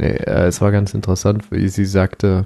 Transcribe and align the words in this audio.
Nee, 0.00 0.12
äh, 0.14 0.46
es 0.46 0.60
war 0.60 0.70
ganz 0.70 0.94
interessant, 0.94 1.50
wie 1.50 1.68
sie 1.68 1.84
sagte, 1.84 2.44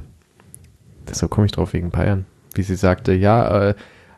deshalb 1.07 1.31
komme 1.31 1.45
ich 1.45 1.53
drauf 1.53 1.75
wegen 1.75 1.91
Bayern, 1.91 2.25
wie 2.55 2.63
sie 2.63 2.77
sagte, 2.77 3.13
ja, 3.13 3.69
äh, 3.69 3.75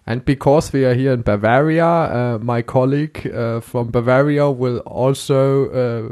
and 0.06 0.25
because 0.25 0.72
we 0.72 0.87
are 0.87 0.94
here 0.94 1.12
in 1.14 1.25
Bavaria, 1.25 2.37
uh, 2.37 2.38
my 2.38 2.62
colleague 2.62 3.26
uh, 3.34 3.60
from 3.60 3.91
Bavaria 3.91 4.47
will 4.56 4.81
also 4.82 5.64
uh, 5.72 6.10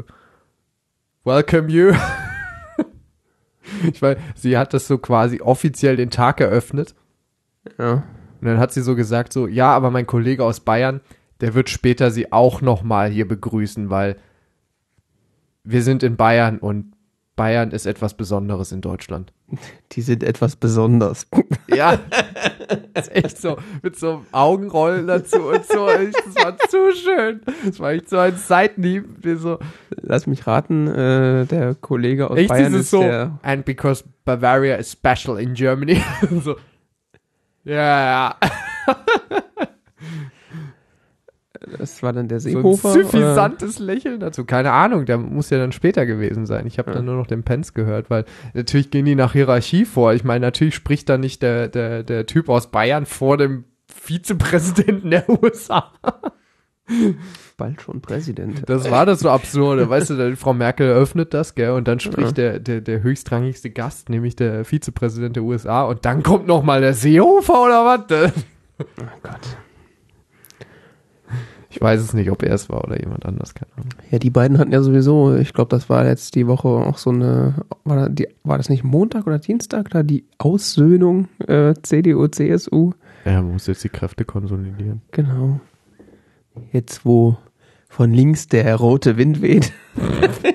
welcome 1.23 1.69
you. 1.69 1.93
ich 3.93 4.01
weiß, 4.01 4.17
sie 4.35 4.57
hat 4.57 4.73
das 4.73 4.87
so 4.87 4.97
quasi 4.97 5.39
offiziell 5.41 5.95
den 5.95 6.09
Tag 6.09 6.41
eröffnet. 6.41 6.93
ja. 7.77 8.03
Und 8.41 8.47
dann 8.49 8.59
hat 8.59 8.73
sie 8.73 8.81
so 8.81 8.95
gesagt, 8.97 9.31
so, 9.31 9.47
ja, 9.47 9.71
aber 9.73 9.89
mein 9.91 10.05
Kollege 10.05 10.43
aus 10.43 10.59
Bayern, 10.59 10.99
der 11.43 11.53
wird 11.55 11.69
später 11.69 12.09
sie 12.09 12.31
auch 12.31 12.61
nochmal 12.61 13.09
hier 13.09 13.27
begrüßen, 13.27 13.89
weil 13.89 14.15
wir 15.65 15.83
sind 15.83 16.01
in 16.01 16.15
Bayern 16.15 16.57
und 16.57 16.93
Bayern 17.35 17.71
ist 17.71 17.85
etwas 17.85 18.13
Besonderes 18.13 18.71
in 18.71 18.79
Deutschland. 18.79 19.33
Die 19.91 20.01
sind 20.01 20.23
etwas 20.23 20.55
besonders. 20.55 21.27
Ja, 21.67 21.97
ist 22.93 23.11
echt 23.15 23.41
so, 23.41 23.57
mit 23.81 23.97
so 23.97 24.11
einem 24.11 24.25
Augenrollen 24.31 25.07
dazu 25.07 25.41
und 25.41 25.65
so. 25.65 25.87
Das 25.87 26.35
war 26.35 26.57
zu 26.69 26.91
schön. 26.93 27.41
Das 27.65 27.79
war 27.79 27.91
echt 27.93 28.09
so 28.09 28.19
ein 28.19 28.37
Seitenhieb, 28.37 29.05
so, 29.37 29.57
Lass 30.01 30.27
mich 30.27 30.45
raten, 30.45 30.87
äh, 30.87 31.45
der 31.45 31.73
Kollege 31.73 32.29
aus 32.29 32.37
echt 32.37 32.49
Bayern 32.49 32.75
ist 32.75 32.91
so, 32.91 33.01
der. 33.01 33.39
and 33.41 33.65
because 33.65 34.03
Bavaria 34.23 34.75
is 34.75 34.91
special 34.91 35.39
in 35.39 35.55
Germany. 35.55 35.99
so, 36.43 36.57
ja, 37.63 38.35
ja. 38.35 38.35
Das 41.77 42.03
war 42.03 42.13
dann 42.13 42.27
der 42.27 42.39
So 42.39 42.49
ein 42.49 42.55
Seehofer. 42.55 42.89
suffisantes 42.93 43.79
Lächeln 43.79 44.19
dazu. 44.19 44.43
Keine 44.45 44.71
Ahnung, 44.71 45.05
der 45.05 45.17
muss 45.17 45.49
ja 45.49 45.57
dann 45.57 45.71
später 45.71 46.05
gewesen 46.05 46.45
sein. 46.45 46.67
Ich 46.67 46.77
habe 46.77 46.91
Ja. 46.91 46.97
dann 46.97 47.05
nur 47.05 47.15
noch 47.15 47.27
den 47.27 47.43
Pence 47.43 47.73
gehört, 47.73 48.09
weil 48.09 48.25
natürlich 48.53 48.91
gehen 48.91 49.05
die 49.05 49.15
nach 49.15 49.33
Hierarchie 49.33 49.85
vor. 49.85 50.13
Ich 50.13 50.23
meine, 50.23 50.45
natürlich 50.45 50.75
spricht 50.75 51.07
da 51.09 51.17
nicht 51.17 51.41
der, 51.41 51.67
der, 51.69 52.03
der 52.03 52.25
Typ 52.25 52.49
aus 52.49 52.69
Bayern 52.71 53.05
vor 53.05 53.37
dem 53.37 53.63
Vizepräsidenten 53.87 55.11
der 55.11 55.27
USA. 55.43 55.91
Bald 57.55 57.81
schon 57.81 58.01
Präsident. 58.01 58.63
Das 58.67 58.91
war 58.91 59.05
das 59.05 59.21
so 59.21 59.29
absurde. 59.29 59.89
Weißt 59.89 60.09
du, 60.09 60.35
Frau 60.35 60.53
Merkel 60.53 60.87
eröffnet 60.89 61.33
das, 61.33 61.55
gell, 61.55 61.71
und 61.71 61.87
dann 61.87 62.01
spricht 62.01 62.37
der, 62.37 62.59
der, 62.59 62.81
der 62.81 63.01
höchstrangigste 63.03 63.69
Gast, 63.69 64.09
nämlich 64.09 64.35
der 64.35 64.65
Vizepräsident 64.65 65.37
der 65.37 65.43
USA, 65.43 65.83
und 65.83 66.03
dann 66.03 66.23
kommt 66.23 66.45
noch 66.45 66.61
mal 66.63 66.81
der 66.81 66.93
Seehofer 66.93 67.63
oder 67.63 67.85
was? 67.85 68.33
Oh 68.79 68.85
Gott. 69.23 69.57
Ich 71.73 71.81
weiß 71.81 71.99
es 72.01 72.13
nicht, 72.13 72.29
ob 72.29 72.43
er 72.43 72.53
es 72.53 72.69
war 72.69 72.83
oder 72.83 72.99
jemand 72.99 73.25
anders, 73.25 73.55
keine 73.55 73.71
Ahnung. 73.75 73.89
Ja, 74.11 74.19
die 74.19 74.29
beiden 74.29 74.59
hatten 74.59 74.71
ja 74.71 74.83
sowieso, 74.83 75.35
ich 75.35 75.53
glaube, 75.53 75.69
das 75.69 75.89
war 75.89 76.05
jetzt 76.05 76.35
die 76.35 76.45
Woche 76.45 76.67
auch 76.67 76.99
so 76.99 77.09
eine, 77.09 77.55
war, 77.83 77.95
da 77.95 78.09
die, 78.09 78.27
war 78.43 78.59
das 78.59 78.69
nicht 78.69 78.83
Montag 78.83 79.25
oder 79.25 79.39
Dienstag 79.39 79.89
da, 79.89 80.03
die 80.03 80.23
Aussöhnung 80.37 81.29
äh, 81.47 81.73
CDU, 81.81 82.27
CSU? 82.27 82.91
Er 83.25 83.41
muss 83.41 83.65
jetzt 83.65 83.83
die 83.83 83.89
Kräfte 83.89 84.23
konsolidieren. 84.23 85.01
Genau. 85.09 85.61
Jetzt, 86.71 87.05
wo 87.05 87.37
von 87.89 88.13
links 88.13 88.47
der 88.47 88.75
rote 88.75 89.17
Wind 89.17 89.41
weht. 89.41 89.73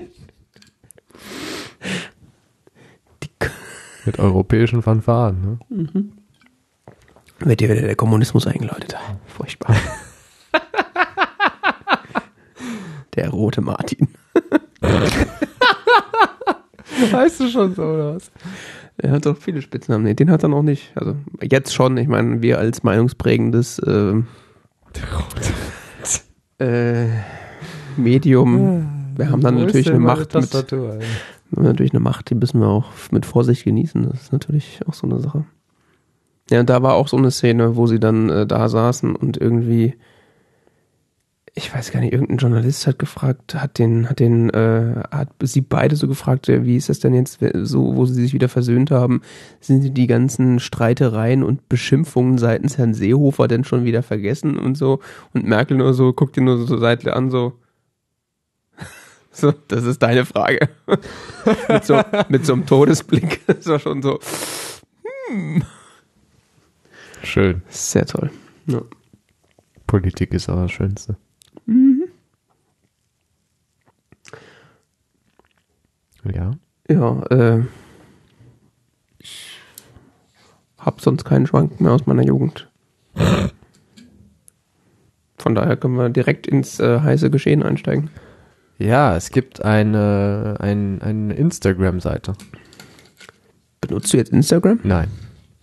Mit 4.07 4.21
europäischen 4.21 4.83
Fanfaren, 4.83 5.41
ne? 5.41 5.59
wird 7.41 7.59
dir 7.59 7.71
wieder 7.71 7.83
der 7.83 7.97
Kommunismus 7.97 8.47
eingeläutet. 8.47 8.95
Furchtbar. 9.27 9.75
der 13.15 13.31
rote 13.31 13.61
Martin. 13.61 14.09
Heißt 17.13 17.41
du 17.41 17.49
schon 17.49 17.75
so, 17.75 17.83
oder 17.83 18.17
was? 18.17 18.31
Er 18.97 19.13
hat 19.13 19.27
doch 19.27 19.37
viele 19.37 19.63
Spitznamen. 19.63 20.05
Nee, 20.05 20.15
den 20.15 20.31
hat 20.31 20.43
er 20.43 20.49
noch 20.49 20.63
nicht. 20.63 20.93
Also 20.97 21.15
jetzt 21.41 21.73
schon. 21.73 21.97
Ich 21.97 22.09
meine, 22.09 22.43
wir 22.43 22.59
als 22.59 22.83
meinungsprägendes 22.83 23.79
äh, 23.79 24.15
äh, 26.59 27.07
Medium, 27.97 29.15
wir 29.17 29.31
haben 29.31 29.41
dann 29.41 29.57
Wo 29.57 29.61
natürlich 29.61 29.91
eine 29.91 30.01
Macht 30.01 30.21
mit, 30.21 30.31
Tastatur, 30.31 30.99
haben 31.57 31.65
natürlich 31.65 31.93
eine 31.93 32.01
Macht, 32.01 32.31
die 32.31 32.35
müssen 32.35 32.61
wir 32.61 32.69
auch 32.69 32.87
mit 33.11 33.27
Vorsicht 33.27 33.65
genießen. 33.65 34.11
Das 34.11 34.23
ist 34.23 34.33
natürlich 34.33 34.81
auch 34.87 34.95
so 34.95 35.07
eine 35.07 35.21
Sache. 35.21 35.45
Ja, 36.51 36.61
und 36.61 36.71
da 36.71 36.83
war 36.83 36.95
auch 36.95 37.09
so 37.09 37.17
eine 37.17 37.31
Szene, 37.31 37.77
wo 37.77 37.87
sie 37.87 38.01
dann 38.01 38.31
äh, 38.31 38.47
da 38.47 38.69
saßen 38.69 39.15
und 39.15 39.37
irgendwie, 39.37 39.95
ich 41.59 41.75
weiß 41.75 41.91
gar 41.91 42.01
nicht, 42.01 42.13
irgendein 42.13 42.39
Journalist 42.39 42.87
hat 42.87 42.99
gefragt, 43.01 43.57
hat 43.57 43.79
den, 43.79 44.09
hat 44.09 44.21
den, 44.21 44.49
äh, 44.51 45.03
hat 45.11 45.29
sie 45.43 45.61
beide 45.61 45.97
so 45.97 46.07
gefragt, 46.07 46.49
äh, 46.49 46.65
wie 46.65 46.77
ist 46.77 46.89
das 46.89 47.01
denn 47.01 47.15
jetzt 47.15 47.41
so, 47.53 47.97
wo 47.97 48.07
sie 48.07 48.15
sich 48.15 48.33
wieder 48.33 48.49
versöhnt 48.49 48.93
haben, 48.93 49.23
sind 49.61 49.83
sie 49.83 49.91
die 49.91 50.07
ganzen 50.07 50.61
Streitereien 50.61 51.43
und 51.43 51.69
Beschimpfungen 51.69 52.39
seitens 52.39 52.79
Herrn 52.79 52.95
Seehofer 52.95 53.49
denn 53.49 53.65
schon 53.65 53.85
wieder 53.85 54.05
vergessen 54.05 54.57
und 54.57 54.77
so 54.77 55.01
und 55.35 55.47
Merkel 55.47 55.77
nur 55.77 55.95
so, 55.95 56.13
guckt 56.13 56.37
ihn 56.37 56.45
nur 56.45 56.65
so 56.65 56.79
seitlich 56.79 57.13
an, 57.13 57.31
so, 57.31 57.55
so, 59.33 59.53
das 59.67 59.85
ist 59.85 60.01
deine 60.01 60.25
Frage. 60.25 60.69
mit, 61.69 61.85
so, 61.85 62.01
mit 62.29 62.47
so 62.47 62.53
einem 62.53 62.67
Todesblick. 62.67 63.41
Das 63.49 63.67
war 63.67 63.81
schon 63.81 64.01
so, 64.01 64.21
Schön. 67.25 67.63
sehr 67.69 68.07
toll. 68.07 68.31
Ja. 68.67 68.81
Politik 69.89 70.33
ist 70.35 70.49
aber 70.49 70.63
das 70.63 70.73
Schönste. 70.73 71.17
Ja. 76.35 76.51
Ja, 76.89 77.23
äh, 77.31 77.63
ich 79.19 79.59
hab 80.79 81.01
sonst 81.01 81.25
keinen 81.25 81.47
Schwank 81.47 81.81
mehr 81.81 81.93
aus 81.93 82.07
meiner 82.07 82.25
Jugend. 82.25 82.71
Von 85.37 85.55
daher 85.55 85.77
können 85.77 85.97
wir 85.97 86.09
direkt 86.09 86.47
ins 86.47 86.81
äh, 86.81 87.01
heiße 87.01 87.31
Geschehen 87.31 87.63
einsteigen. 87.63 88.11
Ja, 88.79 89.17
es 89.17 89.31
gibt 89.31 89.65
eine, 89.65 90.57
ein, 90.61 91.03
eine 91.03 91.35
Instagram-Seite. 91.35 92.35
Benutzt 93.81 94.13
du 94.13 94.17
jetzt 94.17 94.33
Instagram? 94.33 94.81
Nein. 94.83 95.09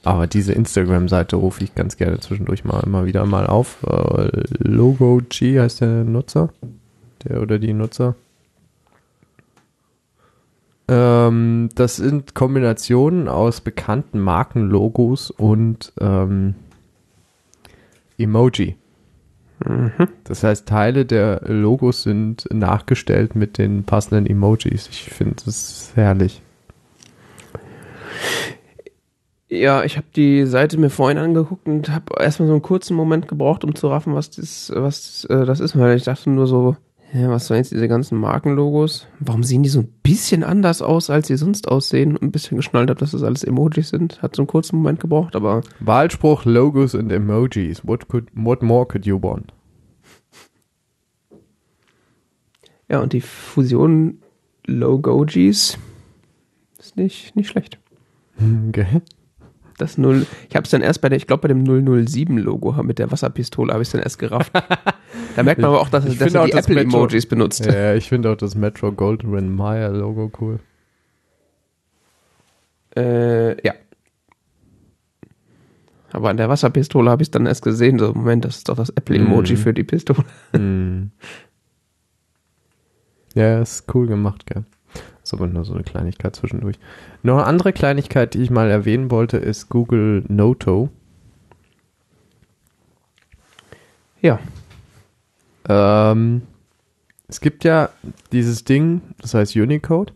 Aber 0.05 0.27
diese 0.27 0.53
Instagram-Seite 0.53 1.35
rufe 1.35 1.63
ich 1.63 1.73
ganz 1.73 1.97
gerne 1.97 2.19
zwischendurch 2.19 2.63
mal 2.63 2.81
immer 2.85 3.05
wieder 3.05 3.25
mal 3.25 3.47
auf. 3.47 3.83
Äh, 3.83 4.29
Logo 4.59 5.19
G 5.27 5.59
heißt 5.59 5.81
der 5.81 6.03
Nutzer. 6.03 6.49
Der 7.23 7.41
oder 7.41 7.57
die 7.57 7.73
Nutzer. 7.73 8.15
Ähm, 10.87 11.69
das 11.73 11.95
sind 11.95 12.35
Kombinationen 12.35 13.27
aus 13.27 13.61
bekannten 13.61 14.19
Markenlogos 14.19 15.31
und 15.31 15.91
ähm, 15.99 16.53
Emoji. 18.19 18.75
Das 20.25 20.43
heißt, 20.43 20.67
Teile 20.67 21.05
der 21.05 21.41
Logos 21.47 22.03
sind 22.03 22.45
nachgestellt 22.53 23.35
mit 23.35 23.57
den 23.57 23.85
passenden 23.85 24.27
Emojis. 24.27 24.87
Ich 24.89 25.09
finde 25.09 25.37
das 25.45 25.93
herrlich. 25.95 26.41
Ja, 29.59 29.83
ich 29.83 29.97
habe 29.97 30.07
die 30.15 30.45
Seite 30.45 30.77
mir 30.77 30.89
vorhin 30.89 31.17
angeguckt 31.17 31.67
und 31.67 31.89
habe 31.89 32.21
erstmal 32.21 32.47
so 32.47 32.53
einen 32.53 32.61
kurzen 32.61 32.95
Moment 32.95 33.27
gebraucht, 33.27 33.63
um 33.63 33.75
zu 33.75 33.87
raffen, 33.87 34.15
was 34.15 34.29
das, 34.31 34.71
was 34.73 35.25
äh, 35.25 35.45
das 35.45 35.59
ist, 35.59 35.77
weil 35.77 35.97
ich 35.97 36.03
dachte 36.03 36.29
nur 36.29 36.47
so, 36.47 36.75
ja, 37.13 37.29
was 37.29 37.47
sollen 37.47 37.59
jetzt 37.59 37.71
diese 37.71 37.87
ganzen 37.87 38.17
Markenlogos? 38.17 39.07
Warum 39.19 39.43
sehen 39.43 39.63
die 39.63 39.69
so 39.69 39.79
ein 39.79 39.93
bisschen 40.03 40.43
anders 40.43 40.81
aus, 40.81 41.09
als 41.09 41.27
sie 41.27 41.37
sonst 41.37 41.67
aussehen? 41.69 42.17
Und 42.17 42.23
ein 42.23 42.31
bisschen 42.31 42.57
geschnallt 42.57 42.89
habe, 42.89 42.99
dass 42.99 43.11
das 43.11 43.23
alles 43.23 43.43
Emojis 43.43 43.89
sind. 43.89 44.21
Hat 44.21 44.35
so 44.35 44.41
einen 44.41 44.47
kurzen 44.47 44.77
Moment 44.77 44.99
gebraucht, 44.99 45.35
aber 45.35 45.61
Wahlspruch, 45.79 46.43
Logos 46.45 46.93
und 46.93 47.11
Emojis. 47.11 47.87
What, 47.87 48.09
could, 48.09 48.27
what 48.33 48.61
more 48.61 48.85
could 48.85 49.05
you 49.05 49.21
want? 49.21 49.53
ja, 52.89 52.99
und 52.99 53.13
die 53.13 53.21
Fusion 53.21 54.19
Logojis 54.65 55.77
ist 56.77 56.97
nicht, 56.97 57.35
nicht 57.35 57.49
schlecht. 57.49 57.79
Okay. 58.67 59.01
Das 59.77 59.97
Null, 59.97 60.25
ich 60.49 60.55
habe 60.55 60.63
es 60.63 60.69
dann 60.71 60.81
erst 60.81 61.01
bei 61.01 61.09
der, 61.09 61.17
ich 61.17 61.27
glaube 61.27 61.41
bei 61.41 61.47
dem 61.49 61.65
007 62.07 62.37
Logo 62.37 62.71
mit 62.83 62.97
der 62.97 63.11
Wasserpistole 63.11 63.73
habe 63.73 63.83
ich 63.83 63.89
dann 63.91 64.01
erst 64.01 64.19
gerafft. 64.19 64.53
da 65.35 65.43
merkt 65.43 65.59
man 65.61 65.69
aber 65.71 65.81
auch, 65.81 65.89
dass, 65.89 66.05
Ich 66.05 66.17
dass 66.17 66.33
er 66.33 66.41
auch 66.43 66.45
die 66.45 66.51
das 66.51 66.65
Apple 66.65 66.83
Metro- 66.85 66.97
Emojis 66.99 67.25
benutzt. 67.25 67.65
Ja, 67.65 67.93
ich 67.93 68.07
finde 68.07 68.31
auch 68.31 68.37
das 68.37 68.55
Metro 68.55 68.91
Goldwyn 68.93 69.53
Mayer 69.53 69.89
Logo 69.91 70.31
cool. 70.39 70.59
Äh, 72.95 73.61
ja. 73.67 73.73
Aber 76.13 76.29
an 76.29 76.37
der 76.37 76.47
Wasserpistole 76.47 77.09
habe 77.11 77.23
ich 77.23 77.31
dann 77.31 77.45
erst 77.45 77.61
gesehen, 77.63 77.99
so 77.99 78.13
Moment, 78.13 78.45
das 78.45 78.57
ist 78.57 78.69
doch 78.69 78.77
das 78.77 78.89
Apple 78.91 79.17
Emoji 79.17 79.55
Mhm. 79.55 79.57
für 79.57 79.73
die 79.73 79.83
Pistole. 79.83 80.23
Hm. 80.53 81.11
Ja, 83.33 83.59
ist 83.61 83.93
cool 83.93 84.07
gemacht, 84.07 84.45
gell. 84.45 84.63
Ist 85.25 85.33
aber 85.33 85.47
nur 85.47 85.65
so 85.65 85.73
eine 85.73 85.81
Kleinigkeit 85.81 86.35
zwischendurch. 86.35 86.77
Noch 87.23 87.37
eine 87.37 87.47
andere 87.47 87.73
Kleinigkeit, 87.73 88.35
die 88.35 88.43
ich 88.43 88.51
mal 88.51 88.69
erwähnen 88.69 89.09
wollte, 89.09 89.37
ist 89.37 89.69
Google 89.69 90.23
Noto. 90.27 90.91
Ja. 94.21 94.39
Ähm, 95.67 96.43
es 97.27 97.41
gibt 97.41 97.63
ja 97.63 97.89
dieses 98.31 98.65
Ding, 98.65 99.01
das 99.17 99.33
heißt 99.33 99.55
Unicode. 99.55 100.13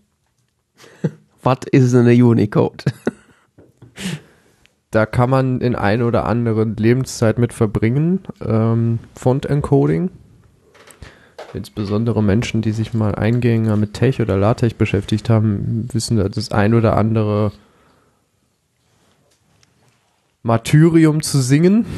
Was 1.41 1.57
ist 1.71 1.95
eine 1.95 2.13
Unicode? 2.13 2.85
Da 4.91 5.07
kann 5.07 5.31
man 5.31 5.59
in 5.61 5.75
ein 5.75 6.03
oder 6.03 6.27
anderen 6.27 6.75
Lebenszeit 6.75 7.39
mit 7.39 7.51
verbringen. 7.51 8.19
Ähm, 8.45 8.99
Font-Encoding. 9.15 10.11
Insbesondere 11.53 12.21
Menschen, 12.21 12.61
die 12.61 12.71
sich 12.71 12.93
mal 12.93 13.15
eingängiger 13.15 13.75
mit 13.75 13.93
Tech 13.93 14.21
oder 14.21 14.37
LaTeX 14.37 14.75
beschäftigt 14.75 15.29
haben, 15.29 15.87
wissen, 15.91 16.17
dass 16.17 16.31
das 16.31 16.51
ein 16.51 16.73
oder 16.73 16.95
andere 16.95 17.51
Martyrium 20.43 21.21
zu 21.21 21.41
singen. 21.41 21.85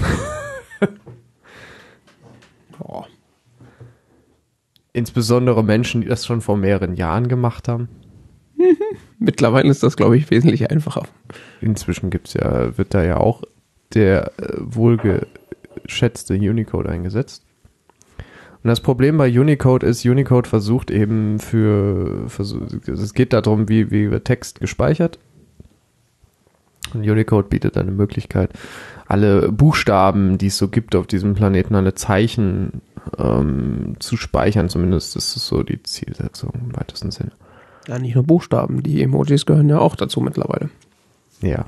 Insbesondere 4.94 5.64
Menschen, 5.64 6.02
die 6.02 6.08
das 6.08 6.26
schon 6.26 6.42
vor 6.42 6.58
mehreren 6.58 6.96
Jahren 6.96 7.30
gemacht 7.30 7.68
haben. 7.68 7.88
Mittlerweile 9.20 9.70
ist 9.70 9.84
das, 9.84 9.96
glaube 9.96 10.18
ich, 10.18 10.30
wesentlich 10.32 10.70
einfacher. 10.70 11.04
Inzwischen 11.62 12.10
gibt's 12.10 12.34
ja, 12.34 12.78
wird 12.78 12.94
da 12.94 13.04
ja 13.04 13.18
auch 13.18 13.44
der 13.94 14.32
äh, 14.38 14.58
wohlgeschätzte 14.60 16.34
Unicode 16.34 16.90
eingesetzt. 16.90 17.46
Und 18.64 18.68
das 18.68 18.80
Problem 18.80 19.18
bei 19.18 19.28
Unicode 19.28 19.86
ist, 19.86 20.06
Unicode 20.06 20.48
versucht 20.48 20.92
eben 20.92 21.40
für, 21.40 22.30
versuch, 22.30 22.62
es 22.88 23.14
geht 23.14 23.34
darum, 23.34 23.68
wie, 23.70 23.90
wie 23.90 24.12
wird 24.12 24.26
Text 24.26 24.60
gespeichert. 24.60 25.18
Und 26.94 27.08
Unicode 27.10 27.48
bietet 27.48 27.78
eine 27.78 27.92
Möglichkeit, 27.92 28.52
alle 29.08 29.52
Buchstaben, 29.52 30.38
die 30.38 30.48
es 30.48 30.58
so 30.58 30.68
gibt 30.68 30.96
auf 30.96 31.08
diesem 31.08 31.34
Planeten, 31.34 31.74
alle 31.74 31.96
Zeichen 31.96 32.82
ähm, 33.18 33.96
zu 34.00 34.16
speichern. 34.16 34.70
Zumindest 34.70 35.16
ist 35.16 35.36
es 35.36 35.48
so 35.48 35.64
die 35.64 35.82
Zielsetzung 35.82 36.52
im 36.54 36.76
weitesten 36.76 37.12
Sinne. 37.12 37.32
Ja, 37.88 37.98
nicht 37.98 38.14
nur 38.14 38.24
Buchstaben, 38.24 38.84
die 38.84 39.02
Emojis 39.02 39.46
gehören 39.46 39.70
ja 39.70 39.80
auch 39.80 39.96
dazu 39.96 40.22
mittlerweile. 40.22 40.70
Ja. 41.42 41.66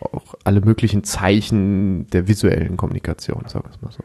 Auch 0.00 0.34
alle 0.44 0.60
möglichen 0.60 1.04
Zeichen 1.04 2.06
der 2.08 2.28
visuellen 2.28 2.76
Kommunikation, 2.76 3.42
sagen 3.46 3.64
wir 3.66 3.74
es 3.74 3.82
mal 3.82 3.92
so. 3.92 4.04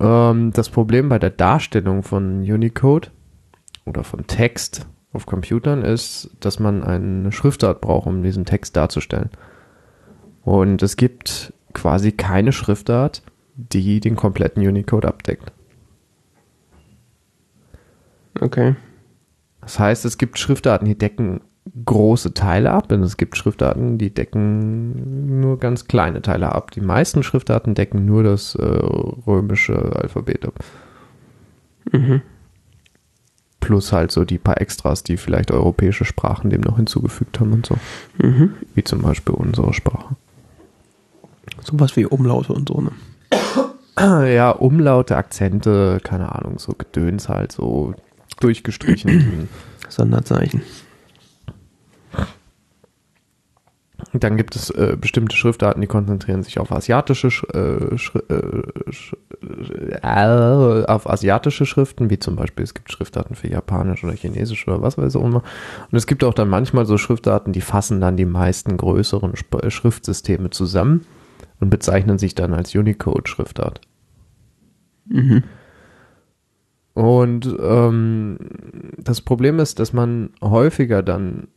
Ähm, 0.00 0.52
das 0.52 0.70
Problem 0.70 1.08
bei 1.08 1.18
der 1.18 1.30
Darstellung 1.30 2.02
von 2.02 2.40
Unicode 2.40 3.10
oder 3.84 4.02
von 4.02 4.26
Text 4.26 4.86
auf 5.12 5.26
Computern 5.26 5.82
ist, 5.82 6.30
dass 6.40 6.58
man 6.58 6.82
eine 6.82 7.32
Schriftart 7.32 7.80
braucht, 7.80 8.06
um 8.06 8.22
diesen 8.22 8.44
Text 8.44 8.76
darzustellen. 8.76 9.30
Und 10.42 10.82
es 10.82 10.96
gibt 10.96 11.52
quasi 11.74 12.12
keine 12.12 12.52
Schriftart, 12.52 13.22
die 13.54 14.00
den 14.00 14.16
kompletten 14.16 14.66
Unicode 14.66 15.06
abdeckt. 15.06 15.52
Okay. 18.40 18.76
Das 19.60 19.78
heißt, 19.78 20.04
es 20.04 20.16
gibt 20.16 20.38
Schriftarten, 20.38 20.86
die 20.86 20.96
decken 20.96 21.42
große 21.84 22.34
Teile 22.34 22.72
ab 22.72 22.90
und 22.90 23.02
es 23.02 23.16
gibt 23.16 23.36
Schriftarten, 23.36 23.98
die 23.98 24.12
decken 24.12 25.40
nur 25.40 25.58
ganz 25.58 25.86
kleine 25.86 26.22
Teile 26.22 26.52
ab. 26.52 26.70
Die 26.72 26.80
meisten 26.80 27.22
Schriftarten 27.22 27.74
decken 27.74 28.04
nur 28.04 28.22
das 28.22 28.54
äh, 28.54 28.64
römische 28.64 29.96
Alphabet 29.96 30.46
ab. 30.46 30.54
Mhm. 31.92 32.22
Plus 33.60 33.92
halt 33.92 34.10
so 34.10 34.24
die 34.24 34.38
paar 34.38 34.60
Extras, 34.60 35.02
die 35.02 35.16
vielleicht 35.16 35.50
europäische 35.50 36.04
Sprachen 36.04 36.50
dem 36.50 36.62
noch 36.62 36.76
hinzugefügt 36.76 37.38
haben 37.40 37.52
und 37.52 37.66
so. 37.66 37.76
Mhm. 38.18 38.54
Wie 38.74 38.84
zum 38.84 39.02
Beispiel 39.02 39.34
unsere 39.34 39.72
Sprache. 39.72 40.16
Sowas 41.62 41.94
wie 41.96 42.06
Umlaute 42.06 42.52
und 42.52 42.68
so, 42.68 42.80
ne? 42.80 42.90
Ja, 43.98 44.50
Umlaute, 44.50 45.14
Akzente, 45.14 46.00
keine 46.02 46.34
Ahnung, 46.34 46.58
so 46.58 46.72
Gedöns 46.72 47.28
halt, 47.28 47.52
so 47.52 47.92
durchgestrichen. 48.38 49.48
Sonderzeichen. 49.90 50.62
Dann 54.12 54.36
gibt 54.36 54.56
es 54.56 54.70
äh, 54.70 54.96
bestimmte 55.00 55.36
Schriftarten, 55.36 55.80
die 55.80 55.86
konzentrieren 55.86 56.42
sich 56.42 56.58
auf 56.58 56.72
asiatische, 56.72 57.30
Sch 57.30 57.44
äh, 57.54 57.96
Schri 57.96 58.18
äh, 58.28 58.92
Sch 58.92 59.14
äh, 60.02 60.84
auf 60.86 61.08
asiatische 61.08 61.64
Schriften, 61.64 62.10
wie 62.10 62.18
zum 62.18 62.34
Beispiel 62.34 62.64
es 62.64 62.74
gibt 62.74 62.90
Schriftarten 62.90 63.36
für 63.36 63.48
Japanisch 63.48 64.02
oder 64.02 64.14
Chinesisch 64.14 64.66
oder 64.66 64.82
was 64.82 64.98
weiß 64.98 65.14
ich 65.14 65.20
auch 65.20 65.24
immer. 65.24 65.42
Und 65.90 65.96
es 65.96 66.08
gibt 66.08 66.24
auch 66.24 66.34
dann 66.34 66.48
manchmal 66.48 66.86
so 66.86 66.98
Schriftarten, 66.98 67.52
die 67.52 67.60
fassen 67.60 68.00
dann 68.00 68.16
die 68.16 68.24
meisten 68.24 68.76
größeren 68.76 69.34
Sp 69.38 69.62
äh, 69.62 69.70
Schriftsysteme 69.70 70.50
zusammen 70.50 71.06
und 71.60 71.70
bezeichnen 71.70 72.18
sich 72.18 72.34
dann 72.34 72.52
als 72.52 72.74
Unicode-Schriftart. 72.74 73.80
Mhm. 75.06 75.44
Und 76.94 77.56
ähm, 77.60 78.38
das 78.98 79.20
Problem 79.20 79.58
ist, 79.60 79.78
dass 79.78 79.92
man 79.92 80.30
häufiger 80.42 81.02
dann, 81.02 81.48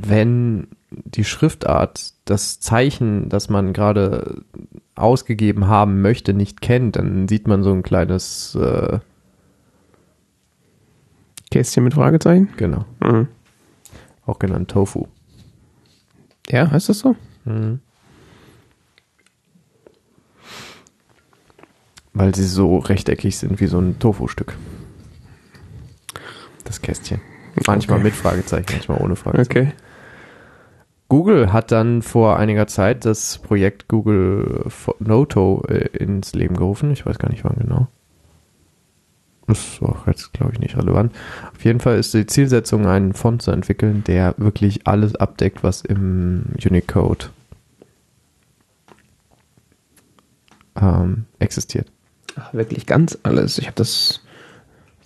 wenn 0.00 0.68
die 0.90 1.24
Schriftart 1.24 2.12
das 2.24 2.60
Zeichen, 2.60 3.28
das 3.28 3.48
man 3.48 3.72
gerade 3.72 4.42
ausgegeben 4.94 5.66
haben 5.66 6.00
möchte, 6.02 6.32
nicht 6.34 6.60
kennt, 6.60 6.96
dann 6.96 7.28
sieht 7.28 7.46
man 7.48 7.62
so 7.62 7.72
ein 7.72 7.82
kleines, 7.82 8.54
äh, 8.54 8.98
Kästchen 11.50 11.84
mit 11.84 11.94
Fragezeichen? 11.94 12.48
genau, 12.56 12.84
Mhm. 13.02 13.28
auch 14.26 14.38
genannt 14.38 14.70
Tofu. 14.70 15.06
Ja, 16.50 16.70
heißt 16.70 16.88
das 16.90 16.98
so? 17.00 17.16
Mhm. 17.44 17.80
Weil 22.14 22.34
sie 22.34 22.44
so 22.46 22.78
rechteckig 22.78 23.36
sind 23.38 23.60
wie 23.60 23.66
so 23.66 23.78
ein 23.80 23.98
Tofu-Stück. 23.98 24.56
Das 26.64 26.82
Kästchen. 26.82 27.20
Manchmal 27.66 27.98
Okay. 27.98 28.04
mit 28.08 28.14
Fragezeichen, 28.14 28.66
manchmal 28.72 28.98
ohne 29.00 29.16
Fragezeichen. 29.16 29.68
Okay. 29.68 29.87
Google 31.08 31.52
hat 31.52 31.72
dann 31.72 32.02
vor 32.02 32.38
einiger 32.38 32.66
Zeit 32.66 33.04
das 33.04 33.38
Projekt 33.38 33.88
Google 33.88 34.66
Noto 34.98 35.64
äh, 35.68 35.88
ins 35.96 36.34
Leben 36.34 36.56
gerufen. 36.56 36.90
Ich 36.90 37.06
weiß 37.06 37.18
gar 37.18 37.30
nicht 37.30 37.44
wann 37.44 37.56
genau. 37.56 37.88
Das 39.46 39.66
ist 39.66 39.82
auch 39.82 40.06
jetzt, 40.06 40.34
glaube 40.34 40.52
ich, 40.52 40.60
nicht 40.60 40.76
relevant. 40.76 41.14
Auf 41.54 41.64
jeden 41.64 41.80
Fall 41.80 41.98
ist 41.98 42.12
die 42.12 42.26
Zielsetzung, 42.26 42.86
einen 42.86 43.14
Font 43.14 43.40
zu 43.40 43.50
entwickeln, 43.50 44.04
der 44.04 44.34
wirklich 44.36 44.86
alles 44.86 45.16
abdeckt, 45.16 45.64
was 45.64 45.80
im 45.80 46.44
Unicode 46.62 47.30
ähm, 50.78 51.24
existiert. 51.38 51.90
Ach, 52.36 52.52
wirklich 52.52 52.84
ganz 52.84 53.18
alles. 53.22 53.56
Ich 53.56 53.64
habe 53.64 53.76
das, 53.76 54.20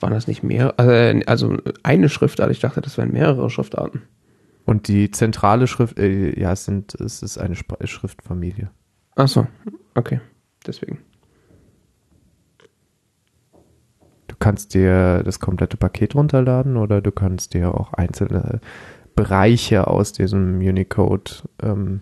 waren 0.01 0.13
das 0.13 0.27
nicht 0.27 0.43
mehr? 0.43 0.75
Also, 0.77 1.21
also 1.27 1.59
eine 1.85 2.09
Schriftart. 2.09 2.51
Ich 2.51 2.59
dachte, 2.59 2.81
das 2.81 2.99
wären 2.99 3.13
mehrere 3.13 3.49
Schriftarten. 3.49 4.03
Und 4.65 4.89
die 4.89 5.11
zentrale 5.11 5.67
Schrift, 5.67 5.99
äh, 5.99 6.39
ja, 6.39 6.53
es, 6.53 6.65
sind, 6.65 6.95
es 6.95 7.23
ist 7.23 7.39
eine 7.39 7.55
Sp 7.59 7.75
Schriftfamilie. 7.85 8.71
Ach 9.17 9.29
so, 9.29 9.47
okay. 9.95 10.21
Deswegen. 10.67 10.99
Du 14.29 14.37
kannst 14.39 14.75
dir 14.75 15.23
das 15.25 15.41
komplette 15.41 15.77
Paket 15.77 16.15
runterladen 16.15 16.77
oder 16.77 17.01
du 17.01 17.13
kannst 17.13 17.55
dir 17.55 17.75
auch 17.75 17.93
einzelne 17.93 18.61
Bereiche 19.15 19.89
aus 19.89 20.13
diesem 20.13 20.59
Unicode 20.59 21.43
ähm, 21.63 22.01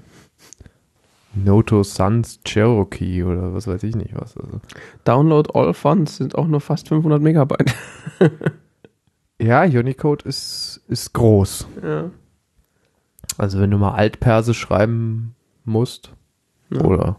Noto 1.35 1.83
Sans 1.83 2.41
Cherokee 2.45 3.23
oder 3.23 3.55
was 3.55 3.67
weiß 3.67 3.83
ich 3.85 3.97
nicht 3.97 4.15
was. 4.15 4.37
Also. 4.37 4.61
Download 5.05 5.51
all 5.55 5.75
Fonts 5.75 6.17
sind 6.17 6.35
auch 6.35 6.47
nur 6.47 6.61
fast 6.61 6.89
500 6.89 7.23
Megabyte. 7.23 7.75
ja, 9.41 9.63
Unicode 9.63 10.25
ist, 10.27 10.83
ist 10.89 11.13
groß. 11.13 11.69
Ja. 11.83 12.11
Also 13.41 13.59
wenn 13.59 13.71
du 13.71 13.79
mal 13.79 13.93
Altperse 13.95 14.53
schreiben 14.53 15.35
musst 15.65 16.13
Ja. 16.69 16.83
oder 16.83 17.17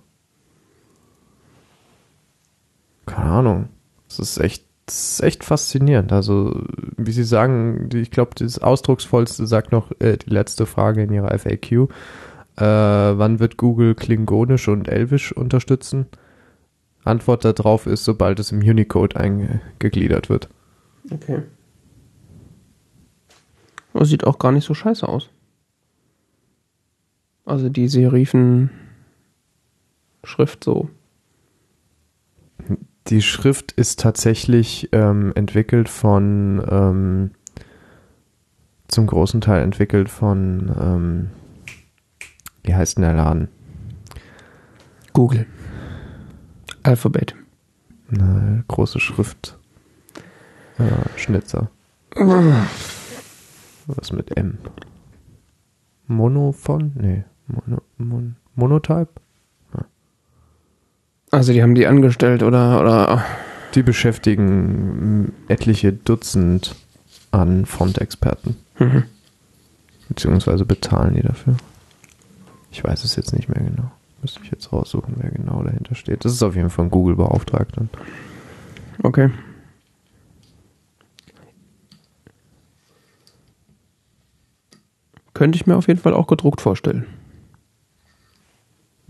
keine 3.07 3.31
Ahnung. 3.31 3.69
Es 4.07 4.19
ist 4.19 4.37
echt, 4.37 4.65
es 4.87 5.13
ist 5.13 5.23
echt 5.23 5.43
faszinierend. 5.43 6.13
Also, 6.13 6.61
wie 6.95 7.11
Sie 7.11 7.23
sagen, 7.23 7.89
ich 7.93 8.11
glaube, 8.11 8.31
das 8.35 8.59
Ausdrucksvollste 8.59 9.47
sagt 9.47 9.71
noch 9.71 9.91
äh, 9.99 10.17
die 10.17 10.29
letzte 10.29 10.67
Frage 10.67 11.01
in 11.01 11.11
Ihrer 11.11 11.37
FAQ. 11.37 11.71
Äh, 11.71 11.87
wann 12.57 13.39
wird 13.39 13.57
Google 13.57 13.95
Klingonisch 13.95 14.67
und 14.67 14.87
Elvisch 14.87 15.31
unterstützen? 15.35 16.05
Antwort 17.03 17.43
darauf 17.43 17.87
ist, 17.87 18.05
sobald 18.05 18.39
es 18.39 18.51
im 18.51 18.59
Unicode 18.59 19.15
eingegliedert 19.15 20.29
wird. 20.29 20.49
Okay. 21.09 21.41
Das 23.93 24.07
sieht 24.09 24.25
auch 24.25 24.37
gar 24.37 24.51
nicht 24.51 24.65
so 24.65 24.75
scheiße 24.75 25.07
aus. 25.07 25.29
Also 27.51 27.67
die 27.67 27.89
Serifen 27.89 28.69
Schrift 30.23 30.63
so. 30.63 30.89
Die 33.07 33.21
Schrift 33.21 33.73
ist 33.73 33.99
tatsächlich 33.99 34.87
ähm, 34.93 35.33
entwickelt 35.35 35.89
von, 35.89 36.65
ähm, 36.69 37.31
zum 38.87 39.05
großen 39.05 39.41
Teil 39.41 39.63
entwickelt 39.63 40.07
von, 40.07 40.71
ähm, 40.79 41.29
wie 42.63 42.73
heißt 42.73 42.95
denn 42.95 43.03
der 43.03 43.15
Laden? 43.15 43.49
Google. 45.11 45.45
Alphabet. 46.83 47.35
Eine 48.11 48.63
große 48.69 49.01
Schrift. 49.01 49.59
Äh, 50.77 51.19
Schnitzer. 51.19 51.69
Was 52.15 54.13
mit 54.13 54.37
M? 54.37 54.57
Monophon? 56.07 56.93
Nee. 56.95 57.25
Mono, 57.51 57.81
Mon, 57.97 58.35
Monotype? 58.55 59.09
Also 61.31 61.53
die 61.53 61.63
haben 61.63 61.75
die 61.75 61.87
angestellt 61.87 62.43
oder 62.43 62.81
oder 62.81 63.23
Die 63.73 63.83
beschäftigen 63.83 65.21
mm, 65.23 65.33
etliche 65.47 65.93
Dutzend 65.93 66.75
an 67.31 67.65
Font-Experten. 67.65 68.57
mhm. 68.79 69.03
Beziehungsweise 70.09 70.65
bezahlen 70.65 71.13
die 71.15 71.21
dafür. 71.21 71.55
Ich 72.69 72.83
weiß 72.83 73.05
es 73.05 73.15
jetzt 73.15 73.33
nicht 73.33 73.47
mehr 73.47 73.63
genau. 73.63 73.89
Müsste 74.21 74.41
ich 74.43 74.51
jetzt 74.51 74.73
raussuchen, 74.73 75.13
wer 75.17 75.31
genau 75.31 75.63
dahinter 75.63 75.95
steht. 75.95 76.25
Das 76.25 76.33
ist 76.33 76.43
auf 76.43 76.55
jeden 76.57 76.69
Fall 76.69 76.85
ein 76.85 76.91
Google 76.91 77.15
beauftragt. 77.15 77.77
Dann. 77.77 77.89
okay. 79.03 79.29
Könnte 85.33 85.55
ich 85.55 85.65
mir 85.65 85.77
auf 85.77 85.87
jeden 85.87 85.99
Fall 85.99 86.13
auch 86.13 86.27
gedruckt 86.27 86.59
vorstellen. 86.61 87.05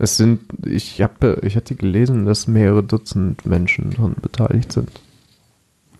Es 0.02 0.16
sind, 0.16 0.40
ich 0.66 1.00
habe, 1.00 1.38
ich 1.42 1.54
hatte 1.54 1.76
gelesen, 1.76 2.26
dass 2.26 2.48
mehrere 2.48 2.82
Dutzend 2.82 3.46
Menschen 3.46 3.90
daran 3.90 4.16
beteiligt 4.20 4.72
sind. 4.72 4.90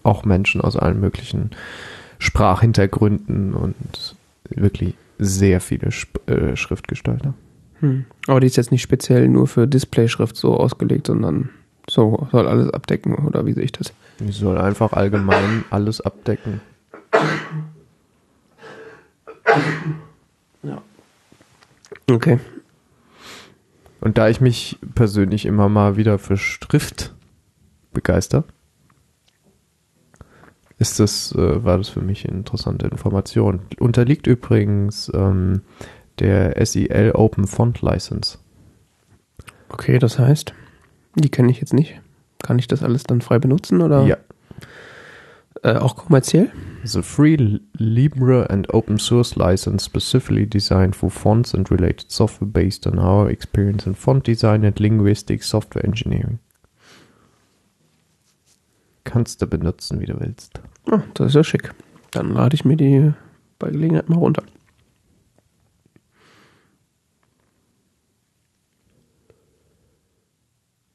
Auch 0.03 0.25
Menschen 0.25 0.61
aus 0.61 0.77
allen 0.77 0.99
möglichen 0.99 1.53
Sprachhintergründen 2.19 3.55
und 3.55 4.17
wirklich 4.51 4.97
sehr 5.21 5.61
viele 5.61 5.91
Sp 5.95 6.19
äh, 6.27 6.57
Schriftgestalter. 6.57 7.35
Hm. 7.79 8.05
Aber 8.27 8.41
die 8.41 8.49
ist 8.49 8.57
jetzt 8.57 8.73
nicht 8.73 8.83
speziell 8.83 9.29
nur 9.29 9.47
für 9.47 9.69
Displayschrift 9.69 10.35
so 10.35 10.57
ausgelegt, 10.57 11.07
sondern 11.07 11.51
so 11.89 12.27
soll 12.33 12.49
alles 12.49 12.71
abdecken, 12.71 13.15
oder 13.15 13.47
wie 13.47 13.53
sehe 13.53 13.63
ich 13.63 13.73
das? 13.73 13.93
Die 14.19 14.33
soll 14.33 14.59
einfach 14.59 14.95
allgemein 14.95 15.65
alles 15.71 16.01
abdecken. 16.01 16.61
Okay. 22.11 22.41
Und 24.03 24.19
da 24.19 24.29
ich 24.29 24.41
mich 24.41 24.79
persönlich 24.97 25.47
immer 25.47 25.69
mal 25.69 25.97
wieder 25.97 26.19
für 26.19 26.37
Schrift 26.37 27.15
begeister, 27.93 28.43
ist 30.79 30.99
das, 30.99 31.33
äh, 31.37 31.63
war 31.63 31.79
das 31.79 31.89
für 31.89 32.01
mich 32.01 32.27
eine 32.27 32.39
interessante 32.39 32.89
Information. 32.89 33.61
Unterliegt 33.79 34.27
übrigens 34.27 35.09
ähm, 35.15 35.63
der 36.19 36.67
SEL 36.67 37.13
Open 37.13 37.47
Font 37.47 37.81
License. 37.81 38.39
Okay, 39.69 40.01
das 40.01 40.19
heißt, 40.19 40.53
die 41.15 41.31
kenne 41.31 41.53
ich 41.53 41.61
jetzt 41.61 41.73
nicht. 41.73 42.01
Kann 42.43 42.59
ich 42.59 42.67
das 42.67 42.83
alles 42.83 43.05
dann 43.05 43.21
frei 43.21 43.39
benutzen 43.39 43.81
oder 43.83 44.03
Ja. 44.03 44.17
Äh, 45.63 45.77
auch 45.77 45.97
kommerziell? 45.97 46.51
The 46.85 47.03
free 47.03 47.61
Libre 47.79 48.51
and 48.51 48.73
open 48.75 48.99
source 48.99 49.37
license 49.37 49.85
specifically 49.85 50.47
designed 50.47 50.97
for 50.97 51.11
fonts 51.11 51.55
and 51.55 51.71
related 51.71 52.11
software 52.11 52.49
based 52.49 52.87
on 52.87 52.99
our 52.99 53.31
experience 53.31 53.87
in 53.87 53.95
font 53.95 54.27
design 54.27 54.65
and 54.65 54.79
linguistic 54.81 55.45
software 55.45 55.85
engineering. 55.85 56.39
Kannst 59.05 59.43
du 59.43 59.47
benutzen, 59.47 60.01
wie 60.01 60.07
du 60.07 60.19
willst. 60.21 60.61
Ah, 60.91 61.03
das 61.15 61.29
ist 61.29 61.35
ja 61.35 61.45
schick. 61.45 61.75
Dann 62.11 62.33
lade 62.35 62.55
ich 62.55 62.65
mir 62.65 62.77
die 62.77 63.13
bei 63.59 63.71
Gelegenheit 63.71 64.09
mal 64.09 64.19
runter. 64.19 64.43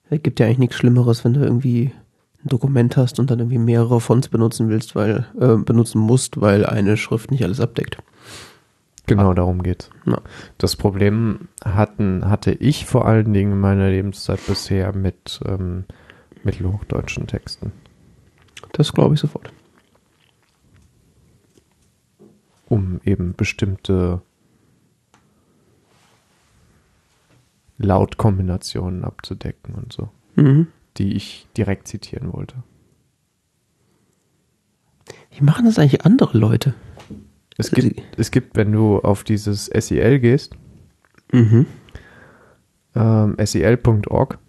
Es 0.10 0.24
gibt 0.24 0.40
ja 0.40 0.46
eigentlich 0.46 0.60
nichts 0.60 0.76
Schlimmeres, 0.78 1.26
wenn 1.26 1.34
du 1.34 1.42
irgendwie 1.42 1.92
ein 2.44 2.50
Dokument 2.50 2.98
hast 2.98 3.20
und 3.20 3.32
dann 3.32 3.40
irgendwie 3.40 3.58
mehrere 3.58 4.00
Fonts 4.00 4.30
benutzen 4.30 4.70
willst, 4.70 4.96
weil 4.96 5.28
äh, 5.40 5.56
benutzen 5.58 6.00
musst, 6.00 6.40
weil 6.40 6.66
eine 6.66 6.98
Schrift 6.98 7.32
nicht 7.32 7.44
alles 7.44 7.60
abdeckt. 7.60 7.98
Genau, 9.08 9.34
darum 9.34 9.64
geht's. 9.64 9.90
Ja. 10.06 10.20
Das 10.58 10.76
Problem 10.76 11.48
hatten, 11.64 12.30
hatte 12.30 12.52
ich 12.52 12.86
vor 12.86 13.08
allen 13.08 13.34
Dingen 13.34 13.54
in 13.54 13.60
meiner 13.60 13.90
Lebenszeit 13.90 14.46
bisher 14.46 14.94
mit 14.94 15.40
ähm, 15.46 15.86
mittelhochdeutschen 16.44 17.26
Texten. 17.28 17.72
Das 18.74 18.92
glaube 18.94 19.16
ich 19.16 19.20
sofort. 19.22 19.52
um 22.70 23.00
eben 23.06 23.34
bestimmte 23.34 24.22
Lautkombinationen 27.78 29.04
abzudecken 29.06 29.76
und 29.76 29.94
so, 29.94 30.10
Mhm. 30.36 30.68
Die 30.98 31.14
ich 31.14 31.48
direkt 31.56 31.88
zitieren 31.88 32.34
wollte. 32.34 32.56
Wie 35.32 35.44
machen 35.44 35.66
das 35.66 35.78
eigentlich 35.80 36.04
andere 36.06 36.38
Leute? 36.38 36.74
Es 37.58 37.72
gibt, 37.72 38.02
es 38.18 38.32
gibt, 38.32 38.56
wenn 38.56 38.72
du 38.72 39.00
auf 39.00 39.24
dieses 39.24 39.66
SEL 39.68 40.20
gehst, 40.20 40.56
Mhm. 41.32 41.66
ähm, 42.96 43.36
sel.org, 43.44 44.40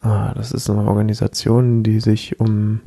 ah, 0.00 0.34
das 0.34 0.52
ist 0.52 0.68
eine 0.68 0.86
Organisation, 0.88 1.82
die 1.82 2.00
sich 2.00 2.40
um 2.40 2.80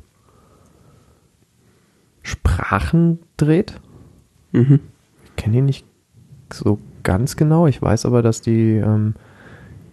Sprachen 2.23 3.19
dreht. 3.37 3.79
Mhm. 4.51 4.79
Ich 5.25 5.35
kenne 5.37 5.55
die 5.57 5.61
nicht 5.61 5.85
so 6.51 6.79
ganz 7.03 7.37
genau. 7.37 7.67
Ich 7.67 7.81
weiß 7.81 8.05
aber, 8.05 8.21
dass 8.21 8.41
die, 8.41 8.73
ähm, 8.73 9.15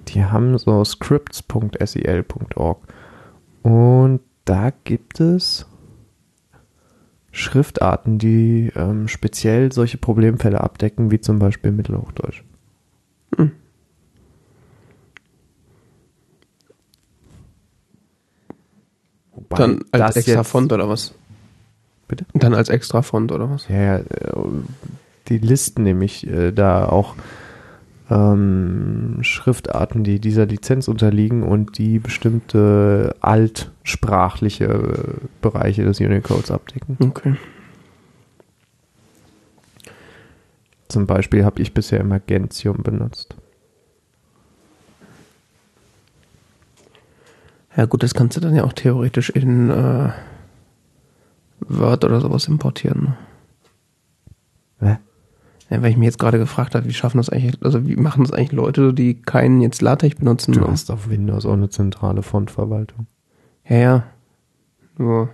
die 0.09 0.25
haben 0.25 0.57
so 0.59 0.85
scripts.sel.org. 0.85 2.79
Und 3.63 4.21
da 4.45 4.73
gibt 4.85 5.21
es 5.21 5.67
Schriftarten, 7.33 8.19
die 8.19 8.73
ähm, 8.77 9.09
speziell 9.09 9.73
solche 9.73 9.99
Problemfälle 9.99 10.61
abdecken, 10.61 11.11
wie 11.11 11.21
zum 11.21 11.39
Beispiel 11.39 11.73
Mittelhochdeutsch. 11.73 12.45
Hm. 13.37 13.53
Wobei 19.33 19.57
Dann 19.57 19.85
als 19.91 20.17
extra 20.17 20.45
Font 20.45 20.73
oder 20.73 20.89
was? 20.89 21.15
Bitte? 22.07 22.25
Dann 22.35 22.55
als 22.55 22.69
extra 22.69 23.03
Font 23.03 23.33
oder 23.33 23.51
was? 23.51 23.67
Ja, 23.69 23.99
ja 23.99 24.05
die 25.29 25.39
listen 25.39 25.83
nämlich 25.83 26.27
äh, 26.27 26.53
da 26.53 26.87
auch 26.87 27.15
ähm, 28.11 29.19
Schriftarten, 29.23 30.05
die 30.05 30.21
dieser 30.21 30.47
Lizenz 30.47 30.89
unterliegen 30.89 31.43
und 31.43 31.79
die 31.79 31.99
bestimmte 31.99 33.15
altsprachliche 33.21 34.65
äh, 34.65 35.27
Bereiche 35.41 35.85
des 35.85 36.01
Unicodes 36.01 36.51
abdecken. 36.51 36.97
Okay. 37.01 37.37
Zum 40.89 41.07
Beispiel 41.07 41.45
habe 41.45 41.63
ich 41.63 41.75
bisher 41.75 42.01
immer 42.01 42.21
Gentium 42.21 42.83
benutzt. 42.83 43.37
Ja 47.77 47.87
gut, 47.87 48.03
das 48.03 48.15
kannst 48.15 48.37
du 48.37 48.41
dann 48.41 48.55
ja 48.55 48.65
auch 48.65 48.73
theoretisch 48.73 49.31
in 49.31 49.71
äh, 49.71 50.11
Word 51.61 52.05
oder 52.05 52.21
sowas 52.21 52.47
importieren. 52.47 53.17
Ne? 54.79 54.89
Hä? 54.89 54.99
Ja, 55.75 55.83
weil 55.83 55.91
ich 55.91 55.97
mir 55.97 56.05
jetzt 56.05 56.21
gerade 56.21 56.39
gefragt 56.39 56.77
habe, 56.77 56.87
wie 56.87 56.93
schaffen 56.93 57.17
das 57.17 57.31
eigentlich, 57.31 57.57
also 57.65 57.85
wie 57.85 57.97
machen 57.97 58.23
das 58.23 58.33
eigentlich 58.33 58.53
Leute, 58.53 58.95
die 58.95 59.21
keinen 59.21 59.61
jetzt 59.61 59.83
LaTeX 59.83 60.15
benutzen? 60.17 60.53
Du 60.53 60.69
hast 60.69 60.89
auf 60.89 61.09
Windows 61.09 61.45
auch 61.45 61.55
eine 61.55 61.69
zentrale 61.69 62.23
Fontverwaltung. 62.23 63.07
Ja, 63.69 63.77
ja. 63.77 64.05
Nur 64.97 65.31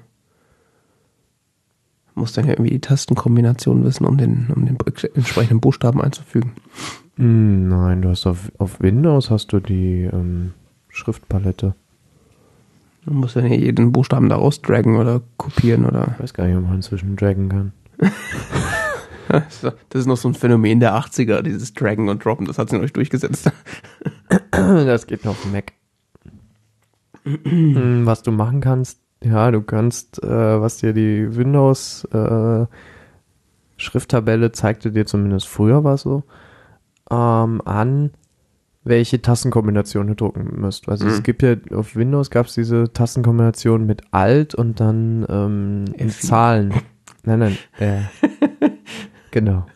muss 2.14 2.32
dann 2.32 2.46
ja 2.46 2.52
irgendwie 2.52 2.70
die 2.70 2.80
Tastenkombination 2.80 3.84
wissen, 3.84 4.06
um 4.06 4.16
den, 4.16 4.48
um 4.54 4.64
den 4.64 4.78
entsprechenden 5.14 5.60
Buchstaben 5.60 6.00
einzufügen. 6.00 6.52
Hm, 7.16 7.68
nein, 7.68 8.00
du 8.00 8.08
hast 8.08 8.26
auf, 8.26 8.50
auf 8.56 8.80
Windows 8.80 9.30
hast 9.30 9.48
du 9.52 9.60
die 9.60 10.08
ähm, 10.10 10.52
Schriftpalette. 10.88 11.74
Du 13.04 13.12
musst 13.12 13.36
dann 13.36 13.46
ja 13.46 13.56
jeden 13.56 13.92
Buchstaben 13.92 14.30
da 14.30 14.36
rausdragen 14.36 14.96
oder 14.96 15.20
kopieren 15.36 15.84
oder. 15.84 16.12
Ich 16.14 16.22
weiß 16.22 16.34
gar 16.34 16.46
nicht, 16.46 16.56
ob 16.56 16.64
man 16.64 16.76
inzwischen 16.76 17.16
draggen 17.16 17.48
kann. 17.50 17.72
Das 19.90 20.00
ist 20.00 20.06
noch 20.06 20.16
so 20.16 20.28
ein 20.28 20.34
Phänomen 20.34 20.80
der 20.80 20.94
80er, 20.94 21.42
dieses 21.42 21.74
Dragon 21.74 22.08
und 22.08 22.24
Droppen, 22.24 22.46
das 22.46 22.58
hat 22.58 22.68
sich 22.68 22.76
noch 22.76 22.82
nicht 22.82 22.96
durchgesetzt. 22.96 23.50
Das 24.52 25.06
geht 25.06 25.24
noch 25.24 25.36
Mac. 25.52 25.72
Hm, 27.24 28.04
was 28.04 28.22
du 28.22 28.32
machen 28.32 28.60
kannst, 28.60 29.00
ja, 29.22 29.50
du 29.50 29.62
kannst, 29.62 30.22
äh, 30.22 30.60
was 30.60 30.78
dir 30.78 30.92
die 30.92 31.36
Windows 31.36 32.04
äh, 32.12 32.66
Schrifttabelle 33.76 34.52
zeigte 34.52 34.92
dir 34.92 35.06
zumindest 35.06 35.48
früher 35.48 35.84
war 35.84 35.98
so, 35.98 36.24
ähm, 37.10 37.62
an, 37.64 38.10
welche 38.84 39.20
Tastenkombination 39.20 40.06
du 40.06 40.14
drucken 40.14 40.60
müsst. 40.60 40.88
Also 40.88 41.06
mhm. 41.06 41.12
es 41.12 41.22
gibt 41.22 41.42
ja 41.42 41.56
auf 41.74 41.96
Windows 41.96 42.30
gab 42.30 42.46
es 42.46 42.54
diese 42.54 42.92
Tastenkombination 42.92 43.86
mit 43.86 44.02
Alt 44.10 44.54
und 44.54 44.80
dann 44.80 45.26
ähm, 45.28 46.10
Zahlen. 46.10 46.74
Nein, 47.22 47.38
nein. 47.38 47.58
Äh, 47.78 48.68
Genau. 49.30 49.66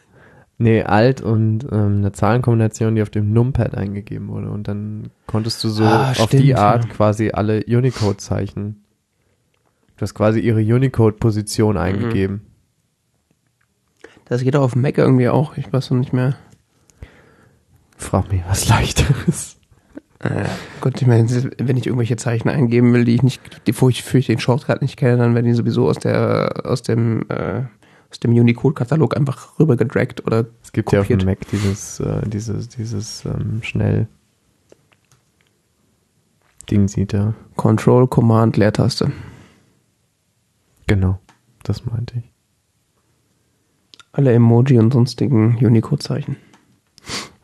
Nee, 0.57 0.83
alt 0.83 1.21
und 1.21 1.65
ähm, 1.73 1.99
eine 1.99 2.13
Zahlenkombination, 2.13 2.95
die 2.95 3.03
auf 3.03 3.11
dem 3.11 3.33
Numpad 3.33 3.75
eingegeben 3.75 4.29
wurde. 4.29 4.51
Und 4.51 4.69
dann 4.69 5.11
konntest 5.27 5.63
du 5.65 5.69
so 5.69 5.85
ah, 5.85 6.11
auf 6.11 6.29
stimmt, 6.29 6.45
die 6.45 6.55
Art 6.55 6.85
ja. 6.85 6.91
quasi 6.91 7.31
alle 7.33 7.65
Unicode-Zeichen. 7.67 8.85
Du 9.97 10.03
hast 10.03 10.15
quasi 10.15 10.41
ihre 10.41 10.61
Unicode-Position 10.61 11.75
mhm. 11.75 11.81
eingegeben. 11.81 12.47
Das 14.27 14.43
geht 14.43 14.57
auch 14.57 14.63
auf 14.63 14.77
Mac 14.77 14.97
irgendwie 14.97 15.29
auch. 15.29 15.57
Ich 15.57 15.73
weiß 15.73 15.91
noch 15.91 15.99
nicht 15.99 16.13
mehr. 16.13 16.37
Frag 17.97 18.31
mich 18.31 18.43
was 18.49 18.69
leichteres. 18.69 19.57
Äh, 20.21 20.45
Gott, 20.81 21.01
ich 21.01 21.07
meine, 21.07 21.29
wenn 21.59 21.77
ich 21.77 21.87
irgendwelche 21.87 22.17
Zeichen 22.17 22.49
eingeben 22.49 22.93
will, 22.95 23.05
die 23.05 23.15
ich 23.15 23.23
nicht, 23.23 23.67
die, 23.67 23.79
wo 23.79 23.89
ich 23.89 24.03
für 24.03 24.21
den 24.21 24.41
Shortcut 24.41 24.81
nicht 24.81 24.97
kenne, 24.97 25.19
dann 25.19 25.35
werden 25.35 25.47
die 25.47 25.53
sowieso 25.53 25.89
aus 25.89 25.99
der, 25.99 26.63
aus 26.65 26.83
dem, 26.83 27.29
äh, 27.29 27.65
aus 28.15 28.21
dem 28.21 28.33
Unicode-Katalog 28.33 29.17
einfach 29.17 29.59
rüber 29.59 29.77
gedragt 29.77 30.25
oder 30.25 30.47
Es 30.63 30.73
gibt 30.73 30.87
kopiert. 30.87 31.09
ja 31.09 31.17
auf 31.17 31.21
dem 31.21 31.27
Mac 31.27 31.41
dieses, 31.51 31.99
äh, 31.99 32.23
dieses, 32.29 32.69
dieses 32.69 33.25
ähm, 33.25 33.61
schnell 33.63 34.07
Ding 36.71 36.87
sieht 36.87 37.13
er. 37.13 37.35
Control, 37.57 38.07
Command, 38.07 38.57
Leertaste. 38.57 39.11
Genau, 40.87 41.19
das 41.65 41.85
meinte 41.85 42.19
ich. 42.19 42.31
Alle 44.13 44.33
Emoji 44.33 44.79
und 44.79 44.93
sonstigen 44.93 45.57
Unicode-Zeichen. 45.57 46.37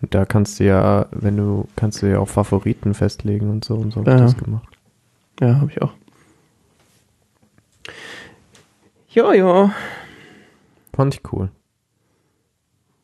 Da 0.02 0.24
kannst 0.24 0.60
du 0.60 0.64
ja, 0.64 1.06
wenn 1.10 1.36
du, 1.36 1.66
kannst 1.74 2.00
du 2.00 2.06
ja 2.06 2.20
auch 2.20 2.28
Favoriten 2.28 2.94
festlegen 2.94 3.50
und 3.50 3.64
so 3.64 3.74
und 3.74 3.92
so 3.92 4.00
ja. 4.04 4.16
das 4.16 4.36
gemacht. 4.36 4.68
Ja, 5.40 5.56
habe 5.56 5.70
ich 5.70 5.82
auch. 5.82 5.92
Ja. 9.10 9.74
Fand 10.92 11.14
ich 11.14 11.32
cool. 11.32 11.50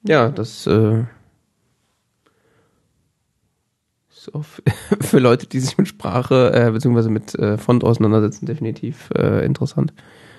Ja, 0.03 0.31
das 0.31 0.67
äh, 0.67 1.05
ist 4.11 4.35
auch 4.35 4.45
für 5.01 5.19
Leute, 5.19 5.47
die 5.47 5.61
sich 5.61 5.79
mit 5.79 5.89
Sprache 5.89 6.53
äh, 6.53 6.71
bzw. 6.71 7.09
mit 7.09 7.35
äh, 7.35 7.59
Font 7.59 7.85
auseinandersetzen, 7.85 8.47
definitiv 8.47 9.11
äh, 9.15 9.45
interessant. 9.45 9.93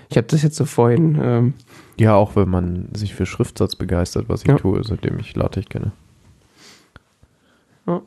Ich 0.09 0.17
habe 0.17 0.27
das 0.27 0.41
jetzt 0.41 0.55
so 0.55 0.65
vorhin. 0.65 1.19
Ähm, 1.21 1.53
ja, 1.99 2.15
auch 2.15 2.35
wenn 2.35 2.49
man 2.49 2.89
sich 2.93 3.13
für 3.13 3.25
Schriftsatz 3.25 3.75
begeistert, 3.75 4.29
was 4.29 4.41
ich 4.41 4.47
ja. 4.47 4.55
tue, 4.55 4.81
seitdem 4.83 5.19
ich 5.19 5.35
LaTeX 5.35 5.67
kenne. 5.67 5.91
Ja. 7.85 8.01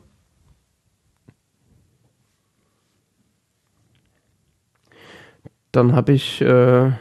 Dann 5.71 5.95
habe 5.95 6.13
ich 6.13 6.41
äh, 6.41 6.91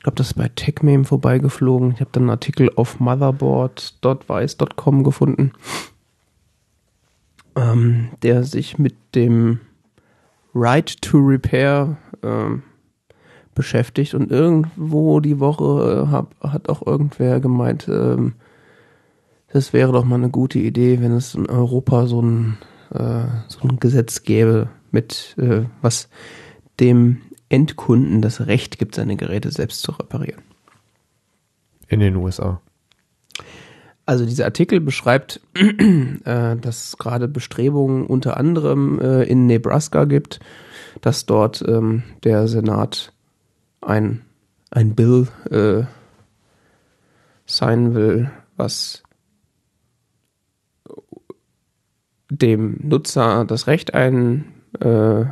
ich 0.00 0.04
glaube, 0.04 0.16
das 0.16 0.28
ist 0.28 0.34
bei 0.34 0.48
TechMeme 0.48 1.04
vorbeigeflogen. 1.04 1.92
Ich 1.92 2.00
habe 2.00 2.08
dann 2.12 2.22
einen 2.22 2.30
Artikel 2.30 2.70
auf 2.74 3.00
motherboard.weiß.com 3.00 5.04
gefunden, 5.04 5.52
ähm, 7.54 8.08
der 8.22 8.44
sich 8.44 8.78
mit 8.78 8.94
dem 9.14 9.60
Right 10.54 11.02
to 11.02 11.18
Repair 11.18 11.98
ähm, 12.22 12.62
beschäftigt 13.54 14.14
und 14.14 14.30
irgendwo 14.30 15.20
die 15.20 15.38
Woche 15.38 16.06
äh, 16.06 16.10
hab, 16.10 16.34
hat 16.40 16.70
auch 16.70 16.86
irgendwer 16.86 17.38
gemeint, 17.40 17.86
ähm, 17.86 18.36
das 19.52 19.74
wäre 19.74 19.92
doch 19.92 20.06
mal 20.06 20.14
eine 20.14 20.30
gute 20.30 20.60
Idee, 20.60 21.02
wenn 21.02 21.12
es 21.12 21.34
in 21.34 21.44
Europa 21.44 22.06
so 22.06 22.22
ein, 22.22 22.56
äh, 22.94 23.26
so 23.48 23.68
ein 23.68 23.78
Gesetz 23.78 24.22
gäbe, 24.22 24.70
mit 24.92 25.36
äh, 25.36 25.64
was 25.82 26.08
dem 26.80 27.20
Endkunden 27.50 28.22
das 28.22 28.46
Recht 28.46 28.78
gibt, 28.78 28.94
seine 28.94 29.16
Geräte 29.16 29.50
selbst 29.50 29.82
zu 29.82 29.92
reparieren. 29.92 30.42
In 31.88 32.00
den 32.00 32.16
USA. 32.16 32.62
Also 34.06 34.24
dieser 34.24 34.46
Artikel 34.46 34.80
beschreibt, 34.80 35.40
äh, 35.54 36.56
dass 36.56 36.84
es 36.84 36.96
gerade 36.96 37.28
Bestrebungen 37.28 38.06
unter 38.06 38.38
anderem 38.38 38.98
äh, 39.00 39.24
in 39.24 39.46
Nebraska 39.46 40.04
gibt, 40.04 40.40
dass 41.00 41.26
dort 41.26 41.62
ähm, 41.66 42.04
der 42.24 42.48
Senat 42.48 43.12
ein, 43.80 44.22
ein 44.70 44.94
Bill 44.94 45.28
äh, 45.50 45.84
sein 47.46 47.94
will, 47.94 48.30
was 48.56 49.02
dem 52.30 52.78
Nutzer 52.82 53.44
das 53.44 53.66
Recht 53.66 53.94
ein 53.94 54.44
äh, 54.80 55.24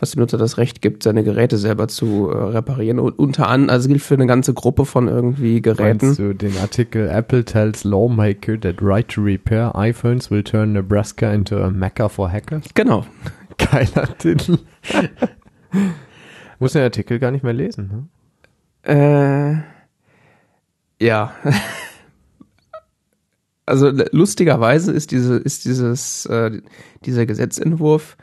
was 0.00 0.12
dem 0.12 0.20
Nutzer 0.20 0.38
das 0.38 0.56
Recht 0.56 0.80
gibt, 0.80 1.02
seine 1.02 1.22
Geräte 1.22 1.58
selber 1.58 1.88
zu 1.88 2.30
äh, 2.30 2.36
reparieren. 2.36 2.98
Und 2.98 3.18
unter 3.18 3.48
anderem, 3.48 3.70
also 3.70 3.88
gilt 3.88 4.02
für 4.02 4.14
eine 4.14 4.26
ganze 4.26 4.54
Gruppe 4.54 4.86
von 4.86 5.08
irgendwie 5.08 5.60
Geräten. 5.60 6.06
Meinst 6.06 6.18
du 6.18 6.32
den 6.32 6.56
Artikel 6.58 7.08
Apple 7.08 7.44
tells 7.44 7.84
lawmaker 7.84 8.58
that 8.58 8.76
right 8.80 9.06
to 9.08 9.20
repair 9.20 9.76
iPhones 9.76 10.30
will 10.30 10.42
turn 10.42 10.72
Nebraska 10.72 11.32
into 11.32 11.58
a 11.58 11.70
mecca 11.70 12.08
for 12.08 12.32
hackers? 12.32 12.64
Genau. 12.74 13.04
Geiler 13.58 14.16
Titel. 14.18 14.58
Muss 16.58 16.72
den 16.72 16.82
Artikel 16.82 17.18
gar 17.18 17.30
nicht 17.30 17.44
mehr 17.44 17.52
lesen, 17.52 17.88
ne? 17.88 18.08
Äh, 18.82 19.56
ja. 21.04 21.34
also 23.66 23.90
lustigerweise 24.12 24.92
ist 24.92 25.10
diese, 25.10 25.36
ist 25.36 25.66
dieses, 25.66 26.24
äh, 26.26 26.62
dieser 27.04 27.26
Gesetzentwurf 27.26 28.16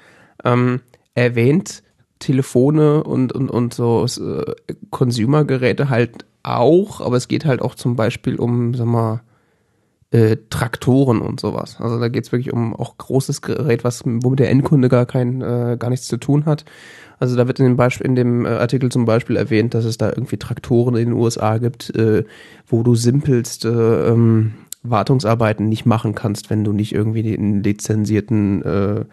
ähm, 0.43 0.81
erwähnt 1.17 1.83
Telefone 2.19 3.03
und, 3.03 3.33
und, 3.33 3.49
und 3.49 3.73
so 3.73 4.05
äh, 4.05 4.53
Consumer-Geräte 4.91 5.89
halt 5.89 6.25
auch, 6.43 7.01
aber 7.01 7.17
es 7.17 7.27
geht 7.27 7.45
halt 7.45 7.61
auch 7.61 7.75
zum 7.75 7.95
Beispiel 7.95 8.37
um, 8.37 8.73
sag 8.75 8.85
mal, 8.85 9.21
äh, 10.11 10.37
Traktoren 10.49 11.21
und 11.21 11.39
sowas. 11.39 11.77
Also 11.79 11.99
da 11.99 12.07
geht's 12.07 12.31
wirklich 12.31 12.53
um 12.53 12.75
auch 12.75 12.97
großes 12.97 13.41
Gerät, 13.41 13.83
was 13.83 14.03
womit 14.05 14.39
der 14.39 14.49
Endkunde 14.49 14.89
gar 14.89 15.05
kein 15.05 15.41
äh, 15.41 15.75
gar 15.77 15.89
nichts 15.89 16.07
zu 16.07 16.17
tun 16.17 16.45
hat. 16.45 16.65
Also 17.19 17.35
da 17.35 17.47
wird 17.47 17.59
in 17.59 17.65
dem 17.65 17.77
Beispiel 17.77 18.05
in 18.05 18.15
dem 18.15 18.45
äh, 18.45 18.49
Artikel 18.49 18.89
zum 18.91 19.05
Beispiel 19.05 19.35
erwähnt, 19.35 19.73
dass 19.73 19.85
es 19.85 19.97
da 19.97 20.09
irgendwie 20.09 20.37
Traktoren 20.37 20.95
in 20.95 21.09
den 21.09 21.13
USA 21.13 21.57
gibt, 21.57 21.93
äh, 21.95 22.23
wo 22.67 22.83
du 22.83 22.95
simpelste 22.95 24.07
ähm, 24.09 24.53
Wartungsarbeiten 24.83 25.67
nicht 25.67 25.85
machen 25.85 26.15
kannst, 26.15 26.49
wenn 26.49 26.63
du 26.63 26.71
nicht 26.71 26.93
irgendwie 26.93 27.23
den 27.23 27.63
lizenzierten 27.63 28.61
äh, 28.63 29.05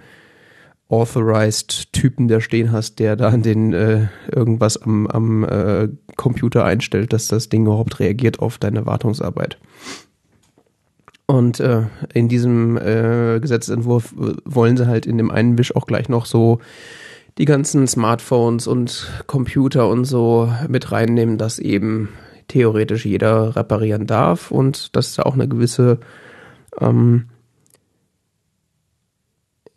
authorized 0.88 1.92
Typen 1.92 2.28
da 2.28 2.40
stehen 2.40 2.70
hast, 2.70 2.98
der 2.98 3.16
da 3.16 3.30
den 3.36 3.72
äh, 3.72 4.08
irgendwas 4.30 4.80
am, 4.80 5.06
am 5.06 5.44
äh, 5.44 5.88
Computer 6.16 6.64
einstellt, 6.64 7.12
dass 7.12 7.26
das 7.26 7.48
Ding 7.48 7.62
überhaupt 7.64 8.00
reagiert 8.00 8.40
auf 8.40 8.58
deine 8.58 8.86
Wartungsarbeit. 8.86 9.58
Und 11.26 11.58
äh, 11.60 11.84
in 12.12 12.28
diesem 12.28 12.76
äh, 12.76 13.40
Gesetzentwurf 13.40 14.14
wollen 14.44 14.76
sie 14.76 14.86
halt 14.86 15.06
in 15.06 15.16
dem 15.16 15.30
einen 15.30 15.56
Wisch 15.56 15.74
auch 15.74 15.86
gleich 15.86 16.08
noch 16.10 16.26
so 16.26 16.60
die 17.38 17.46
ganzen 17.46 17.86
Smartphones 17.88 18.66
und 18.66 19.10
Computer 19.26 19.88
und 19.88 20.04
so 20.04 20.52
mit 20.68 20.92
reinnehmen, 20.92 21.38
dass 21.38 21.58
eben 21.58 22.10
theoretisch 22.48 23.06
jeder 23.06 23.56
reparieren 23.56 24.06
darf 24.06 24.50
und 24.50 24.94
dass 24.94 25.14
da 25.14 25.22
auch 25.22 25.34
eine 25.34 25.48
gewisse 25.48 25.98
ähm, 26.78 27.24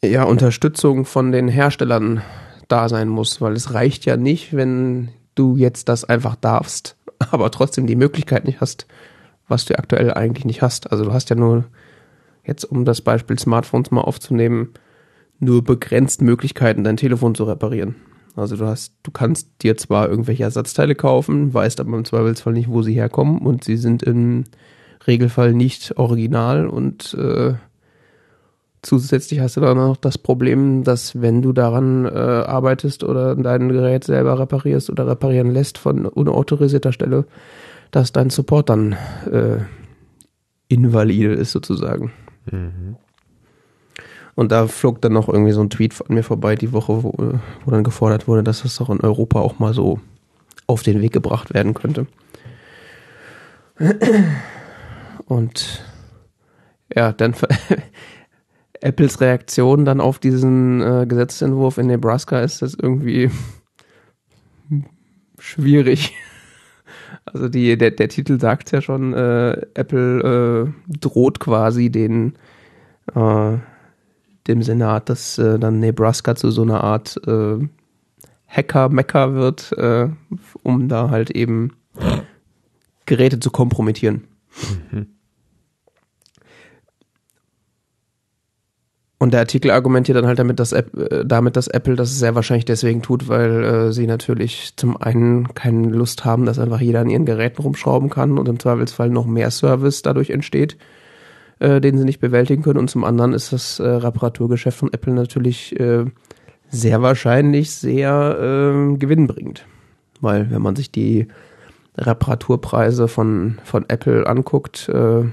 ja, 0.03 0.23
Unterstützung 0.23 1.05
von 1.05 1.31
den 1.31 1.47
Herstellern 1.47 2.21
da 2.67 2.89
sein 2.89 3.09
muss, 3.09 3.41
weil 3.41 3.53
es 3.53 3.73
reicht 3.73 4.05
ja 4.05 4.17
nicht, 4.17 4.55
wenn 4.55 5.09
du 5.35 5.55
jetzt 5.55 5.89
das 5.89 6.03
einfach 6.03 6.35
darfst, 6.35 6.97
aber 7.31 7.51
trotzdem 7.51 7.87
die 7.87 7.95
Möglichkeit 7.95 8.45
nicht 8.45 8.61
hast, 8.61 8.87
was 9.47 9.65
du 9.65 9.77
aktuell 9.77 10.13
eigentlich 10.13 10.45
nicht 10.45 10.61
hast. 10.61 10.91
Also 10.91 11.05
du 11.05 11.13
hast 11.13 11.29
ja 11.29 11.35
nur, 11.35 11.65
jetzt 12.43 12.65
um 12.65 12.85
das 12.85 13.01
Beispiel 13.01 13.39
Smartphones 13.39 13.91
mal 13.91 14.01
aufzunehmen, 14.01 14.73
nur 15.39 15.63
begrenzt 15.63 16.21
Möglichkeiten, 16.21 16.83
dein 16.83 16.97
Telefon 16.97 17.35
zu 17.35 17.43
reparieren. 17.43 17.95
Also 18.35 18.55
du 18.55 18.65
hast, 18.65 18.93
du 19.03 19.11
kannst 19.11 19.49
dir 19.63 19.77
zwar 19.77 20.09
irgendwelche 20.09 20.43
Ersatzteile 20.43 20.95
kaufen, 20.95 21.53
weißt 21.53 21.79
aber 21.79 21.97
im 21.97 22.05
Zweifelsfall 22.05 22.53
nicht, 22.53 22.69
wo 22.69 22.83
sie 22.83 22.93
herkommen 22.93 23.39
und 23.39 23.63
sie 23.63 23.77
sind 23.77 24.03
im 24.03 24.43
Regelfall 25.07 25.53
nicht 25.53 25.97
original 25.97 26.67
und 26.67 27.15
äh, 27.15 27.55
zusätzlich 28.81 29.39
hast 29.39 29.57
du 29.57 29.61
dann 29.61 29.77
noch 29.77 29.97
das 29.97 30.17
Problem, 30.17 30.83
dass 30.83 31.21
wenn 31.21 31.41
du 31.41 31.53
daran 31.53 32.05
äh, 32.05 32.09
arbeitest 32.09 33.03
oder 33.03 33.35
dein 33.35 33.69
Gerät 33.69 34.03
selber 34.03 34.39
reparierst 34.39 34.89
oder 34.89 35.07
reparieren 35.07 35.51
lässt 35.51 35.77
von 35.77 36.05
unautorisierter 36.05 36.91
Stelle, 36.91 37.25
dass 37.91 38.11
dein 38.11 38.29
Support 38.29 38.69
dann 38.69 38.93
äh, 39.31 39.57
invalide 40.67 41.33
ist 41.33 41.51
sozusagen. 41.51 42.11
Mhm. 42.51 42.97
Und 44.35 44.51
da 44.51 44.67
flog 44.67 45.01
dann 45.01 45.13
noch 45.13 45.29
irgendwie 45.29 45.51
so 45.51 45.61
ein 45.61 45.71
Tweet 45.71 45.95
von 45.95 46.13
mir 46.13 46.23
vorbei 46.23 46.55
die 46.55 46.71
Woche, 46.71 47.03
wo, 47.03 47.11
wo 47.65 47.71
dann 47.71 47.83
gefordert 47.83 48.27
wurde, 48.27 48.43
dass 48.43 48.61
das 48.61 48.75
doch 48.75 48.89
in 48.89 49.01
Europa 49.01 49.39
auch 49.39 49.57
mal 49.57 49.73
so 49.73 49.99
auf 50.67 50.83
den 50.83 51.01
Weg 51.01 51.13
gebracht 51.13 51.53
werden 51.53 51.73
könnte. 51.73 52.05
Und 55.25 55.83
ja, 56.95 57.11
dann 57.13 57.33
Apples 58.81 59.21
Reaktion 59.21 59.85
dann 59.85 60.01
auf 60.01 60.19
diesen 60.19 60.81
äh, 60.81 61.05
Gesetzentwurf 61.07 61.77
in 61.77 61.87
Nebraska 61.87 62.41
ist 62.41 62.61
das 62.61 62.73
irgendwie 62.73 63.29
schwierig. 65.39 66.13
Also 67.25 67.49
die, 67.49 67.77
der, 67.77 67.91
der 67.91 68.07
Titel 68.07 68.39
sagt 68.39 68.71
ja 68.71 68.81
schon, 68.81 69.13
äh, 69.13 69.51
Apple 69.73 70.71
äh, 70.89 70.97
droht 70.97 71.41
quasi 71.41 71.89
den 71.89 72.33
äh, 73.13 73.57
dem 74.47 74.63
Senat, 74.63 75.09
dass 75.09 75.37
äh, 75.37 75.59
dann 75.59 75.79
Nebraska 75.79 76.35
zu 76.35 76.51
so 76.51 76.61
einer 76.61 76.83
Art 76.85 77.19
äh, 77.27 77.59
Hacker-Mecker 78.47 79.33
wird, 79.33 79.73
um 80.63 80.87
da 80.87 81.09
halt 81.09 81.31
eben 81.31 81.73
Geräte 83.05 83.39
zu 83.41 83.51
kompromittieren. 83.51 84.23
Mhm. 84.91 85.07
Und 89.19 89.33
der 89.33 89.39
Artikel 89.39 89.71
argumentiert 89.71 90.15
dann 90.15 90.27
halt 90.27 90.37
damit, 90.37 90.59
dass, 90.59 90.73
App, 90.73 90.95
äh, 90.95 91.25
damit, 91.25 91.55
dass 91.55 91.67
Apple 91.67 91.95
das 91.95 92.19
sehr 92.19 92.35
wahrscheinlich 92.35 92.65
deswegen 92.65 93.01
tut, 93.01 93.27
weil 93.27 93.63
äh, 93.63 93.91
sie 93.91 94.05
natürlich 94.05 94.73
zum 94.75 94.95
einen 94.95 95.55
keine 95.55 95.87
Lust 95.89 96.23
haben, 96.23 96.45
dass 96.45 96.59
einfach 96.59 96.81
jeder 96.81 96.99
an 96.99 97.09
ihren 97.09 97.25
Geräten 97.25 97.61
rumschrauben 97.63 98.09
kann 98.09 98.37
und 98.37 98.47
im 98.47 98.59
Zweifelsfall 98.59 99.09
noch 99.09 99.25
mehr 99.25 99.49
Service 99.49 100.03
dadurch 100.03 100.29
entsteht, 100.29 100.77
äh, 101.59 101.81
den 101.81 101.97
sie 101.97 102.05
nicht 102.05 102.19
bewältigen 102.19 102.61
können. 102.61 102.77
Und 102.77 102.91
zum 102.91 103.03
anderen 103.03 103.33
ist 103.33 103.53
das 103.53 103.79
äh, 103.79 103.87
Reparaturgeschäft 103.87 104.77
von 104.77 104.93
Apple 104.93 105.13
natürlich 105.13 105.79
äh, 105.79 106.05
sehr 106.69 107.01
wahrscheinlich 107.01 107.71
sehr 107.71 108.37
äh, 108.39 108.97
gewinnbringend. 108.97 109.65
Weil 110.21 110.51
wenn 110.51 110.61
man 110.61 110.75
sich 110.75 110.91
die 110.91 111.27
Reparaturpreise 111.97 113.07
von, 113.07 113.57
von 113.63 113.85
Apple 113.87 114.27
anguckt, 114.27 114.89
äh, 114.89 115.23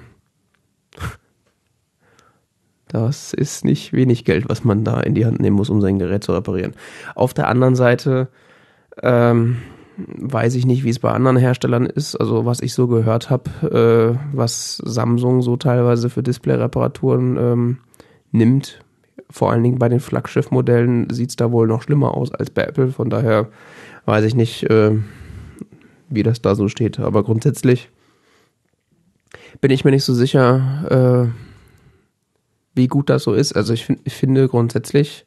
das 2.95 3.33
ist 3.33 3.65
nicht 3.65 3.93
wenig 3.93 4.25
Geld, 4.25 4.49
was 4.49 4.63
man 4.63 4.85
da 4.85 5.01
in 5.01 5.17
die 5.17 5.27
Hand 5.27 5.41
nehmen 5.41 5.57
muss, 5.57 5.69
um 5.69 5.81
sein 5.81 5.99
Gerät 5.99 6.23
zu 6.23 6.33
reparieren. 6.33 6.75
Auf 7.17 7.35
der 7.35 7.49
anderen 7.49 7.75
Seite 7.75 8.29
ähm, 9.03 9.57
weiß 9.97 10.55
ich 10.55 10.65
nicht, 10.65 10.85
wie 10.85 10.91
es 10.91 11.01
bei 11.01 11.11
anderen 11.11 11.37
Herstellern 11.37 11.87
ist. 11.87 12.15
Also 12.15 12.47
was 12.47 12.61
ich 12.61 12.73
so 12.73 12.87
gehört 12.87 13.31
habe, 13.31 14.17
äh, 14.23 14.37
was 14.37 14.77
Samsung 14.77 15.43
so 15.43 15.57
teilweise 15.57 16.09
für 16.09 16.23
Display-Reparaturen 16.23 17.37
ähm, 17.37 17.79
nimmt, 18.31 18.79
vor 19.29 19.51
allen 19.51 19.65
Dingen 19.65 19.81
bei 19.81 19.89
den 19.89 19.99
Flaggschiff-Modellen 19.99 21.11
sieht 21.11 21.31
es 21.31 21.37
da 21.37 21.51
wohl 21.51 21.67
noch 21.67 21.83
schlimmer 21.83 22.15
aus 22.15 22.33
als 22.33 22.51
bei 22.51 22.63
Apple. 22.63 22.93
Von 22.93 23.11
daher 23.11 23.49
weiß 24.05 24.25
ich 24.25 24.37
nicht, 24.37 24.71
äh, 24.71 24.93
wie 26.09 26.23
das 26.23 26.43
da 26.43 26.55
so 26.55 26.69
steht. 26.69 27.01
Aber 27.01 27.25
grundsätzlich 27.25 27.91
bin 29.61 29.73
ich 29.73 29.85
mir 29.85 29.91
nicht 29.91 30.05
so 30.05 30.15
sicher, 30.15 31.33
äh, 31.33 31.54
wie 32.75 32.89
gut 32.89 33.11
das 33.11 33.25
so 33.25 33.33
ist. 33.35 33.55
Also 33.55 33.73
ich, 33.73 33.85
find, 33.87 34.01
ich 34.05 34.15
finde 34.15 34.49
grundsätzlich 34.49 35.27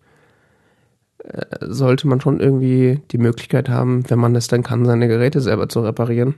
äh, 1.23 1.45
sollte 1.61 2.07
man 2.07 2.21
schon 2.21 2.39
irgendwie 2.39 2.99
die 3.11 3.17
Möglichkeit 3.17 3.69
haben, 3.69 4.09
wenn 4.09 4.19
man 4.19 4.35
es 4.35 4.47
dann 4.47 4.63
kann, 4.63 4.85
seine 4.85 5.07
Geräte 5.07 5.41
selber 5.41 5.69
zu 5.69 5.81
reparieren 5.81 6.35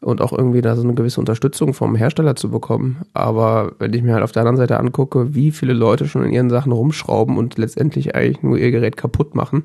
und 0.00 0.20
auch 0.20 0.32
irgendwie 0.32 0.62
da 0.62 0.76
so 0.76 0.82
eine 0.82 0.94
gewisse 0.94 1.20
Unterstützung 1.20 1.74
vom 1.74 1.94
Hersteller 1.94 2.36
zu 2.36 2.50
bekommen. 2.50 3.02
Aber 3.12 3.72
wenn 3.78 3.92
ich 3.92 4.02
mir 4.02 4.14
halt 4.14 4.24
auf 4.24 4.32
der 4.32 4.42
anderen 4.42 4.56
Seite 4.56 4.78
angucke, 4.78 5.34
wie 5.34 5.50
viele 5.50 5.74
Leute 5.74 6.08
schon 6.08 6.24
in 6.24 6.32
ihren 6.32 6.50
Sachen 6.50 6.72
rumschrauben 6.72 7.36
und 7.36 7.58
letztendlich 7.58 8.14
eigentlich 8.14 8.42
nur 8.42 8.58
ihr 8.58 8.70
Gerät 8.70 8.96
kaputt 8.96 9.34
machen, 9.34 9.64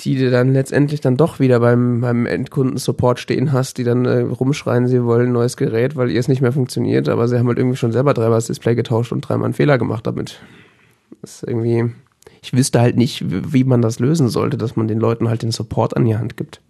die 0.00 0.30
dann 0.30 0.52
letztendlich 0.52 1.00
dann 1.00 1.16
doch 1.16 1.40
wieder 1.40 1.60
beim, 1.60 2.02
beim 2.02 2.26
Endkundensupport 2.26 3.18
stehen 3.18 3.52
hast, 3.52 3.78
die 3.78 3.84
dann 3.84 4.04
äh, 4.04 4.20
rumschreien, 4.20 4.88
sie 4.88 5.02
wollen 5.04 5.28
ein 5.28 5.32
neues 5.32 5.56
Gerät, 5.56 5.96
weil 5.96 6.10
ihr 6.10 6.20
es 6.20 6.28
nicht 6.28 6.42
mehr 6.42 6.52
funktioniert, 6.52 7.08
aber 7.08 7.28
sie 7.28 7.38
haben 7.38 7.48
halt 7.48 7.58
irgendwie 7.58 7.78
schon 7.78 7.92
selber 7.92 8.12
dreimal 8.12 8.36
das 8.36 8.46
Display 8.46 8.74
getauscht 8.74 9.12
und 9.12 9.22
dreimal 9.22 9.46
einen 9.46 9.54
Fehler 9.54 9.78
gemacht 9.78 10.06
damit. 10.06 10.40
Das 11.22 11.36
ist 11.36 11.48
irgendwie, 11.48 11.90
ich 12.42 12.52
wüsste 12.52 12.80
halt 12.80 12.96
nicht, 12.96 13.24
wie 13.52 13.64
man 13.64 13.80
das 13.80 13.98
lösen 13.98 14.28
sollte, 14.28 14.58
dass 14.58 14.76
man 14.76 14.86
den 14.86 15.00
Leuten 15.00 15.28
halt 15.28 15.42
den 15.42 15.50
Support 15.50 15.96
an 15.96 16.04
die 16.04 16.16
Hand 16.16 16.36
gibt. 16.36 16.60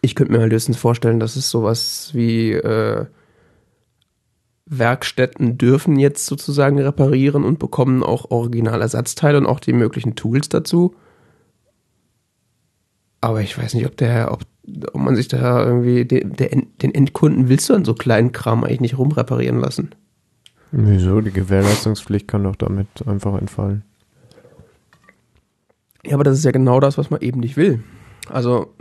Ich 0.00 0.14
könnte 0.14 0.32
mir 0.32 0.40
halt 0.40 0.52
höchstens 0.52 0.76
vorstellen, 0.78 1.20
dass 1.20 1.36
es 1.36 1.50
sowas 1.50 2.10
wie 2.14 2.52
äh, 2.52 3.04
Werkstätten 4.66 5.58
dürfen 5.58 5.98
jetzt 5.98 6.24
sozusagen 6.24 6.78
reparieren 6.78 7.44
und 7.44 7.58
bekommen 7.58 8.02
auch 8.02 8.30
Originalersatzteile 8.30 9.36
und 9.36 9.46
auch 9.46 9.60
die 9.60 9.74
möglichen 9.74 10.14
Tools 10.14 10.48
dazu 10.48 10.94
aber 13.24 13.40
ich 13.40 13.56
weiß 13.56 13.72
nicht, 13.72 13.86
ob 13.86 13.96
der, 13.96 14.30
ob, 14.32 14.42
ob 14.92 15.00
man 15.00 15.16
sich 15.16 15.28
da 15.28 15.64
irgendwie, 15.64 16.04
den, 16.04 16.36
den 16.36 16.94
Endkunden 16.94 17.48
willst 17.48 17.70
du 17.70 17.74
an 17.74 17.84
so 17.86 17.94
kleinen 17.94 18.32
Kram 18.32 18.64
eigentlich 18.64 18.80
nicht 18.80 18.98
rumreparieren 18.98 19.58
lassen. 19.58 19.94
Wieso? 20.72 21.22
Die 21.22 21.30
Gewährleistungspflicht 21.30 22.28
kann 22.28 22.44
doch 22.44 22.56
damit 22.56 22.88
einfach 23.06 23.38
entfallen. 23.40 23.82
Ja, 26.04 26.14
aber 26.14 26.24
das 26.24 26.36
ist 26.36 26.44
ja 26.44 26.50
genau 26.50 26.80
das, 26.80 26.98
was 26.98 27.08
man 27.08 27.22
eben 27.22 27.40
nicht 27.40 27.56
will. 27.56 27.82
Also, 28.28 28.74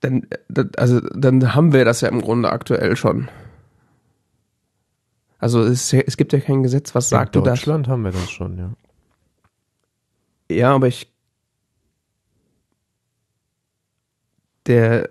dann, 0.00 0.26
also, 0.76 0.98
dann 1.00 1.54
haben 1.54 1.72
wir 1.72 1.84
das 1.84 2.00
ja 2.00 2.08
im 2.08 2.20
Grunde 2.20 2.50
aktuell 2.50 2.96
schon. 2.96 3.28
Also 5.38 5.62
es, 5.62 5.92
es 5.92 6.16
gibt 6.16 6.32
ja 6.32 6.40
kein 6.40 6.64
Gesetz, 6.64 6.96
was 6.96 7.10
sagt, 7.10 7.36
In 7.36 7.44
Deutschland 7.44 7.86
haben 7.86 8.02
wir 8.02 8.12
das 8.12 8.30
schon, 8.30 8.58
ja. 8.58 8.72
Ja, 10.50 10.74
aber 10.74 10.88
ich 10.88 11.13
der 14.66 15.08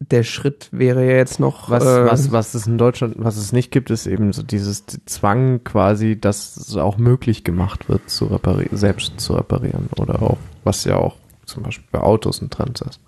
der 0.00 0.22
Schritt 0.22 0.68
wäre 0.72 1.04
ja 1.04 1.16
jetzt 1.16 1.40
noch. 1.40 1.70
Was, 1.70 1.84
äh, 1.84 2.06
was, 2.06 2.32
was 2.32 2.54
es 2.54 2.66
in 2.66 2.78
Deutschland, 2.78 3.14
was 3.18 3.36
es 3.36 3.52
nicht 3.52 3.70
gibt, 3.70 3.90
ist 3.90 4.06
eben 4.06 4.32
so 4.32 4.42
dieses 4.42 4.84
Zwang 5.06 5.62
quasi, 5.64 6.18
dass 6.20 6.56
es 6.56 6.76
auch 6.76 6.98
möglich 6.98 7.44
gemacht 7.44 7.88
wird, 7.88 8.08
zu 8.10 8.26
reparieren, 8.26 8.76
selbst 8.76 9.20
zu 9.20 9.34
reparieren. 9.34 9.88
Oder 9.98 10.22
auch, 10.22 10.38
was 10.64 10.84
ja 10.84 10.96
auch 10.96 11.16
zum 11.46 11.62
Beispiel 11.62 11.86
bei 11.92 12.00
Autos 12.00 12.42
ein 12.42 12.50
Trend 12.50 12.80
ist. 12.82 13.00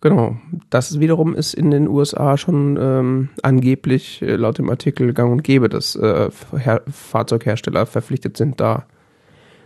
Genau. 0.00 0.38
Das 0.70 0.98
wiederum 0.98 1.34
ist 1.34 1.52
in 1.52 1.70
den 1.70 1.86
USA 1.86 2.38
schon 2.38 2.78
ähm, 2.80 3.28
angeblich 3.42 4.22
äh, 4.22 4.36
laut 4.36 4.56
dem 4.56 4.70
Artikel 4.70 5.12
gang 5.12 5.30
und 5.30 5.44
gäbe, 5.44 5.68
dass 5.68 5.94
äh, 5.94 6.30
Her 6.56 6.82
Fahrzeughersteller 6.90 7.84
verpflichtet 7.84 8.38
sind, 8.38 8.60
da 8.60 8.86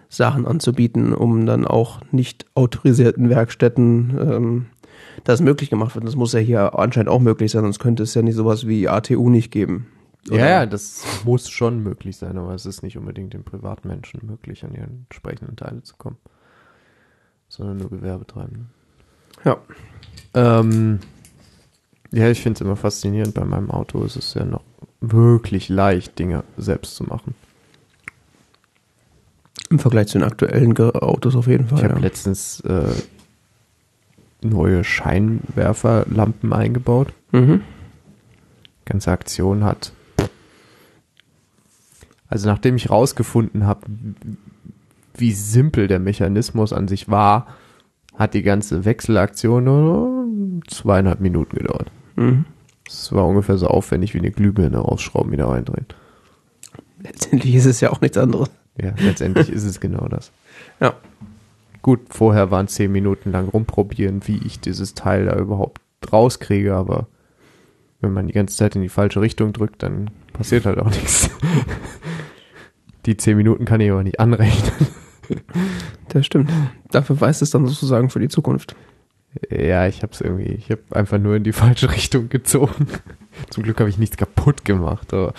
Sachen 0.08 0.46
anzubieten, 0.46 1.12
um 1.12 1.46
dann 1.46 1.66
auch 1.66 2.00
nicht 2.12 2.46
autorisierten 2.54 3.30
Werkstätten 3.30 4.18
ähm, 4.20 4.66
das 5.24 5.40
möglich 5.40 5.70
gemacht 5.70 5.94
wird. 5.94 6.06
Das 6.06 6.16
muss 6.16 6.32
ja 6.32 6.40
hier 6.40 6.78
anscheinend 6.78 7.08
auch 7.08 7.20
möglich 7.20 7.50
sein, 7.50 7.62
sonst 7.62 7.78
könnte 7.78 8.02
es 8.02 8.14
ja 8.14 8.22
nicht 8.22 8.34
sowas 8.34 8.66
wie 8.66 8.88
ATU 8.88 9.30
nicht 9.30 9.50
geben. 9.50 9.86
Oder? 10.28 10.38
Ja, 10.38 10.46
ja, 10.46 10.66
das 10.66 11.04
muss 11.24 11.50
schon 11.50 11.82
möglich 11.82 12.16
sein, 12.16 12.38
aber 12.38 12.54
es 12.54 12.66
ist 12.66 12.82
nicht 12.82 12.96
unbedingt 12.96 13.34
den 13.34 13.44
Privatmenschen 13.44 14.20
möglich, 14.24 14.64
an 14.64 14.72
die 14.72 14.80
entsprechenden 14.80 15.56
Teile 15.56 15.82
zu 15.82 15.96
kommen, 15.96 16.16
sondern 17.48 17.76
nur 17.76 17.90
Gewerbetreibenden. 17.90 18.70
Ja. 19.44 19.58
Ähm, 20.32 21.00
ja, 22.10 22.30
ich 22.30 22.40
finde 22.40 22.58
es 22.58 22.60
immer 22.62 22.76
faszinierend. 22.76 23.34
Bei 23.34 23.44
meinem 23.44 23.70
Auto 23.70 24.02
ist 24.04 24.16
es 24.16 24.34
ja 24.34 24.44
noch 24.44 24.62
wirklich 25.00 25.68
leicht, 25.68 26.18
Dinge 26.18 26.44
selbst 26.56 26.96
zu 26.96 27.04
machen. 27.04 27.34
Im 29.74 29.80
Vergleich 29.80 30.06
zu 30.06 30.18
den 30.18 30.28
aktuellen 30.28 30.78
Autos 30.78 31.34
auf 31.34 31.48
jeden 31.48 31.66
Fall. 31.66 31.78
Ich 31.78 31.84
habe 31.84 31.94
ja. 31.94 32.00
letztens 32.00 32.60
äh, 32.60 32.92
neue 34.40 34.84
Scheinwerferlampen 34.84 36.52
eingebaut. 36.52 37.12
Mhm. 37.32 37.62
Ganze 38.84 39.10
Aktion 39.10 39.64
hat. 39.64 39.92
Also 42.28 42.48
nachdem 42.48 42.76
ich 42.76 42.88
rausgefunden 42.88 43.66
habe, 43.66 43.80
wie 45.16 45.32
simpel 45.32 45.88
der 45.88 45.98
Mechanismus 45.98 46.72
an 46.72 46.86
sich 46.86 47.08
war, 47.08 47.48
hat 48.16 48.34
die 48.34 48.44
ganze 48.44 48.84
Wechselaktion 48.84 49.64
nur 49.64 50.26
zweieinhalb 50.68 51.18
Minuten 51.18 51.56
gedauert. 51.56 51.90
Mhm. 52.14 52.44
Das 52.84 53.12
war 53.12 53.26
ungefähr 53.26 53.58
so 53.58 53.66
aufwendig 53.66 54.14
wie 54.14 54.18
eine 54.18 54.30
Glühbirne 54.30 54.78
rausschrauben, 54.78 55.32
wieder 55.32 55.48
reindrehen. 55.48 55.86
Letztendlich 57.02 57.56
ist 57.56 57.66
es 57.66 57.80
ja 57.80 57.90
auch 57.90 58.00
nichts 58.00 58.16
anderes. 58.16 58.52
Ja, 58.80 58.92
letztendlich 58.98 59.50
ist 59.50 59.64
es 59.64 59.80
genau 59.80 60.08
das. 60.08 60.32
Ja. 60.80 60.94
Gut, 61.82 62.00
vorher 62.08 62.50
waren 62.50 62.66
zehn 62.66 62.90
Minuten 62.90 63.30
lang 63.30 63.48
rumprobieren, 63.48 64.26
wie 64.26 64.40
ich 64.44 64.58
dieses 64.58 64.94
Teil 64.94 65.26
da 65.26 65.36
überhaupt 65.36 65.80
rauskriege, 66.10 66.74
aber 66.74 67.06
wenn 68.00 68.12
man 68.12 68.26
die 68.26 68.32
ganze 68.32 68.56
Zeit 68.56 68.74
in 68.74 68.82
die 68.82 68.88
falsche 68.88 69.20
Richtung 69.20 69.52
drückt, 69.52 69.82
dann 69.82 70.10
passiert 70.32 70.66
halt 70.66 70.78
auch 70.78 70.90
nichts. 70.90 71.30
Die 73.06 73.18
zehn 73.18 73.36
Minuten 73.36 73.66
kann 73.66 73.82
ich 73.82 73.90
aber 73.90 74.02
nicht 74.02 74.18
anrechnen. 74.18 74.86
Das 76.08 76.24
stimmt. 76.24 76.50
Dafür 76.90 77.20
weiß 77.20 77.42
es 77.42 77.50
dann 77.50 77.66
sozusagen 77.66 78.08
für 78.08 78.20
die 78.20 78.28
Zukunft. 78.28 78.76
Ja, 79.50 79.86
ich 79.86 80.02
habe 80.02 80.12
es 80.12 80.20
irgendwie, 80.20 80.52
ich 80.52 80.70
habe 80.70 80.82
einfach 80.90 81.18
nur 81.18 81.36
in 81.36 81.44
die 81.44 81.52
falsche 81.52 81.90
Richtung 81.90 82.28
gezogen. 82.28 82.86
Zum 83.50 83.62
Glück 83.64 83.80
habe 83.80 83.90
ich 83.90 83.98
nichts 83.98 84.16
kaputt 84.16 84.64
gemacht, 84.64 85.12
aber 85.12 85.34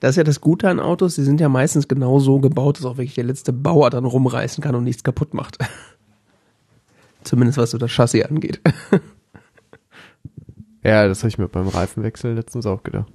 das 0.00 0.10
ist 0.10 0.16
ja 0.16 0.24
das 0.24 0.40
Gute 0.40 0.68
an 0.68 0.80
Autos, 0.80 1.14
sie 1.14 1.24
sind 1.24 1.40
ja 1.40 1.48
meistens 1.48 1.88
genau 1.88 2.18
so 2.18 2.38
gebaut, 2.40 2.78
dass 2.78 2.84
auch 2.84 2.96
wirklich 2.96 3.14
der 3.14 3.24
letzte 3.24 3.52
Bauer 3.52 3.90
dann 3.90 4.04
rumreißen 4.04 4.62
kann 4.62 4.74
und 4.74 4.84
nichts 4.84 5.04
kaputt 5.04 5.34
macht. 5.34 5.58
Zumindest 7.24 7.58
was 7.58 7.70
so 7.70 7.78
das 7.78 7.90
Chassis 7.90 8.24
angeht. 8.24 8.60
ja, 10.82 11.06
das 11.08 11.20
habe 11.20 11.28
ich 11.28 11.38
mir 11.38 11.48
beim 11.48 11.68
Reifenwechsel 11.68 12.34
letztens 12.34 12.66
auch 12.66 12.82
gedacht. 12.82 13.12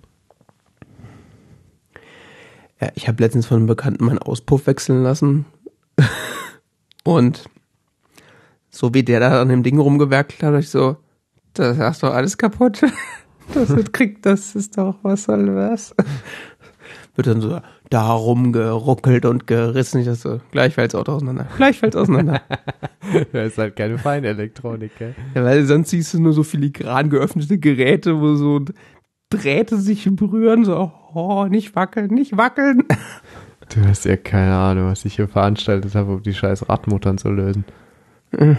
Ja, 2.81 2.89
ich 2.95 3.07
habe 3.07 3.23
letztens 3.23 3.45
von 3.45 3.57
einem 3.57 3.67
Bekannten 3.67 4.05
meinen 4.05 4.19
Auspuff 4.19 4.67
wechseln 4.67 5.03
lassen. 5.03 5.45
und 7.03 7.45
so 8.69 8.93
wie 8.93 9.03
der 9.03 9.19
da 9.19 9.41
an 9.41 9.49
dem 9.49 9.63
Ding 9.63 9.79
rumgewerkelt 9.79 10.43
hat, 10.43 10.59
ich 10.59 10.69
so, 10.69 10.97
das 11.53 11.77
hast 11.77 12.03
doch 12.03 12.13
alles 12.13 12.37
kaputt. 12.37 12.81
Das 13.53 13.73
kriegt, 13.91 14.25
das 14.25 14.55
ist 14.55 14.77
doch, 14.77 14.97
was 15.03 15.23
soll 15.23 15.53
was? 15.55 15.93
Wird 17.15 17.27
dann 17.27 17.41
so 17.41 17.59
da 17.89 18.11
rumgeruckelt 18.11 19.25
und 19.25 19.45
gerissen. 19.45 20.01
Ich 20.01 20.09
so, 20.19 20.41
gleich 20.51 20.73
fällt's 20.73 20.95
Auto 20.95 21.11
auseinander. 21.11 21.47
Gleich 21.57 21.77
fällt's 21.77 21.95
auseinander. 21.95 22.41
das 23.31 23.51
ist 23.51 23.57
halt 23.57 23.75
keine 23.75 23.99
Feinelektronik, 23.99 24.97
gell? 24.97 25.15
Ja, 25.35 25.43
weil 25.43 25.65
sonst 25.65 25.91
siehst 25.91 26.13
du 26.13 26.21
nur 26.21 26.33
so 26.33 26.43
filigran 26.43 27.09
geöffnete 27.09 27.59
Geräte, 27.59 28.19
wo 28.19 28.35
so 28.35 28.61
Drähte 29.29 29.77
sich 29.77 30.07
berühren, 30.15 30.65
so, 30.65 30.91
oh, 31.13 31.45
nicht 31.45 31.75
wackeln, 31.75 32.13
nicht 32.13 32.35
wackeln. 32.37 32.83
Du 33.73 33.81
hast 33.87 34.05
ja 34.05 34.17
keine 34.17 34.55
Ahnung, 34.55 34.87
was 34.89 35.05
ich 35.05 35.15
hier 35.15 35.27
veranstaltet 35.27 35.95
habe, 35.95 36.13
um 36.13 36.23
die 36.23 36.33
scheiß 36.33 36.69
Radmuttern 36.69 37.17
zu 37.17 37.29
lösen. 37.29 37.65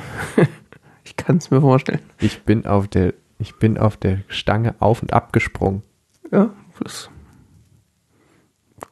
Ich 1.07 1.17
kann 1.17 1.37
es 1.37 1.51
mir 1.51 1.61
vorstellen. 1.61 2.01
Ich 2.19 2.45
bin 2.45 2.67
auf 2.67 2.89
der 2.89 3.13
ich 3.39 3.57
bin 3.57 3.79
auf 3.79 3.97
der 3.97 4.21
Stange 4.29 4.75
auf 4.79 5.03
und 5.03 5.13
ab 5.13 5.33
gesprungen. 5.33 5.83
Ja, 6.31 6.51
das 6.81 7.11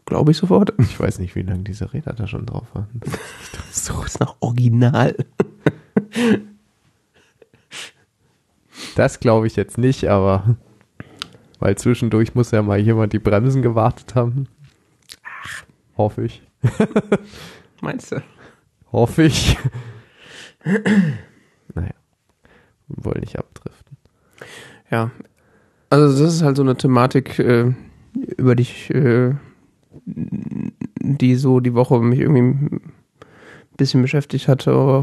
glaube 0.06 0.32
ich 0.32 0.36
sofort. 0.36 0.72
Ich 0.78 0.98
weiß 0.98 1.18
nicht, 1.18 1.34
wie 1.34 1.42
lange 1.42 1.62
diese 1.62 1.92
Räder 1.92 2.12
da 2.12 2.26
schon 2.26 2.46
drauf 2.46 2.66
waren. 2.74 3.00
so 3.70 4.02
ist 4.02 4.20
nach 4.20 4.36
Original. 4.40 5.16
das 8.96 9.20
glaube 9.20 9.46
ich 9.46 9.56
jetzt 9.56 9.78
nicht, 9.78 10.08
aber 10.08 10.56
weil 11.58 11.76
zwischendurch 11.76 12.34
muss 12.34 12.50
ja 12.50 12.60
mal 12.62 12.78
jemand 12.78 13.12
die 13.12 13.20
Bremsen 13.20 13.62
gewartet 13.62 14.14
haben. 14.14 14.48
Ach. 15.22 15.64
Hoffe 15.96 16.24
ich. 16.24 16.42
Meinst 17.80 18.12
du? 18.12 18.22
Hoffe 18.90 19.22
ich. 19.22 19.56
naja. 21.74 21.94
Wollen 22.88 23.20
nicht 23.20 23.38
abdriften. 23.38 23.96
Ja. 24.90 25.10
Also 25.88 26.24
das 26.24 26.34
ist 26.34 26.42
halt 26.42 26.56
so 26.56 26.62
eine 26.62 26.76
Thematik, 26.76 27.38
äh, 27.38 27.72
über 28.36 28.54
die 28.54 28.62
ich, 28.62 28.90
äh, 28.90 29.34
die 30.04 31.34
so 31.36 31.60
die 31.60 31.74
Woche 31.74 32.00
mich 32.00 32.20
irgendwie 32.20 32.40
ein 32.40 32.92
bisschen 33.76 34.02
beschäftigt 34.02 34.48
hatte, 34.48 35.02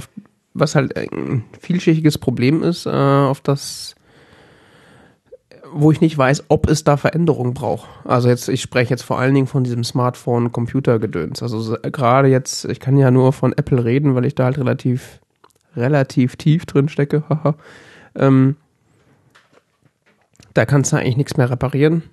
was 0.53 0.75
halt 0.75 0.95
ein 0.97 1.45
vielschichtiges 1.59 2.17
Problem 2.17 2.63
ist, 2.63 2.85
äh, 2.85 2.89
auf 2.89 3.41
das 3.41 3.95
wo 5.71 5.91
ich 5.91 6.01
nicht 6.01 6.17
weiß, 6.17 6.45
ob 6.49 6.69
es 6.69 6.83
da 6.83 6.97
Veränderungen 6.97 7.53
braucht. 7.53 7.87
Also 8.03 8.29
jetzt, 8.29 8.49
ich 8.49 8.61
spreche 8.61 8.91
jetzt 8.91 9.03
vor 9.03 9.19
allen 9.19 9.33
Dingen 9.33 9.47
von 9.47 9.63
diesem 9.63 9.83
Smartphone-Computer-Gedöns. 9.83 11.43
Also 11.43 11.77
gerade 11.81 12.27
jetzt, 12.27 12.65
ich 12.65 12.79
kann 12.79 12.97
ja 12.97 13.11
nur 13.11 13.33
von 13.33 13.53
Apple 13.53 13.83
reden, 13.83 14.15
weil 14.15 14.25
ich 14.25 14.35
da 14.35 14.45
halt 14.45 14.57
relativ, 14.57 15.19
relativ 15.75 16.35
tief 16.35 16.65
drin 16.65 16.89
stecke. 16.89 17.23
ähm, 18.15 18.55
da 20.53 20.65
kannst 20.65 20.91
du 20.91 20.97
eigentlich 20.97 21.17
nichts 21.17 21.37
mehr 21.37 21.49
reparieren. 21.49 22.03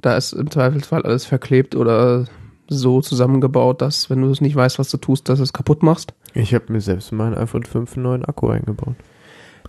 Da 0.00 0.16
ist 0.16 0.32
im 0.32 0.50
Zweifelsfall 0.50 1.02
alles 1.02 1.24
verklebt 1.24 1.74
oder 1.74 2.26
so 2.68 3.00
zusammengebaut, 3.00 3.80
dass 3.80 4.10
wenn 4.10 4.22
du 4.22 4.30
es 4.30 4.40
nicht 4.40 4.56
weißt, 4.56 4.78
was 4.78 4.90
du 4.90 4.96
tust, 4.96 5.28
dass 5.28 5.40
es 5.40 5.52
kaputt 5.52 5.82
machst. 5.82 6.14
Ich 6.34 6.54
habe 6.54 6.72
mir 6.72 6.80
selbst 6.80 7.12
in 7.12 7.18
meinen 7.18 7.34
iPhone 7.34 7.64
5 7.64 7.94
einen 7.94 8.02
neuen 8.02 8.24
Akku 8.24 8.48
eingebaut. 8.48 8.96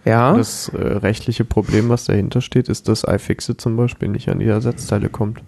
Ja. 0.05 0.35
Das 0.35 0.69
äh, 0.69 0.77
rechtliche 0.77 1.45
Problem, 1.45 1.89
was 1.89 2.05
dahinter 2.05 2.41
steht, 2.41 2.69
ist, 2.69 2.87
dass 2.87 3.03
iFixit 3.03 3.59
zum 3.59 3.75
Beispiel 3.75 4.09
nicht 4.09 4.29
an 4.29 4.39
die 4.39 4.45
Ersatzteile 4.45 5.09
kommt. 5.09 5.41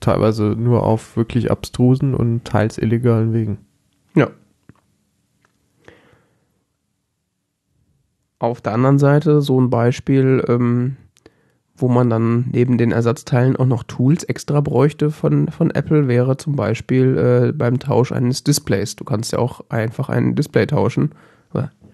Teilweise 0.00 0.44
nur 0.44 0.84
auf 0.84 1.16
wirklich 1.16 1.50
abstrusen 1.50 2.14
und 2.14 2.44
teils 2.44 2.78
illegalen 2.78 3.32
Wegen. 3.32 3.58
Ja. 4.14 4.28
Auf 8.38 8.60
der 8.60 8.72
anderen 8.72 8.98
Seite 8.98 9.42
so 9.42 9.60
ein 9.60 9.70
Beispiel, 9.70 10.42
ähm, 10.48 10.96
wo 11.80 11.88
man 11.88 12.10
dann 12.10 12.46
neben 12.52 12.78
den 12.78 12.92
Ersatzteilen 12.92 13.56
auch 13.56 13.66
noch 13.66 13.82
Tools 13.82 14.24
extra 14.24 14.60
bräuchte 14.60 15.10
von, 15.10 15.48
von 15.48 15.70
Apple, 15.70 16.08
wäre 16.08 16.36
zum 16.36 16.56
Beispiel 16.56 17.16
äh, 17.18 17.52
beim 17.52 17.78
Tausch 17.78 18.12
eines 18.12 18.44
Displays. 18.44 18.96
Du 18.96 19.04
kannst 19.04 19.32
ja 19.32 19.38
auch 19.38 19.62
einfach 19.68 20.08
ein 20.08 20.34
Display 20.34 20.66
tauschen. 20.66 21.12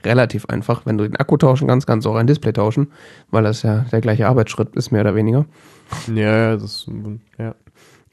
Relativ 0.06 0.46
einfach. 0.46 0.86
Wenn 0.86 0.98
du 0.98 1.04
den 1.04 1.16
Akku 1.16 1.36
tauschen 1.36 1.68
kannst, 1.68 1.86
kannst 1.86 2.06
du 2.06 2.10
auch 2.10 2.16
ein 2.16 2.26
Display 2.26 2.52
tauschen, 2.52 2.88
weil 3.30 3.42
das 3.42 3.62
ja 3.62 3.84
der 3.90 4.00
gleiche 4.00 4.28
Arbeitsschritt 4.28 4.76
ist, 4.76 4.92
mehr 4.92 5.00
oder 5.00 5.14
weniger. 5.14 5.46
Ja, 6.14 6.52
das 6.52 6.62
ist, 6.64 6.90
ja. 7.38 7.54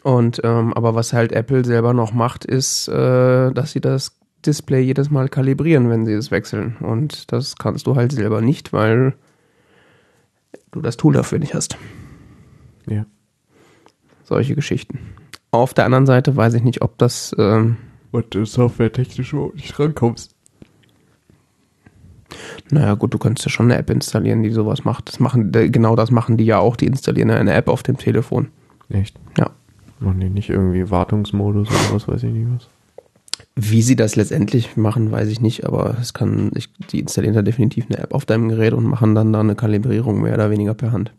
Und 0.03 0.41
ähm, 0.43 0.73
aber 0.73 0.95
was 0.95 1.13
halt 1.13 1.31
Apple 1.31 1.63
selber 1.63 1.93
noch 1.93 2.11
macht, 2.11 2.45
ist, 2.45 2.87
äh, 2.87 3.51
dass 3.51 3.71
sie 3.71 3.79
das 3.79 4.19
Display 4.45 4.81
jedes 4.81 5.09
Mal 5.11 5.29
kalibrieren, 5.29 5.89
wenn 5.89 6.05
sie 6.05 6.13
es 6.13 6.31
wechseln. 6.31 6.75
Und 6.81 7.31
das 7.31 7.55
kannst 7.55 7.87
du 7.87 7.95
halt 7.95 8.11
selber 8.11 8.41
nicht, 8.41 8.73
weil 8.73 9.13
du 10.73 10.81
das 10.81 10.97
Tool 10.97 11.13
dafür 11.13 11.39
nicht 11.39 11.53
hast. 11.53 11.77
Ja. 12.87 13.05
Solche 14.23 14.55
Geschichten. 14.55 14.99
Auf 15.51 15.73
der 15.73 15.85
anderen 15.85 16.05
Seite 16.05 16.35
weiß 16.35 16.53
ich 16.55 16.63
nicht, 16.63 16.81
ob 16.81 16.97
das. 16.97 17.35
Ähm, 17.37 17.77
Und 18.11 18.33
du 18.33 18.45
softwaretechnisch 18.45 19.33
überhaupt 19.33 19.55
nicht 19.55 19.77
rankommst. 19.79 20.35
Naja, 22.71 22.95
gut, 22.95 23.13
du 23.13 23.19
könntest 23.19 23.45
ja 23.45 23.51
schon 23.51 23.67
eine 23.67 23.77
App 23.77 23.89
installieren, 23.89 24.41
die 24.41 24.49
sowas 24.49 24.83
macht. 24.83 25.07
Das 25.07 25.19
machen, 25.19 25.51
genau 25.51 25.95
das 25.95 26.09
machen 26.09 26.37
die 26.37 26.45
ja 26.45 26.57
auch. 26.57 26.75
Die 26.75 26.87
installieren 26.87 27.29
eine 27.29 27.53
App 27.53 27.67
auf 27.67 27.83
dem 27.83 27.97
Telefon. 27.97 28.47
Echt? 28.89 29.19
Ja. 29.37 29.51
Machen 29.99 30.19
die 30.19 30.29
nicht 30.29 30.49
irgendwie 30.49 30.89
Wartungsmodus 30.89 31.69
oder 31.69 31.95
was 31.95 32.07
weiß 32.07 32.23
ich 32.23 32.33
nicht 32.33 32.47
was? 32.55 32.67
Wie 33.55 33.81
sie 33.83 33.95
das 33.95 34.15
letztendlich 34.15 34.77
machen, 34.77 35.11
weiß 35.11 35.27
ich 35.27 35.39
nicht, 35.39 35.65
aber 35.65 35.95
es 36.01 36.13
kann, 36.13 36.51
ich, 36.55 36.73
die 36.91 36.99
installieren 36.99 37.35
da 37.35 37.43
definitiv 37.43 37.85
eine 37.87 37.99
App 37.99 38.13
auf 38.13 38.25
deinem 38.25 38.49
Gerät 38.49 38.73
und 38.73 38.85
machen 38.85 39.13
dann 39.13 39.31
da 39.31 39.41
eine 39.41 39.55
Kalibrierung 39.55 40.21
mehr 40.21 40.33
oder 40.33 40.49
weniger 40.49 40.73
per 40.73 40.91
Hand. 40.91 41.13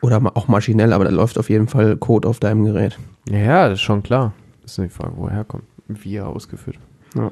Oder 0.00 0.20
auch 0.34 0.48
maschinell, 0.48 0.92
aber 0.92 1.04
da 1.04 1.10
läuft 1.10 1.38
auf 1.38 1.50
jeden 1.50 1.68
Fall 1.68 1.96
Code 1.96 2.28
auf 2.28 2.40
deinem 2.40 2.64
Gerät. 2.64 2.98
Ja, 3.28 3.38
ja, 3.38 3.68
das 3.68 3.78
ist 3.78 3.82
schon 3.82 4.02
klar. 4.02 4.32
Das 4.62 4.72
ist 4.72 4.78
nur 4.78 4.86
die 4.86 4.92
Frage, 4.92 5.12
woher 5.16 5.38
er 5.38 5.44
kommt. 5.44 5.64
Wie 5.88 6.16
er 6.16 6.28
ausgeführt. 6.28 6.78
Ja. 7.14 7.30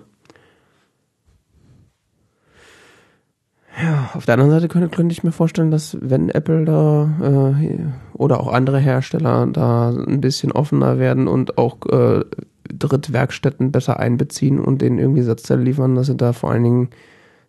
Ja, 3.81 4.11
auf 4.13 4.27
der 4.27 4.35
anderen 4.35 4.51
Seite 4.51 4.69
könnte, 4.69 4.95
könnte 4.95 5.13
ich 5.13 5.25
mir 5.25 5.33
vorstellen, 5.33 5.71
dass 5.71 5.97
wenn 6.01 6.29
Apple 6.29 6.67
da 6.67 7.55
äh, 7.59 7.87
oder 8.13 8.39
auch 8.41 8.53
andere 8.53 8.79
Hersteller 8.79 9.47
da 9.47 9.89
ein 9.89 10.21
bisschen 10.21 10.53
offener 10.53 10.99
werden 10.99 11.27
und 11.27 11.57
auch 11.57 11.79
äh, 11.91 12.23
Drittwerkstätten 12.69 13.73
besser 13.73 13.99
einbeziehen 13.99 14.61
und 14.61 14.83
denen 14.83 14.99
irgendwie 14.99 15.23
Satzzelle 15.23 15.63
liefern, 15.63 15.95
dass 15.95 16.07
sie 16.07 16.17
da 16.17 16.33
vor 16.33 16.51
allen 16.51 16.65
Dingen 16.65 16.89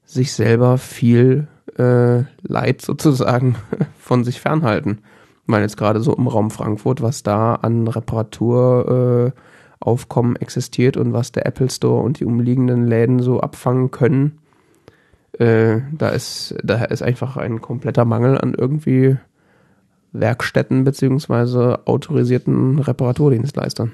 sich 0.06 0.34
selber 0.34 0.78
viel 0.78 1.48
äh, 1.78 2.24
Leid 2.42 2.82
sozusagen 2.82 3.56
von 4.00 4.24
sich 4.24 4.42
fernhalten. 4.42 5.00
Ich 5.44 5.48
meine 5.48 5.64
jetzt 5.64 5.78
gerade 5.78 6.02
so 6.02 6.16
im 6.16 6.28
Raum 6.28 6.52
Frankfurt, 6.52 7.02
was 7.02 7.24
da 7.24 7.56
an 7.56 7.88
Reparaturaufkommen 7.88 10.36
äh, 10.36 10.40
existiert 10.40 10.98
und 10.98 11.14
was 11.14 11.32
der 11.32 11.46
Apple 11.46 11.70
Store 11.70 12.02
und 12.02 12.20
die 12.20 12.26
umliegenden 12.26 12.88
Läden 12.88 13.20
so 13.20 13.42
abfangen 13.42 13.92
können. 13.92 14.40
Äh, 15.34 15.82
da 15.92 16.10
ist, 16.10 16.56
da 16.64 16.84
ist 16.86 17.02
einfach 17.02 17.38
ein 17.38 17.60
kompletter 17.60 18.06
Mangel 18.06 18.38
an 18.38 18.54
irgendwie 18.54 19.18
Werkstätten 20.14 20.84
beziehungsweise 20.84 21.88
autorisierten 21.88 22.80
Reparaturdienstleistern. 22.80 23.92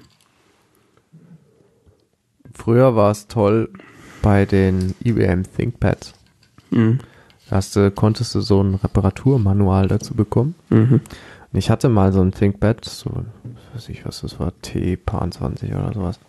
Früher 2.59 2.95
war 2.95 3.11
es 3.11 3.27
toll 3.27 3.69
bei 4.21 4.45
den 4.45 4.93
IBM 5.03 5.43
ThinkPads. 5.43 6.13
Mhm. 6.71 6.99
Da 7.49 7.55
Hast 7.55 7.75
du, 7.75 7.89
konntest 7.89 8.35
du 8.35 8.41
so 8.41 8.61
ein 8.61 8.75
Reparaturmanual 8.75 9.87
dazu 9.87 10.13
bekommen. 10.13 10.55
Mhm. 10.69 10.99
Und 11.51 11.57
ich 11.57 11.69
hatte 11.69 11.87
mal 11.87 12.11
so 12.11 12.21
ein 12.21 12.33
ThinkPad, 12.33 12.83
so, 12.83 13.09
weiß 13.73 13.87
ich, 13.89 14.05
was 14.05 14.21
das 14.21 14.39
war, 14.39 14.51
T-Pan 14.61 15.31
20 15.31 15.73
oder 15.73 15.93
sowas. 15.93 16.19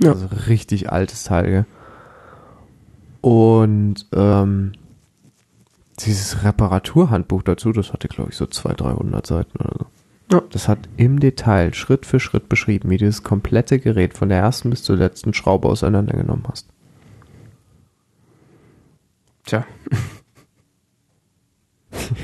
Ja. 0.00 0.12
Also 0.12 0.28
richtig 0.48 0.92
altes 0.92 1.24
Teil, 1.24 1.46
gell? 1.46 1.66
Und 3.22 4.06
ähm, 4.12 4.72
dieses 5.98 6.44
Reparaturhandbuch 6.44 7.42
dazu, 7.42 7.72
das 7.72 7.92
hatte, 7.92 8.08
glaube 8.08 8.30
ich, 8.30 8.36
so 8.36 8.46
200, 8.46 8.80
300 8.80 9.26
Seiten 9.26 9.58
oder 9.58 9.76
so. 9.78 9.86
Ja. 10.30 10.42
Das 10.50 10.68
hat 10.68 10.88
im 10.96 11.18
Detail 11.18 11.74
Schritt 11.74 12.06
für 12.06 12.20
Schritt 12.20 12.48
beschrieben, 12.48 12.88
wie 12.90 12.98
du 12.98 13.06
das 13.06 13.24
komplette 13.24 13.80
Gerät 13.80 14.14
von 14.14 14.28
der 14.28 14.38
ersten 14.38 14.70
bis 14.70 14.84
zur 14.84 14.96
letzten 14.96 15.34
Schraube 15.34 15.68
auseinandergenommen 15.68 16.44
hast. 16.48 16.68
Tja. 19.44 19.66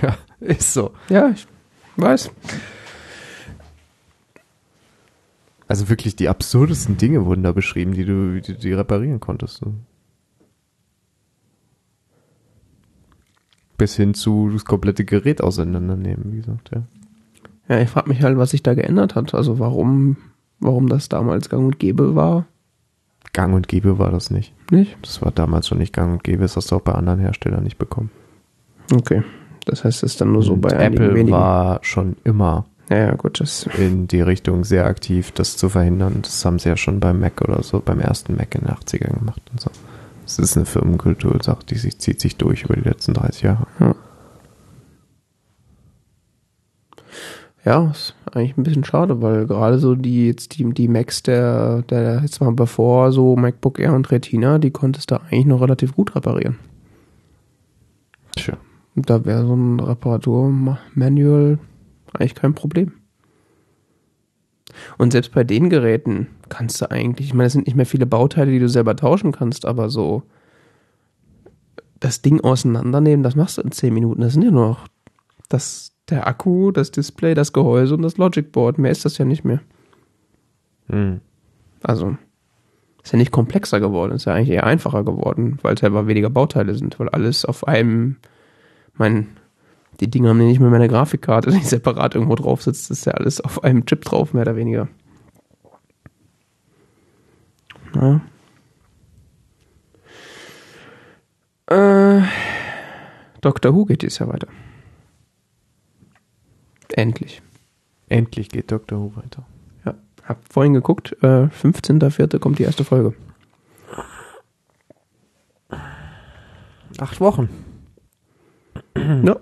ja, 0.03 0.17
ist 0.39 0.73
so. 0.73 0.93
Ja, 1.09 1.31
ich 1.31 1.49
weiß. 1.97 2.31
Also 5.69 5.89
wirklich 5.89 6.15
die 6.15 6.29
absurdesten 6.29 6.97
Dinge 6.97 7.27
wurden 7.27 7.43
da 7.43 7.51
beschrieben, 7.51 7.93
die 7.93 8.05
du, 8.05 8.41
die, 8.41 8.57
die 8.57 8.73
reparieren 8.73 9.19
konntest. 9.19 9.67
ne? 9.67 9.75
Bis 13.77 13.97
hin 13.97 14.15
zu 14.15 14.51
das 14.51 14.65
komplette 14.65 15.05
Gerät 15.05 15.43
auseinandernehmen, 15.43 16.33
wie 16.33 16.37
gesagt, 16.37 16.71
ja. 16.73 16.87
Ja, 17.69 17.81
ich 17.81 17.89
frage 17.89 18.09
mich 18.09 18.23
halt, 18.23 18.37
was 18.39 18.51
sich 18.51 18.63
da 18.63 18.75
geändert 18.75 19.15
hat. 19.15 19.35
Also 19.35 19.59
warum, 19.59 20.17
warum 20.61 20.89
das 20.89 21.09
damals 21.09 21.49
gang 21.49 21.65
und 21.65 21.79
gäbe 21.79 22.15
war, 22.15 22.47
Gang 23.33 23.55
und 23.55 23.69
Gäbe 23.69 23.99
war 23.99 24.11
das 24.11 24.31
nicht. 24.31 24.55
nicht? 24.71 24.97
Das 25.03 25.21
war 25.21 25.31
damals 25.31 25.69
schon 25.69 25.77
nicht 25.77 25.93
Gang 25.93 26.11
und 26.11 26.25
Gäbe, 26.25 26.43
das 26.43 26.57
hast 26.57 26.71
du 26.71 26.77
auch 26.77 26.81
bei 26.81 26.93
anderen 26.93 27.21
Herstellern 27.21 27.65
nicht 27.65 27.77
bekommen. 27.77 28.11
Okay. 28.95 29.23
Das 29.67 29.85
heißt, 29.85 30.03
es 30.05 30.13
ist 30.15 30.21
dann 30.23 30.33
nur 30.33 30.43
so 30.43 30.55
Und 30.55 30.63
bei 30.63 30.71
Apple 30.71 31.13
wenigen. 31.15 31.33
war 31.33 31.81
schon 31.83 32.17
immer 32.25 32.65
ja, 32.89 32.99
ja, 32.99 33.15
gut, 33.15 33.41
das. 33.41 33.69
in 33.77 34.07
die 34.07 34.21
Richtung 34.23 34.65
sehr 34.65 34.87
aktiv, 34.87 35.33
das 35.33 35.57
zu 35.57 35.69
verhindern. 35.69 36.21
Das 36.23 36.45
haben 36.47 36.59
sie 36.59 36.69
ja 36.69 36.77
schon 36.77 37.01
beim 37.01 37.21
Mac 37.21 37.43
oder 37.43 37.63
so, 37.63 37.81
beim 37.85 38.01
ersten 38.01 38.37
Mac 38.37 38.55
in 38.55 38.63
den 38.63 38.71
80ern 38.71 39.19
gemacht 39.19 39.43
und 39.53 39.61
so. 39.61 39.71
Das 40.23 40.39
ist 40.39 40.57
eine 40.57 40.67
Firmenkultur, 40.67 41.37
sagt, 41.43 41.71
die 41.71 41.77
sich, 41.77 41.99
zieht 41.99 42.21
sich 42.21 42.37
durch 42.37 42.63
über 42.63 42.75
die 42.77 42.89
letzten 42.89 43.13
30 43.13 43.43
Jahre. 43.43 43.67
Ja, 43.81 43.95
ist 47.67 48.15
eigentlich 48.33 48.57
ein 48.57 48.63
bisschen 48.63 48.85
schade, 48.85 49.21
weil 49.23 49.47
gerade 49.47 49.81
so 49.81 49.97
die 49.97 50.29
jetzt 50.29 50.57
die, 50.57 50.73
die 50.73 50.87
Macs 50.87 51.25
der, 51.25 51.83
der 51.83 52.21
jetzt 52.23 52.41
mal 52.41 52.53
bevor 52.53 53.11
so 53.11 53.35
MacBook 53.35 53.81
Air 53.81 53.95
und 53.95 54.11
Retina, 54.13 54.59
die 54.59 54.71
konntest 54.71 55.11
du 55.11 55.17
eigentlich 55.17 55.47
noch 55.47 55.61
relativ 55.61 55.95
gut 55.95 56.15
reparieren. 56.15 56.61
Tja. 58.37 58.57
Da 58.95 59.25
wäre 59.25 59.45
so 59.45 59.55
ein 59.55 59.81
Reparaturmanual 59.81 61.59
eigentlich 62.13 62.35
kein 62.37 62.55
Problem. 62.55 62.93
Und 64.97 65.13
selbst 65.13 65.33
bei 65.33 65.43
den 65.43 65.69
Geräten 65.69 66.29
kannst 66.49 66.81
du 66.81 66.91
eigentlich, 66.91 67.29
ich 67.29 67.35
meine, 67.35 67.49
es 67.49 67.53
sind 67.53 67.67
nicht 67.67 67.77
mehr 67.77 67.87
viele 67.87 68.07
Bauteile, 68.07 68.53
die 68.53 68.59
du 68.61 68.69
selber 68.69 68.95
tauschen 68.95 69.33
kannst, 69.33 69.65
aber 69.65 69.89
so 69.89 70.23
das 71.99 72.23
Ding 72.23 72.41
auseinandernehmen, 72.41 73.25
das 73.25 73.35
machst 73.35 73.59
du 73.59 73.63
in 73.63 73.73
10 73.73 73.93
Minuten. 73.93 74.21
Das 74.21 74.35
sind 74.35 74.43
ja 74.43 74.51
nur 74.51 74.69
noch 74.69 74.87
das, 75.49 75.96
der 76.09 76.27
Akku, 76.27 76.71
das 76.71 76.91
Display, 76.91 77.35
das 77.35 77.53
Gehäuse 77.53 77.95
und 77.95 78.03
das 78.03 78.17
Logic 78.17 78.51
Board. 78.53 78.79
Mehr 78.79 78.91
ist 78.91 79.05
das 79.05 79.19
ja 79.19 79.25
nicht 79.25 79.45
mehr. 79.45 79.61
Hm. 80.89 81.21
Also, 81.83 82.17
ist 83.03 83.13
ja 83.13 83.19
nicht 83.19 83.33
komplexer 83.33 83.81
geworden, 83.81 84.13
ist 84.13 84.25
ja 84.25 84.35
eigentlich 84.35 84.51
eher 84.51 84.65
einfacher 84.65 85.05
geworden, 85.05 85.59
weil 85.63 85.75
es 85.75 85.85
einfach 85.85 86.07
weniger 86.07 86.31
Bauteile 86.31 86.75
sind, 86.75 86.99
weil 86.99 87.09
alles 87.09 87.45
auf 87.45 87.67
einem, 87.67 88.17
mein, 88.95 89.29
die 90.01 90.11
Dinger 90.11 90.31
haben 90.31 90.41
ja 90.41 90.47
nicht 90.47 90.61
mehr 90.61 90.73
eine 90.73 90.89
Grafikkarte, 90.89 91.51
die 91.53 91.61
separat 91.61 92.15
irgendwo 92.15 92.35
drauf 92.35 92.63
sitzt, 92.63 92.91
ist 92.91 93.07
ja 93.07 93.13
alles 93.13 93.41
auf 93.41 93.63
einem 93.65 93.87
Chip 93.87 94.05
drauf, 94.05 94.35
mehr 94.35 94.43
oder 94.43 94.57
weniger. 94.57 94.89
Ja. 97.95 98.21
Äh, 101.69 102.23
Doctor 103.41 103.75
Who 103.75 103.85
geht 103.87 104.03
jetzt 104.03 104.19
ja 104.19 104.29
weiter. 104.29 104.49
Endlich. 106.97 107.43
Endlich 108.09 108.49
geht 108.49 108.73
Dr. 108.73 108.99
Who 108.99 109.17
weiter. 109.17 109.47
Ja, 109.85 109.95
hab 110.25 110.39
vorhin 110.51 110.75
geguckt, 110.75 111.15
äh, 111.23 111.49
15.04. 111.49 112.39
kommt 112.39 112.59
die 112.59 112.63
erste 112.65 112.85
Folge. 112.85 113.15
Acht 116.99 117.21
Wochen. 117.21 117.51
Ja. 118.97 119.37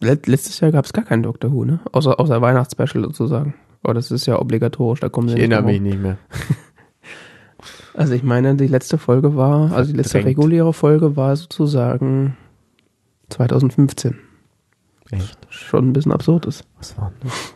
Let 0.00 0.26
letztes 0.26 0.58
Jahr 0.58 0.72
gab 0.72 0.86
es 0.86 0.92
gar 0.92 1.04
keinen 1.04 1.22
Doctor 1.22 1.52
Who, 1.52 1.64
ne? 1.64 1.78
Außer, 1.92 2.18
außer 2.18 2.42
Weihnachtsspecial 2.42 3.04
sozusagen. 3.04 3.54
Aber 3.82 3.94
das 3.94 4.10
ist 4.10 4.26
ja 4.26 4.40
obligatorisch, 4.40 4.98
da 4.98 5.08
kommen 5.08 5.28
sie 5.28 5.34
Ich 5.34 5.40
nicht 5.42 5.52
erinnere 5.52 5.72
drum 5.72 5.82
mich 5.82 5.92
nicht 5.92 6.02
mehr. 6.02 6.18
Also 7.92 8.14
ich 8.14 8.22
meine, 8.22 8.54
die 8.54 8.68
letzte 8.68 8.96
Folge 8.96 9.36
war, 9.36 9.72
also 9.72 9.90
die 9.90 9.96
letzte 9.96 10.12
Verdrängt. 10.12 10.38
reguläre 10.38 10.72
Folge 10.72 11.16
war 11.16 11.36
sozusagen 11.36 12.36
2015. 13.28 14.16
Echt? 15.10 15.38
Schon 15.48 15.88
ein 15.88 15.92
bisschen 15.92 16.12
absurd 16.12 16.46
ist. 16.46 16.64
Was 16.78 16.96
war 16.98 17.10
denn 17.10 17.28
das? 17.28 17.54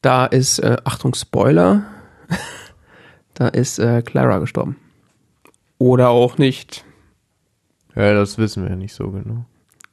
Da 0.00 0.26
ist, 0.26 0.60
äh, 0.60 0.76
Achtung, 0.84 1.14
Spoiler, 1.14 1.82
da 3.34 3.48
ist 3.48 3.78
äh, 3.78 4.02
Clara 4.02 4.38
gestorben. 4.38 4.76
Oder 5.78 6.10
auch 6.10 6.38
nicht. 6.38 6.84
Ja, 7.94 8.14
das 8.14 8.38
wissen 8.38 8.62
wir 8.62 8.70
ja 8.70 8.76
nicht 8.76 8.94
so 8.94 9.10
genau. 9.10 9.44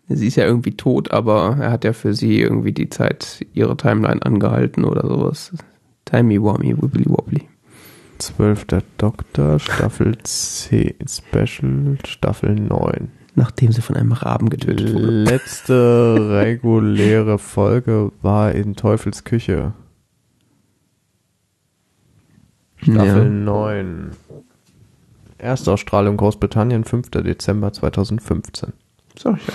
Sie 0.08 0.28
ist 0.28 0.36
ja 0.36 0.46
irgendwie 0.46 0.78
tot, 0.78 1.10
aber 1.10 1.58
er 1.60 1.72
hat 1.72 1.84
ja 1.84 1.94
für 1.94 2.14
sie 2.14 2.40
irgendwie 2.40 2.72
die 2.72 2.90
Zeit, 2.90 3.44
ihre 3.54 3.76
Timeline 3.76 4.24
angehalten 4.24 4.86
oder 4.86 5.08
sowas. 5.08 5.52
Timey-wimey, 6.06 6.80
wibbly 6.80 7.06
wobbly. 7.08 7.50
Zwölfter 8.20 8.84
Doktor, 9.00 9.60
Staffel 9.60 10.16
10, 10.20 10.96
Special, 11.08 11.98
Staffel 12.06 12.54
9. 12.54 13.12
Nachdem 13.36 13.72
sie 13.74 13.82
von 13.82 13.98
einem 13.98 14.14
Raben 14.14 14.50
getötet 14.50 14.94
wurde. 14.94 15.08
Letzte 15.08 16.30
reguläre 16.32 17.38
Folge 17.38 18.12
war 18.22 18.54
in 18.54 18.76
Teufels 18.76 19.26
Küche. 19.26 19.74
Staffel 22.78 23.24
Ja. 23.24 23.30
9. 23.30 24.12
Erstausstrahlung 25.38 26.16
Großbritannien, 26.18 26.86
5. 26.86 27.10
Dezember 27.12 27.74
2015. 27.74 28.74
Sag 29.18 29.38
ich 29.38 29.48
ja. 29.48 29.54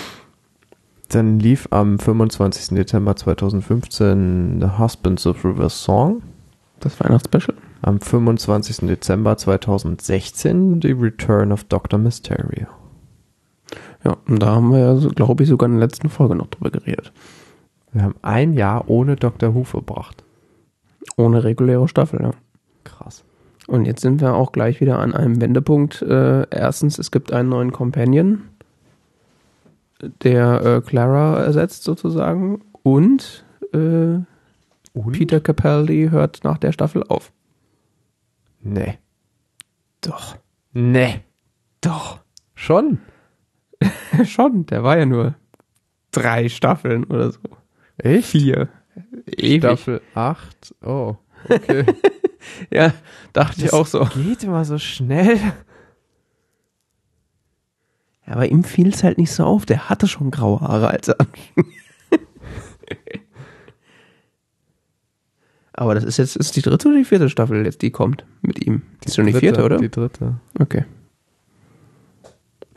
Dann 1.08 1.40
lief 1.40 1.66
am 1.70 1.98
25. 1.98 2.76
Dezember 2.76 3.16
2015 3.16 4.60
The 4.60 4.78
Husbands 4.78 5.26
of 5.26 5.44
River 5.44 5.68
Song. 5.68 6.22
Das 6.78 7.00
Weihnachtsspecial. 7.00 7.56
Am 7.82 8.00
25. 8.00 8.86
Dezember 8.86 9.36
2016 9.36 10.80
The 10.82 10.92
Return 10.92 11.50
of 11.50 11.64
Dr. 11.64 11.98
Mysterio. 11.98 12.66
Ja, 14.04 14.16
und 14.26 14.42
da 14.42 14.54
haben 14.54 14.72
wir 14.72 14.78
ja, 14.78 14.96
so, 14.96 15.10
glaube 15.10 15.42
ich, 15.42 15.48
sogar 15.48 15.68
in 15.68 15.78
der 15.78 15.86
letzten 15.86 16.08
Folge 16.08 16.34
noch 16.34 16.46
drüber 16.46 16.70
geredet. 16.70 17.12
Wir 17.92 18.02
haben 18.02 18.14
ein 18.22 18.54
Jahr 18.54 18.88
ohne 18.88 19.16
Dr. 19.16 19.54
Who 19.54 19.64
verbracht. 19.64 20.24
Ohne 21.16 21.44
reguläre 21.44 21.88
Staffel, 21.88 22.20
ja. 22.22 22.30
Krass. 22.84 23.24
Und 23.66 23.84
jetzt 23.84 24.00
sind 24.00 24.20
wir 24.20 24.34
auch 24.34 24.52
gleich 24.52 24.80
wieder 24.80 24.98
an 24.98 25.14
einem 25.14 25.40
Wendepunkt. 25.40 26.02
Äh, 26.02 26.46
erstens, 26.50 26.98
es 26.98 27.10
gibt 27.10 27.32
einen 27.32 27.48
neuen 27.48 27.72
Companion, 27.72 28.42
der 30.22 30.64
äh, 30.64 30.80
Clara 30.80 31.42
ersetzt 31.42 31.84
sozusagen. 31.84 32.62
Und, 32.82 33.44
äh, 33.72 34.18
Und? 34.92 35.12
Peter 35.12 35.40
Capaldi 35.40 36.08
hört 36.10 36.42
nach 36.42 36.58
der 36.58 36.72
Staffel 36.72 37.04
auf. 37.04 37.32
Nee. 38.62 38.98
Doch. 40.00 40.36
Nee. 40.72 41.20
Doch. 41.80 42.20
Schon? 42.54 42.98
Schon, 44.26 44.66
der 44.66 44.82
war 44.82 44.98
ja 44.98 45.06
nur 45.06 45.34
drei 46.10 46.48
Staffeln 46.48 47.04
oder 47.04 47.32
so. 47.32 47.40
Echt? 47.98 48.28
Vier. 48.28 48.68
Ewig. 49.26 49.62
Staffel 49.62 50.00
8. 50.14 50.74
Oh, 50.82 51.16
okay. 51.48 51.84
Ja, 52.70 52.94
dachte 53.32 53.64
ich 53.64 53.72
auch 53.72 53.86
so. 53.86 54.04
Geht 54.06 54.44
immer 54.44 54.64
so 54.64 54.78
schnell. 54.78 55.36
Ja, 58.26 58.32
aber 58.32 58.50
ihm 58.50 58.64
fiel 58.64 58.88
es 58.88 59.04
halt 59.04 59.18
nicht 59.18 59.30
so 59.30 59.44
auf. 59.44 59.66
Der 59.66 59.88
hatte 59.88 60.08
schon 60.08 60.30
graue 60.30 60.60
Haare, 60.60 60.88
als 60.88 61.08
er 61.08 61.20
anfing. 61.20 61.66
aber 65.72 65.94
das 65.94 66.04
ist 66.04 66.16
jetzt 66.16 66.36
ist 66.36 66.56
die 66.56 66.62
dritte 66.62 66.88
oder 66.88 66.96
die 66.96 67.04
vierte 67.04 67.28
Staffel 67.28 67.64
jetzt, 67.64 67.82
die 67.82 67.90
kommt 67.90 68.24
mit 68.42 68.64
ihm. 68.64 68.82
Die 69.04 69.08
ist 69.08 69.16
schon 69.16 69.26
die 69.26 69.34
vierte, 69.34 69.64
oder? 69.64 69.78
Die 69.78 69.90
dritte. 69.90 70.40
Okay. 70.58 70.84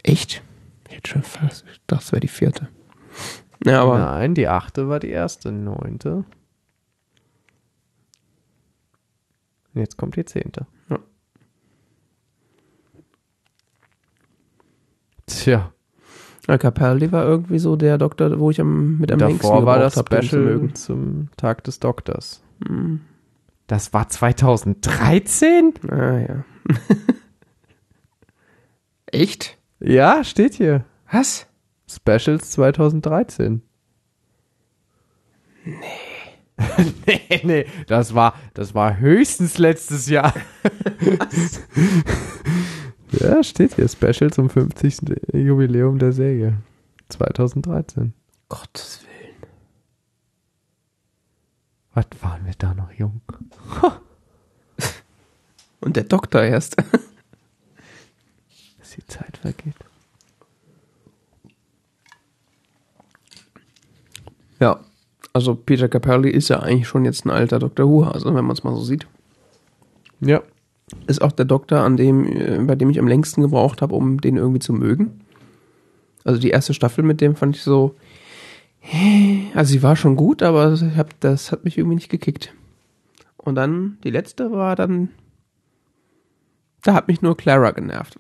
Echt? 0.04 0.44
Ich 1.04 1.12
schon 1.12 1.24
fast 1.24 1.66
gedacht, 1.66 2.04
es 2.04 2.12
wäre 2.12 2.20
die 2.22 2.28
vierte. 2.28 2.70
Ja, 3.66 3.82
aber 3.82 4.00
Nein, 4.00 4.36
die 4.36 4.48
achte 4.48 4.90
war 4.90 5.00
die 5.00 5.10
erste, 5.10 5.52
neunte. 5.52 6.26
Und 9.74 9.82
jetzt 9.82 9.98
kommt 9.98 10.16
die 10.16 10.26
zehnte. 10.26 10.68
Ja. 10.90 11.00
Tja, 15.26 15.74
ja, 16.48 16.58
Capaldi 16.58 17.12
war 17.12 17.26
irgendwie 17.26 17.60
so 17.60 17.76
der 17.76 17.98
Doktor, 17.98 18.38
wo 18.40 18.52
ich 18.52 18.60
am, 18.60 18.98
mit 18.98 19.12
am 19.12 19.20
längsten 19.20 19.48
davor 19.48 19.66
war 19.66 19.80
das 19.80 19.96
hab, 19.96 20.10
zu 20.10 20.22
Special 20.22 20.42
mögen. 20.42 20.76
zum 20.76 21.30
Tag 21.38 21.64
des 21.64 21.80
Doktors. 21.80 22.44
Hm. 22.68 23.02
Das 23.68 23.94
war 23.94 24.10
2013? 24.10 25.74
Ah, 25.90 26.20
ja. 26.20 26.46
Echt? 29.06 29.58
Ja, 29.80 30.24
steht 30.24 30.56
hier. 30.56 30.84
Was? 31.14 31.46
Specials 31.88 32.52
2013. 32.52 33.62
Nee. 35.64 35.76
nee, 37.06 37.42
nee, 37.44 37.66
das 37.86 38.16
war, 38.16 38.34
das 38.56 38.74
war 38.74 38.98
höchstens 38.98 39.60
letztes 39.60 40.08
Jahr. 40.08 40.34
ja, 43.12 43.44
steht 43.44 43.76
hier. 43.76 43.88
Special 43.88 44.32
zum 44.32 44.50
50. 44.50 45.02
Jubiläum 45.34 46.00
der 46.00 46.14
Serie. 46.14 46.58
2013. 47.10 48.14
Gottes 48.50 49.02
Willen. 49.04 49.36
Was 51.94 52.08
waren 52.22 52.44
wir 52.46 52.56
da 52.58 52.74
noch 52.74 52.92
jung? 52.92 53.22
Und 55.80 55.96
der 55.96 56.06
Doktor 56.06 56.42
erst. 56.42 56.76
Dass 58.80 58.92
die 58.96 59.06
Zeit 59.06 59.38
vergeht. 59.38 59.76
Ja. 64.64 64.80
Also 65.34 65.56
Peter 65.56 65.90
Capaldi 65.90 66.30
ist 66.30 66.50
ja 66.50 66.60
eigentlich 66.60 66.88
schon 66.88 67.06
jetzt 67.06 67.26
ein 67.26 67.32
alter 67.32 67.58
Dr. 67.58 67.90
Who-Hase, 67.90 68.34
wenn 68.34 68.46
man 68.46 68.52
es 68.52 68.64
mal 68.64 68.76
so 68.76 68.82
sieht. 68.82 69.08
Ja. 70.22 70.42
Ist 71.08 71.24
auch 71.24 71.32
der 71.32 71.46
Doktor, 71.46 71.80
an 71.80 71.98
dem, 71.98 72.26
äh, 72.26 72.60
bei 72.60 72.76
dem 72.76 72.92
ich 72.92 73.00
am 73.00 73.08
längsten 73.08 73.42
gebraucht 73.42 73.82
habe, 73.82 73.96
um 73.96 74.22
den 74.22 74.38
irgendwie 74.38 74.60
zu 74.60 74.74
mögen. 74.74 75.22
Also 76.24 76.40
die 76.40 76.52
erste 76.52 76.74
Staffel 76.74 77.04
mit 77.04 77.20
dem 77.20 77.36
fand 77.36 77.56
ich 77.56 77.64
so. 77.64 77.96
Also 79.56 79.72
sie 79.72 79.82
war 79.82 79.96
schon 79.96 80.16
gut, 80.16 80.44
aber 80.44 80.74
ich 80.74 80.98
hab, 80.98 81.20
das 81.22 81.52
hat 81.52 81.64
mich 81.64 81.78
irgendwie 81.78 81.96
nicht 81.96 82.10
gekickt. 82.10 82.54
Und 83.38 83.56
dann, 83.56 83.98
die 84.04 84.12
letzte 84.12 84.52
war 84.52 84.76
dann. 84.76 85.10
Da 86.84 86.94
hat 86.94 87.08
mich 87.08 87.22
nur 87.22 87.38
Clara 87.38 87.72
genervt. 87.72 88.20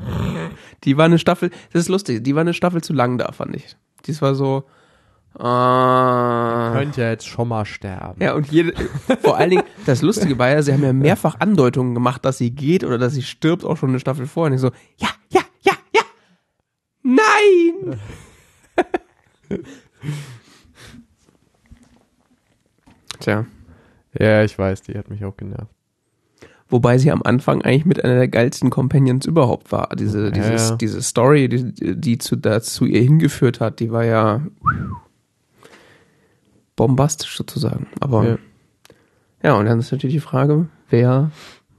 die 0.84 0.96
war 0.96 1.06
eine 1.06 1.18
Staffel, 1.18 1.50
das 1.72 1.82
ist 1.82 1.88
lustig, 1.88 2.22
die 2.22 2.34
war 2.34 2.42
eine 2.42 2.54
Staffel 2.54 2.82
zu 2.82 2.92
lang 2.92 3.18
da, 3.18 3.32
fand 3.32 3.56
ich. 3.56 3.76
Dies 4.06 4.22
war 4.22 4.34
so. 4.34 4.64
Äh, 5.34 5.42
Könnt 5.42 6.96
ja 6.96 7.10
jetzt 7.10 7.26
schon 7.28 7.48
mal 7.48 7.64
sterben. 7.64 8.20
ja, 8.22 8.34
und 8.34 8.48
jede, 8.50 8.72
vor 9.22 9.36
allen 9.36 9.50
Dingen, 9.50 9.62
das 9.86 10.02
Lustige 10.02 10.38
war 10.38 10.50
ja, 10.50 10.60
sie 10.62 10.72
haben 10.72 10.82
ja 10.82 10.92
mehrfach 10.92 11.38
Andeutungen 11.40 11.94
gemacht, 11.94 12.24
dass 12.24 12.38
sie 12.38 12.50
geht 12.50 12.84
oder 12.84 12.98
dass 12.98 13.12
sie 13.14 13.22
stirbt, 13.22 13.64
auch 13.64 13.76
schon 13.76 13.90
eine 13.90 14.00
Staffel 14.00 14.26
vorher. 14.26 14.50
Und 14.50 14.54
ich 14.56 14.60
so, 14.60 14.70
ja, 14.98 15.08
ja, 15.30 15.40
ja, 15.62 15.72
ja, 15.94 16.02
nein! 17.02 17.98
Tja, 23.20 23.44
Ja, 24.18 24.42
ich 24.42 24.58
weiß, 24.58 24.82
die 24.82 24.96
hat 24.96 25.10
mich 25.10 25.24
auch 25.24 25.36
genervt. 25.36 25.70
wobei 26.68 26.98
sie 26.98 27.10
am 27.10 27.22
Anfang 27.22 27.62
eigentlich 27.62 27.84
mit 27.84 28.04
einer 28.04 28.14
der 28.14 28.28
geilsten 28.28 28.70
Companions 28.70 29.26
überhaupt 29.26 29.72
war. 29.72 29.88
Diese, 29.96 30.26
Ja, 30.26 30.30
dieses, 30.30 30.70
ja. 30.70 30.76
diese 30.76 31.02
Story, 31.02 31.48
die, 31.48 31.96
die 32.00 32.18
zu, 32.18 32.36
dazu 32.36 32.84
ihr 32.86 33.02
hingeführt 33.02 33.60
hat, 33.60 33.80
die 33.80 33.90
war 33.90 34.04
ja 34.04 34.40
bombastisch 36.80 37.36
sozusagen. 37.36 37.88
Aber 38.00 38.24
Ja. 38.24 38.38
Ja, 39.42 39.54
und 39.54 39.66
dann 39.66 39.78
ist 39.78 39.92
natürlich 39.92 40.16
die 40.16 40.20
Frage, 40.20 40.68
wer 40.88 41.30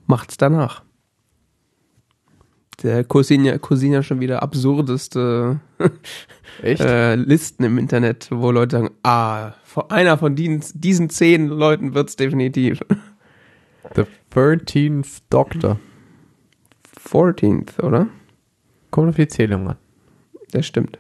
macht's 0.08 0.38
danach? 0.38 0.84
Der 2.84 2.98
ja, 2.98 3.04
kursieren 3.04 3.94
ja 3.94 4.04
schon 4.04 4.20
wieder 4.20 4.42
absurdeste 4.42 5.60
äh, 6.64 7.16
Listen 7.16 7.64
im 7.64 7.78
Internet, 7.78 8.30
wo 8.32 8.52
Leute 8.52 8.78
sagen, 8.78 8.90
ah, 9.04 9.54
einer 9.90 10.18
von 10.18 10.36
diesen, 10.36 10.64
diesen 10.80 11.10
zehn 11.10 11.48
Leuten 11.48 11.94
wird's 11.94 12.16
definitiv. 12.16 12.82
The 13.96 14.06
13th 14.34 15.22
Doctor. 15.30 15.80
14th, 17.04 17.82
oder? 17.82 18.08
Kommt 18.92 19.10
auf 19.10 19.16
die 19.16 19.28
Zählung 19.28 19.68
an. 19.70 19.78
Das 20.52 20.66
stimmt. 20.66 20.98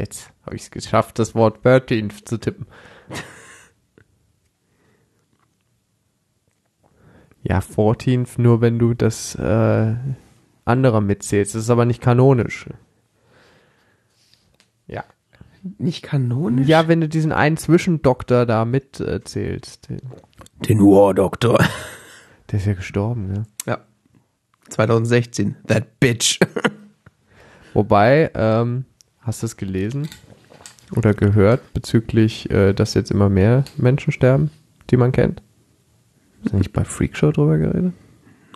Jetzt 0.00 0.32
habe 0.44 0.56
ich 0.56 0.62
es 0.62 0.70
geschafft, 0.70 1.18
das 1.18 1.34
Wort 1.34 1.64
13th 1.64 2.24
zu 2.24 2.38
tippen. 2.38 2.66
ja, 7.42 7.58
14th 7.60 8.40
nur, 8.40 8.60
wenn 8.60 8.78
du 8.78 8.94
das 8.94 9.34
äh, 9.34 9.94
andere 10.64 11.00
mitzählst. 11.02 11.54
Das 11.54 11.62
ist 11.62 11.70
aber 11.70 11.84
nicht 11.84 12.02
kanonisch. 12.02 12.66
Ja. 14.86 15.04
Nicht 15.78 16.02
kanonisch? 16.02 16.66
Ja, 16.68 16.88
wenn 16.88 17.00
du 17.00 17.08
diesen 17.08 17.32
einen 17.32 17.56
Zwischendoktor 17.56 18.46
da 18.46 18.64
mitzählst. 18.64 19.88
den- 19.88 20.00
Den 20.66 20.80
War 20.80 21.14
Doctor. 21.14 21.58
der 22.50 22.58
ist 22.58 22.66
ja 22.66 22.74
gestorben, 22.74 23.28
ne? 23.32 23.46
Ja. 23.66 23.78
2016. 24.68 25.56
That 25.66 25.98
bitch. 26.00 26.38
Wobei, 27.74 28.30
ähm, 28.34 28.84
hast 29.20 29.42
du 29.42 29.46
es 29.46 29.56
gelesen 29.56 30.08
oder 30.96 31.14
gehört 31.14 31.72
bezüglich, 31.72 32.50
äh, 32.50 32.72
dass 32.72 32.94
jetzt 32.94 33.10
immer 33.10 33.28
mehr 33.28 33.64
Menschen 33.76 34.12
sterben, 34.12 34.50
die 34.90 34.96
man 34.96 35.12
kennt? 35.12 35.42
Hast 36.42 36.52
du 36.54 36.58
nicht 36.58 36.72
bei 36.72 36.84
Freakshow 36.84 37.30
drüber 37.30 37.58
geredet? 37.58 37.92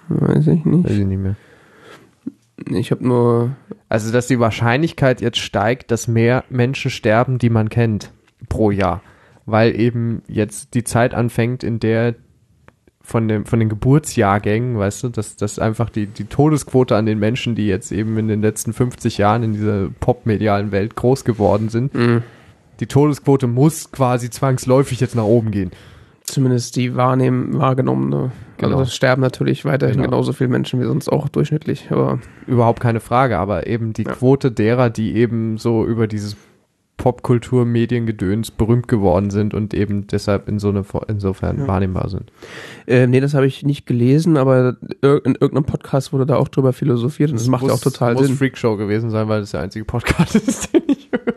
Weiß 0.08 0.46
ich 0.46 0.64
nicht. 0.64 0.84
Weiß 0.84 0.96
ich 0.96 1.06
nicht 1.06 1.20
mehr. 1.20 1.36
Ich 2.70 2.90
habe 2.90 3.06
nur 3.06 3.56
Also, 3.88 4.12
dass 4.12 4.26
die 4.26 4.40
Wahrscheinlichkeit 4.40 5.20
jetzt 5.20 5.38
steigt, 5.38 5.90
dass 5.90 6.08
mehr 6.08 6.44
Menschen 6.50 6.90
sterben, 6.90 7.38
die 7.38 7.50
man 7.50 7.68
kennt, 7.68 8.12
pro 8.48 8.70
Jahr. 8.70 9.02
Weil 9.46 9.78
eben 9.78 10.22
jetzt 10.26 10.74
die 10.74 10.84
Zeit 10.84 11.14
anfängt, 11.14 11.62
in 11.62 11.78
der 11.80 12.14
von, 13.06 13.28
dem, 13.28 13.44
von 13.44 13.60
den 13.60 13.68
Geburtsjahrgängen, 13.68 14.78
weißt 14.78 15.04
du, 15.04 15.08
dass, 15.10 15.36
dass 15.36 15.58
einfach 15.58 15.90
die, 15.90 16.06
die 16.06 16.24
Todesquote 16.24 16.96
an 16.96 17.04
den 17.06 17.18
Menschen, 17.18 17.54
die 17.54 17.66
jetzt 17.66 17.92
eben 17.92 18.16
in 18.18 18.28
den 18.28 18.40
letzten 18.40 18.72
50 18.72 19.18
Jahren 19.18 19.42
in 19.42 19.52
dieser 19.52 19.88
popmedialen 20.00 20.72
Welt 20.72 20.96
groß 20.96 21.24
geworden 21.24 21.68
sind, 21.68 21.94
mh, 21.94 22.22
die 22.80 22.86
Todesquote 22.86 23.46
muss 23.46 23.92
quasi 23.92 24.30
zwangsläufig 24.30 25.00
jetzt 25.00 25.14
nach 25.14 25.24
oben 25.24 25.50
gehen. 25.50 25.70
zumindest 26.24 26.76
die 26.76 26.96
wahrnehmen, 26.96 27.58
wahrgenommene. 27.58 28.32
Genau. 28.56 28.70
Also 28.78 28.82
es 28.84 28.94
sterben 28.96 29.20
natürlich 29.20 29.64
weiterhin 29.66 29.96
Genau. 29.96 30.08
genauso 30.08 30.32
viele 30.32 30.48
Menschen 30.48 30.80
wie 30.80 30.84
sonst 30.86 31.10
auch 31.10 31.28
durchschnittlich, 31.28 31.88
aber 31.90 32.18
Überhaupt 32.46 32.80
keine 32.80 33.00
Frage, 33.00 33.36
aber 33.38 33.66
eben 33.66 33.92
die 33.92 34.04
Ja. 34.04 34.12
Quote 34.12 34.50
derer, 34.50 34.88
die 34.88 35.14
eben 35.16 35.58
so 35.58 35.84
über 35.84 36.06
dieses 36.06 36.36
Popkultur, 36.96 37.64
Mediengedöns 37.64 38.50
berühmt 38.50 38.86
geworden 38.88 39.30
sind 39.30 39.52
und 39.52 39.74
eben 39.74 40.06
deshalb 40.06 40.48
in 40.48 40.58
so 40.58 40.68
eine, 40.68 40.84
insofern 41.08 41.58
Ja. 41.58 41.66
wahrnehmbar 41.68 42.08
sind. 42.08 42.30
Äh, 42.86 43.06
nee, 43.06 43.20
das 43.20 43.34
habe 43.34 43.46
ich 43.46 43.64
nicht 43.64 43.84
gelesen, 43.86 44.36
aber 44.36 44.76
in 45.02 45.34
irgendeinem 45.34 45.64
Podcast 45.64 46.12
wurde 46.12 46.24
da 46.26 46.36
auch 46.36 46.48
drüber 46.48 46.72
philosophiert 46.72 47.30
und 47.30 47.40
das 47.40 47.48
macht 47.48 47.66
ja 47.66 47.72
auch 47.72 47.80
total 47.80 48.14
muss 48.14 48.26
Sinn. 48.26 48.36
Freakshow 48.36 48.76
gewesen 48.76 49.10
sein, 49.10 49.28
weil 49.28 49.40
das 49.40 49.50
der 49.50 49.60
einzige 49.60 49.84
Podcast 49.84 50.34
ist, 50.36 50.72
den 50.72 50.82
ich 50.86 51.10
höre. 51.12 51.34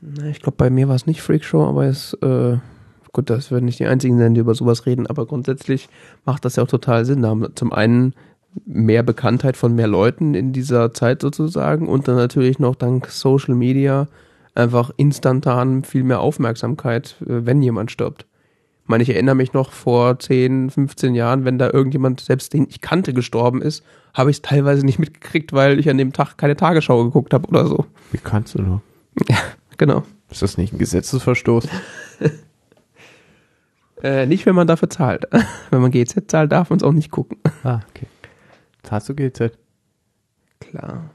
Na, 0.00 0.26
Ich 0.28 0.40
glaube, 0.40 0.56
bei 0.56 0.70
mir 0.70 0.88
war 0.88 0.94
es 0.94 1.06
nicht 1.06 1.22
Freakshow, 1.22 1.64
aber 1.66 1.86
es, 1.86 2.14
äh, 2.22 2.56
gut, 3.12 3.30
das 3.30 3.50
werden 3.50 3.64
nicht 3.64 3.78
die 3.80 3.86
einzigen 3.86 4.18
sein, 4.18 4.34
die 4.34 4.40
über 4.40 4.54
sowas 4.54 4.86
reden, 4.86 5.06
aber 5.06 5.26
grundsätzlich 5.26 5.88
macht 6.24 6.44
das 6.44 6.56
ja 6.56 6.62
auch 6.62 6.68
total 6.68 7.04
Sinn. 7.04 7.22
Da 7.22 7.28
haben 7.28 7.46
zum 7.56 7.72
einen 7.72 8.14
mehr 8.66 9.02
Bekanntheit 9.02 9.56
von 9.56 9.74
mehr 9.74 9.86
Leuten 9.88 10.34
in 10.34 10.52
dieser 10.52 10.92
Zeit 10.92 11.22
sozusagen 11.22 11.88
und 11.88 12.06
dann 12.06 12.16
natürlich 12.16 12.58
noch 12.58 12.74
dank 12.74 13.08
Social 13.08 13.54
Media 13.54 14.08
einfach 14.54 14.90
instantan 14.96 15.84
viel 15.84 16.04
mehr 16.04 16.20
Aufmerksamkeit, 16.20 17.16
äh, 17.22 17.46
wenn 17.46 17.62
jemand 17.62 17.90
stirbt. 17.90 18.26
Ich 18.82 18.88
meine, 18.88 19.02
ich 19.02 19.10
erinnere 19.10 19.36
mich 19.36 19.52
noch 19.52 19.70
vor 19.72 20.18
10, 20.18 20.70
15 20.70 21.14
Jahren, 21.14 21.44
wenn 21.44 21.58
da 21.58 21.70
irgendjemand, 21.70 22.20
selbst 22.20 22.52
den 22.52 22.66
ich 22.68 22.80
kannte, 22.80 23.12
gestorben 23.14 23.62
ist, 23.62 23.84
habe 24.12 24.30
ich 24.30 24.38
es 24.38 24.42
teilweise 24.42 24.84
nicht 24.84 24.98
mitgekriegt, 24.98 25.52
weil 25.52 25.78
ich 25.78 25.88
an 25.88 25.98
dem 25.98 26.12
Tag 26.12 26.36
keine 26.36 26.56
Tagesschau 26.56 27.04
geguckt 27.04 27.32
habe 27.32 27.48
oder 27.48 27.66
so. 27.66 27.86
Wie 28.10 28.18
kannst 28.18 28.54
du 28.54 28.62
nur? 28.62 28.82
Genau. 29.78 30.02
Ist 30.30 30.42
das 30.42 30.58
nicht 30.58 30.72
ein 30.72 30.78
Gesetzesverstoß? 30.78 31.68
Äh, 34.02 34.26
nicht, 34.26 34.46
wenn 34.46 34.56
man 34.56 34.66
dafür 34.66 34.90
zahlt. 34.90 35.28
wenn 35.70 35.80
man 35.80 35.92
GZ 35.92 36.28
zahlt, 36.28 36.50
darf 36.50 36.70
man 36.70 36.78
es 36.78 36.82
auch 36.82 36.92
nicht 36.92 37.12
gucken. 37.12 37.38
Ah, 37.62 37.80
okay. 37.88 38.08
Hast 38.90 39.08
du 39.08 39.14
GZ? 39.14 39.56
Klar. 40.58 41.10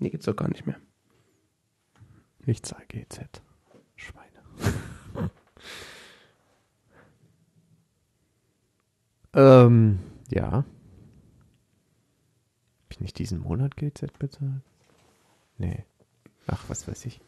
Nee, 0.00 0.10
gibt's 0.10 0.26
doch 0.26 0.36
gar 0.36 0.48
nicht 0.48 0.66
mehr. 0.66 0.76
Ich 2.46 2.62
zahle 2.62 2.84
GZ. 2.86 3.42
Schweine. 3.96 4.30
ähm, 9.34 9.98
ja. 10.30 10.52
Hab 10.52 10.64
ich 12.90 13.00
nicht 13.00 13.18
diesen 13.18 13.40
Monat 13.40 13.76
GZ 13.76 14.16
bezahlt? 14.18 14.62
Nee. 15.58 15.84
Ach, 16.46 16.62
was 16.68 16.86
weiß 16.86 17.04
ich. 17.06 17.20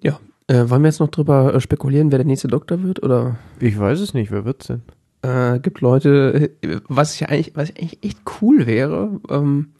Ja. 0.00 0.20
Äh, 0.46 0.68
wollen 0.70 0.82
wir 0.82 0.88
jetzt 0.88 1.00
noch 1.00 1.08
drüber 1.10 1.54
äh, 1.54 1.60
spekulieren, 1.60 2.10
wer 2.12 2.18
der 2.18 2.26
nächste 2.26 2.48
Doktor 2.48 2.82
wird? 2.82 3.02
Oder 3.02 3.38
Ich 3.58 3.78
weiß 3.78 4.00
es 4.00 4.14
nicht, 4.14 4.30
wer 4.30 4.44
wird's 4.44 4.66
denn? 4.68 4.82
äh, 5.22 5.60
gibt 5.60 5.80
Leute, 5.80 6.52
äh, 6.62 6.80
was 6.88 7.14
ich 7.14 7.28
eigentlich, 7.28 7.54
was 7.56 7.70
eigentlich 7.70 8.02
echt 8.04 8.18
cool 8.40 8.66
wäre, 8.66 9.20
ähm, 9.28 9.72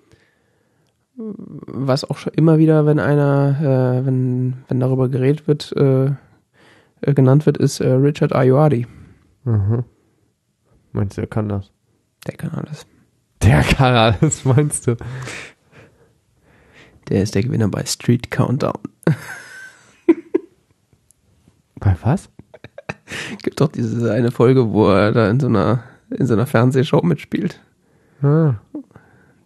was 1.67 2.05
auch 2.05 2.19
schon 2.19 2.33
immer 2.35 2.59
wieder, 2.59 2.87
wenn 2.87 2.99
einer, 2.99 3.57
äh, 3.61 4.07
wenn, 4.07 4.65
wenn 4.69 4.81
darüber 4.81 5.09
geredet 5.09 5.47
wird, 5.47 5.73
äh, 5.77 6.11
äh, 7.01 7.15
genannt 7.15 7.47
wird, 7.47 7.59
ist 7.59 7.81
äh, 7.81 7.93
Richard 7.93 8.35
Ayoade. 8.35 8.87
Mhm. 9.45 9.85
Meinst 10.93 11.17
du, 11.17 11.23
er 11.23 11.27
kann 11.27 11.49
das? 11.49 11.71
Der 12.27 12.37
kann 12.37 12.51
alles. 12.51 12.87
Der 13.43 13.63
kann 13.63 13.95
alles, 13.95 14.45
meinst 14.45 14.87
du? 14.87 14.97
Der 17.09 17.23
ist 17.23 17.35
der 17.35 17.43
Gewinner 17.43 17.69
bei 17.69 17.85
Street 17.85 18.31
Countdown. 18.31 18.79
Bei 21.81 21.97
was? 22.03 22.31
Gibt 23.43 23.61
doch 23.61 23.69
diese 23.69 24.13
eine 24.13 24.31
Folge, 24.31 24.71
wo 24.71 24.89
er 24.89 25.11
da 25.11 25.29
in 25.29 25.41
so 25.41 25.49
einer, 25.49 25.83
in 26.11 26.27
so 26.27 26.35
einer 26.35 26.47
Fernsehshow 26.47 27.03
mitspielt. 27.03 27.61
Ah, 28.23 28.55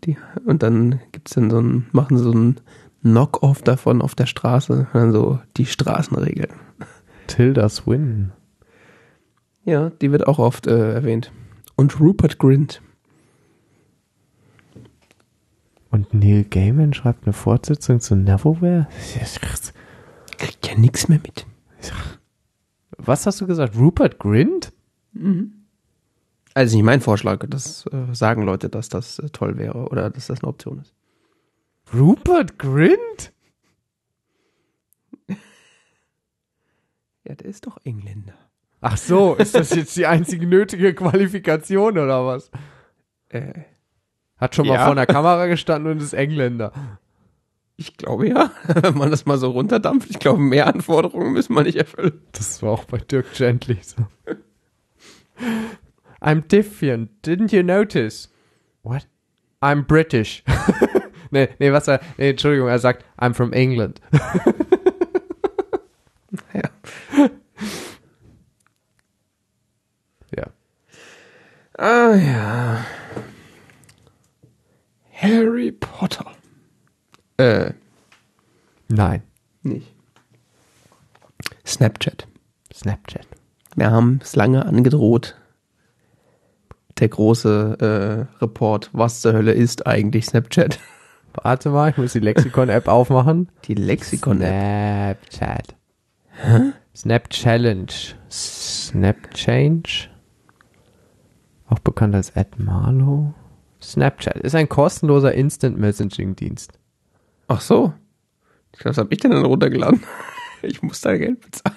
Die, 0.06 0.16
und 0.44 0.62
dann 0.62 1.00
gibt's 1.12 1.34
dann 1.34 1.50
so 1.50 1.60
ein, 1.60 1.86
machen 1.92 2.16
sie 2.16 2.24
so 2.24 2.32
ein 2.32 2.60
Knock-off 3.02 3.62
davon 3.62 4.00
auf 4.00 4.14
der 4.14 4.26
Straße. 4.26 4.86
Dann 4.92 5.12
so 5.12 5.40
die 5.56 5.66
Straßenregeln. 5.66 6.52
Tilda 7.26 7.68
Swinton. 7.68 8.32
Ja, 9.64 9.90
die 9.90 10.12
wird 10.12 10.26
auch 10.28 10.38
oft 10.38 10.66
äh, 10.68 10.94
erwähnt. 10.94 11.32
Und 11.74 11.98
Rupert 12.00 12.38
Grint. 12.38 12.82
Und 15.90 16.14
Neil 16.14 16.44
Gaiman 16.44 16.94
schreibt 16.94 17.24
eine 17.24 17.32
Fortsetzung 17.32 18.00
zu 18.00 18.14
Neverwhere? 18.14 18.86
Kriegt 20.38 20.68
ja 20.68 20.78
nichts 20.78 21.08
mehr 21.08 21.20
mit. 21.22 21.46
Was 22.96 23.26
hast 23.26 23.40
du 23.40 23.46
gesagt? 23.46 23.76
Rupert 23.76 24.18
Grint? 24.18 24.72
Also 26.56 26.74
nicht 26.76 26.86
mein 26.86 27.02
Vorschlag, 27.02 27.44
das 27.50 27.84
äh, 27.92 28.14
sagen 28.14 28.40
Leute, 28.42 28.70
dass 28.70 28.88
das 28.88 29.18
äh, 29.18 29.28
toll 29.28 29.58
wäre 29.58 29.88
oder 29.90 30.08
dass 30.08 30.28
das 30.28 30.42
eine 30.42 30.48
Option 30.48 30.78
ist. 30.80 30.94
Rupert 31.92 32.58
Grint? 32.58 33.32
Ja, 37.24 37.34
der 37.34 37.46
ist 37.46 37.66
doch 37.66 37.76
Engländer. 37.84 38.32
Ach 38.80 38.96
so, 38.96 39.34
ist 39.34 39.54
das 39.54 39.74
jetzt 39.74 39.96
die 39.96 40.06
einzige 40.06 40.46
nötige 40.46 40.94
Qualifikation 40.94 41.98
oder 41.98 42.24
was? 42.26 42.50
Äh, 43.28 43.52
Hat 44.38 44.54
schon 44.54 44.66
mal 44.66 44.74
Ja. 44.74 44.84
vor 44.84 44.92
einer 44.92 45.06
Kamera 45.06 45.46
gestanden 45.46 45.92
und 45.92 46.00
ist 46.02 46.14
Engländer. 46.14 46.72
ich 47.76 47.98
glaube 47.98 48.28
ja, 48.28 48.50
wenn 48.66 48.96
man 48.96 49.10
das 49.10 49.26
mal 49.26 49.36
so 49.36 49.50
runterdampft. 49.50 50.08
Ich 50.08 50.18
glaube, 50.20 50.40
mehr 50.40 50.68
Anforderungen 50.68 51.34
müssen 51.34 51.54
wir 51.54 51.64
nicht 51.64 51.76
erfüllen. 51.76 52.22
Das 52.32 52.62
war 52.62 52.70
auch 52.70 52.84
bei 52.84 52.96
Dirk 52.96 53.30
Gently 53.34 53.78
so. 53.82 54.06
I'm 56.22 56.40
different. 56.42 57.22
Didn't 57.22 57.52
you 57.52 57.62
notice? 57.62 58.28
What? 58.82 59.06
I'm 59.62 59.82
British. 59.82 60.42
nee, 61.30 61.48
nee, 61.58 61.70
was 61.72 61.88
er, 61.88 62.00
nee, 62.18 62.30
Entschuldigung, 62.30 62.68
er 62.68 62.78
sagt, 62.78 63.04
I'm 63.18 63.34
from 63.34 63.52
England. 63.52 64.00
Ja. 66.52 66.70
Ja. 70.36 70.46
Ah 71.78 72.14
ja. 72.14 72.84
Harry 75.12 75.72
Potter. 75.72 76.32
Äh, 77.38 77.72
Nein. 78.88 79.22
nicht. 79.62 79.92
Snapchat. 81.66 82.26
Snapchat. 82.72 83.26
Wir 83.74 83.90
haben 83.90 84.20
es 84.22 84.36
lange 84.36 84.64
angedroht. 84.64 85.36
Der 86.98 87.08
große 87.08 88.28
äh, 88.38 88.42
Report, 88.42 88.90
was 88.92 89.20
zur 89.20 89.34
Hölle 89.34 89.52
ist 89.52 89.86
eigentlich 89.86 90.26
Snapchat? 90.26 90.78
Warte 91.42 91.68
mal, 91.68 91.90
ich 91.90 91.98
muss 91.98 92.14
die 92.14 92.20
Lexikon-App 92.20 92.88
aufmachen. 92.88 93.50
Die 93.64 93.74
Lexikon-App. 93.74 95.18
Snapchat. 95.30 95.76
Snap 96.94 97.28
Challenge. 97.28 97.92
Snap 98.30 99.34
Change. 99.34 100.08
Auch 101.68 101.78
bekannt 101.80 102.14
als 102.14 102.30
Ed 102.30 102.58
Marlow. 102.58 103.34
Snapchat 103.82 104.38
ist 104.38 104.54
ein 104.54 104.68
kostenloser 104.68 105.34
Instant 105.34 105.78
Messaging 105.78 106.36
Dienst. 106.36 106.78
Ach 107.48 107.60
so. 107.60 107.92
Ich 108.72 108.78
glaube, 108.78 108.90
was 108.90 108.98
habe 108.98 109.12
ich 109.12 109.20
denn 109.20 109.30
dann 109.32 109.44
runtergeladen? 109.44 110.02
Ich 110.62 110.82
muss 110.82 111.02
da 111.02 111.14
Geld 111.16 111.38
bezahlen. 111.42 111.76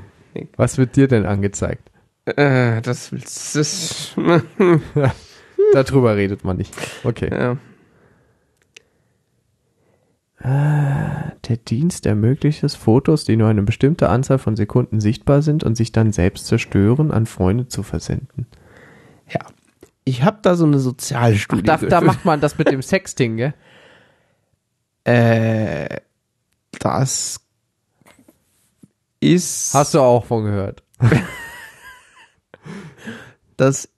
Was 0.56 0.78
wird 0.78 0.96
dir 0.96 1.08
denn 1.08 1.26
angezeigt? 1.26 1.90
Äh, 2.24 2.82
das 2.82 3.12
willst 3.12 3.56
das, 3.56 4.14
Darüber 5.72 6.16
redet 6.16 6.44
man 6.44 6.56
nicht. 6.56 6.74
Okay. 7.04 7.30
ja. 7.30 7.56
Der 10.40 11.56
Dienst 11.56 12.06
ermöglicht 12.06 12.62
es, 12.62 12.76
Fotos, 12.76 13.24
die 13.24 13.36
nur 13.36 13.48
eine 13.48 13.62
bestimmte 13.62 14.08
Anzahl 14.08 14.38
von 14.38 14.54
Sekunden 14.54 15.00
sichtbar 15.00 15.42
sind 15.42 15.64
und 15.64 15.74
sich 15.74 15.90
dann 15.90 16.12
selbst 16.12 16.46
zerstören, 16.46 17.10
an 17.10 17.26
Freunde 17.26 17.66
zu 17.66 17.82
versenden. 17.82 18.46
ja. 19.28 19.40
Ich 20.04 20.22
habe 20.22 20.38
da 20.40 20.54
so 20.54 20.64
eine 20.64 20.78
Sozialstudie. 20.78 21.62
geführt. 21.62 22.24
man 22.24 22.40
das 22.40 22.56
mit 22.56 22.70
dem 22.70 22.80
Sexting, 22.82 23.36
gell? 23.36 23.52
Äh, 25.04 26.00
das 26.78 27.46
ist. 29.20 29.74
Hast 29.74 29.94
du 29.94 30.00
auch 30.00 30.24
von 30.24 30.44
gehört. 30.44 30.82
Das 33.58 33.88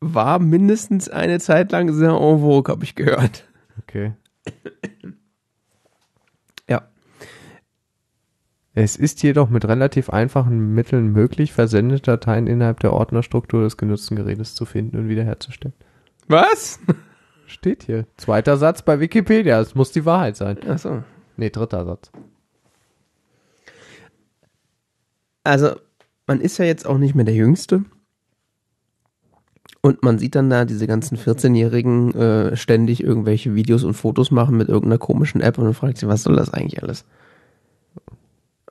war 0.00 0.38
mindestens 0.38 1.08
eine 1.08 1.40
Zeit 1.40 1.72
lang 1.72 1.92
sehr 1.92 2.10
en 2.10 2.40
vogue, 2.40 2.70
habe 2.70 2.84
ich 2.84 2.94
gehört. 2.94 3.48
Okay. 3.82 4.12
Ja. 6.68 6.82
Es 8.74 8.96
ist 8.96 9.22
jedoch 9.22 9.48
mit 9.48 9.66
relativ 9.66 10.10
einfachen 10.10 10.74
Mitteln 10.74 11.12
möglich, 11.12 11.52
versendete 11.52 12.02
Dateien 12.02 12.46
innerhalb 12.46 12.80
der 12.80 12.92
Ordnerstruktur 12.92 13.62
des 13.62 13.76
genutzten 13.76 14.16
Gerätes 14.16 14.54
zu 14.54 14.66
finden 14.66 14.98
und 14.98 15.08
wiederherzustellen. 15.08 15.74
Was? 16.28 16.78
Steht 17.46 17.82
hier. 17.82 18.06
Zweiter 18.16 18.58
Satz 18.58 18.82
bei 18.82 19.00
Wikipedia. 19.00 19.60
Es 19.60 19.74
muss 19.74 19.92
die 19.92 20.04
Wahrheit 20.04 20.36
sein. 20.36 20.58
Achso. 20.68 21.02
Nee, 21.36 21.50
dritter 21.50 21.84
Satz. 21.84 22.12
Also, 25.44 25.76
man 26.26 26.40
ist 26.40 26.58
ja 26.58 26.64
jetzt 26.64 26.86
auch 26.86 26.98
nicht 26.98 27.14
mehr 27.14 27.24
der 27.24 27.34
Jüngste. 27.34 27.84
Und 29.82 30.02
man 30.02 30.18
sieht 30.18 30.34
dann 30.34 30.50
da 30.50 30.64
diese 30.66 30.86
ganzen 30.86 31.16
14-Jährigen 31.16 32.14
äh, 32.14 32.56
ständig 32.56 33.02
irgendwelche 33.02 33.54
Videos 33.54 33.82
und 33.84 33.94
Fotos 33.94 34.30
machen 34.30 34.56
mit 34.58 34.68
irgendeiner 34.68 34.98
komischen 34.98 35.40
App 35.40 35.56
und 35.58 35.64
dann 35.64 35.74
fragt 35.74 35.96
sich, 35.98 36.08
was 36.08 36.22
soll 36.22 36.36
das 36.36 36.52
eigentlich 36.52 36.82
alles? 36.82 37.04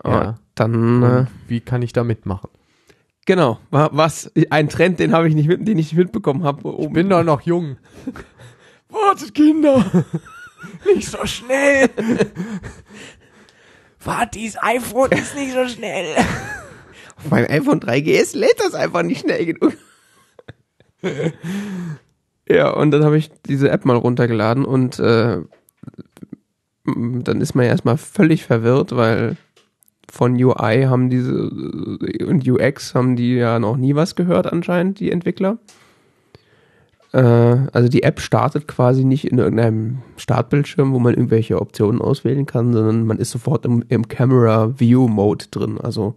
Ja. 0.05 0.29
Und 0.29 0.37
dann, 0.55 1.03
äh, 1.03 1.05
Und 1.05 1.27
wie 1.47 1.59
kann 1.61 1.81
ich 1.81 1.93
da 1.93 2.03
mitmachen? 2.03 2.49
genau, 3.25 3.59
wa- 3.69 3.89
was, 3.91 4.31
ein 4.49 4.69
Trend, 4.69 4.99
den 4.99 5.13
habe 5.13 5.27
ich 5.27 5.35
nicht 5.35 5.47
mit, 5.47 5.59
den 5.67 5.77
ich 5.79 5.91
nicht 5.93 5.97
mitbekommen 5.97 6.43
habe. 6.43 6.75
Ich 6.79 6.89
bin 6.91 7.09
doch 7.09 7.23
noch 7.23 7.41
jung. 7.41 7.77
Wartet, 8.89 9.33
Kinder! 9.35 9.85
Nicht 10.95 11.07
so 11.09 11.25
schnell. 11.25 11.89
Warte, 14.03 14.39
dieses 14.39 14.61
iPhone 14.61 15.11
ist 15.11 15.35
nicht 15.35 15.53
so 15.53 15.67
schnell. 15.67 16.15
Auf 17.17 17.29
meinem 17.29 17.49
iPhone 17.49 17.79
3GS 17.79 18.37
lädt 18.37 18.59
das 18.59 18.73
einfach 18.73 19.03
nicht 19.03 19.21
schnell 19.21 19.45
genug. 19.45 19.73
ja, 22.47 22.69
und 22.71 22.91
dann 22.91 23.03
habe 23.03 23.17
ich 23.17 23.29
diese 23.45 23.69
App 23.69 23.85
mal 23.85 23.97
runtergeladen 23.97 24.65
und 24.65 24.99
äh, 24.99 25.39
dann 26.85 27.41
ist 27.41 27.55
man 27.55 27.65
ja 27.65 27.71
erstmal 27.71 27.97
völlig 27.97 28.45
verwirrt, 28.45 28.95
weil 28.95 29.37
von 30.09 30.33
UI 30.33 30.85
haben 30.87 31.09
diese 31.09 31.49
und 32.25 32.47
UX 32.47 32.95
haben 32.95 33.15
die 33.15 33.35
ja 33.35 33.59
noch 33.59 33.77
nie 33.77 33.95
was 33.95 34.15
gehört 34.15 34.51
anscheinend, 34.51 34.99
die 34.99 35.11
Entwickler. 35.11 35.59
Äh, 37.11 37.19
also 37.19 37.89
die 37.89 38.03
App 38.03 38.19
startet 38.19 38.67
quasi 38.67 39.03
nicht 39.03 39.25
in 39.25 39.37
irgendeinem 39.37 39.99
Startbildschirm, 40.17 40.93
wo 40.93 40.99
man 40.99 41.13
irgendwelche 41.13 41.59
Optionen 41.59 42.01
auswählen 42.01 42.45
kann, 42.45 42.73
sondern 42.73 43.05
man 43.05 43.17
ist 43.17 43.31
sofort 43.31 43.65
im, 43.65 43.83
im 43.89 44.07
Camera 44.07 44.79
View 44.79 45.07
Mode 45.07 45.45
drin. 45.51 45.79
Also 45.79 46.15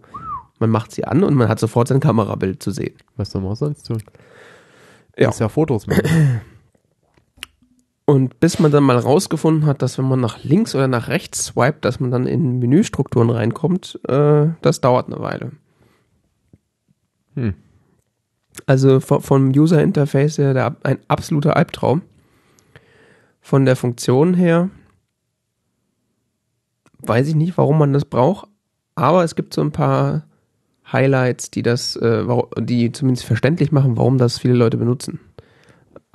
man 0.59 0.69
macht 0.69 0.91
sie 0.91 1.05
an 1.05 1.23
und 1.23 1.35
man 1.35 1.49
hat 1.49 1.59
sofort 1.59 1.87
sein 1.87 1.99
Kamerabild 1.99 2.61
zu 2.61 2.71
sehen. 2.71 2.95
Was 3.17 3.31
soll 3.31 3.41
man 3.41 3.55
sonst 3.55 3.87
tun? 3.87 4.01
Ja. 5.17 5.29
Ist 5.29 5.39
ja 5.39 5.49
Fotos 5.49 5.87
machen. 5.87 6.41
Und 8.05 8.39
bis 8.41 8.59
man 8.59 8.71
dann 8.71 8.83
mal 8.83 8.97
rausgefunden 8.97 9.65
hat, 9.65 9.81
dass 9.81 9.97
wenn 9.97 10.05
man 10.05 10.19
nach 10.19 10.43
links 10.43 10.75
oder 10.75 10.89
nach 10.89 11.07
rechts 11.07 11.45
swiped, 11.45 11.85
dass 11.85 12.01
man 12.01 12.11
dann 12.11 12.27
in 12.27 12.59
Menüstrukturen 12.59 13.29
reinkommt, 13.29 13.99
äh, 14.07 14.47
das 14.61 14.81
dauert 14.81 15.07
eine 15.07 15.21
Weile. 15.21 15.51
Hm. 17.35 17.53
Also 18.65 18.99
vom, 18.99 19.21
vom 19.21 19.49
User 19.49 19.81
Interface 19.81 20.37
her 20.37 20.53
der, 20.53 20.75
ein 20.83 20.99
absoluter 21.07 21.57
Albtraum. 21.57 22.01
Von 23.41 23.65
der 23.65 23.75
Funktion 23.75 24.33
her 24.33 24.69
weiß 26.99 27.27
ich 27.27 27.35
nicht, 27.35 27.57
warum 27.57 27.77
man 27.77 27.93
das 27.93 28.05
braucht, 28.05 28.47
aber 28.95 29.23
es 29.23 29.35
gibt 29.35 29.53
so 29.53 29.61
ein 29.61 29.71
paar 29.71 30.25
Highlights, 30.91 31.51
die 31.51 31.61
das, 31.61 31.95
äh, 31.97 32.25
die 32.59 32.91
zumindest 32.91 33.25
verständlich 33.25 33.71
machen, 33.71 33.97
warum 33.97 34.17
das 34.17 34.39
viele 34.39 34.53
Leute 34.53 34.77
benutzen. 34.77 35.19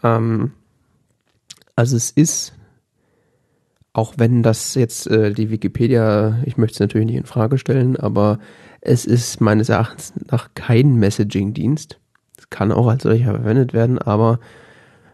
Ähm, 0.02 0.52
also 1.76 1.96
es 1.96 2.10
ist, 2.10 2.54
auch 3.92 4.14
wenn 4.16 4.42
das 4.42 4.74
jetzt 4.74 5.06
äh, 5.08 5.32
die 5.32 5.50
Wikipedia, 5.50 6.38
ich 6.44 6.56
möchte 6.56 6.74
es 6.74 6.80
natürlich 6.80 7.06
nicht 7.06 7.16
in 7.16 7.26
Frage 7.26 7.58
stellen, 7.58 7.96
aber 7.96 8.38
es 8.80 9.04
ist 9.04 9.40
meines 9.40 9.68
Erachtens 9.68 10.12
nach 10.30 10.50
kein 10.54 10.96
Messaging-Dienst. 10.96 11.98
Es 12.50 12.56
kann 12.56 12.72
auch 12.72 12.88
als 12.88 13.02
solcher 13.02 13.32
verwendet 13.32 13.72
werden, 13.72 13.98
aber 13.98 14.40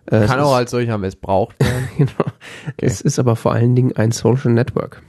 äh, 0.06 0.26
Kann 0.26 0.40
auch 0.40 0.54
als 0.54 0.70
solcher 0.70 0.98
missbraucht 0.98 1.58
werden. 1.60 1.88
genau. 1.98 2.30
Es 2.76 3.00
ist 3.00 3.18
aber 3.18 3.36
vor 3.36 3.52
allen 3.52 3.74
Dingen 3.74 3.96
ein 3.96 4.12
Social 4.12 4.52
Network. 4.52 5.02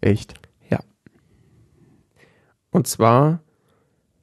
Echt? 0.00 0.34
Und 2.76 2.86
zwar, 2.86 3.40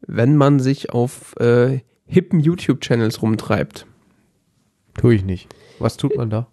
wenn 0.02 0.38
man 0.38 0.60
sich 0.60 0.92
auf 0.92 1.36
äh, 1.40 1.80
hippen 2.06 2.40
YouTube-Channels 2.40 3.24
rumtreibt, 3.24 3.88
Tue 4.94 5.16
ich 5.16 5.24
nicht. 5.26 5.50
Was 5.80 5.98
tut 5.98 6.16
man 6.16 6.30
da? 6.30 6.48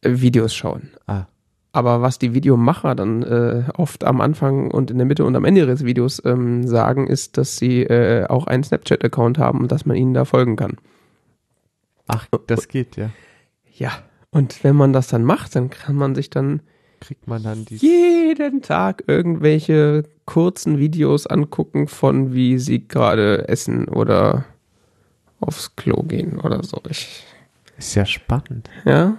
äh, 0.00 0.10
Videos 0.20 0.52
schauen. 0.52 0.90
Ah. 1.06 1.26
Aber 1.74 2.02
was 2.02 2.20
die 2.20 2.34
Videomacher 2.34 2.94
dann 2.94 3.24
äh, 3.24 3.64
oft 3.76 4.04
am 4.04 4.20
Anfang 4.20 4.70
und 4.70 4.92
in 4.92 4.98
der 4.98 5.06
Mitte 5.08 5.24
und 5.24 5.34
am 5.34 5.44
Ende 5.44 5.62
ihres 5.62 5.84
Videos 5.84 6.22
ähm, 6.24 6.68
sagen, 6.68 7.08
ist, 7.08 7.36
dass 7.36 7.56
sie 7.56 7.82
äh, 7.82 8.26
auch 8.28 8.46
einen 8.46 8.62
Snapchat-Account 8.62 9.38
haben 9.38 9.58
und 9.58 9.72
dass 9.72 9.84
man 9.84 9.96
ihnen 9.96 10.14
da 10.14 10.24
folgen 10.24 10.54
kann. 10.54 10.76
Ach, 12.06 12.28
das 12.46 12.68
geht, 12.68 12.96
ja. 12.96 13.10
Ja. 13.72 13.90
Und 14.30 14.62
wenn 14.62 14.76
man 14.76 14.92
das 14.92 15.08
dann 15.08 15.24
macht, 15.24 15.56
dann 15.56 15.68
kann 15.68 15.96
man 15.96 16.14
sich 16.14 16.30
dann 16.30 16.62
Kriegt 17.00 17.26
man 17.26 17.42
dann 17.42 17.64
die. 17.64 17.74
jeden 17.76 18.62
Tag 18.62 19.02
irgendwelche 19.08 20.04
kurzen 20.26 20.78
Videos 20.78 21.26
angucken 21.26 21.88
von 21.88 22.32
wie 22.34 22.58
sie 22.58 22.86
gerade 22.86 23.48
essen 23.48 23.88
oder 23.88 24.44
aufs 25.40 25.74
Klo 25.74 26.04
gehen 26.04 26.38
oder 26.38 26.62
so. 26.62 26.80
Ich, 26.88 27.24
Ist 27.78 27.96
ja 27.96 28.06
spannend. 28.06 28.70
ja. 28.84 29.16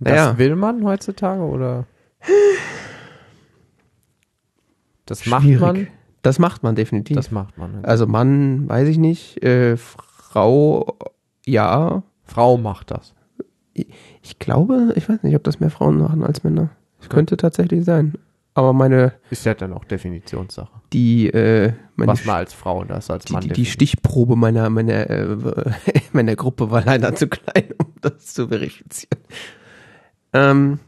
Das 0.00 0.12
Naja. 0.12 0.38
will 0.38 0.56
man 0.56 0.82
heutzutage 0.84 1.42
oder? 1.42 1.86
Das 5.06 5.26
macht 5.26 5.42
Schwierig. 5.44 5.60
man. 5.60 5.86
Das 6.22 6.38
macht 6.38 6.62
man 6.62 6.74
definitiv. 6.74 7.16
Das 7.16 7.30
macht 7.30 7.56
man. 7.56 7.84
also 7.84 8.06
Mann, 8.06 8.68
weiß 8.68 8.88
ich 8.88 8.98
nicht. 8.98 9.42
Äh, 9.42 9.76
Frau, 9.76 10.96
ja. 11.46 12.02
Frau 12.24 12.58
macht 12.58 12.90
das. 12.90 13.14
Ich 13.74 14.38
glaube, 14.38 14.92
ich 14.96 15.08
weiß 15.08 15.22
nicht, 15.22 15.34
ob 15.34 15.42
das 15.44 15.60
mehr 15.60 15.70
Frauen 15.70 15.98
machen 15.98 16.22
als 16.22 16.44
Männer. 16.44 16.70
Das 16.98 17.08
könnte 17.08 17.36
tatsächlich 17.36 17.84
sein. 17.84 18.14
Aber 18.52 18.72
meine, 18.72 19.14
Ist 19.30 19.46
ja 19.46 19.54
dann 19.54 19.72
auch 19.72 19.84
Definitionssache. 19.84 20.70
die, 20.92 21.28
äh, 21.30 21.72
meine 21.96 22.12
Was 22.12 22.24
man 22.26 22.36
als 22.36 22.52
Frau 22.52 22.80
und 22.80 22.90
das 22.90 23.08
als 23.10 23.24
die, 23.24 23.32
Mann 23.32 23.42
die, 23.42 23.48
die 23.48 23.54
definiert. 23.54 23.72
Stichprobe 23.72 24.36
meiner, 24.36 24.68
meiner, 24.68 25.08
äh, 25.08 25.36
meiner 26.12 26.36
Gruppe 26.36 26.70
war 26.70 26.84
leider 26.84 27.14
zu 27.14 27.28
klein, 27.28 27.68
um 27.78 27.92
das 28.02 28.34
zu 28.34 28.48
verifizieren. 28.48 29.22
Ähm, 30.32 30.78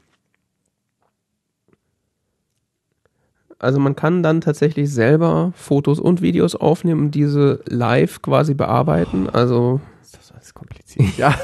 also 3.62 3.78
man 3.78 3.94
kann 3.94 4.22
dann 4.24 4.40
tatsächlich 4.40 4.92
selber 4.92 5.52
Fotos 5.54 6.00
und 6.00 6.20
Videos 6.20 6.56
aufnehmen 6.56 7.00
und 7.00 7.10
diese 7.14 7.62
live 7.66 8.20
quasi 8.20 8.54
bearbeiten. 8.54 9.30
Also 9.30 9.80
Ist 10.02 10.16
das 10.18 10.32
alles 10.32 10.52
kompliziert? 10.52 11.08
ja, 11.16 11.34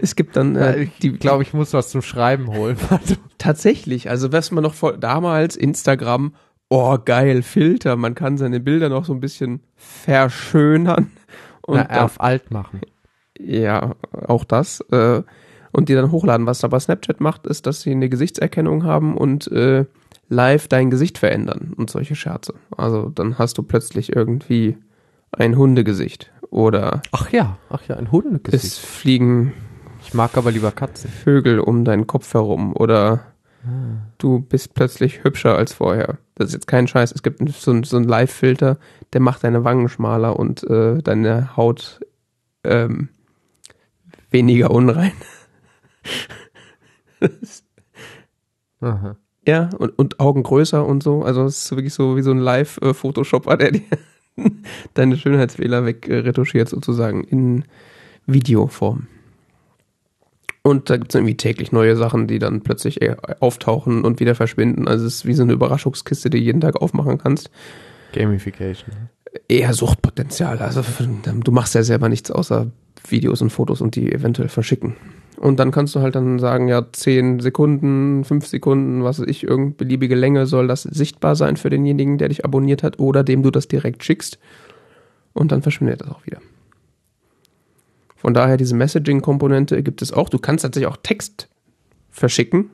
es 0.00 0.16
gibt 0.16 0.36
dann 0.36 0.56
äh, 0.56 0.88
ich 0.98 1.20
glaube, 1.20 1.42
ich 1.42 1.52
muss 1.52 1.74
was 1.74 1.90
zum 1.90 2.00
Schreiben 2.00 2.48
holen. 2.48 2.78
Warte. 2.88 3.18
tatsächlich, 3.38 4.08
also 4.08 4.32
was 4.32 4.50
man 4.50 4.62
noch 4.62 4.74
vor, 4.74 4.96
damals 4.96 5.56
Instagram, 5.56 6.34
oh 6.70 6.96
geil, 7.04 7.42
Filter, 7.42 7.96
man 7.96 8.14
kann 8.14 8.38
seine 8.38 8.58
Bilder 8.58 8.88
noch 8.88 9.04
so 9.04 9.12
ein 9.12 9.20
bisschen 9.20 9.60
verschönern. 9.76 11.10
Und 11.64 11.86
Na, 11.88 12.04
auf 12.04 12.20
alt 12.20 12.50
machen. 12.50 12.80
Ja, 13.38 13.94
auch 14.26 14.44
das. 14.44 14.80
Äh, 14.90 15.22
und 15.72 15.88
die 15.88 15.94
dann 15.94 16.10
hochladen. 16.12 16.46
Was 16.46 16.62
aber 16.64 16.78
Snapchat 16.78 17.20
macht, 17.20 17.46
ist, 17.46 17.66
dass 17.66 17.80
sie 17.82 17.90
eine 17.90 18.08
Gesichtserkennung 18.08 18.84
haben 18.84 19.16
und 19.16 19.50
äh, 19.50 19.84
live 20.28 20.68
dein 20.68 20.90
Gesicht 20.90 21.18
verändern 21.18 21.72
und 21.76 21.90
solche 21.90 22.14
Scherze. 22.14 22.54
Also 22.76 23.10
dann 23.14 23.38
hast 23.38 23.58
du 23.58 23.62
plötzlich 23.62 24.14
irgendwie 24.14 24.76
ein 25.32 25.56
Hundegesicht 25.56 26.30
oder 26.50 27.02
Ach 27.12 27.30
ja, 27.30 27.56
ach 27.70 27.82
ja, 27.88 27.96
ein 27.96 28.12
Hundegesicht. 28.12 28.64
es 28.64 28.78
fliegen 28.78 29.52
Ich 30.02 30.14
mag 30.14 30.36
aber 30.36 30.50
lieber 30.50 30.70
Katzen. 30.72 31.10
Vögel 31.10 31.58
um 31.60 31.84
deinen 31.84 32.06
Kopf 32.06 32.32
herum 32.34 32.74
oder 32.76 33.20
du 34.18 34.40
bist 34.40 34.74
plötzlich 34.74 35.22
hübscher 35.22 35.56
als 35.56 35.72
vorher. 35.72 36.18
Das 36.34 36.48
ist 36.48 36.54
jetzt 36.54 36.66
kein 36.66 36.88
Scheiß. 36.88 37.12
Es 37.12 37.22
gibt 37.22 37.48
so, 37.52 37.70
einen- 37.70 37.84
so 37.84 37.96
einen 37.96 38.08
Live-Filter, 38.08 38.76
der 39.12 39.20
macht 39.20 39.44
deine 39.44 39.62
Wangen 39.64 39.88
schmaler 39.88 40.36
und 40.36 40.64
äh, 40.68 41.00
deine 41.00 41.56
Haut 41.56 42.00
ähm, 42.64 43.08
weniger 44.30 44.70
unrein. 44.72 45.12
Aha. 48.80 49.16
Ja, 49.46 49.70
und, 49.78 49.98
und 49.98 50.20
Augen 50.20 50.42
größer 50.42 50.84
und 50.84 51.02
so. 51.02 51.22
Also 51.22 51.44
es 51.44 51.64
ist 51.64 51.70
wirklich 51.72 51.94
so 51.94 52.16
wie 52.16 52.22
so 52.22 52.30
ein 52.30 52.38
Live-Photoshopper, 52.38 53.56
der 53.56 53.70
dir 53.72 53.82
deine 54.94 55.16
Schönheitsfehler 55.16 55.84
wegretuschiert 55.84 56.68
sozusagen 56.68 57.24
in 57.24 57.64
Videoform. 58.26 59.08
Und 60.62 60.90
da 60.90 60.96
gibt 60.96 61.10
es 61.10 61.16
irgendwie 61.16 61.36
täglich 61.36 61.72
neue 61.72 61.96
Sachen, 61.96 62.28
die 62.28 62.38
dann 62.38 62.62
plötzlich 62.62 63.02
äh, 63.02 63.16
auftauchen 63.40 64.04
und 64.04 64.20
wieder 64.20 64.36
verschwinden. 64.36 64.86
Also 64.86 65.06
es 65.06 65.16
ist 65.16 65.26
wie 65.26 65.34
so 65.34 65.42
eine 65.42 65.52
Überraschungskiste, 65.52 66.30
die 66.30 66.38
du 66.38 66.44
jeden 66.44 66.60
Tag 66.60 66.80
aufmachen 66.80 67.18
kannst. 67.18 67.50
Gamification. 68.12 69.08
Eher 69.48 69.74
Suchtpotenzial. 69.74 70.58
Also 70.58 70.84
du 71.24 71.52
machst 71.52 71.74
ja 71.74 71.82
selber 71.82 72.08
nichts 72.08 72.30
außer 72.30 72.70
Videos 73.08 73.42
und 73.42 73.50
Fotos 73.50 73.80
und 73.80 73.96
die 73.96 74.12
eventuell 74.12 74.48
verschicken. 74.48 74.94
Und 75.42 75.58
dann 75.58 75.72
kannst 75.72 75.92
du 75.96 76.00
halt 76.00 76.14
dann 76.14 76.38
sagen, 76.38 76.68
ja, 76.68 76.86
10 76.92 77.40
Sekunden, 77.40 78.22
5 78.22 78.46
Sekunden, 78.46 79.02
was 79.02 79.18
weiß 79.18 79.26
ich, 79.26 79.42
irgendeine 79.42 79.74
beliebige 79.74 80.14
Länge 80.14 80.46
soll 80.46 80.68
das 80.68 80.82
sichtbar 80.82 81.34
sein 81.34 81.56
für 81.56 81.68
denjenigen, 81.68 82.16
der 82.16 82.28
dich 82.28 82.44
abonniert 82.44 82.84
hat 82.84 83.00
oder 83.00 83.24
dem 83.24 83.42
du 83.42 83.50
das 83.50 83.66
direkt 83.66 84.04
schickst. 84.04 84.38
Und 85.32 85.50
dann 85.50 85.60
verschwindet 85.62 86.00
das 86.02 86.10
auch 86.10 86.24
wieder. 86.26 86.38
Von 88.14 88.34
daher, 88.34 88.56
diese 88.56 88.76
Messaging-Komponente 88.76 89.82
gibt 89.82 90.00
es 90.00 90.12
auch. 90.12 90.28
Du 90.28 90.38
kannst 90.38 90.62
tatsächlich 90.62 90.88
auch 90.88 90.98
Text 91.02 91.48
verschicken. 92.08 92.70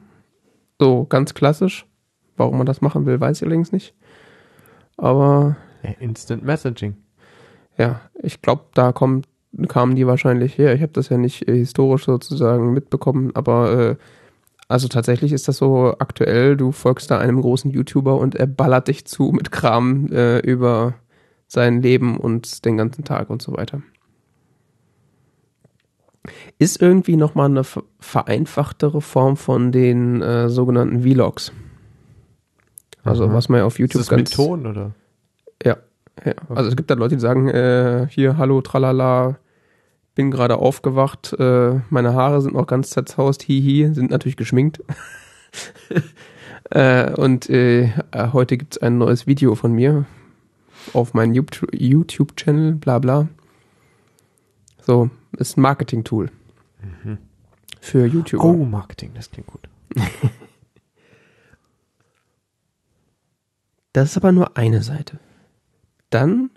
So 0.79 1.07
ganz 1.07 1.33
klassisch. 1.33 1.87
Warum 2.37 2.59
man 2.59 2.67
das 2.67 2.83
machen 2.83 3.07
will, 3.07 3.19
weiß 3.19 3.39
ich 3.39 3.43
allerdings 3.45 3.73
nicht. 3.73 3.95
Aber 4.99 5.57
Ja, 5.83 5.93
Instant 6.01 6.45
Messaging. 6.45 6.97
ja, 7.79 8.03
ich 8.23 8.43
glaube, 8.43 8.65
da 8.75 8.93
kommt, 8.93 9.27
kamen 9.69 9.97
die 9.97 10.07
wahrscheinlich 10.07 10.59
her. 10.59 10.75
Ich 10.75 10.83
habe 10.83 10.93
das 10.93 11.09
ja 11.09 11.19
nicht 11.19 11.49
äh, 11.49 11.57
historisch 11.57 12.05
sozusagen 12.05 12.73
mitbekommen, 12.73 13.31
aber 13.35 13.73
äh, 13.73 13.97
also 14.69 14.87
tatsächlich 14.89 15.33
ist 15.33 15.49
das 15.49 15.57
so 15.57 15.95
aktuell, 15.99 16.57
du 16.57 16.73
folgst 16.73 17.11
da 17.11 17.19
einem 17.19 17.41
großen 17.41 17.71
YouTuber 17.71 18.19
und 18.19 18.35
er 18.35 18.47
ballert 18.47 18.89
dich 18.89 19.07
zu 19.07 19.33
mit 19.33 19.51
Kram 19.51 20.09
äh, 20.13 20.39
über 20.41 20.95
sein 21.47 21.81
Leben 21.81 22.19
und 22.19 22.67
den 22.67 22.77
ganzen 22.77 23.05
Tag 23.05 23.31
und 23.31 23.41
so 23.41 23.57
weiter. 23.57 23.81
Ist 26.59 26.83
irgendwie 26.83 27.17
nochmal 27.17 27.47
eine 27.47 27.63
vereinfachtere 27.99 29.01
Form 29.01 29.39
von 29.39 29.73
den 29.73 30.21
äh, 30.21 30.51
sogenannten 30.51 31.03
Vlogs. 31.03 31.53
Also 33.03 33.25
Aha. 33.25 33.33
was 33.33 33.49
man 33.49 33.61
ja 33.61 33.65
auf 33.65 33.79
YouTube 33.79 34.03
Ist 34.03 34.13
das 34.13 34.19
mit 34.19 34.31
Ton 34.31 34.67
oder? 34.67 34.95
Ja, 35.65 35.79
ja. 36.25 36.35
Also 36.49 36.71
es 36.71 36.77
gibt 36.77 36.91
da 36.91 36.95
Leute, 36.95 37.17
die 37.17 37.21
sagen, 37.21 37.49
äh, 37.49 38.07
hier, 38.11 38.37
hallo, 38.39 38.61
tralala, 38.61 39.39
bin 40.15 40.31
gerade 40.31 40.57
aufgewacht, 40.57 41.35
äh, 41.39 41.81
meine 41.91 42.15
Haare 42.15 42.41
sind 42.43 42.55
noch 42.55 42.67
ganz 42.67 42.91
zerzaust, 42.91 43.43
hihi, 43.43 43.93
sind 43.95 44.11
natürlich 44.11 44.37
geschminkt. 44.37 44.83
äh, 46.71 47.13
und 47.13 47.49
äh, 47.51 47.93
heute 48.33 48.57
gibt's 48.57 48.79
ein 48.79 48.99
neues 48.99 49.27
Video 49.27 49.55
von 49.55 49.73
mir 49.73 50.07
auf 50.93 51.15
meinem 51.15 51.35
YouTube-Channel, 51.35 52.73
bla 52.75 52.99
bla. 52.99 53.29
So, 54.81 55.11
ist 55.37 55.57
ein 55.57 55.63
Marketing-Tool 55.63 56.31
Mhm. 56.81 57.19
für 57.81 58.07
YouTuber. 58.07 58.45
Oh, 58.45 58.65
Marketing, 58.65 59.11
das 59.15 59.31
klingt 59.31 59.49
gut. 59.49 59.69
Das 63.95 64.11
ist 64.11 64.17
aber 64.17 64.33
nur 64.33 64.57
eine 64.57 64.83
Seite. 64.83 65.19
Dann 66.11 66.51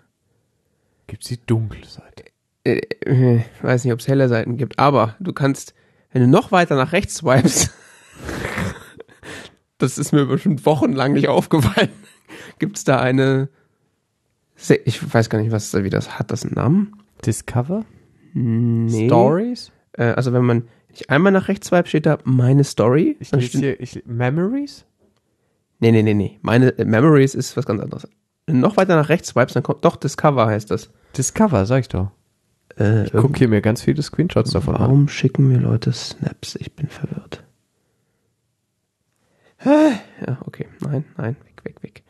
Gibt's 1.06 1.28
die 1.28 1.44
dunkle 1.44 1.86
Seite? 1.86 2.24
äh, 2.64 2.80
äh, 3.04 3.40
weiß 3.60 3.84
nicht, 3.84 3.92
ob 3.92 4.00
es 4.00 4.08
helle 4.08 4.28
Seiten 4.28 4.56
gibt, 4.56 4.78
aber 4.78 5.16
du 5.20 5.32
kannst, 5.32 5.74
wenn 6.12 6.22
du 6.22 6.28
noch 6.28 6.52
weiter 6.52 6.76
nach 6.76 6.92
rechts 6.92 7.16
swipes, 7.16 7.70
das 9.78 9.98
ist 9.98 10.12
mir 10.12 10.26
bestimmt 10.26 10.64
wochenlang 10.64 11.12
nicht 11.12 11.28
aufgefallen, 11.28 11.90
gibt 12.58 12.78
es 12.78 12.84
da 12.84 13.00
eine, 13.00 13.48
ich 14.84 15.12
weiß 15.12 15.28
gar 15.28 15.40
nicht, 15.40 15.50
was 15.50 15.74
wie 15.74 15.90
das 15.90 16.18
hat, 16.18 16.30
das 16.30 16.44
einen 16.44 16.54
Namen? 16.54 16.96
Discover? 17.24 17.84
Nee. 18.34 19.06
Stories? 19.06 19.72
Äh, 19.92 20.04
also 20.04 20.32
wenn 20.32 20.44
man 20.44 20.68
nicht 20.88 21.10
einmal 21.10 21.32
nach 21.32 21.48
rechts 21.48 21.68
swipe, 21.68 21.88
steht 21.88 22.06
da 22.06 22.18
meine 22.24 22.64
Story. 22.64 23.16
Ich 23.18 23.32
lese 23.32 23.58
hier, 23.58 23.80
ich, 23.80 24.02
Memories? 24.06 24.84
nee, 25.80 25.90
nee, 25.90 26.02
nee, 26.02 26.14
nee. 26.14 26.38
Meine 26.42 26.78
äh, 26.78 26.84
Memories 26.84 27.34
ist 27.34 27.56
was 27.56 27.66
ganz 27.66 27.82
anderes. 27.82 28.08
Wenn 28.52 28.60
du 28.60 28.68
noch 28.68 28.76
weiter 28.76 28.96
nach 28.96 29.08
rechts 29.08 29.28
swipes, 29.28 29.54
dann 29.54 29.62
kommt 29.62 29.82
doch 29.82 29.96
Discover 29.96 30.44
heißt 30.46 30.70
das. 30.70 30.90
Discover, 31.16 31.64
sag 31.64 31.80
ich 31.80 31.88
doch. 31.88 32.10
Äh, 32.78 33.04
Ich 33.06 33.12
guck 33.12 33.34
hier 33.38 33.48
mir 33.48 33.62
ganz 33.62 33.80
viele 33.80 34.02
Screenshots 34.02 34.50
davon 34.50 34.74
an. 34.74 34.82
Warum 34.82 35.08
schicken 35.08 35.48
mir 35.48 35.56
Leute 35.58 35.90
Snaps? 35.90 36.56
Ich 36.56 36.74
bin 36.76 36.88
verwirrt. 36.88 37.42
Ja, 39.64 40.38
okay. 40.44 40.66
Nein, 40.80 41.04
nein, 41.16 41.36
weg, 41.44 41.64
weg, 41.64 41.82
weg. 41.82 42.02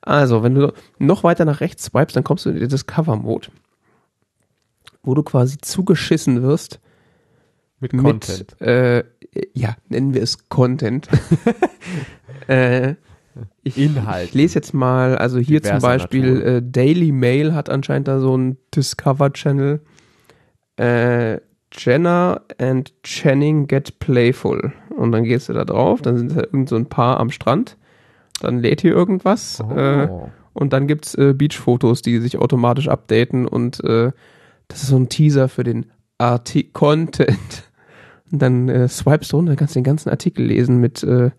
Also, 0.00 0.42
wenn 0.42 0.54
du 0.54 0.72
noch 0.98 1.22
weiter 1.22 1.44
nach 1.44 1.60
rechts 1.60 1.84
swipes, 1.84 2.14
dann 2.14 2.24
kommst 2.24 2.46
du 2.46 2.50
in 2.50 2.66
das 2.68 2.86
Cover-Mode, 2.86 3.48
wo 5.02 5.12
du 5.14 5.22
quasi 5.22 5.58
zugeschissen 5.58 6.42
wirst 6.42 6.80
Mit 7.78 7.90
Content. 7.92 8.56
mit, 8.58 8.60
äh, 8.62 9.04
ja, 9.52 9.76
nennen 9.90 10.14
wir 10.14 10.22
es 10.22 10.48
Content. 10.48 11.08
äh, 12.46 12.94
ich, 13.62 13.78
Inhalt. 13.78 14.28
Ich 14.28 14.34
lese 14.34 14.56
jetzt 14.56 14.74
mal, 14.74 15.16
also 15.16 15.38
hier 15.38 15.62
zum 15.62 15.78
Beispiel 15.80 16.42
äh, 16.42 16.62
Daily 16.64 17.12
Mail 17.12 17.54
hat 17.54 17.70
anscheinend 17.70 18.08
da 18.08 18.18
so 18.20 18.34
einen 18.34 18.56
Discover-Channel. 18.74 19.80
Äh, 20.76 21.38
Jenna 21.72 22.40
and 22.58 22.92
Channing 23.04 23.66
get 23.68 23.98
playful. 24.00 24.72
Und 24.96 25.12
dann 25.12 25.24
gehst 25.24 25.48
du 25.48 25.52
da 25.52 25.64
drauf, 25.64 26.02
dann 26.02 26.18
sind 26.18 26.36
da 26.36 26.40
irgend 26.40 26.68
so 26.68 26.76
ein 26.76 26.86
Paar 26.86 27.20
am 27.20 27.30
Strand. 27.30 27.76
Dann 28.40 28.58
lädt 28.58 28.80
hier 28.80 28.92
irgendwas. 28.92 29.60
Äh, 29.74 30.08
Oh. 30.10 30.30
und 30.52 30.72
dann 30.72 30.86
gibt's 30.88 31.14
äh, 31.14 31.32
Beach-Fotos, 31.34 32.02
die 32.02 32.18
sich 32.18 32.38
automatisch 32.38 32.88
updaten. 32.88 33.46
Und 33.46 33.82
äh, 33.84 34.10
das 34.68 34.82
ist 34.82 34.88
so 34.88 34.96
ein 34.96 35.08
Teaser 35.08 35.48
für 35.48 35.62
den 35.64 35.86
Arti 36.18 36.64
Content. 36.64 37.38
Und 38.32 38.40
dann 38.42 38.68
äh, 38.68 38.86
swipest 38.86 39.32
du 39.32 39.38
runter, 39.38 39.50
dann 39.50 39.56
kannst 39.56 39.74
du 39.74 39.80
den 39.80 39.84
ganzen 39.84 40.08
Artikel 40.08 40.46
lesen 40.46 40.78
mit 40.78 41.02
äh, 41.02 41.30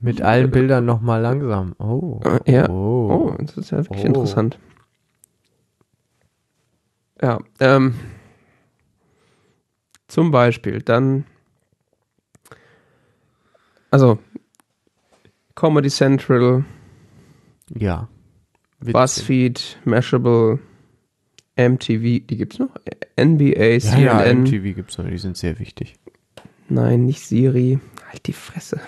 Mit 0.00 0.20
allen 0.22 0.50
Bildern 0.50 0.84
nochmal 0.84 1.20
langsam. 1.22 1.74
Oh. 1.78 2.20
Äh, 2.44 2.52
ja. 2.52 2.68
Oh. 2.68 3.32
Oh, 3.34 3.42
das 3.42 3.56
ist 3.56 3.70
ja 3.70 3.78
wirklich 3.78 4.02
Oh. 4.04 4.06
interessant. 4.06 4.58
Ja, 7.22 7.38
ähm, 7.60 7.94
zum 10.06 10.30
Beispiel 10.30 10.82
dann, 10.82 11.24
also 13.90 14.18
Comedy 15.54 15.88
Central, 15.88 16.64
Ja. 17.74 18.08
Witzig. 18.80 18.92
BuzzFeed, 18.92 19.78
Mashable, 19.86 20.58
MTV, 21.56 22.20
die 22.26 22.36
gibt's 22.36 22.58
noch? 22.58 22.68
NBA, 23.18 23.64
Ja, 23.64 23.80
CNN, 23.80 24.04
ja, 24.04 24.34
MTV 24.34 24.74
gibt's 24.74 24.98
noch, 24.98 25.06
die 25.06 25.16
sind 25.16 25.36
sehr 25.38 25.58
wichtig. 25.58 25.94
nein, 26.68 27.06
nicht 27.06 27.20
Siri, 27.24 27.78
halt 28.10 28.26
die 28.26 28.34
Fresse. 28.34 28.78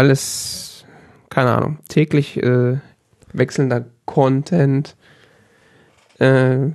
Alles, 0.00 0.86
keine 1.28 1.50
Ahnung, 1.50 1.78
täglich 1.86 2.42
äh, 2.42 2.78
wechselnder 3.34 3.84
Content. 4.06 4.96
Äh, 6.18 6.70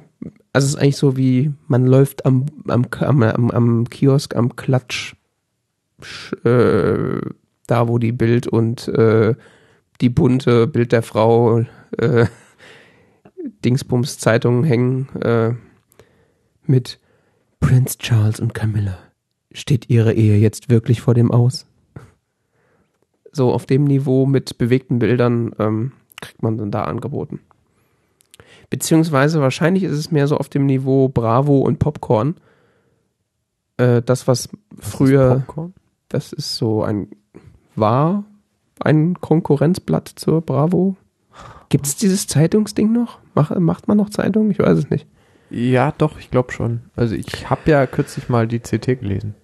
also 0.53 0.65
es 0.65 0.65
ist 0.65 0.76
eigentlich 0.76 0.97
so 0.97 1.17
wie, 1.17 1.51
man 1.65 1.88
läuft 1.88 2.28
am, 2.28 2.45
am, 2.67 2.86
am, 2.99 3.49
am, 3.49 3.89
Kiosk, 3.89 4.36
am 4.36 4.55
Klatsch, 4.55 5.15
sch- 6.03 6.45
äh, 6.47 7.19
da 7.65 7.88
wo 7.88 7.97
die 7.97 8.11
Bild 8.11 8.45
und 8.45 8.89
äh, 8.89 9.34
die 10.01 10.09
bunte 10.09 10.67
Bild 10.67 10.91
der 10.91 11.01
Frau 11.01 11.65
äh, 11.97 12.28
Dingsbums 13.65 14.19
Zeitungen 14.19 14.63
hängen 14.65 15.09
äh, 15.23 15.53
mit 16.67 16.99
Prince 17.59 17.97
Charles 17.97 18.39
und 18.39 18.53
Camilla. 18.53 18.99
Steht 19.51 19.89
ihre 19.89 20.13
Ehe 20.13 20.38
jetzt 20.38 20.69
wirklich 20.69 21.01
vor 21.01 21.15
dem 21.15 21.32
Aus? 21.32 21.65
So 23.36 23.52
auf 23.52 23.66
dem 23.66 23.84
Niveau 23.84 24.26
mit 24.26 24.58
bewegten 24.58 24.98
Bildern 24.98 25.52
ähm, 25.60 25.92
kriegt 26.22 26.42
man 26.42 26.58
dann 26.58 26.72
da 26.72 26.86
angeboten. 26.86 27.42
Beziehungsweise 28.70 29.42
wahrscheinlich 29.42 29.84
ist 29.84 29.92
es 29.98 30.10
mehr 30.10 30.28
so 30.28 30.38
auf 30.38 30.48
dem 30.48 30.66
Niveau 30.66 31.10
Bravo 31.10 31.60
und 31.60 31.78
Popcorn. 31.78 32.36
Äh, 33.76 34.02
das, 34.02 34.26
was 34.30 34.48
Was 34.70 34.90
früher, 34.90 35.44
ist 35.48 35.74
das 36.08 36.32
ist 36.32 36.56
so 36.56 36.82
ein, 36.82 37.10
war 37.76 38.24
ein 38.80 39.20
Konkurrenzblatt 39.20 40.08
zur 40.16 40.40
Bravo. 40.40 40.96
Gibt 41.68 41.88
es 41.88 41.98
dieses 41.98 42.28
Zeitungsding 42.28 42.94
noch? 42.94 43.20
Mach, 43.34 43.54
macht 43.60 43.90
man 43.90 43.98
noch 43.98 44.12
Zeitung? 44.12 44.50
Ich 44.50 44.60
weiß 44.60 44.78
es 44.78 44.90
nicht. 44.90 45.08
Ja, 45.50 45.92
doch, 45.98 46.20
ich 46.20 46.32
glaube 46.32 46.54
schon. 46.54 46.84
Also 46.96 47.16
ich 47.16 47.50
habe 47.50 47.70
ja 47.70 47.86
kürzlich 47.86 48.30
mal 48.30 48.48
die 48.48 48.60
CT 48.60 49.02
gelesen. 49.02 49.36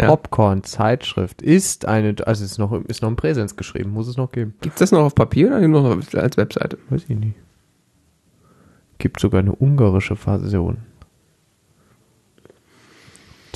Ja. 0.00 0.06
Popcorn, 0.06 0.64
Zeitschrift, 0.64 1.42
ist 1.42 1.84
eine, 1.84 2.14
also 2.24 2.42
ist 2.42 2.58
noch, 2.58 2.72
ist 2.86 3.02
noch 3.02 3.10
ein 3.10 3.16
Präsens 3.16 3.54
geschrieben, 3.56 3.90
muss 3.90 4.08
es 4.08 4.16
noch 4.16 4.32
geben. 4.32 4.54
Gibt 4.62 4.76
es 4.76 4.78
das 4.78 4.92
noch 4.92 5.02
auf 5.02 5.14
Papier 5.14 5.48
oder 5.48 5.68
noch 5.68 5.84
als 6.14 6.36
Webseite? 6.38 6.78
Weiß 6.88 7.04
ich 7.06 7.18
nicht. 7.18 7.34
Gibt 8.96 9.20
sogar 9.20 9.40
eine 9.40 9.54
ungarische 9.54 10.16
Version. 10.16 10.78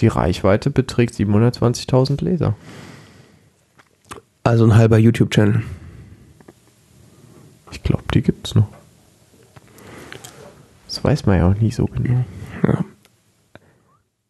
Die 0.01 0.09
Reichweite 0.09 0.71
beträgt 0.71 1.15
720.000 1.15 2.23
Leser. 2.23 2.57
Also 4.43 4.65
ein 4.65 4.75
halber 4.75 4.99
YouTube-Channel. 4.99 5.63
Ich 7.71 7.83
glaube, 7.83 8.05
die 8.13 8.21
gibt's 8.21 8.55
noch. 8.55 8.69
Das 10.89 11.03
weiß 11.03 11.25
man 11.25 11.39
ja 11.39 11.51
auch 11.51 11.55
nie 11.55 11.71
so 11.71 11.87
genau. 11.87 12.25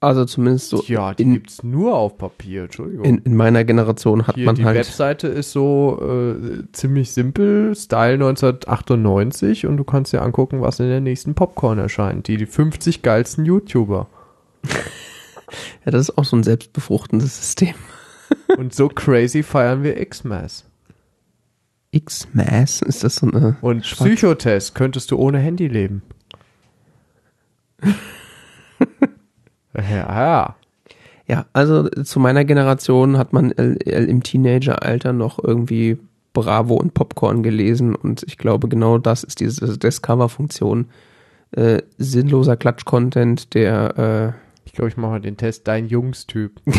Also 0.05 0.25
zumindest 0.25 0.71
so 0.71 0.83
ja, 0.87 1.15
die 1.15 1.23
in, 1.23 1.33
gibt's 1.35 1.63
nur 1.63 1.97
auf 1.97 2.19
Papier, 2.19 2.65
Entschuldigung. 2.65 3.05
in, 3.05 3.19
in 3.19 3.35
meiner 3.37 3.65
Generation 3.65 4.27
hat 4.27 4.35
Hier, 4.37 4.47
man 4.47 4.55
die 4.55 4.65
halt. 4.65 4.77
Webseite 4.77 5.29
ist 5.29 5.53
so 5.53 6.01
äh, 6.03 6.63
ziemlich 6.73 7.13
simpel, 7.13 7.75
Style 7.75 8.15
1998 8.15 9.67
und 9.67 9.77
du 9.77 9.85
kannst 9.85 10.13
dir 10.13 10.23
angucken, 10.23 10.61
was 10.61 10.81
in 10.81 10.89
der 10.89 11.01
nächsten 11.01 11.35
Popcorn 11.35 11.79
erscheint. 11.79 12.29
Die, 12.29 12.37
die 12.37 12.47
50 12.47 13.03
geilsten 13.03 13.45
YouTuber. 13.45 14.07
Ja, 15.85 15.93
das 15.93 16.09
ist 16.09 16.19
auch 16.19 16.25
so 16.25 16.35
ein 16.37 16.43
selbstbefruchtendes 16.43 17.37
System. 17.37 17.75
und 18.59 18.75
so 18.75 18.89
crazy 18.89 19.43
feiern 19.43 19.83
wir 19.85 20.03
Xmas. 20.05 20.65
X-Mass, 21.93 22.83
ist 22.83 23.05
das 23.05 23.17
so 23.17 23.27
eine. 23.29 23.57
Und 23.61 23.87
Schwarz- 23.87 24.09
Psychotest 24.09 24.75
könntest 24.75 25.11
du 25.11 25.17
ohne 25.19 25.39
Handy 25.39 25.69
leben. 25.69 26.03
ja, 29.77 30.57
ja. 31.27 31.47
Also 31.53 31.89
zu 31.89 32.21
meiner 32.21 32.45
Generation 32.45 33.19
hat 33.19 33.33
man 33.33 33.51
im 33.51 34.23
Teenageralter 34.23 35.13
noch 35.13 35.43
irgendwie 35.43 35.99
Bravo 36.33 36.75
und 36.75 36.95
Popcorn 36.95 37.43
gelesen 37.43 37.95
und 37.95 38.25
ich 38.27 38.39
glaube, 38.39 38.69
genau 38.69 38.99
das 38.99 39.25
ist 39.25 39.41
diese 39.41 39.79
Discover-Funktion. 39.79 40.87
Äh, 41.53 41.83
sinnloser 41.99 42.57
Klatsch-Content, 42.57 43.55
der 43.55 44.35
äh, 44.37 44.41
Ich 44.65 44.73
glaube, 44.73 44.89
ich 44.89 44.97
mache 44.97 45.13
mal 45.13 45.21
den 45.21 45.37
Test. 45.37 45.69
Dein 45.69 45.87
Jungstyp. 45.87 46.61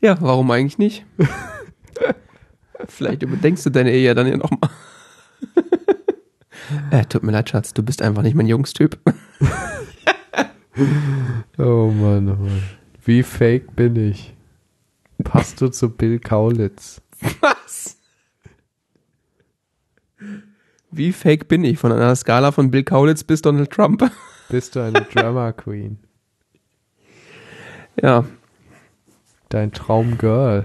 Ja, 0.00 0.16
warum 0.20 0.50
eigentlich 0.50 0.78
nicht? 0.78 1.04
Vielleicht 2.88 3.22
überdenkst 3.22 3.62
du 3.64 3.70
deine 3.70 3.92
Ehe 3.92 4.06
ja 4.06 4.14
dann 4.14 4.26
ja 4.26 4.38
nochmal. 4.38 4.70
Äh, 6.90 7.04
tut 7.04 7.22
mir 7.22 7.32
leid, 7.32 7.48
Schatz, 7.50 7.74
du 7.74 7.82
bist 7.82 8.02
einfach 8.02 8.22
nicht 8.22 8.34
mein 8.34 8.46
Jungstyp. 8.46 8.98
Oh 11.58 11.90
Mann, 11.90 12.28
oh 12.30 12.36
Mann. 12.36 12.62
Wie 13.04 13.22
fake 13.22 13.76
bin 13.76 13.96
ich? 13.96 14.34
Passt 15.24 15.60
du 15.60 15.68
zu 15.68 15.90
Bill 15.90 16.18
Kaulitz? 16.18 17.02
Was? 17.40 17.98
Wie 20.90 21.12
fake 21.12 21.48
bin 21.48 21.64
ich? 21.64 21.78
Von 21.78 21.92
einer 21.92 22.16
Skala 22.16 22.50
von 22.52 22.70
Bill 22.70 22.84
Kaulitz 22.84 23.24
bis 23.24 23.42
Donald 23.42 23.70
Trump. 23.70 24.10
Bist 24.48 24.74
du 24.74 24.80
eine 24.80 25.02
Drama 25.02 25.52
Queen? 25.52 25.98
Ja, 28.00 28.24
Dein 29.50 29.72
Traumgirl? 29.72 30.64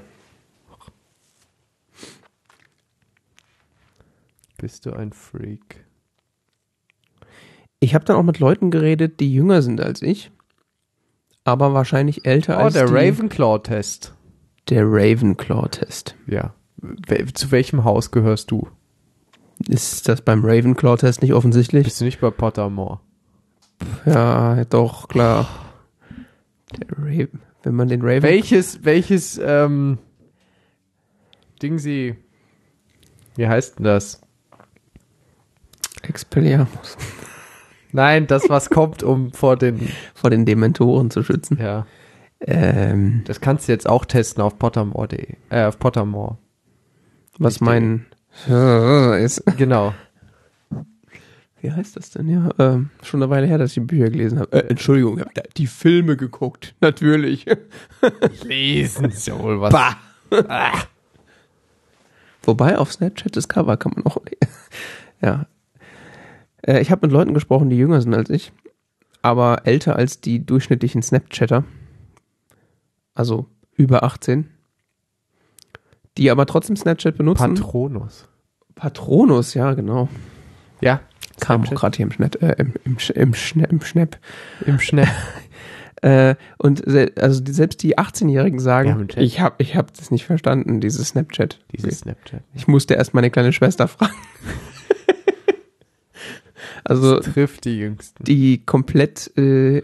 Bist 4.58 4.86
du 4.86 4.94
ein 4.94 5.12
Freak? 5.12 5.85
Ich 7.86 7.96
habe 7.96 8.04
dann 8.04 8.18
auch 8.18 8.24
mit 8.24 8.40
Leuten 8.40 8.72
geredet, 8.72 9.20
die 9.20 9.32
jünger 9.34 9.62
sind 9.62 9.80
als 9.80 10.02
ich, 10.02 10.32
aber 11.44 11.74
wahrscheinlich 11.74 12.26
älter 12.26 12.58
Oh, 12.58 12.64
als 12.64 12.74
der 12.74 12.92
Ravenclaw-Test. 12.92 14.14
Der 14.70 14.84
Ravenclaw-Test. 14.86 16.16
Ja. 16.28 16.56
Zu 17.34 17.52
welchem 17.52 17.84
Haus 17.84 18.12
gehörst 18.12 18.52
du? 18.52 18.68
Ist 19.70 20.10
das 20.10 20.22
beim 20.22 20.44
Ravenclaw-Test 20.44 21.22
nicht 21.22 21.34
offensichtlich? 21.34 21.86
Bist 21.86 22.02
du 22.02 22.06
nicht 22.06 22.20
bei 22.20 22.32
Pottermore? 22.32 23.00
Ja, 24.06 24.66
doch, 24.66 25.08
klar. 25.08 25.48
Der 26.76 26.88
Raven, 26.98 27.42
wenn 27.64 27.76
man 27.76 27.88
den 27.88 28.02
Raven... 28.02 28.24
Welches, 28.24 28.84
welches, 28.84 29.40
ähm, 29.44 30.00
Ding 31.62 31.78
sie, 31.78 32.16
wie 33.36 33.48
heißt 33.48 33.78
denn 33.78 33.86
das? 33.86 34.22
Expelliarmus. 36.02 36.98
Nein, 37.96 38.28
das, 38.28 38.50
was 38.50 38.70
kommt, 38.70 39.04
um 39.04 39.32
vor 39.32 39.56
den, 39.56 39.90
Vor 40.14 40.30
den 40.30 40.46
Dementoren 40.46 41.10
zu 41.12 41.24
schützen. 41.24 41.58
ja. 41.62 41.88
Ähm, 42.42 43.24
Das 43.26 43.40
kannst 43.40 43.68
du 43.68 43.72
jetzt 43.72 43.88
auch 43.88 44.04
testen 44.04 44.44
auf 44.44 44.60
Pottermore.de, 44.60 45.36
äh, 45.50 45.64
auf 45.66 45.80
Pottermore. 45.80 46.38
was 47.40 47.62
mein... 47.62 48.06
ist... 48.48 49.42
Genau. 49.58 49.94
Wie 51.62 51.72
heißt 51.72 51.96
das 51.96 52.12
denn? 52.12 52.28
Ja, 52.28 52.50
ähm, 52.60 52.90
schon 53.02 53.24
eine 53.24 53.32
Weile 53.32 53.48
her, 53.48 53.58
dass 53.58 53.72
ich 53.72 53.76
die 53.76 53.80
Bücher 53.80 54.10
gelesen 54.10 54.40
habe. 54.40 54.52
Äh, 54.52 54.68
Entschuldigung, 54.68 55.18
ich 55.18 55.22
habe 55.22 55.32
die 55.56 55.66
Filme 55.68 56.18
geguckt. 56.18 56.76
Natürlich. 56.82 57.46
Lesen 58.44 59.10
Sie 59.12 59.32
wohl 59.40 59.62
was. 59.62 59.74
Bah. 59.74 59.96
Wobei 62.44 62.78
auf 62.78 62.92
Snapchat 62.92 63.36
das 63.36 63.48
Cover 63.48 63.78
kann 63.78 63.94
man 63.96 64.06
auch. 64.06 64.18
ja. 65.22 65.48
Äh, 66.66 66.82
ich 66.82 66.92
habe 66.92 67.06
mit 67.06 67.12
Leuten 67.12 67.34
gesprochen, 67.34 67.70
die 67.70 67.78
jünger 67.78 68.02
sind 68.02 68.14
als 68.14 68.30
ich, 68.30 68.52
aber 69.22 69.62
älter 69.66 69.96
als 69.96 70.22
die 70.22 70.46
durchschnittlichen 70.46 71.02
Snapchatter. 71.02 71.64
Also 73.14 73.48
über 73.76 74.04
18. 74.04 74.50
Die 76.18 76.32
aber 76.32 76.46
trotzdem 76.46 76.76
Snapchat 76.76 77.18
benutzen. 77.18 77.56
Patronus. 77.56 78.28
Patronus, 78.76 79.54
ja, 79.54 79.74
genau. 79.74 80.10
Ja. 80.82 81.02
Kam 81.40 81.62
auch 81.62 81.68
Snapchat. 81.68 81.78
gerade 81.80 81.98
hier 81.98 82.06
im 82.06 82.12
Schnitt, 82.12 82.42
äh, 82.42 82.56
im, 82.58 82.74
im, 82.84 82.98
im, 83.14 83.34
Schna 83.34 83.66
im 83.66 83.82
Schnapp. 83.82 84.18
Im 84.66 84.80
Schnell. 84.80 85.08
Äh, 86.02 86.36
und 86.58 86.84
se 86.86 87.14
also 87.20 87.42
die, 87.42 87.54
selbst 87.54 87.82
die 87.82 87.98
18-Jährigen 87.98 88.60
Ja, 88.60 88.64
sagen, 88.64 89.08
Chat. 89.08 89.24
ich 89.24 89.40
habe 89.40 89.56
ich 89.60 89.76
hab 89.76 89.92
das 89.94 90.12
nicht 90.12 90.26
verstanden, 90.26 90.80
dieses 90.82 91.08
Snapchat. 91.08 91.62
Dieses 91.72 92.00
Snapchat. 92.00 92.44
Ich 92.54 92.68
musste 92.68 92.94
erst 92.96 93.14
meine 93.16 93.32
kleine 93.32 93.54
Schwester 93.54 93.88
fragen. 93.88 94.14
Also 96.86 97.18
Das 97.18 97.34
trifft 97.34 97.66
die 97.66 97.78
Jüngsten. 97.80 98.24
die 98.24 98.66
komplett 98.66 99.36
äh, 99.38 99.84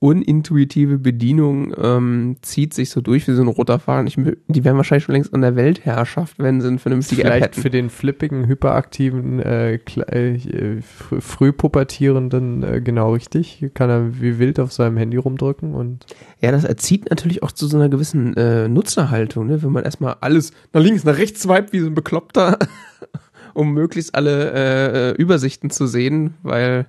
unintuitive 0.00 0.96
Bedienung 0.98 1.74
ähm, 1.76 2.36
zieht 2.42 2.72
sich 2.72 2.90
so 2.90 3.00
durch 3.00 3.26
wie 3.26 3.32
so 3.32 3.42
ein 3.42 3.48
roter 3.48 3.80
Faden. 3.80 4.06
Ich, 4.06 4.14
die 4.46 4.64
wären 4.64 4.76
wahrscheinlich 4.76 5.02
schon 5.02 5.14
längst 5.14 5.34
an 5.34 5.40
der 5.40 5.56
Weltherrschaft, 5.56 6.38
wenn 6.38 6.60
sie 6.60 6.68
eine 6.68 6.78
vernünftige 6.78 7.22
App 7.24 7.26
Vielleicht 7.26 7.44
hätten. 7.46 7.60
für 7.62 7.70
den 7.70 7.90
flippigen, 7.90 8.46
hyperaktiven, 8.46 9.40
äh, 9.40 9.74
äh, 9.74 10.80
fr 10.82 11.20
früh 11.20 11.50
pubertierenden 11.52 12.62
äh, 12.62 12.80
genau 12.80 13.12
richtig. 13.12 13.70
Kann 13.74 13.90
er 13.90 14.20
wie 14.20 14.38
wild 14.38 14.60
auf 14.60 14.72
seinem 14.72 14.96
Handy 14.98 15.16
rumdrücken 15.16 15.74
und 15.74 16.06
Ja, 16.40 16.52
das 16.52 16.62
erzieht 16.62 17.10
natürlich 17.10 17.42
auch 17.42 17.50
zu 17.50 17.66
so 17.66 17.76
einer 17.76 17.88
gewissen 17.88 18.36
äh, 18.36 18.68
Nutzerhaltung, 18.68 19.48
ne? 19.48 19.64
wenn 19.64 19.72
man 19.72 19.82
erstmal 19.82 20.14
alles 20.20 20.52
nach 20.72 20.80
links, 20.80 21.02
nach 21.02 21.18
rechts 21.18 21.42
swiped 21.42 21.72
wie 21.72 21.80
so 21.80 21.86
ein 21.88 21.94
Bekloppter, 21.94 22.56
um 23.58 23.72
möglichst 23.72 24.14
alle 24.14 24.52
äh, 24.52 25.20
Übersichten 25.20 25.70
zu 25.70 25.86
sehen, 25.86 26.34
weil 26.42 26.86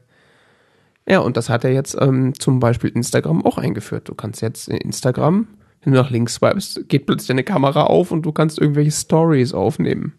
ja, 1.07 1.20
und 1.20 1.38
das 1.38 1.49
hat 1.49 1.63
er 1.63 1.72
jetzt 1.72 1.97
ähm, 1.99 2.34
zum 2.38 2.59
Beispiel 2.59 2.91
Instagram 2.91 3.43
auch 3.43 3.57
eingeführt. 3.57 4.07
Du 4.07 4.13
kannst 4.13 4.41
jetzt 4.41 4.70
in 4.70 4.78
Instagram, 4.78 5.47
wenn 5.82 5.93
du 5.93 5.99
nach 5.99 6.11
links 6.11 6.36
swipest, 6.36 6.88
geht 6.88 7.07
plötzlich 7.07 7.30
deine 7.30 7.43
Kamera 7.43 7.86
auf 7.86 8.11
und 8.11 8.22
du 8.22 8.32
kannst 8.32 8.59
irgendwelche 8.59 8.91
Stories 8.91 9.53
aufnehmen, 9.53 10.13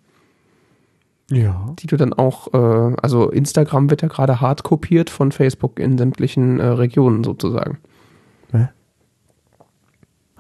ja. 1.31 1.75
die 1.79 1.87
du 1.87 1.97
dann 1.97 2.13
auch, 2.13 2.53
äh, 2.53 2.97
also 3.01 3.31
Instagram 3.31 3.89
wird 3.89 4.03
ja 4.03 4.09
gerade 4.09 4.41
hart 4.41 4.65
kopiert 4.65 5.11
von 5.11 5.31
Facebook 5.31 5.79
in 5.79 5.97
sämtlichen 5.97 6.59
äh, 6.59 6.67
Regionen 6.67 7.23
sozusagen. 7.23 7.79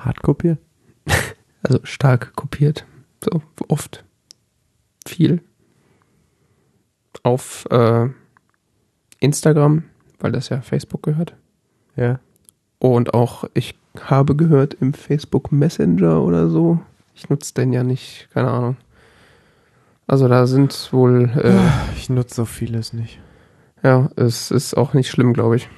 Hart 0.00 0.22
kopiert. 0.22 0.58
Also 1.62 1.78
stark 1.82 2.34
kopiert. 2.36 2.86
So 3.22 3.42
oft. 3.68 4.02
Viel. 5.06 5.42
Auf 7.22 7.66
äh, 7.70 8.08
Instagram, 9.18 9.84
weil 10.18 10.32
das 10.32 10.48
ja 10.48 10.60
Facebook 10.60 11.02
gehört. 11.02 11.34
Ja. 11.96 12.20
Und 12.78 13.14
auch, 13.14 13.44
ich 13.54 13.74
habe 14.00 14.34
gehört, 14.36 14.74
im 14.74 14.94
Facebook 14.94 15.52
Messenger 15.52 16.22
oder 16.22 16.48
so. 16.48 16.80
Ich 17.14 17.28
nutze 17.28 17.52
den 17.54 17.72
ja 17.72 17.82
nicht, 17.82 18.28
keine 18.32 18.50
Ahnung. 18.50 18.76
Also 20.06 20.26
da 20.28 20.46
sind 20.46 20.92
wohl, 20.92 21.30
äh, 21.36 21.58
Ich 21.96 22.08
nutze 22.08 22.34
so 22.34 22.44
vieles 22.44 22.92
nicht. 22.92 23.20
ja, 23.82 24.10
es 24.16 24.50
ist 24.50 24.76
auch 24.76 24.94
nicht 24.94 25.10
schlimm, 25.10 25.34
glaube 25.34 25.56
ich. 25.56 25.68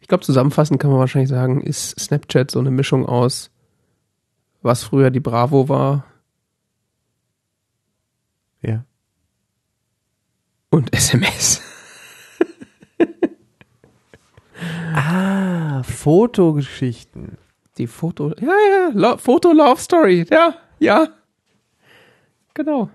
Ich 0.00 0.08
glaube, 0.08 0.24
zusammenfassend 0.24 0.78
kann 0.78 0.90
man 0.90 1.00
wahrscheinlich 1.00 1.30
sagen, 1.30 1.62
ist 1.62 1.98
Snapchat 1.98 2.50
so 2.50 2.58
eine 2.58 2.70
Mischung 2.70 3.06
aus, 3.06 3.50
was 4.60 4.84
früher 4.84 5.10
die 5.10 5.20
Bravo 5.20 5.68
war 5.68 6.04
Ja. 8.62 8.84
Und 10.72 10.92
SMS. 10.96 11.60
Ah, 14.94 15.82
Fotogeschichten. 15.84 17.38
Die 17.78 17.86
Foto, 17.86 18.34
ja, 18.40 18.48
ja, 18.48 18.90
Lo 18.92 19.16
Foto 19.16 19.52
Love 19.52 19.80
Story, 19.80 20.26
ja, 20.30 20.54
ja. 20.78 21.08
Genau. 22.54 22.90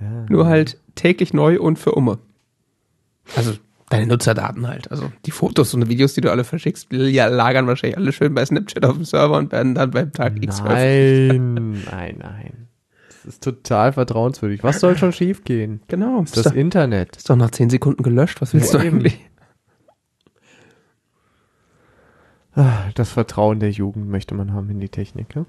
Ja. 0.00 0.26
Nur 0.28 0.46
halt 0.46 0.78
täglich 0.94 1.34
neu 1.34 1.60
und 1.60 1.78
für 1.78 1.92
Umme. 1.92 2.18
Also 3.36 3.52
deine 3.90 4.06
Nutzerdaten 4.06 4.66
halt. 4.66 4.90
Also 4.90 5.12
die 5.26 5.30
Fotos 5.30 5.74
und 5.74 5.88
Videos, 5.88 6.14
die 6.14 6.22
du 6.22 6.30
alle 6.30 6.44
verschickst, 6.44 6.88
ja, 6.90 7.26
lagern 7.26 7.66
wahrscheinlich 7.66 7.98
alle 7.98 8.12
schön 8.12 8.34
bei 8.34 8.44
Snapchat 8.44 8.84
auf 8.86 8.94
dem 8.94 9.04
Server 9.04 9.36
und 9.36 9.52
werden 9.52 9.74
dann 9.74 9.90
beim 9.90 10.12
Tag 10.12 10.42
X. 10.42 10.60
Nein, 10.64 11.84
nein, 11.90 12.16
nein. 12.18 12.68
Das 13.24 13.34
ist 13.34 13.42
total 13.44 13.92
vertrauenswürdig. 13.92 14.62
Was 14.64 14.80
soll 14.80 14.96
schon 14.96 15.12
schiefgehen? 15.12 15.80
Genau. 15.88 16.20
Das 16.22 16.36
ist 16.36 16.46
das 16.46 16.52
Internet. 16.54 17.16
ist 17.16 17.30
doch 17.30 17.36
nach 17.36 17.50
10 17.52 17.70
Sekunden 17.70 18.02
gelöscht. 18.02 18.40
Was 18.40 18.52
willst 18.52 18.72
Ja, 18.74 18.80
du 18.80 18.86
eben. 18.86 18.96
eigentlich? 18.98 19.20
Ah, 22.54 22.90
Das 22.94 23.10
Vertrauen 23.10 23.60
der 23.60 23.70
Jugend 23.70 24.08
möchte 24.08 24.34
man 24.34 24.52
haben 24.52 24.68
in 24.70 24.80
die 24.80 24.88
Technik. 24.88 25.34
Ja? 25.34 25.46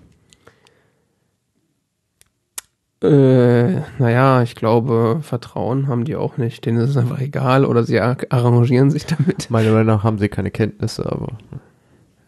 Äh, 3.01 3.81
naja, 3.99 4.41
ich 4.43 4.55
glaube, 4.55 5.19
Vertrauen 5.21 5.87
haben 5.87 6.05
die 6.05 6.15
auch 6.15 6.37
nicht. 6.37 6.65
Denen 6.65 6.77
ist 6.79 6.91
es 6.91 6.97
einfach 6.97 7.19
egal 7.19 7.65
oder 7.65 7.83
sie 7.83 7.99
ar- 7.99 8.17
arrangieren 8.29 8.91
sich 8.91 9.05
damit. 9.05 9.49
Meiner 9.49 9.71
Meinung 9.71 9.87
nach 9.87 10.03
haben 10.03 10.19
sie 10.19 10.29
keine 10.29 10.51
Kenntnisse, 10.51 11.05
aber 11.11 11.37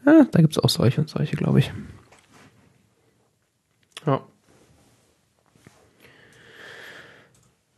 Ja, 0.06 0.26
da 0.32 0.42
gibt 0.42 0.54
es 0.58 0.64
auch 0.64 0.70
solche 0.70 1.00
und 1.02 1.10
solche, 1.10 1.38
glaube 1.38 1.60
ich. 1.60 1.72
Ja. 4.06 4.22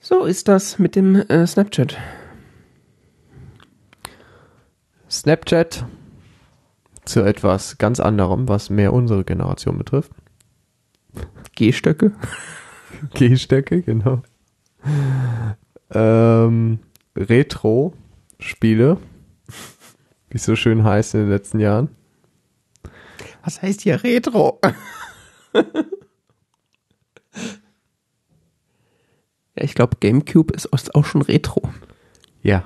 So 0.07 0.23
ist 0.23 0.47
das 0.47 0.79
mit 0.79 0.95
dem 0.95 1.17
äh, 1.17 1.45
Snapchat. 1.45 1.97
Snapchat 5.11 5.85
zu 7.03 7.25
etwas 7.25 7.77
ganz 7.77 7.99
anderem, 7.99 8.47
was 8.47 8.69
mehr 8.69 8.93
unsere 8.93 9.25
Generation 9.25 9.77
betrifft. 9.77 10.13
Gehstöcke? 11.57 12.13
Gehstöcke, 13.15 13.81
genau. 13.81 14.21
Ähm, 15.91 16.79
Retro-Spiele, 17.17 18.99
wie 20.29 20.37
es 20.37 20.45
so 20.45 20.55
schön 20.55 20.85
heißt 20.85 21.15
in 21.15 21.19
den 21.19 21.29
letzten 21.31 21.59
Jahren. 21.59 21.89
Was 23.43 23.61
heißt 23.61 23.81
hier 23.81 24.01
Retro? 24.05 24.61
ja, 29.57 29.63
ich 29.63 29.75
glaube, 29.75 29.97
GameCube 29.99 30.53
ist 30.53 30.73
auch 30.73 31.05
schon 31.05 31.21
Retro. 31.21 31.61
Ja. 32.41 32.63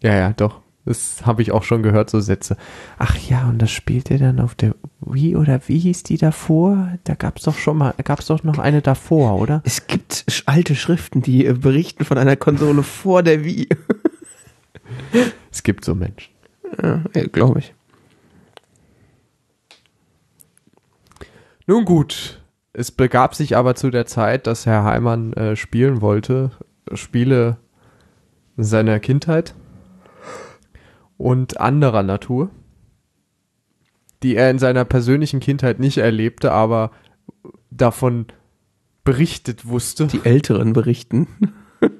Ja, 0.00 0.14
ja, 0.14 0.32
doch. 0.32 0.60
Das 0.84 1.26
habe 1.26 1.42
ich 1.42 1.52
auch 1.52 1.64
schon 1.64 1.82
gehört, 1.82 2.08
so 2.08 2.18
Sätze. 2.20 2.56
Ach 2.96 3.14
ja, 3.28 3.46
und 3.48 3.60
das 3.60 3.70
spielt 3.70 4.10
er 4.10 4.18
dann 4.18 4.40
auf 4.40 4.54
der 4.54 4.74
Wii 5.00 5.36
oder 5.36 5.60
wie 5.66 5.78
hieß 5.78 6.02
die 6.04 6.16
davor? 6.16 6.96
Da 7.04 7.14
gab 7.14 7.36
es 7.36 7.42
doch 7.42 7.58
schon 7.58 7.76
mal, 7.76 7.92
gab 8.04 8.20
es 8.20 8.26
doch 8.26 8.42
noch 8.42 8.58
eine 8.58 8.80
davor, 8.80 9.38
oder? 9.38 9.60
Es 9.66 9.86
gibt 9.86 10.24
alte 10.46 10.74
Schriften, 10.74 11.20
die 11.20 11.44
äh, 11.44 11.52
berichten 11.52 12.06
von 12.06 12.16
einer 12.16 12.36
Konsole 12.36 12.82
vor 12.82 13.22
der 13.22 13.44
Wii. 13.44 13.68
es 15.50 15.62
gibt 15.62 15.84
so 15.84 15.94
Menschen. 15.94 16.32
Ja, 16.82 17.02
glaube 17.32 17.58
ich. 17.58 17.74
Nun 21.66 21.84
gut, 21.84 22.37
es 22.78 22.92
begab 22.92 23.34
sich 23.34 23.56
aber 23.56 23.74
zu 23.74 23.90
der 23.90 24.06
Zeit, 24.06 24.46
dass 24.46 24.64
Herr 24.64 24.84
Heimann 24.84 25.32
äh, 25.32 25.56
spielen 25.56 26.00
wollte, 26.00 26.52
Spiele 26.94 27.56
seiner 28.56 29.00
Kindheit 29.00 29.56
und 31.16 31.58
anderer 31.58 32.04
Natur, 32.04 32.50
die 34.22 34.36
er 34.36 34.50
in 34.50 34.60
seiner 34.60 34.84
persönlichen 34.84 35.40
Kindheit 35.40 35.80
nicht 35.80 35.98
erlebte, 35.98 36.52
aber 36.52 36.92
davon 37.72 38.26
berichtet 39.02 39.66
wusste. 39.66 40.06
Die 40.06 40.24
Älteren 40.24 40.72
berichten. 40.72 41.26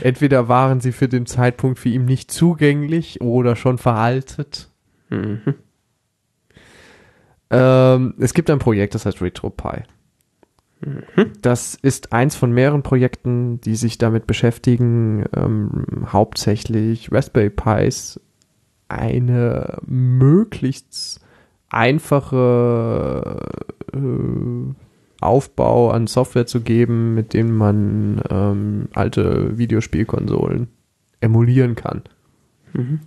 Entweder 0.00 0.48
waren 0.48 0.80
sie 0.80 0.92
für 0.92 1.08
den 1.08 1.26
Zeitpunkt 1.26 1.78
für 1.78 1.90
ihn 1.90 2.06
nicht 2.06 2.30
zugänglich 2.30 3.20
oder 3.20 3.54
schon 3.54 3.76
veraltet. 3.76 4.70
Mhm. 5.10 5.42
Ähm, 7.50 8.14
es 8.18 8.34
gibt 8.34 8.50
ein 8.50 8.58
Projekt, 8.58 8.94
das 8.94 9.06
heißt 9.06 9.22
RetroPie. 9.22 9.82
Mhm. 10.80 11.32
Das 11.42 11.74
ist 11.74 12.12
eins 12.12 12.36
von 12.36 12.52
mehreren 12.52 12.82
Projekten, 12.82 13.60
die 13.60 13.74
sich 13.74 13.98
damit 13.98 14.26
beschäftigen, 14.26 15.24
ähm, 15.34 16.06
hauptsächlich 16.06 17.10
Raspberry 17.12 17.50
Pis 17.50 18.20
eine 18.88 19.78
möglichst 19.86 21.20
einfache 21.68 23.38
äh, 23.92 23.98
Aufbau 25.20 25.90
an 25.90 26.06
Software 26.06 26.46
zu 26.46 26.60
geben, 26.60 27.14
mit 27.14 27.34
dem 27.34 27.56
man 27.56 28.22
ähm, 28.30 28.88
alte 28.94 29.58
Videospielkonsolen 29.58 30.68
emulieren 31.20 31.74
kann. 31.74 32.02
Mhm. 32.72 33.00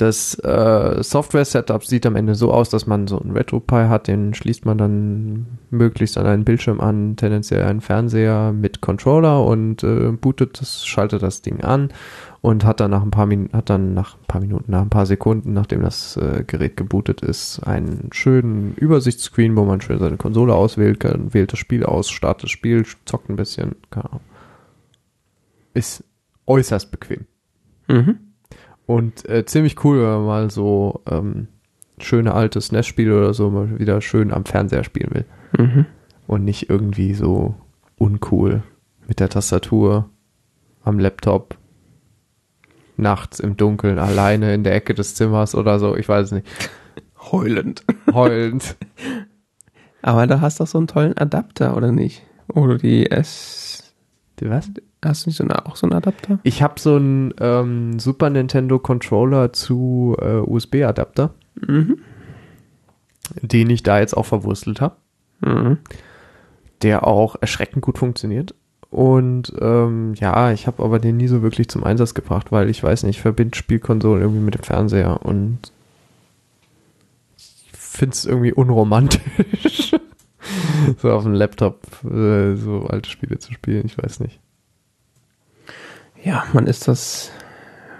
Das 0.00 0.34
äh, 0.38 1.02
Software-Setup 1.02 1.84
sieht 1.84 2.06
am 2.06 2.16
Ende 2.16 2.34
so 2.34 2.54
aus, 2.54 2.70
dass 2.70 2.86
man 2.86 3.06
so 3.06 3.20
einen 3.20 3.32
RetroPie 3.32 3.88
hat, 3.90 4.08
den 4.08 4.32
schließt 4.32 4.64
man 4.64 4.78
dann 4.78 5.58
möglichst 5.68 6.16
an 6.16 6.24
einen 6.24 6.44
Bildschirm 6.44 6.80
an, 6.80 7.16
tendenziell 7.16 7.64
einen 7.64 7.82
Fernseher 7.82 8.52
mit 8.52 8.80
Controller 8.80 9.44
und 9.44 9.82
äh, 9.82 10.10
bootet 10.12 10.58
das, 10.58 10.86
schaltet 10.86 11.22
das 11.22 11.42
Ding 11.42 11.60
an 11.60 11.90
und 12.40 12.64
hat 12.64 12.80
dann 12.80 12.92
nach 12.92 13.02
ein 13.02 13.10
paar 13.10 13.26
Minuten, 13.26 13.54
hat 13.54 13.68
dann 13.68 13.92
nach 13.92 14.14
ein 14.14 14.26
paar 14.26 14.40
Minuten, 14.40 14.72
nach 14.72 14.80
ein 14.80 14.88
paar 14.88 15.04
Sekunden, 15.04 15.52
nachdem 15.52 15.82
das 15.82 16.16
äh, 16.16 16.44
Gerät 16.46 16.78
gebootet 16.78 17.20
ist, 17.20 17.60
einen 17.66 18.08
schönen 18.12 18.74
Übersichtsscreen, 18.76 19.54
wo 19.54 19.66
man 19.66 19.82
schön 19.82 19.98
seine 19.98 20.16
Konsole 20.16 20.54
auswählen 20.54 20.98
kann, 20.98 21.34
wählt 21.34 21.52
das 21.52 21.58
Spiel 21.58 21.84
aus, 21.84 22.08
startet 22.08 22.44
das 22.44 22.50
Spiel, 22.52 22.86
zockt 23.04 23.28
ein 23.28 23.36
bisschen, 23.36 23.76
keine 23.90 24.06
Ahnung. 24.06 24.24
Ist 25.74 26.04
äußerst 26.46 26.90
bequem. 26.90 27.26
Mhm. 27.86 28.29
Und 28.90 29.28
äh, 29.28 29.44
ziemlich 29.44 29.84
cool, 29.84 30.02
wenn 30.02 30.08
man 30.08 30.26
mal 30.26 30.50
so 30.50 31.02
ähm, 31.08 31.46
schöne 32.00 32.34
alte 32.34 32.60
SNES-Spiele 32.60 33.16
oder 33.16 33.34
so 33.34 33.48
mal 33.48 33.78
wieder 33.78 34.00
schön 34.00 34.32
am 34.32 34.44
Fernseher 34.44 34.82
spielen 34.82 35.14
will. 35.14 35.24
Mhm. 35.56 35.86
Und 36.26 36.44
nicht 36.44 36.68
irgendwie 36.68 37.14
so 37.14 37.54
uncool 37.98 38.64
mit 39.06 39.20
der 39.20 39.28
Tastatur 39.28 40.10
am 40.82 40.98
Laptop 40.98 41.56
nachts 42.96 43.38
im 43.38 43.56
Dunkeln 43.56 44.00
alleine 44.00 44.54
in 44.54 44.64
der 44.64 44.74
Ecke 44.74 44.92
des 44.92 45.14
Zimmers 45.14 45.54
oder 45.54 45.78
so, 45.78 45.94
ich 45.94 46.08
weiß 46.08 46.32
nicht. 46.32 46.48
Heulend. 47.30 47.84
Heulend. 48.12 48.74
Aber 50.02 50.26
da 50.26 50.40
hast 50.40 50.58
du 50.58 50.64
doch 50.64 50.68
so 50.68 50.78
einen 50.78 50.88
tollen 50.88 51.16
Adapter, 51.16 51.76
oder 51.76 51.92
nicht? 51.92 52.22
Oder 52.48 52.76
die 52.76 53.08
S. 53.08 53.94
Die 54.40 54.50
was? 54.50 54.68
Hast 55.02 55.24
du 55.24 55.30
nicht 55.30 55.36
so 55.36 55.44
eine, 55.44 55.64
auch 55.66 55.76
so 55.76 55.86
einen 55.86 55.94
Adapter? 55.94 56.40
Ich 56.42 56.62
habe 56.62 56.78
so 56.78 56.96
einen 56.96 57.32
ähm, 57.40 57.98
Super 57.98 58.28
Nintendo 58.28 58.78
Controller 58.78 59.52
zu 59.52 60.14
äh, 60.20 60.36
USB-Adapter, 60.36 61.32
mhm. 61.54 62.00
den 63.40 63.70
ich 63.70 63.82
da 63.82 63.98
jetzt 63.98 64.14
auch 64.14 64.26
verwurstelt 64.26 64.80
habe. 64.80 64.96
Mhm. 65.40 65.78
Der 66.82 67.06
auch 67.06 67.36
erschreckend 67.40 67.82
gut 67.82 67.98
funktioniert. 67.98 68.54
Und 68.90 69.54
ähm, 69.60 70.14
ja, 70.14 70.52
ich 70.52 70.66
habe 70.66 70.82
aber 70.82 70.98
den 70.98 71.16
nie 71.16 71.28
so 71.28 71.40
wirklich 71.42 71.68
zum 71.68 71.84
Einsatz 71.84 72.12
gebracht, 72.12 72.52
weil 72.52 72.68
ich 72.68 72.82
weiß 72.82 73.04
nicht, 73.04 73.16
ich 73.16 73.22
verbinde 73.22 73.56
Spielkonsolen 73.56 74.20
irgendwie 74.20 74.42
mit 74.42 74.54
dem 74.54 74.64
Fernseher 74.64 75.24
und 75.24 75.72
ich 77.38 77.64
finde 77.72 78.14
es 78.14 78.24
irgendwie 78.26 78.52
unromantisch, 78.52 79.94
so 80.98 81.12
auf 81.12 81.22
dem 81.22 81.34
Laptop 81.34 81.86
äh, 82.04 82.56
so 82.56 82.86
alte 82.86 83.08
Spiele 83.08 83.38
zu 83.38 83.52
spielen. 83.52 83.86
Ich 83.86 83.96
weiß 83.96 84.20
nicht 84.20 84.40
ja, 86.22 86.44
man 86.52 86.66
ist 86.66 86.88
das, 86.88 87.30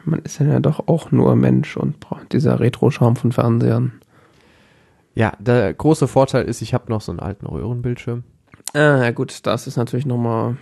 man 0.04 0.20
ist 0.20 0.38
ja 0.38 0.60
doch 0.60 0.88
auch 0.88 1.10
nur 1.10 1.36
Mensch 1.36 1.76
und 1.76 2.00
braucht 2.00 2.32
dieser 2.32 2.60
Retro-Charme 2.60 3.16
von 3.16 3.32
Fernsehern. 3.32 4.00
Ja, 5.14 5.32
der 5.38 5.72
große 5.74 6.08
Vorteil 6.08 6.44
ist, 6.44 6.62
ich 6.62 6.74
habe 6.74 6.90
noch 6.90 7.00
so 7.00 7.12
einen 7.12 7.20
alten 7.20 7.46
Röhrenbildschirm. 7.46 8.24
Ah, 8.74 9.04
ja 9.04 9.10
gut, 9.10 9.46
das 9.46 9.66
ist 9.66 9.76
natürlich 9.76 10.06
nochmal. 10.06 10.56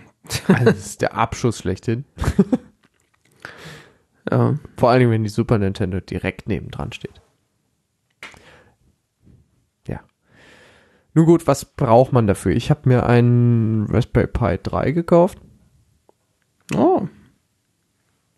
also 0.47 0.65
das 0.71 0.77
ist 0.77 1.01
der 1.01 1.15
Abschuss 1.15 1.59
schlechthin. 1.59 2.05
ja. 4.31 4.55
Vor 4.77 4.89
allen 4.89 4.99
Dingen, 4.99 5.11
wenn 5.11 5.23
die 5.23 5.29
Super 5.29 5.57
Nintendo 5.57 5.99
direkt 5.99 6.47
nebendran 6.47 6.91
steht. 6.91 7.21
Ja. 9.87 9.99
Nun 11.13 11.25
gut, 11.25 11.45
was 11.45 11.65
braucht 11.65 12.11
man 12.11 12.25
dafür? 12.25 12.53
Ich 12.53 12.71
habe 12.71 12.89
mir 12.89 13.05
einen 13.05 13.85
Raspberry 13.87 14.27
Pi 14.27 14.59
3 14.61 14.91
gekauft. 14.91 15.39
Oh. 16.75 17.07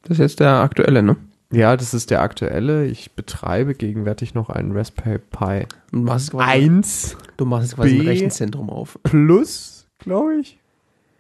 Das 0.03 0.11
ist 0.11 0.19
jetzt 0.19 0.39
der 0.39 0.61
aktuelle, 0.61 1.03
ne? 1.03 1.17
Ja, 1.51 1.75
das 1.75 1.93
ist 1.93 2.11
der 2.11 2.21
aktuelle. 2.21 2.85
Ich 2.85 3.11
betreibe 3.11 3.75
gegenwärtig 3.75 4.33
noch 4.33 4.49
einen 4.49 4.71
Raspberry 4.71 5.19
Pi 5.19 5.67
du 5.91 5.99
machst 5.99 6.31
quasi, 6.31 6.49
1. 6.49 7.17
Du 7.37 7.45
machst 7.45 7.75
quasi 7.75 7.95
B 7.95 7.99
ein 8.01 8.07
Rechenzentrum 8.07 8.69
auf. 8.69 8.97
Plus, 9.03 9.87
glaube 9.99 10.35
ich. 10.35 10.59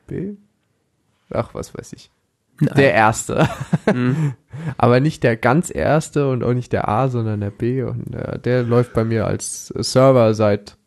B. 0.07 0.33
Ach, 1.33 1.53
was 1.53 1.77
weiß 1.77 1.93
ich. 1.93 2.11
Nein. 2.59 2.75
Der 2.75 2.93
erste. 2.93 3.49
Mhm. 3.91 4.33
Aber 4.77 4.99
nicht 4.99 5.23
der 5.23 5.35
ganz 5.35 5.73
erste 5.73 6.29
und 6.29 6.43
auch 6.43 6.53
nicht 6.53 6.71
der 6.71 6.87
A, 6.87 7.09
sondern 7.09 7.41
der 7.41 7.49
B. 7.49 7.83
Und 7.83 8.13
äh, 8.13 8.39
der 8.39 8.63
läuft 8.63 8.93
bei 8.93 9.03
mir 9.03 9.25
als 9.25 9.67
Server 9.67 10.33
seit 10.33 10.77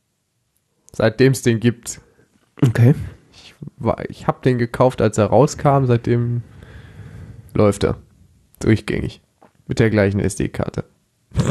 seitdem 0.92 1.32
es 1.32 1.42
den 1.42 1.60
gibt. 1.60 2.00
Okay. 2.62 2.94
Ich, 3.32 3.54
ich 4.08 4.26
habe 4.26 4.38
den 4.44 4.58
gekauft, 4.58 5.02
als 5.02 5.18
er 5.18 5.26
rauskam. 5.26 5.86
Seitdem 5.86 6.42
läuft 7.54 7.84
er. 7.84 7.96
Durchgängig. 8.60 9.22
Mit 9.66 9.78
der 9.78 9.90
gleichen 9.90 10.20
SD-Karte. 10.20 10.84
ich 11.34 11.42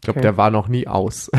glaube, 0.00 0.18
okay. 0.18 0.20
der 0.20 0.36
war 0.36 0.50
noch 0.50 0.68
nie 0.68 0.86
aus. 0.86 1.30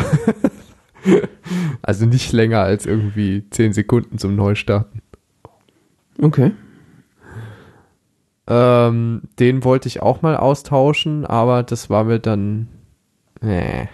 also 1.81 2.05
nicht 2.05 2.33
länger 2.33 2.61
als 2.61 2.85
irgendwie 2.85 3.49
10 3.49 3.73
Sekunden 3.73 4.17
zum 4.17 4.35
Neustarten. 4.35 5.01
Okay. 6.21 6.51
Ähm, 8.47 9.23
den 9.39 9.63
wollte 9.63 9.87
ich 9.87 10.01
auch 10.01 10.21
mal 10.21 10.37
austauschen, 10.37 11.25
aber 11.25 11.63
das 11.63 11.89
war 11.89 12.03
mir 12.03 12.19
dann. 12.19 12.67
Nee. 13.41 13.89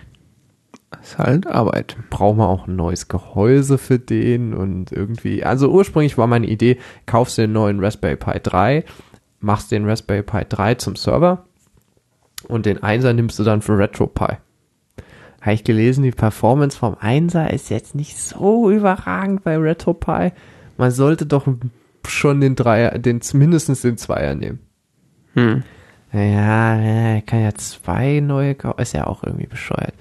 Das 0.92 1.12
ist 1.12 1.18
halt 1.18 1.48
Arbeit. 1.48 1.96
Braucht 2.10 2.38
man 2.38 2.48
auch 2.48 2.68
ein 2.68 2.76
neues 2.76 3.08
Gehäuse 3.08 3.78
für 3.78 3.98
den 3.98 4.54
und 4.54 4.92
irgendwie. 4.92 5.44
Also 5.44 5.70
ursprünglich 5.70 6.18
war 6.18 6.28
meine 6.28 6.48
Idee, 6.48 6.78
kaufst 7.06 7.38
du 7.38 7.44
den 7.44 7.54
neuen 7.54 7.84
Raspberry 7.84 8.18
Pi 8.18 8.40
3, 8.42 8.84
machst 9.40 9.72
den 9.72 9.88
Raspberry 9.90 10.22
Pi 10.22 10.46
3 10.48 10.76
zum 10.76 10.96
Server 10.96 11.46
und 12.48 12.66
den 12.66 12.80
1er 12.80 13.14
nimmst 13.14 13.40
du 13.40 13.44
dann 13.44 13.62
für 13.62 13.78
RetroPie. 13.78 14.38
Habe 15.42 15.54
ich 15.54 15.64
gelesen, 15.64 16.04
die 16.04 16.12
Performance 16.12 16.78
vom 16.78 16.94
1er 16.96 17.50
ist 17.50 17.70
jetzt 17.70 17.96
nicht 17.96 18.20
so 18.20 18.70
überragend 18.70 19.44
bei 19.44 19.58
RetroPie. 19.58 20.34
Man 20.78 20.92
sollte 20.92 21.26
doch 21.26 21.48
schon 22.06 22.42
den 22.42 22.56
Dreier, 22.56 23.00
den 23.00 23.22
mindestens 23.34 23.82
den 23.82 23.98
Zweier 23.98 24.36
nehmen. 24.36 24.60
Hm. 25.34 25.64
Ja, 26.14 27.22
kann 27.22 27.42
ja 27.42 27.54
zwei 27.56 28.20
neue 28.20 28.56
kaufen. 28.56 28.82
Ist 28.82 28.94
ja 28.94 29.08
auch 29.08 29.24
irgendwie 29.24 29.48
bescheuert. 29.48 29.94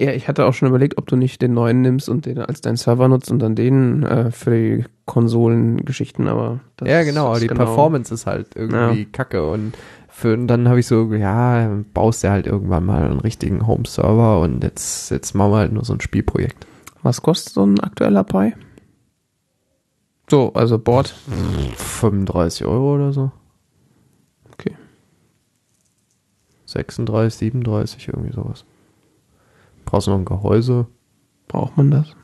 Ja, 0.00 0.12
ich 0.12 0.28
hatte 0.28 0.46
auch 0.46 0.54
schon 0.54 0.66
überlegt, 0.68 0.96
ob 0.96 1.08
du 1.08 1.16
nicht 1.16 1.42
den 1.42 1.52
neuen 1.52 1.82
nimmst 1.82 2.08
und 2.08 2.24
den 2.24 2.38
als 2.38 2.62
deinen 2.62 2.76
Server 2.76 3.06
nutzt 3.06 3.30
und 3.30 3.38
dann 3.38 3.54
den 3.54 4.02
äh, 4.02 4.30
für 4.30 4.50
die 4.50 4.84
Konsolengeschichten, 5.04 6.26
aber 6.26 6.60
das 6.78 6.88
ja, 6.88 7.02
genau, 7.02 7.38
die 7.38 7.48
Performance 7.48 8.14
ist 8.14 8.24
halt 8.24 8.56
irgendwie 8.56 9.02
Ja. 9.02 9.08
kacke 9.12 9.46
und 9.46 9.74
für, 10.08 10.32
und 10.32 10.46
dann 10.46 10.68
habe 10.68 10.80
ich 10.80 10.86
so, 10.86 11.12
ja, 11.12 11.70
baust 11.92 12.24
du 12.24 12.30
halt 12.30 12.46
irgendwann 12.46 12.86
mal 12.86 13.04
einen 13.10 13.20
richtigen 13.20 13.66
Home-Server 13.66 14.40
und 14.40 14.64
jetzt, 14.64 15.10
jetzt 15.10 15.34
machen 15.34 15.52
wir 15.52 15.58
halt 15.58 15.72
nur 15.72 15.84
so 15.84 15.92
ein 15.92 16.00
Spielprojekt. 16.00 16.66
Was 17.02 17.20
kostet 17.20 17.52
so 17.52 17.62
ein 17.64 17.78
aktueller 17.80 18.24
Pi? 18.24 18.54
So, 20.30 20.50
also 20.54 20.78
Board. 20.78 21.14
35 21.76 22.64
Euro 22.64 22.94
oder 22.94 23.12
so. 23.12 23.32
Okay. 24.54 24.74
36, 26.64 27.34
37, 27.34 28.08
irgendwie 28.08 28.32
sowas. 28.32 28.64
Brauchst 29.84 30.06
du 30.06 30.12
noch 30.12 30.18
ein 30.18 30.24
Gehäuse? 30.24 30.86
Braucht 31.48 31.76
man 31.76 31.90
das? 31.90 32.14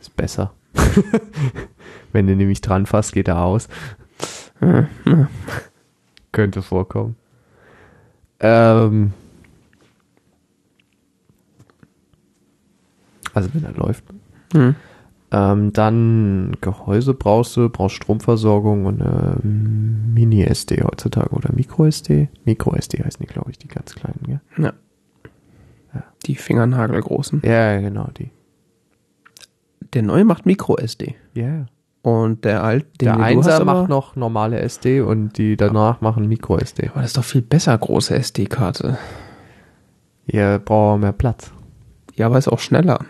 Ist 0.00 0.16
besser. 0.16 0.52
Wenn 2.12 2.26
du 2.26 2.36
nämlich 2.36 2.60
dran 2.60 2.86
fasst, 2.86 3.12
geht 3.12 3.28
er 3.28 3.42
aus. 3.42 3.68
Könnte 6.32 6.62
vorkommen. 6.62 7.16
Ähm, 8.40 9.12
also 13.34 13.50
wenn 13.54 13.64
er 13.64 13.72
läuft. 13.72 14.04
Hm. 14.52 14.74
Ähm, 15.32 15.72
dann 15.72 16.56
Gehäuse 16.60 17.14
brauchst 17.14 17.56
du, 17.56 17.68
brauchst 17.68 17.96
Stromversorgung 17.96 18.86
und 18.86 19.02
eine 19.02 19.38
Mini-SD 19.42 20.82
heutzutage 20.84 21.30
oder 21.30 21.52
Micro-SD. 21.52 22.28
Micro-SD 22.44 23.02
heißen 23.02 23.20
die, 23.20 23.32
glaube 23.32 23.50
ich, 23.50 23.58
die 23.58 23.68
ganz 23.68 23.94
kleinen, 23.94 24.20
gell? 24.24 24.40
Ja. 24.58 24.72
Die 26.26 26.34
Fingernagelgroßen. 26.34 27.42
Ja, 27.44 27.80
genau, 27.80 28.08
die. 28.16 28.30
Der 29.92 30.02
neue 30.02 30.24
macht 30.24 30.46
Micro-SD. 30.46 31.14
Ja. 31.34 31.66
Und 32.02 32.44
der 32.44 32.62
alt, 32.62 32.84
den 33.00 33.06
Der 33.06 33.18
Einser 33.18 33.64
macht 33.64 33.88
noch 33.88 34.14
normale 34.14 34.60
SD 34.60 35.00
und 35.00 35.38
die 35.38 35.56
danach 35.56 36.00
machen 36.00 36.28
Micro-SD. 36.28 36.90
Aber 36.90 37.00
das 37.00 37.10
ist 37.10 37.16
doch 37.16 37.24
viel 37.24 37.42
besser, 37.42 37.76
große 37.76 38.14
SD-Karte. 38.14 38.96
Ihr 40.26 40.60
braucht 40.64 41.00
mehr 41.00 41.12
Platz. 41.12 41.50
Ja, 42.14 42.26
aber 42.26 42.38
ist 42.38 42.48
auch 42.48 42.60
schneller. 42.60 43.04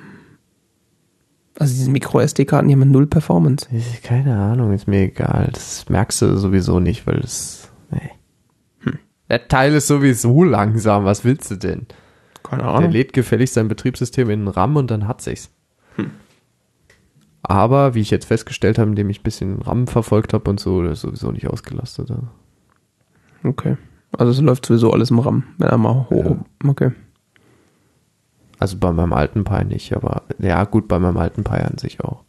Also 1.58 1.74
diese 1.74 1.90
Micro-SD-Karten, 1.90 2.68
die 2.68 2.74
haben 2.74 2.90
null 2.90 3.06
Performance. 3.06 3.66
Keine 4.02 4.36
Ahnung, 4.36 4.72
ist 4.72 4.88
mir 4.88 5.02
egal. 5.02 5.50
Das 5.52 5.88
merkst 5.88 6.22
du 6.22 6.36
sowieso 6.36 6.80
nicht, 6.80 7.06
weil 7.06 7.20
das. 7.20 7.70
Nee. 7.90 8.10
Hm. 8.80 8.98
Der 9.30 9.48
Teil 9.48 9.74
ist 9.74 9.86
sowieso 9.86 10.44
langsam. 10.44 11.04
Was 11.04 11.24
willst 11.24 11.50
du 11.50 11.56
denn? 11.56 11.86
Keine 12.48 12.62
Der 12.62 12.88
lädt 12.88 13.12
gefälligst 13.12 13.54
sein 13.54 13.68
Betriebssystem 13.68 14.30
in 14.30 14.40
den 14.40 14.48
RAM 14.48 14.76
und 14.76 14.90
dann 14.90 15.08
hat 15.08 15.20
sich's. 15.20 15.50
Aber 17.42 17.94
wie 17.94 18.00
ich 18.00 18.10
jetzt 18.10 18.24
festgestellt 18.26 18.78
habe, 18.78 18.90
indem 18.90 19.08
ich 19.08 19.20
ein 19.20 19.24
bisschen 19.24 19.62
RAM 19.62 19.86
verfolgt 19.86 20.32
habe 20.32 20.50
und 20.50 20.58
so, 20.58 20.82
das 20.82 20.94
ist 20.94 21.00
sowieso 21.02 21.30
nicht 21.30 21.46
ausgelastet. 21.46 22.08
ja. 22.08 22.18
Okay. 23.44 23.76
Also 24.18 24.32
es 24.32 24.40
läuft 24.40 24.66
sowieso 24.66 24.92
alles 24.92 25.10
im 25.10 25.18
RAM, 25.18 25.44
wenn 25.58 25.68
er 25.68 25.78
mal 25.78 26.06
hoch. 26.10 26.36
Okay. 26.66 26.92
Also 28.58 28.78
bei 28.78 28.90
meinem 28.92 29.12
alten 29.12 29.44
Pi 29.44 29.64
nicht, 29.64 29.94
aber 29.94 30.22
ja 30.38 30.64
gut, 30.64 30.88
bei 30.88 30.98
meinem 30.98 31.18
alten 31.18 31.44
Pi 31.44 31.56
an 31.56 31.78
sich 31.78 32.00
auch. 32.00 32.22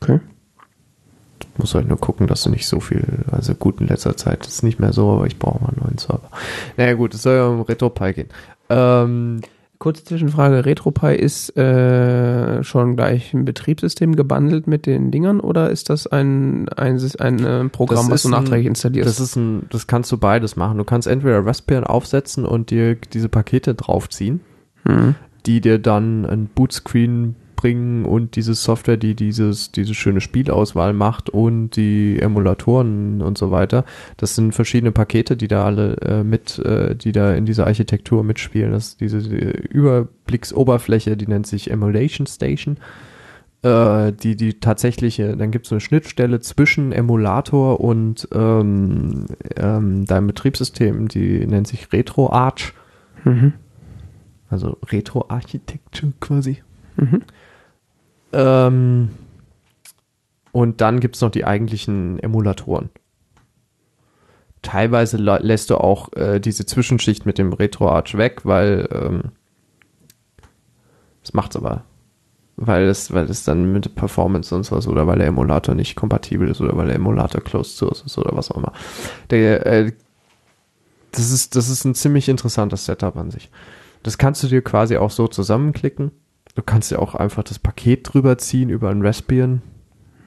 Okay. 0.00 0.20
Muss 1.58 1.74
halt 1.74 1.86
nur 1.86 1.98
gucken, 1.98 2.26
dass 2.26 2.42
du 2.44 2.50
nicht 2.50 2.66
so 2.66 2.80
viel, 2.80 3.24
also 3.30 3.54
gut 3.54 3.80
in 3.80 3.86
letzter 3.86 4.16
Zeit 4.16 4.46
ist 4.46 4.62
nicht 4.62 4.80
mehr 4.80 4.92
so, 4.92 5.12
aber 5.12 5.26
ich 5.26 5.38
brauche 5.38 5.62
mal 5.62 5.68
einen 5.68 5.82
neuen 5.84 5.98
Server. 5.98 6.30
Naja 6.78 6.94
gut, 6.94 7.14
es 7.14 7.22
soll 7.22 7.36
ja 7.36 7.46
um 7.46 7.60
RetroPie 7.60 8.14
gehen. 8.14 8.28
Ähm, 8.72 9.40
Kurze 9.82 10.04
Zwischenfrage, 10.04 10.64
RetroPie 10.64 11.16
ist 11.16 11.56
äh, 11.56 12.62
schon 12.62 12.94
gleich 12.94 13.34
ein 13.34 13.44
Betriebssystem 13.44 14.14
gebundelt 14.14 14.68
mit 14.68 14.86
den 14.86 15.10
Dingern 15.10 15.40
oder 15.40 15.70
ist 15.70 15.90
das 15.90 16.06
ein, 16.06 16.68
ein, 16.68 17.00
ein 17.18 17.44
äh, 17.44 17.68
Programm, 17.68 18.04
Das 18.04 18.10
was 18.10 18.22
du 18.22 18.28
nachträglich 18.28 18.68
installierst? 18.68 19.08
Das 19.08 19.18
ist 19.18 19.34
ein, 19.34 19.66
das 19.70 19.88
kannst 19.88 20.12
du 20.12 20.18
beides 20.18 20.54
machen. 20.54 20.78
Du 20.78 20.84
kannst 20.84 21.08
entweder 21.08 21.44
Raspbian 21.44 21.82
aufsetzen 21.82 22.44
und 22.44 22.70
dir 22.70 22.94
diese 22.94 23.28
Pakete 23.28 23.74
draufziehen, 23.74 24.38
hm. 24.84 25.16
die 25.46 25.60
dir 25.60 25.80
dann 25.80 26.26
ein 26.26 26.46
Bootscreen 26.46 27.34
bringen 27.62 28.04
und 28.04 28.34
diese 28.34 28.54
Software, 28.54 28.96
die 28.96 29.14
dieses, 29.14 29.70
diese 29.70 29.94
schöne 29.94 30.20
Spielauswahl 30.20 30.92
macht 30.92 31.30
und 31.30 31.76
die 31.76 32.18
Emulatoren 32.20 33.22
und 33.22 33.38
so 33.38 33.52
weiter. 33.52 33.84
Das 34.16 34.34
sind 34.34 34.52
verschiedene 34.52 34.90
Pakete, 34.90 35.36
die 35.36 35.46
da 35.46 35.64
alle 35.64 35.96
äh, 35.98 36.24
mit, 36.24 36.58
äh, 36.58 36.96
die 36.96 37.12
da 37.12 37.34
in 37.34 37.46
dieser 37.46 37.68
Architektur 37.68 38.24
mitspielen. 38.24 38.72
Das 38.72 38.88
ist 38.88 39.00
diese 39.00 39.18
äh, 39.18 39.56
Überblicksoberfläche, 39.68 41.16
die 41.16 41.28
nennt 41.28 41.46
sich 41.46 41.70
Emulation 41.70 42.26
Station. 42.26 42.78
Äh, 43.62 44.12
die, 44.12 44.34
die 44.34 44.58
tatsächliche, 44.58 45.36
dann 45.36 45.52
gibt 45.52 45.66
es 45.66 45.72
eine 45.72 45.80
Schnittstelle 45.80 46.40
zwischen 46.40 46.90
Emulator 46.90 47.78
und 47.78 48.26
ähm, 48.34 49.26
ähm, 49.56 50.04
deinem 50.04 50.26
Betriebssystem, 50.26 51.06
die 51.06 51.46
nennt 51.46 51.68
sich 51.68 51.92
RetroArch, 51.92 52.74
Mhm. 53.24 53.52
also 54.50 54.78
Retro-Architecture 54.90 56.12
quasi. 56.18 56.62
Mhm. 56.96 57.22
Ähm, 58.32 59.10
und 60.52 60.80
dann 60.80 61.00
gibt 61.00 61.16
es 61.16 61.22
noch 61.22 61.30
die 61.30 61.44
eigentlichen 61.44 62.18
Emulatoren. 62.18 62.90
Teilweise 64.60 65.16
lässt 65.16 65.70
du 65.70 65.76
auch 65.76 66.12
äh, 66.12 66.38
diese 66.38 66.64
Zwischenschicht 66.66 67.26
mit 67.26 67.38
dem 67.38 67.52
RetroArch 67.52 68.16
weg, 68.16 68.42
weil 68.44 68.88
ähm, 68.92 69.32
das 71.22 71.34
macht's 71.34 71.56
aber. 71.56 71.84
Weil 72.56 72.84
es, 72.84 73.12
weil 73.12 73.24
es 73.24 73.44
dann 73.44 73.72
mit 73.72 73.94
Performance 73.96 74.54
und 74.54 74.64
sowas 74.64 74.86
oder 74.86 75.06
weil 75.06 75.18
der 75.18 75.26
Emulator 75.26 75.74
nicht 75.74 75.96
kompatibel 75.96 76.48
ist 76.48 76.60
oder 76.60 76.76
weil 76.76 76.86
der 76.86 76.96
Emulator 76.96 77.40
closed 77.40 77.76
source 77.76 78.02
ist 78.02 78.18
oder 78.18 78.36
was 78.36 78.50
auch 78.50 78.58
immer. 78.58 78.72
Der, 79.30 79.66
äh, 79.66 79.92
das 81.12 81.32
ist, 81.32 81.56
das 81.56 81.68
ist 81.68 81.84
ein 81.84 81.94
ziemlich 81.94 82.28
interessantes 82.28 82.84
Setup 82.84 83.16
an 83.16 83.30
sich. 83.30 83.50
Das 84.02 84.18
kannst 84.18 84.42
du 84.42 84.48
dir 84.48 84.62
quasi 84.62 84.96
auch 84.96 85.10
so 85.10 85.28
zusammenklicken. 85.28 86.12
Du 86.54 86.62
kannst 86.62 86.90
ja 86.90 86.98
auch 86.98 87.14
einfach 87.14 87.42
das 87.42 87.58
Paket 87.58 88.12
drüber 88.12 88.38
ziehen 88.38 88.68
über 88.68 88.90
ein 88.90 89.04
Raspbian. 89.04 89.62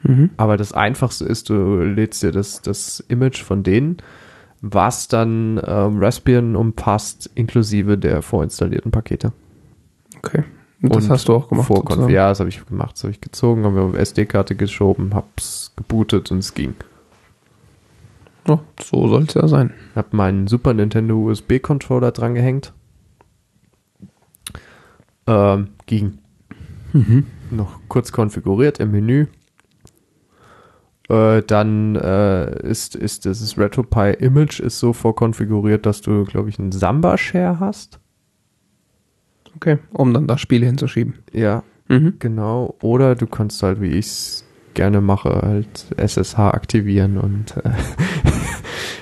Mhm. 0.03 0.31
Aber 0.37 0.57
das 0.57 0.71
Einfachste 0.71 1.25
ist, 1.25 1.49
du 1.49 1.77
lädst 1.81 2.23
dir 2.23 2.31
das, 2.31 2.61
das 2.61 2.99
Image 3.07 3.41
von 3.41 3.63
denen, 3.63 3.97
was 4.61 5.07
dann 5.07 5.61
ähm, 5.65 5.99
Raspbian 5.99 6.55
umfasst, 6.55 7.29
inklusive 7.35 7.97
der 7.97 8.21
vorinstallierten 8.21 8.91
Pakete. 8.91 9.31
Okay. 10.17 10.43
Und 10.81 10.95
das 10.95 11.09
hast 11.09 11.27
du 11.27 11.35
auch 11.35 11.49
gemacht. 11.49 11.67
Sozusagen. 11.67 12.09
ja, 12.09 12.29
das 12.29 12.39
habe 12.39 12.49
ich 12.49 12.65
gemacht. 12.65 12.95
Das 12.95 13.03
habe 13.03 13.11
ich 13.11 13.21
gezogen, 13.21 13.63
haben 13.63 13.75
wir 13.75 13.83
auf 13.83 13.95
SD-Karte 13.95 14.55
geschoben, 14.55 15.13
hab's 15.13 15.73
gebootet 15.75 16.31
und 16.31 16.39
es 16.39 16.53
ging. 16.53 16.75
Ja, 18.47 18.59
so 18.79 19.07
soll 19.07 19.23
es 19.23 19.33
ja 19.33 19.47
sein. 19.47 19.73
Hab 19.95 20.13
meinen 20.13 20.47
Super 20.47 20.73
Nintendo 20.73 21.17
USB-Controller 21.17 22.11
dran 22.11 22.35
gehängt. 22.35 22.73
Ähm, 25.27 25.69
ging. 25.85 26.19
Noch 27.51 27.79
kurz 27.89 28.11
konfiguriert 28.11 28.79
im 28.79 28.91
Menü. 28.91 29.27
Äh, 31.09 31.43
dann 31.43 31.95
äh, 31.95 32.67
ist, 32.67 32.95
ist 32.95 33.25
dieses 33.25 33.57
RetroPie 33.57 34.13
Image 34.19 34.59
ist 34.59 34.79
so 34.79 34.93
vorkonfiguriert, 34.93 35.85
dass 35.85 36.01
du, 36.01 36.23
glaube 36.25 36.49
ich, 36.49 36.57
einen 36.59 36.71
Samba-Share 36.71 37.59
hast. 37.59 37.99
Okay, 39.55 39.77
um 39.93 40.13
dann 40.13 40.27
das 40.27 40.41
Spiel 40.41 40.63
hinzuschieben. 40.65 41.15
Ja, 41.31 41.63
Mhm. 41.87 42.15
genau. 42.17 42.75
Oder 42.81 43.13
du 43.13 43.27
kannst 43.27 43.61
halt, 43.61 43.79
wie 43.79 43.89
ich 43.91 44.07
es 44.07 44.45
gerne 44.73 45.01
mache, 45.01 45.29
halt 45.43 45.85
SSH 45.97 46.39
aktivieren 46.39 47.17
und 47.19 47.55
äh, 47.57 47.71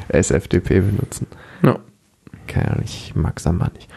SFTP 0.22 0.82
benutzen. 0.82 1.28
Ja. 1.64 1.80
Keine 2.48 2.72
Ahnung, 2.72 2.84
ich 2.84 3.16
mag 3.16 3.40
Samba 3.40 3.70
nicht. 3.74 3.90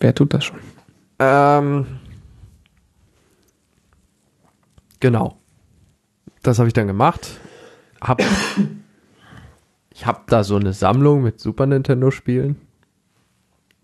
Wer 0.00 0.14
tut 0.14 0.34
das 0.34 0.44
schon? 0.44 0.58
Ähm, 1.18 1.86
genau. 5.00 5.38
Das 6.42 6.58
habe 6.58 6.68
ich 6.68 6.74
dann 6.74 6.86
gemacht. 6.86 7.40
Hab, 8.00 8.22
ich 9.90 10.06
habe 10.06 10.20
da 10.26 10.44
so 10.44 10.56
eine 10.56 10.72
Sammlung 10.72 11.22
mit 11.22 11.40
Super 11.40 11.66
Nintendo 11.66 12.10
Spielen. 12.10 12.56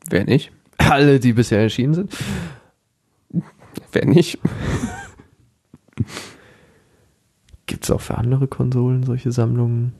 Wer 0.09 0.25
nicht? 0.25 0.53
Alle, 0.79 1.21
die 1.21 1.33
bisher 1.33 1.61
erschienen 1.61 1.95
sind. 1.95 2.17
Wer 3.93 4.07
nicht? 4.07 4.39
Gibt 7.67 7.85
es 7.85 7.91
auch 7.91 8.01
für 8.01 8.19
andere 8.19 8.49
Konsolen 8.49 9.05
solche 9.05 9.33
Sammlungen? 9.33 9.95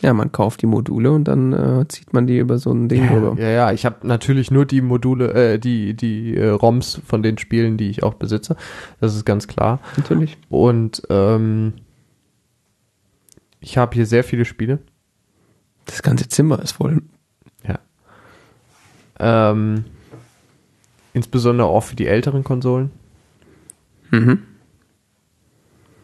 Ja, 0.00 0.12
man 0.14 0.30
kauft 0.30 0.62
die 0.62 0.66
Module 0.66 1.10
und 1.10 1.24
dann 1.24 1.52
äh, 1.52 1.88
zieht 1.88 2.12
man 2.12 2.26
die 2.28 2.38
über 2.38 2.58
so 2.58 2.70
ein 2.70 2.88
Ding 2.88 3.04
Ja, 3.04 3.10
drüber. 3.12 3.36
ja, 3.40 3.48
ja, 3.48 3.72
ich 3.72 3.84
habe 3.84 4.06
natürlich 4.06 4.50
nur 4.50 4.64
die 4.64 4.80
Module, 4.80 5.32
äh, 5.34 5.58
die, 5.58 5.94
die 5.94 6.36
äh, 6.36 6.48
ROMs 6.50 7.00
von 7.04 7.22
den 7.22 7.36
Spielen, 7.38 7.76
die 7.76 7.90
ich 7.90 8.02
auch 8.04 8.14
besitze. 8.14 8.56
Das 9.00 9.14
ist 9.16 9.24
ganz 9.24 9.48
klar. 9.48 9.80
Natürlich. 9.96 10.38
Und 10.48 11.02
ähm, 11.10 11.72
ich 13.60 13.76
habe 13.76 13.94
hier 13.94 14.06
sehr 14.06 14.22
viele 14.22 14.44
Spiele. 14.44 14.78
Das 15.86 16.02
ganze 16.02 16.28
Zimmer 16.28 16.62
ist 16.62 16.72
voll. 16.72 17.02
Ja. 17.66 17.80
Ähm, 19.18 19.84
insbesondere 21.12 21.66
auch 21.66 21.82
für 21.82 21.96
die 21.96 22.06
älteren 22.06 22.44
Konsolen. 22.44 22.90
Mhm. 24.12 24.42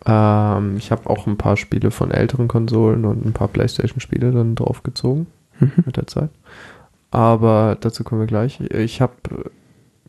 Ähm, 0.07 0.77
ich 0.77 0.91
habe 0.91 1.09
auch 1.09 1.27
ein 1.27 1.37
paar 1.39 1.57
Spiele 1.57 1.91
von 1.91 2.11
älteren 2.11 2.49
Konsolen 2.49 3.05
und 3.05 3.25
ein 3.25 3.33
paar 3.33 3.49
PlayStation-Spiele 3.49 4.33
dann 4.33 4.55
draufgezogen 4.55 5.27
Mhm. 5.61 5.73
mit 5.87 5.97
der 5.97 6.07
Zeit. 6.07 6.31
Aber 7.11 7.77
dazu 7.81 8.03
kommen 8.05 8.21
wir 8.21 8.27
gleich. 8.27 8.61
Ich 8.61 9.01
habe 9.01 9.15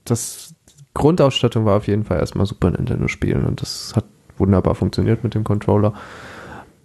das 0.05 0.55
Grundausstattung 0.93 1.65
war 1.65 1.77
auf 1.77 1.87
jeden 1.87 2.03
Fall 2.03 2.19
erstmal 2.19 2.45
Super 2.45 2.71
Nintendo 2.71 3.07
spielen 3.07 3.45
und 3.45 3.61
das 3.61 3.93
hat 3.95 4.05
wunderbar 4.37 4.75
funktioniert 4.75 5.23
mit 5.23 5.35
dem 5.35 5.43
Controller. 5.43 5.93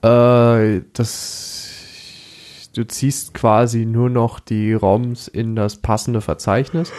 Äh, 0.02 0.82
das 0.92 1.68
du 2.74 2.86
ziehst 2.86 3.34
quasi 3.34 3.84
nur 3.84 4.10
noch 4.10 4.40
die 4.40 4.72
ROMs 4.74 5.26
in 5.26 5.56
das 5.56 5.76
passende 5.76 6.20
Verzeichnis. 6.20 6.92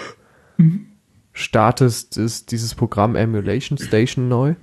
Startest 1.34 2.18
ist 2.18 2.52
dieses 2.52 2.76
Programm 2.76 3.16
Emulation 3.16 3.78
Station 3.78 4.28
neu. 4.28 4.56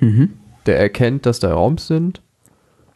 Mhm. 0.00 0.30
Der 0.70 0.78
erkennt, 0.78 1.26
dass 1.26 1.40
da 1.40 1.52
ROMs 1.52 1.88
sind, 1.88 2.22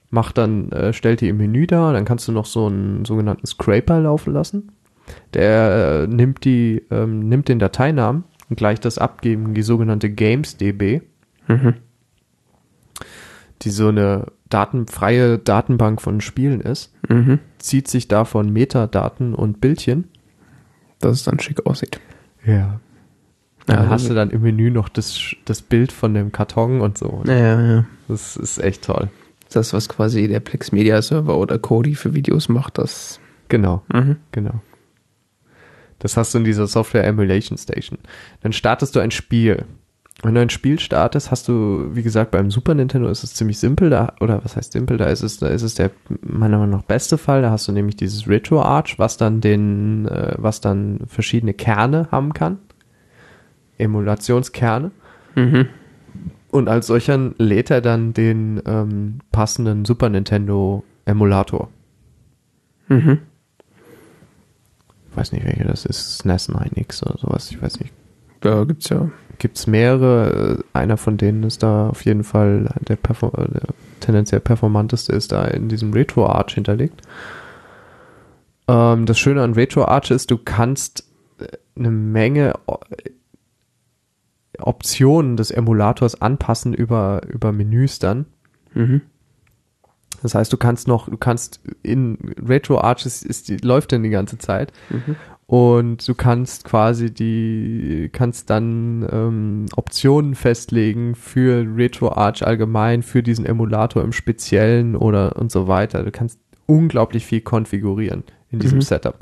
macht 0.09 0.39
dann, 0.39 0.71
äh, 0.71 0.93
stellt 0.93 1.21
die 1.21 1.29
im 1.29 1.39
Menü 1.39 1.67
da, 1.67 1.93
dann 1.93 2.05
kannst 2.05 2.29
du 2.29 2.31
noch 2.31 2.47
so 2.47 2.67
einen 2.67 3.05
sogenannten 3.05 3.47
Scraper 3.49 3.99
laufen 3.99 4.33
lassen. 4.33 4.71
Der 5.35 6.05
äh, 6.05 6.07
nimmt 6.07 6.45
die, 6.45 6.85
ähm, 6.93 7.29
nimmt 7.29 7.49
den 7.49 7.59
Dateinamen 7.59 8.23
und 8.49 8.55
gleicht 8.55 8.85
das 8.85 8.97
ab 8.99 9.23
gegen 9.23 9.55
die 9.55 9.63
sogenannte 9.63 10.09
GamesDB, 10.09 11.01
Mhm. 11.49 11.75
die 13.63 13.71
so 13.71 13.89
eine 13.89 14.27
datenfreie 14.49 15.37
Datenbank 15.39 16.01
von 16.01 16.21
Spielen 16.21 16.61
ist, 16.61 16.95
Mhm. 17.09 17.41
zieht 17.59 17.89
sich 17.89 18.07
davon 18.07 18.53
Metadaten 18.53 19.35
und 19.35 19.61
Bildchen. 19.61 20.05
Dass 21.01 21.17
es 21.17 21.25
dann 21.25 21.41
schick 21.41 21.67
aussieht. 21.67 21.99
Ja. 22.47 22.79
Ja, 23.69 23.89
hast 23.89 24.11
du 24.11 24.15
dann 24.15 24.31
im 24.31 24.43
Menü 24.43 24.71
noch 24.71 24.89
das, 24.89 25.35
das 25.47 25.63
Bild 25.63 25.91
von 25.91 26.13
dem 26.13 26.33
Karton 26.33 26.81
und 26.81 26.99
so. 26.99 27.23
Ja, 27.27 27.35
ja, 27.35 27.63
ja. 27.63 27.85
Das 28.09 28.37
ist 28.37 28.59
echt 28.59 28.85
toll. 28.85 29.09
Das, 29.53 29.73
was 29.73 29.89
quasi 29.89 30.29
der 30.29 30.41
Plex 30.41 30.73
Media 30.73 31.01
Server 31.01 31.39
oder 31.39 31.59
Kodi 31.59 31.95
für 31.95 32.15
Videos 32.15 32.49
macht, 32.49 32.79
das. 32.79 33.21
Genau. 33.49 33.83
Mhm. 33.93 34.17
Genau. 34.33 34.61
Das 35.99 36.17
hast 36.17 36.35
du 36.35 36.39
in 36.39 36.45
dieser 36.45 36.67
Software 36.67 37.07
Emulation 37.07 37.57
Station. 37.57 37.99
Dann 38.43 38.53
startest 38.53 38.95
du 38.95 39.01
ein 39.01 39.11
Spiel. 39.11 39.65
Wenn 40.23 40.35
du 40.35 40.41
ein 40.41 40.51
Spiel 40.51 40.79
startest, 40.79 41.31
hast 41.31 41.49
du, 41.49 41.89
wie 41.93 42.03
gesagt, 42.03 42.31
beim 42.31 42.51
Super 42.51 42.75
Nintendo 42.75 43.09
ist 43.09 43.25
es 43.25 43.35
ziemlich 43.35 43.59
simpel, 43.59 43.91
da, 43.91 44.13
oder 44.21 44.45
was 44.45 44.57
heißt 44.57 44.73
simpel, 44.73 44.97
da 44.97 45.07
ist 45.07 45.23
es, 45.23 45.39
da 45.39 45.49
ist 45.49 45.63
es 45.63 45.75
der 45.75 45.91
meiner 46.23 46.59
Meinung 46.59 46.79
nach 46.79 46.85
beste 46.85 47.19
Fall, 47.19 47.43
da 47.43 47.51
hast 47.51 47.67
du 47.67 47.73
nämlich 47.73 47.97
dieses 47.97 48.29
Retro 48.29 48.63
Arch, 48.63 48.99
was 48.99 49.17
dann 49.17 49.41
den, 49.41 50.07
äh, 50.07 50.35
was 50.39 50.61
dann 50.61 51.01
verschiedene 51.07 51.53
Kerne 51.53 52.09
haben 52.11 52.33
kann. 52.33 52.59
Emulationskerne. 53.79 54.91
Mhm. 55.35 55.69
Und 56.51 56.69
als 56.69 56.87
solcher 56.87 57.33
lädt 57.39 57.71
er 57.71 57.81
dann 57.81 58.13
den 58.15 58.63
ähm, 58.65 59.19
passenden 59.33 59.85
Super 59.85 60.09
Nintendo 60.09 60.85
Emulator. 61.05 61.69
Mhm. 62.89 63.19
Ich 65.11 65.17
weiß 65.17 65.33
nicht, 65.33 65.45
welcher 65.45 65.65
das 65.65 65.85
ist. 65.85 66.19
SNES 66.19 66.51
9X 66.51 67.05
oder 67.05 67.19
sowas, 67.19 67.51
ich 67.51 67.61
weiß 67.61 67.81
nicht. 67.81 67.93
Da 68.41 68.65
gibt's 68.65 68.89
ja. 68.89 69.11
gibt's 69.39 69.67
mehrere. 69.67 70.59
Äh, 70.59 70.79
Einer 70.79 70.97
von 70.97 71.17
denen 71.17 71.45
ist 71.45 71.63
da 71.63 71.89
auf 71.89 72.05
jeden 72.05 72.25
Fall 72.25 72.69
der, 72.87 72.97
perform 72.97 73.33
äh, 73.37 73.49
der 73.49 73.63
tendenziell 74.01 74.41
performanteste 74.41 75.13
ist 75.13 75.33
da 75.33 75.45
in 75.45 75.69
diesem 75.69 75.93
Retro 75.93 76.27
Arch 76.27 76.55
hinterlegt. 76.55 77.01
Ähm, 78.69 79.07
das 79.07 79.19
Schöne 79.19 79.43
an 79.43 79.55
Retro 79.55 79.85
Arch 79.87 80.11
ist, 80.11 80.31
du 80.31 80.39
kannst 80.39 81.05
äh, 81.39 81.47
eine 81.77 81.91
Menge 81.91 82.55
Optionen 84.61 85.37
des 85.37 85.51
Emulators 85.51 86.21
anpassen 86.21 86.75
über, 86.75 87.23
über 87.29 87.53
Menüs 87.53 87.99
dann. 87.99 88.27
Mhm. 88.75 89.03
Das 90.23 90.35
heißt, 90.35 90.53
du 90.53 90.57
kannst 90.57 90.89
noch, 90.89 91.09
du 91.09 91.17
kannst 91.19 91.61
in 91.83 92.17
Retro 92.43 92.81
Arch 92.81 93.05
ist, 93.05 93.25
ist 93.25 93.49
die, 93.49 93.59
läuft 93.59 93.93
dann 93.93 94.03
die 94.03 94.11
ganze 94.11 94.39
Zeit 94.39 94.73
Mhm. 94.89 95.17
und 95.47 96.09
du 96.09 96.15
kannst 96.15 96.65
quasi 96.65 97.13
die, 97.13 98.09
kannst 98.11 98.49
dann 98.49 99.07
ähm, 99.13 99.67
Optionen 99.77 100.35
festlegen 100.35 101.15
für 101.15 101.67
Retro 101.77 102.13
Arch 102.13 102.47
allgemein, 102.47 103.03
für 103.03 103.23
diesen 103.23 103.45
Emulator 103.45 104.03
im 104.03 104.13
Speziellen 104.13 104.97
oder 104.97 105.37
und 105.37 105.53
so 105.53 105.69
weiter. 105.69 106.03
Du 106.05 106.11
kannst 106.11 106.39
unglaublich 106.67 107.27
viel 107.27 107.43
konfigurieren 107.43 108.25
in 108.51 108.61
diesem 108.61 108.79
Mhm. 108.79 108.83
Setup. 108.83 109.19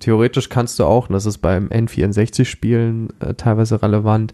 Theoretisch 0.00 0.48
kannst 0.48 0.78
du 0.78 0.84
auch, 0.84 1.08
und 1.08 1.14
das 1.14 1.26
ist 1.26 1.38
beim 1.38 1.68
N64-Spielen 1.68 3.08
äh, 3.20 3.34
teilweise 3.34 3.82
relevant, 3.82 4.32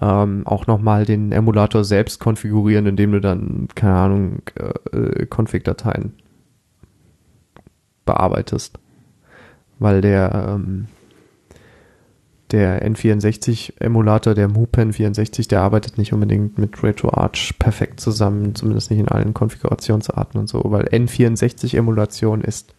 ähm, 0.00 0.46
auch 0.46 0.66
nochmal 0.66 1.04
den 1.04 1.32
Emulator 1.32 1.82
selbst 1.82 2.20
konfigurieren, 2.20 2.86
indem 2.86 3.12
du 3.12 3.20
dann, 3.20 3.68
keine 3.74 3.94
Ahnung, 3.94 4.42
äh, 4.54 4.96
äh, 4.96 5.26
Config-Dateien 5.26 6.12
bearbeitest. 8.04 8.78
Weil 9.78 10.00
der, 10.00 10.54
ähm, 10.54 10.86
der 12.50 12.86
N64-Emulator, 12.86 14.34
der 14.34 14.48
MuPen 14.48 14.92
64, 14.92 15.48
der 15.48 15.62
arbeitet 15.62 15.98
nicht 15.98 16.12
unbedingt 16.12 16.58
mit 16.58 16.82
RetroArch 16.82 17.58
perfekt 17.58 18.00
zusammen, 18.00 18.54
zumindest 18.54 18.90
nicht 18.90 19.00
in 19.00 19.08
allen 19.08 19.34
Konfigurationsarten 19.34 20.40
und 20.40 20.48
so, 20.48 20.62
weil 20.66 20.84
N64-Emulation 20.86 22.42
ist 22.42 22.74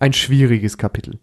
ein 0.00 0.12
schwieriges 0.12 0.76
Kapitel. 0.76 1.20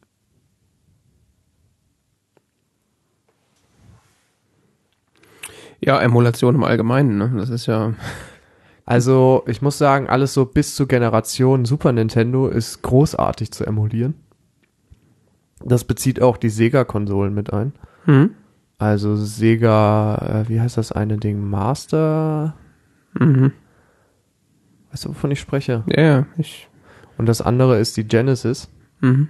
Ja, 5.80 6.00
Emulation 6.00 6.56
im 6.56 6.64
Allgemeinen, 6.64 7.18
ne? 7.18 7.34
Das 7.36 7.50
ist 7.50 7.66
ja. 7.66 7.94
Also, 8.90 9.44
ich 9.48 9.62
muss 9.62 9.78
sagen, 9.78 10.08
alles 10.08 10.34
so 10.34 10.46
bis 10.46 10.74
zur 10.74 10.88
Generation 10.88 11.66
Super 11.66 11.92
Nintendo 11.92 12.48
ist 12.48 12.84
großartig 12.84 13.52
zu 13.52 13.66
emulieren. 13.66 14.14
Das 15.62 15.84
bezieht 15.84 16.22
auch 16.22 16.38
die 16.38 16.50
Sega-Konsolen 16.50 17.34
mit 17.34 17.52
ein. 17.52 17.74
Mhm. 18.06 18.30
Also 18.78 19.18
Sega, 19.18 20.16
äh, 20.46 20.50
wie 20.50 20.62
heißt 20.62 20.78
das 20.78 20.94
eine 20.94 21.18
Ding? 21.18 21.42
Master? 21.42 22.56
Mhm. 23.20 23.52
Weißt 24.92 25.04
du, 25.04 25.10
wovon 25.10 25.32
ich 25.32 25.42
spreche? 25.42 25.84
Ja, 25.88 26.02
ja, 26.02 26.26
ich. 26.38 26.70
Und 27.18 27.28
das 27.28 27.42
andere 27.42 27.80
ist 27.80 27.98
die 27.98 28.08
Genesis. 28.08 28.70
Mhm. 29.02 29.30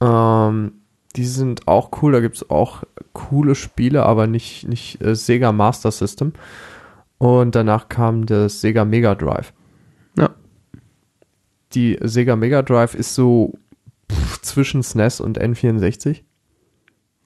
Ähm, 0.00 0.72
die 1.16 1.26
sind 1.26 1.66
auch 1.66 1.90
cool, 2.02 2.12
da 2.12 2.20
gibt's 2.20 2.48
auch 2.50 2.84
coole 3.12 3.54
Spiele, 3.54 4.04
aber 4.04 4.26
nicht, 4.26 4.68
nicht 4.68 5.02
äh, 5.02 5.14
Sega 5.14 5.52
Master 5.52 5.90
System. 5.90 6.32
Und 7.18 7.54
danach 7.54 7.88
kam 7.88 8.26
das 8.26 8.60
Sega 8.60 8.84
Mega 8.84 9.14
Drive. 9.14 9.52
Ja. 10.16 10.30
Die 11.74 11.98
Sega 12.00 12.36
Mega 12.36 12.62
Drive 12.62 12.94
ist 12.94 13.14
so 13.14 13.54
pff, 14.10 14.40
zwischen 14.42 14.82
SNES 14.82 15.20
und 15.20 15.40
N64. 15.40 16.22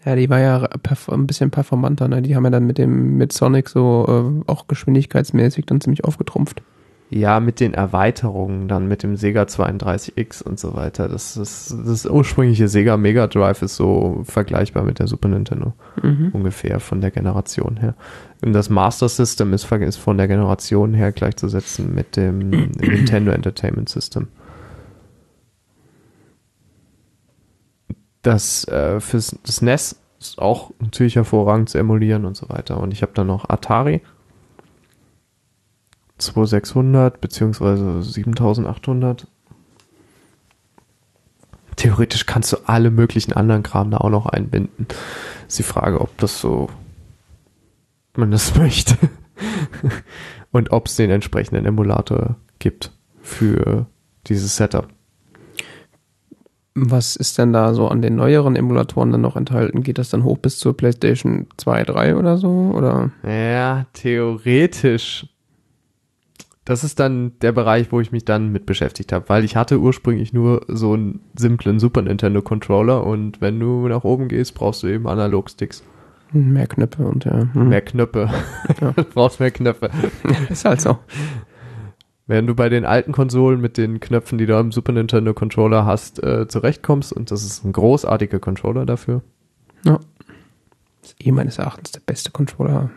Ja, 0.05 0.17
die 0.17 0.29
war 0.31 0.41
ja 0.41 0.69
ein 1.09 1.27
bisschen 1.27 1.51
performanter, 1.51 2.09
ne? 2.09 2.23
Die 2.23 2.35
haben 2.35 2.45
ja 2.45 2.51
dann 2.51 2.67
mit 2.67 2.79
dem, 2.79 3.17
mit 3.19 3.33
Sonic 3.33 3.69
so 3.69 4.43
äh, 4.47 4.51
auch 4.51 4.67
geschwindigkeitsmäßig 4.67 5.67
dann 5.67 5.81
ziemlich 5.81 6.05
aufgetrumpft. 6.05 6.63
Ja, 7.15 7.41
mit 7.41 7.61
den 7.61 7.75
Erweiterungen 7.75 8.69
dann 8.69 8.89
mit 8.89 9.03
dem 9.03 9.17
Sega 9.17 9.43
32X 9.43 10.43
und 10.43 10.59
so 10.59 10.75
weiter. 10.75 11.09
Das, 11.09 11.37
ist, 11.37 11.77
das 11.85 12.07
ursprüngliche 12.07 12.69
Sega 12.69 12.97
Mega 12.97 13.27
Drive 13.27 13.61
ist 13.61 13.77
so 13.77 14.23
vergleichbar 14.25 14.83
mit 14.83 14.99
der 14.99 15.09
Super 15.09 15.29
Nintendo. 15.29 15.75
Mhm. 16.03 16.31
ungefähr 16.33 16.81
von 16.81 17.03
der 17.03 17.11
Generation 17.11 17.77
her. 17.77 17.95
Und 18.43 18.55
das 18.55 18.71
Master 18.71 19.11
System 19.11 19.53
ist, 19.53 19.71
ist 19.71 19.97
von 19.99 20.17
der 20.17 20.27
Generation 20.27 20.95
her 20.95 21.13
gleichzusetzen 21.13 21.95
mit 21.95 22.17
dem 22.17 22.39
Nintendo 22.49 23.33
Entertainment 23.33 23.91
System. 23.91 24.29
Das 28.23 28.67
äh, 28.69 29.01
fürs 29.01 29.37
das 29.45 29.61
NES 29.61 30.01
ist 30.19 30.39
auch 30.39 30.71
natürlich 30.81 31.17
hervorragend 31.17 31.69
zu 31.69 31.77
emulieren 31.77 32.25
und 32.25 32.39
so 32.39 32.49
weiter. 32.49 32.81
Und 32.81 32.95
ich 32.95 33.03
habe 33.03 33.13
dann 33.15 33.27
noch 33.27 33.51
Atari 33.51 34.01
2600 36.25 37.21
beziehungsweise 37.21 38.03
7800. 38.03 39.27
Theoretisch 41.77 42.27
kannst 42.27 42.53
du 42.53 42.59
alle 42.67 42.91
möglichen 42.91 43.33
anderen 43.33 43.63
Kram 43.63 43.91
da 43.91 43.99
auch 43.99 44.11
noch 44.11 44.27
einbinden. 44.27 44.87
Ist 45.49 45.59
die 45.59 45.65
Frage, 45.65 46.01
ob 46.01 46.17
das 46.19 46.41
so 46.41 46.69
man 48.17 48.31
das 48.31 48.55
möchte. 48.57 48.97
Und 50.51 50.71
ob 50.71 50.87
es 50.87 50.97
den 50.97 51.11
entsprechenden 51.11 51.65
Emulator 51.65 52.37
gibt 52.59 52.93
für 53.21 53.87
dieses 54.27 54.57
Setup. 54.57 54.89
Was 56.75 57.17
ist 57.17 57.37
denn 57.37 57.53
da 57.53 57.75
so 57.75 57.89
an 57.89 58.01
den 58.01 58.17
neueren 58.17 58.57
Emulatoren 58.57 59.13
dann 59.13 59.21
noch 59.21 59.37
enthalten? 59.37 59.83
Geht 59.83 59.99
das 59.99 60.09
dann 60.09 60.25
hoch 60.25 60.39
bis 60.39 60.59
zur 60.59 60.77
PlayStation 60.77 61.47
2, 61.59 61.85
3 61.85 62.17
oder 62.17 62.39
so? 62.39 62.73
Oder? 62.75 63.11
Ja, 63.27 63.87
theoretisch 63.93 65.27
das 66.65 66.85
ist 66.85 67.01
dann 67.01 67.39
der 67.41 67.53
Bereich, 67.53 67.91
wo 67.91 68.01
ich 68.01 68.13
mich 68.13 68.25
dann 68.25 68.53
mit 68.53 68.67
beschäftigt 68.67 69.13
habe, 69.13 69.29
weil 69.29 69.45
ich 69.45 69.57
hatte 69.57 69.81
ursprünglich 69.81 70.33
nur 70.33 70.65
so 70.69 70.93
einen 70.93 71.21
simplen 71.37 71.81
Super 71.81 72.03
Nintendo 72.03 72.41
Controller 72.41 73.05
und 73.05 73.41
wenn 73.41 73.59
du 73.59 73.89
nach 73.89 74.05
oben 74.05 74.29
gehst, 74.29 74.55
brauchst 74.55 74.83
du 74.83 74.87
eben 74.87 75.09
Analogsticks. 75.09 75.83
Mehr 76.33 76.67
Knöpfe 76.67 77.05
und 77.05 77.25
ja. 77.25 77.49
hm. 77.53 77.69
Mehr 77.69 77.83
Knöpfe. 77.83 78.31
Ja. 78.81 78.93
du 78.97 79.05
brauchst 79.05 79.41
mehr 79.41 79.51
Knöpfe. 79.51 79.91
Ist 80.49 80.65
halt 80.65 80.81
so. 80.81 80.99
Wenn 82.27 82.47
du 82.47 82.55
bei 82.55 82.69
den 82.69 82.85
alten 82.85 83.13
Konsolen 83.13 83.61
mit 83.61 83.77
den 83.77 83.99
Knöpfen, 84.01 84.39
die 84.39 84.47
du 84.47 84.57
am 84.57 84.71
Super 84.71 84.93
Nintendo 84.93 85.35
Controller 85.35 85.85
hast, 85.85 86.23
äh, 86.23 86.47
zurechtkommst 86.47 87.13
und 87.13 87.31
das 87.31 87.45
ist 87.45 87.65
ein 87.65 87.73
großartiger 87.73 88.39
Controller 88.39 88.87
dafür. 88.87 89.23
Ist 91.03 91.17
eh 91.19 91.33
meines 91.33 91.59
Erachtens 91.59 91.91
der 91.91 92.01
beste 92.01 92.31
Controller 92.31 92.91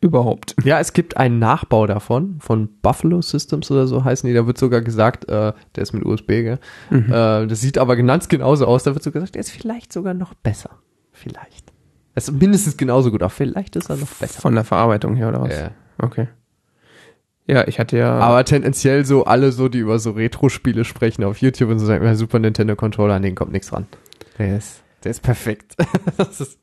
überhaupt. 0.00 0.56
Ja, 0.64 0.80
es 0.80 0.92
gibt 0.92 1.16
einen 1.16 1.38
Nachbau 1.38 1.86
davon, 1.86 2.36
von 2.40 2.68
Buffalo 2.82 3.22
Systems 3.22 3.70
oder 3.70 3.86
so 3.86 4.04
heißen 4.04 4.26
die. 4.26 4.34
Da 4.34 4.46
wird 4.46 4.58
sogar 4.58 4.80
gesagt, 4.80 5.28
äh, 5.28 5.52
der 5.74 5.82
ist 5.82 5.92
mit 5.92 6.04
USB, 6.04 6.28
gell? 6.28 6.58
Mhm. 6.90 7.12
Äh, 7.12 7.46
das 7.46 7.60
sieht 7.60 7.78
aber 7.78 7.96
ganz 7.96 8.28
genauso 8.28 8.66
aus. 8.66 8.84
Da 8.84 8.94
wird 8.94 9.02
sogar 9.02 9.20
gesagt, 9.20 9.34
der 9.34 9.40
ist 9.40 9.50
vielleicht 9.50 9.92
sogar 9.92 10.14
noch 10.14 10.34
besser. 10.34 10.70
Vielleicht. 11.12 11.72
Er 12.14 12.18
ist 12.18 12.32
mindestens 12.32 12.76
genauso 12.76 13.10
gut, 13.10 13.22
aber 13.22 13.30
vielleicht 13.30 13.76
ist 13.76 13.90
er 13.90 13.96
noch 13.96 14.08
besser. 14.08 14.40
Von 14.40 14.54
der 14.54 14.64
Verarbeitung 14.64 15.16
her 15.16 15.28
oder 15.28 15.42
was? 15.42 15.56
Ja. 15.56 15.70
Okay. 15.98 16.28
Ja, 17.46 17.66
ich 17.66 17.80
hatte 17.80 17.98
ja. 17.98 18.18
Aber 18.18 18.44
tendenziell 18.44 19.04
so 19.04 19.24
alle 19.24 19.50
so, 19.50 19.68
die 19.68 19.78
über 19.78 19.98
so 19.98 20.12
Retro-Spiele 20.12 20.84
sprechen 20.84 21.24
auf 21.24 21.38
YouTube 21.38 21.70
und 21.70 21.78
so 21.78 21.86
sagen, 21.86 22.04
ja, 22.04 22.14
Super 22.14 22.38
Nintendo 22.38 22.76
Controller, 22.76 23.14
an 23.14 23.22
den 23.22 23.34
kommt 23.34 23.52
nichts 23.52 23.72
ran. 23.72 23.86
Der 24.38 24.56
ist, 24.56 24.82
der 25.02 25.10
ist 25.10 25.22
perfekt. 25.22 25.74
das 26.16 26.40
ist, 26.40 26.58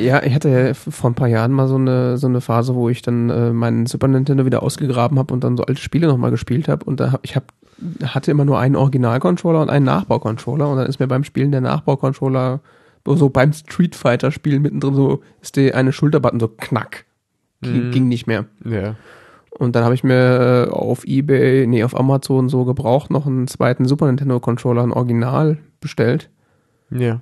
Ja, 0.00 0.22
ich 0.22 0.34
hatte 0.34 0.48
ja 0.48 0.74
vor 0.74 1.10
ein 1.10 1.14
paar 1.14 1.28
Jahren 1.28 1.52
mal 1.52 1.68
so 1.68 1.76
eine, 1.76 2.18
so 2.18 2.26
eine 2.26 2.40
Phase, 2.40 2.74
wo 2.74 2.88
ich 2.88 3.02
dann 3.02 3.30
äh, 3.30 3.52
meinen 3.52 3.86
Super 3.86 4.08
Nintendo 4.08 4.44
wieder 4.46 4.62
ausgegraben 4.62 5.18
habe 5.18 5.32
und 5.34 5.44
dann 5.44 5.56
so 5.56 5.64
alte 5.64 5.80
Spiele 5.80 6.06
nochmal 6.06 6.30
gespielt 6.30 6.68
habe. 6.68 6.84
Und 6.84 7.00
da 7.00 7.12
hab, 7.12 7.24
ich 7.24 7.36
hab, 7.36 7.52
hatte 8.04 8.30
immer 8.30 8.44
nur 8.44 8.58
einen 8.58 8.76
Original-Controller 8.76 9.62
und 9.62 9.70
einen 9.70 9.84
Nachbau-Controller. 9.86 10.68
Und 10.68 10.76
dann 10.78 10.86
ist 10.86 11.00
mir 11.00 11.08
beim 11.08 11.24
Spielen 11.24 11.52
der 11.52 11.60
Nachbau-Controller 11.60 12.60
so 13.06 13.28
beim 13.30 13.52
Street 13.52 13.94
Fighter-Spielen 13.96 14.62
mittendrin 14.62 14.94
so, 14.94 15.20
ist 15.40 15.56
der 15.56 15.74
eine 15.76 15.92
Schulterbutton 15.92 16.38
so 16.40 16.48
knack. 16.48 17.04
Ging, 17.62 17.88
Mhm. 17.88 17.90
ging 17.90 18.08
nicht 18.08 18.26
mehr. 18.26 18.44
ja. 18.64 18.94
Und 19.58 19.74
dann 19.76 19.84
habe 19.84 19.94
ich 19.94 20.04
mir 20.04 20.68
äh, 20.68 20.70
auf 20.70 21.04
Ebay, 21.04 21.66
nee, 21.66 21.84
auf 21.84 21.98
Amazon 21.98 22.48
so 22.48 22.64
gebraucht 22.64 23.10
noch 23.10 23.26
einen 23.26 23.46
zweiten 23.46 23.84
Super 23.84 24.06
Nintendo 24.06 24.40
Controller, 24.40 24.82
ein 24.82 24.92
Original 24.92 25.58
bestellt. 25.80 26.30
Ja. 26.90 27.20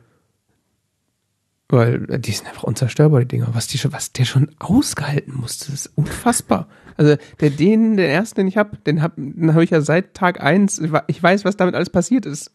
Weil 1.69 2.11
äh, 2.11 2.19
die 2.19 2.33
sind 2.33 2.47
einfach 2.47 2.65
unzerstörbar, 2.65 3.21
die 3.21 3.29
Dinger. 3.29 3.49
Was, 3.53 3.67
die, 3.67 3.81
was 3.93 4.13
der 4.13 4.25
schon 4.25 4.51
ausgehalten 4.59 5.35
musste, 5.35 5.73
ist 5.73 5.91
unfassbar. 5.95 6.69
Also 6.97 7.17
der 7.41 7.51
den, 7.51 7.97
den 7.97 8.11
ersten, 8.11 8.41
den 8.41 8.49
ich 8.49 8.57
habe, 8.57 8.77
den 8.79 9.03
habe 9.03 9.23
hab 9.55 9.63
ich 9.63 9.71
ja 9.71 9.81
seit 9.81 10.15
Tag 10.15 10.43
eins. 10.43 10.81
ich 11.07 11.23
weiß, 11.23 11.45
was 11.45 11.57
damit 11.57 11.75
alles 11.75 11.91
passiert 11.91 12.27
ist. 12.27 12.53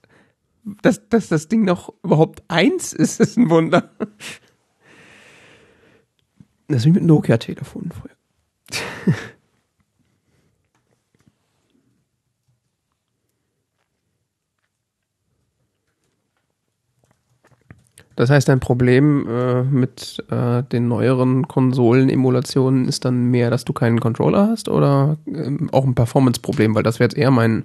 Dass, 0.82 1.08
dass 1.10 1.28
das 1.28 1.48
Ding 1.50 1.66
noch 1.66 1.94
überhaupt 2.04 2.44
eins 2.48 2.94
ist, 2.94 3.20
ist 3.20 3.38
ein 3.38 3.50
Wunder. 3.50 3.92
Das 6.68 6.78
ist 6.78 6.86
wie 6.86 6.92
mit 6.92 7.04
Nokia-Telefonen 7.04 7.92
früher. 7.92 9.14
Das 18.16 18.30
heißt, 18.30 18.48
dein 18.48 18.60
Problem 18.60 19.28
äh, 19.28 19.64
mit 19.64 20.24
äh, 20.30 20.64
den 20.64 20.88
neueren 20.88 21.48
Konsolen-Emulationen 21.48 22.88
ist 22.88 23.06
dann 23.06 23.32
mehr, 23.32 23.50
dass 23.50 23.66
du 23.66 23.74
keinen 23.74 24.00
Controller 24.00 24.48
hast 24.48 24.70
oder 24.70 25.18
ähm, 25.28 25.70
auch 25.72 25.84
ein 25.84 25.96
Performance-Problem, 25.96 26.76
weil 26.76 26.84
das 26.84 27.00
wäre 27.00 27.10
jetzt 27.10 27.18
eher 27.18 27.32
mein, 27.32 27.64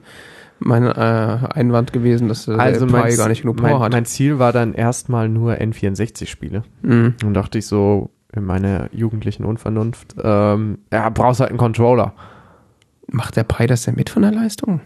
mein 0.58 0.84
äh, 0.84 0.90
Einwand 0.90 1.92
gewesen, 1.92 2.28
dass 2.28 2.48
äh, 2.48 2.52
Also 2.52 2.86
der 2.86 2.96
mein, 2.96 3.10
Pi 3.10 3.16
gar 3.16 3.28
nicht 3.28 3.42
genug 3.42 3.56
Power 3.56 3.72
mein, 3.72 3.80
hat. 3.80 3.92
mein 3.92 4.04
Ziel 4.06 4.38
war 4.38 4.52
dann 4.52 4.72
erstmal 4.74 5.28
nur 5.28 5.54
N64-Spiele. 5.54 6.62
Mhm. 6.82 7.14
Und 7.24 7.34
dachte 7.34 7.58
ich 7.58 7.66
so, 7.66 8.10
in 8.34 8.44
meiner 8.44 8.88
jugendlichen 8.94 9.44
Unvernunft, 9.44 10.16
ähm, 10.22 10.78
ja, 10.92 11.08
brauchst 11.10 11.40
halt 11.40 11.50
einen 11.50 11.58
Controller. 11.58 12.14
Macht 13.10 13.36
der 13.36 13.44
Pi 13.44 13.66
das 13.66 13.82
denn 13.82 13.94
mit 13.94 14.10
von 14.10 14.22
der 14.22 14.32
Leistung? 14.32 14.80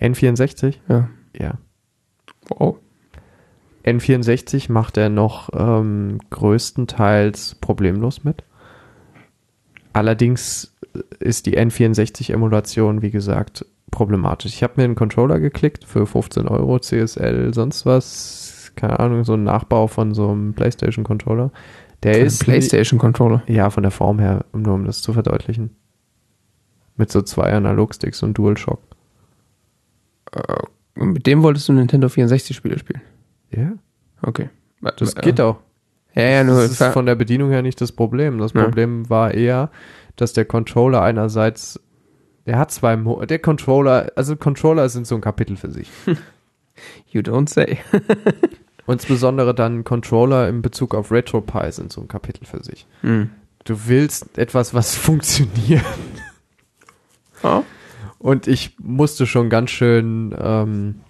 N64? 0.00 0.76
Ja. 0.88 1.08
Ja. 1.38 1.54
Wow. 2.48 2.76
N64 3.84 4.70
macht 4.70 4.96
er 4.96 5.08
noch 5.08 5.48
ähm, 5.54 6.18
größtenteils 6.30 7.56
problemlos 7.60 8.24
mit. 8.24 8.44
Allerdings 9.92 10.76
ist 11.18 11.46
die 11.46 11.58
N64-Emulation, 11.58 13.02
wie 13.02 13.10
gesagt, 13.10 13.64
problematisch. 13.90 14.52
Ich 14.52 14.62
habe 14.62 14.74
mir 14.76 14.84
einen 14.84 14.94
Controller 14.94 15.40
geklickt 15.40 15.84
für 15.84 16.06
15 16.06 16.48
Euro, 16.48 16.78
CSL, 16.78 17.54
sonst 17.54 17.86
was. 17.86 18.72
Keine 18.76 19.00
Ahnung, 19.00 19.24
so 19.24 19.34
ein 19.34 19.44
Nachbau 19.44 19.88
von 19.88 20.14
so 20.14 20.30
einem 20.30 20.54
PlayStation-Controller. 20.54 21.50
Der 22.02 22.14
einem 22.14 22.26
ist. 22.26 22.44
PlayStation-Controller. 22.44 23.42
Ja, 23.46 23.70
von 23.70 23.82
der 23.82 23.90
Form 23.90 24.18
her, 24.18 24.44
nur 24.52 24.74
um 24.74 24.84
das 24.84 25.02
zu 25.02 25.12
verdeutlichen. 25.12 25.70
Mit 26.96 27.10
so 27.10 27.22
zwei 27.22 27.52
Analogsticks 27.52 28.22
und 28.22 28.34
DualShock. 28.34 28.80
Und 30.96 31.12
mit 31.12 31.26
dem 31.26 31.42
wolltest 31.42 31.68
du 31.68 31.72
Nintendo 31.72 32.06
64-Spiele 32.08 32.78
spielen? 32.78 33.02
Ja, 33.50 33.72
Okay. 34.22 34.48
das 34.96 35.14
Äh, 35.14 35.20
geht 35.22 35.40
auch. 35.40 35.58
Ja, 36.14 36.22
ja, 36.24 36.44
nur 36.44 36.56
das 36.62 36.72
ist 36.72 36.82
von 36.92 37.06
der 37.06 37.14
Bedienung 37.14 37.50
her 37.50 37.62
nicht 37.62 37.80
das 37.80 37.92
Problem. 37.92 38.38
Das 38.38 38.52
Ja. 38.52 38.64
Problem 38.64 39.08
war 39.08 39.32
eher, 39.32 39.70
dass 40.16 40.32
der 40.32 40.44
Controller 40.44 41.02
einerseits, 41.02 41.80
der 42.46 42.58
hat 42.58 42.70
zwei, 42.72 42.96
Mo 42.96 43.24
der 43.24 43.38
Controller, 43.38 44.10
also 44.16 44.34
Controller 44.36 44.88
sind 44.88 45.06
so 45.06 45.14
ein 45.14 45.20
Kapitel 45.20 45.56
für 45.56 45.70
sich. 45.70 45.88
You 47.10 47.20
don't 47.20 47.48
say. 47.48 47.78
Und 48.86 48.94
insbesondere 48.94 49.54
dann 49.54 49.84
Controller 49.84 50.48
in 50.48 50.62
Bezug 50.62 50.94
auf 50.94 51.12
RetroPie 51.12 51.70
sind 51.70 51.92
so 51.92 52.00
ein 52.00 52.08
Kapitel 52.08 52.44
für 52.44 52.62
sich. 52.64 52.86
Hm. 53.02 53.30
Du 53.64 53.86
willst 53.86 54.36
etwas, 54.38 54.74
was 54.74 54.94
funktioniert. 54.96 55.84
Oh. 57.42 57.62
Und 58.18 58.46
ich 58.48 58.76
musste 58.80 59.26
schon 59.26 59.48
ganz 59.48 59.70
schön 59.70 60.34
ähm, 60.38 61.00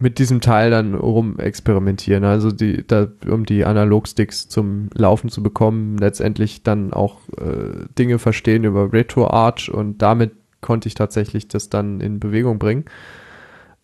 mit 0.00 0.18
diesem 0.18 0.40
Teil 0.40 0.70
dann 0.70 0.94
rum 0.94 1.38
experimentieren. 1.38 2.24
Also 2.24 2.50
die, 2.50 2.86
da, 2.86 3.06
um 3.28 3.44
die 3.44 3.66
Analogsticks 3.66 4.48
zum 4.48 4.88
Laufen 4.94 5.28
zu 5.28 5.42
bekommen, 5.42 5.98
letztendlich 5.98 6.62
dann 6.62 6.92
auch 6.94 7.18
äh, 7.36 7.84
Dinge 7.98 8.18
verstehen 8.18 8.64
über 8.64 8.92
RetroArch 8.92 9.70
und 9.70 10.00
damit 10.00 10.32
konnte 10.62 10.88
ich 10.88 10.94
tatsächlich 10.94 11.48
das 11.48 11.68
dann 11.68 12.00
in 12.00 12.18
Bewegung 12.18 12.58
bringen. 12.58 12.86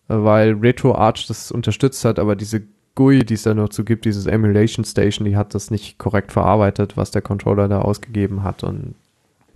Äh, 0.09 0.15
weil 0.17 0.53
RetroArch 0.53 1.27
das 1.27 1.51
unterstützt 1.51 2.03
hat, 2.03 2.17
aber 2.17 2.35
diese 2.35 2.63
GUI, 2.95 3.19
die 3.19 3.35
es 3.35 3.43
da 3.43 3.53
noch 3.53 3.69
zu 3.69 3.85
gibt, 3.85 4.05
dieses 4.05 4.25
Emulation 4.25 4.83
Station, 4.85 5.25
die 5.25 5.37
hat 5.37 5.53
das 5.53 5.69
nicht 5.69 5.99
korrekt 5.99 6.31
verarbeitet, 6.31 6.97
was 6.97 7.11
der 7.11 7.21
Controller 7.21 7.67
da 7.67 7.81
ausgegeben 7.81 8.41
hat 8.41 8.63
und 8.63 8.95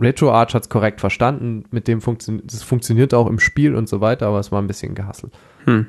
RetroArch 0.00 0.54
hat 0.54 0.62
es 0.62 0.68
korrekt 0.68 1.00
verstanden, 1.00 1.64
mit 1.72 1.88
dem 1.88 2.00
funktioniert, 2.00 2.52
das 2.52 2.62
funktioniert 2.62 3.14
auch 3.14 3.26
im 3.26 3.40
Spiel 3.40 3.74
und 3.74 3.88
so 3.88 4.00
weiter, 4.00 4.28
aber 4.28 4.38
es 4.38 4.52
war 4.52 4.62
ein 4.62 4.68
bisschen 4.68 4.94
gehasselt. 4.94 5.32
Hm. 5.64 5.86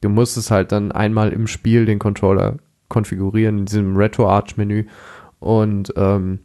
Du 0.00 0.08
musstest 0.08 0.50
halt 0.50 0.72
dann 0.72 0.92
einmal 0.92 1.32
im 1.32 1.46
Spiel 1.46 1.86
den 1.86 1.98
Controller 1.98 2.58
konfigurieren 2.88 3.58
in 3.58 3.64
diesem 3.66 3.96
RetroArch-Menü 3.96 4.86
und 5.40 5.92
ähm, 5.96 6.40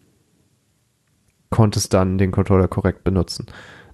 konntest 1.50 1.94
dann 1.94 2.18
den 2.18 2.32
Controller 2.32 2.68
korrekt 2.68 3.04
benutzen. 3.04 3.46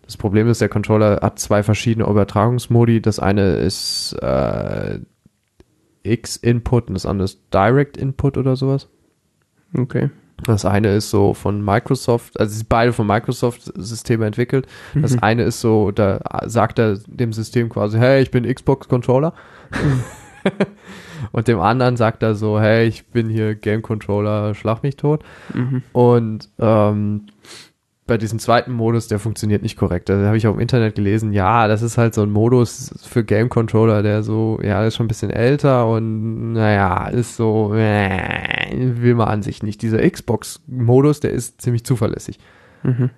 Das 0.03 0.17
Problem 0.17 0.47
ist, 0.47 0.61
der 0.61 0.69
Controller 0.69 1.19
hat 1.21 1.39
zwei 1.39 1.61
verschiedene 1.61 2.09
Übertragungsmodi. 2.09 3.01
Das 3.01 3.19
eine 3.19 3.57
ist 3.57 4.13
äh, 4.21 4.99
X-Input 6.03 6.87
und 6.87 6.95
das 6.95 7.05
andere 7.05 7.25
ist 7.25 7.41
Direct-Input 7.53 8.37
oder 8.37 8.55
sowas. 8.55 8.87
Okay. 9.77 10.09
Das 10.45 10.65
eine 10.65 10.89
ist 10.95 11.09
so 11.09 11.33
von 11.33 11.63
Microsoft, 11.63 12.39
also 12.39 12.63
beide 12.69 12.93
von 12.93 13.05
Microsoft 13.07 13.71
Systeme 13.75 14.25
entwickelt. 14.25 14.67
Das 14.95 15.13
Mhm. 15.13 15.19
eine 15.21 15.43
ist 15.43 15.59
so, 15.61 15.91
da 15.91 16.19
sagt 16.45 16.79
er 16.79 16.97
dem 17.07 17.33
System 17.33 17.69
quasi, 17.69 17.97
hey, 17.97 18.21
ich 18.21 18.31
bin 18.31 18.45
Xbox 18.51 18.87
Controller. 18.87 19.33
Und 21.31 21.47
dem 21.47 21.59
anderen 21.59 21.97
sagt 21.97 22.23
er 22.23 22.33
so, 22.35 22.59
hey, 22.59 22.87
ich 22.87 23.05
bin 23.07 23.29
hier 23.29 23.55
Game 23.55 23.81
Controller, 23.81 24.55
schlag 24.55 24.83
mich 24.83 24.95
tot. 24.95 25.23
Mhm. 25.53 25.83
Und 25.91 26.49
ähm, 26.59 27.25
bei 28.09 28.17
diesem 28.17 28.39
zweiten 28.39 28.73
Modus, 28.73 29.07
der 29.07 29.19
funktioniert 29.19 29.61
nicht 29.61 29.77
korrekt. 29.77 30.09
Da 30.09 30.25
habe 30.25 30.35
ich 30.35 30.45
auch 30.47 30.53
im 30.53 30.59
Internet 30.59 30.95
gelesen, 30.95 31.31
ja, 31.31 31.67
das 31.67 31.81
ist 31.81 31.97
halt 31.97 32.13
so 32.13 32.23
ein 32.23 32.31
Modus 32.31 32.93
für 33.01 33.23
Game 33.23 33.47
Controller, 33.47 34.03
der 34.03 34.23
so, 34.23 34.59
ja, 34.61 34.83
ist 34.83 34.97
schon 34.97 35.05
ein 35.05 35.07
bisschen 35.07 35.31
älter 35.31 35.87
und 35.87 36.53
naja, 36.53 37.07
ist 37.07 37.37
so, 37.37 37.73
äh, 37.73 38.69
will 38.71 39.15
man 39.15 39.29
an 39.29 39.41
sich 39.41 39.63
nicht. 39.63 39.81
Dieser 39.81 40.07
Xbox-Modus, 40.09 41.21
der 41.21 41.31
ist 41.31 41.61
ziemlich 41.61 41.85
zuverlässig. 41.85 42.39
Mhm. 42.83 43.11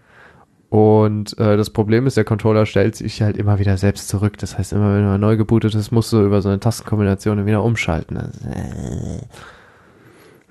Und 0.69 1.37
äh, 1.37 1.57
das 1.57 1.69
Problem 1.69 2.07
ist, 2.07 2.15
der 2.15 2.23
Controller 2.23 2.65
stellt 2.65 2.95
sich 2.95 3.21
halt 3.21 3.35
immer 3.35 3.59
wieder 3.59 3.75
selbst 3.77 4.07
zurück. 4.07 4.37
Das 4.37 4.57
heißt, 4.57 4.71
immer 4.71 4.95
wenn 4.95 5.03
er 5.03 5.17
neu 5.17 5.35
gebootet 5.35 5.75
ist, 5.75 5.91
musst 5.91 6.13
du 6.13 6.23
über 6.23 6.41
so 6.41 6.47
eine 6.47 6.59
Tastenkombination 6.61 7.45
wieder 7.45 7.63
umschalten. 7.63 8.17
Also, 8.17 8.47
äh, 8.47 9.19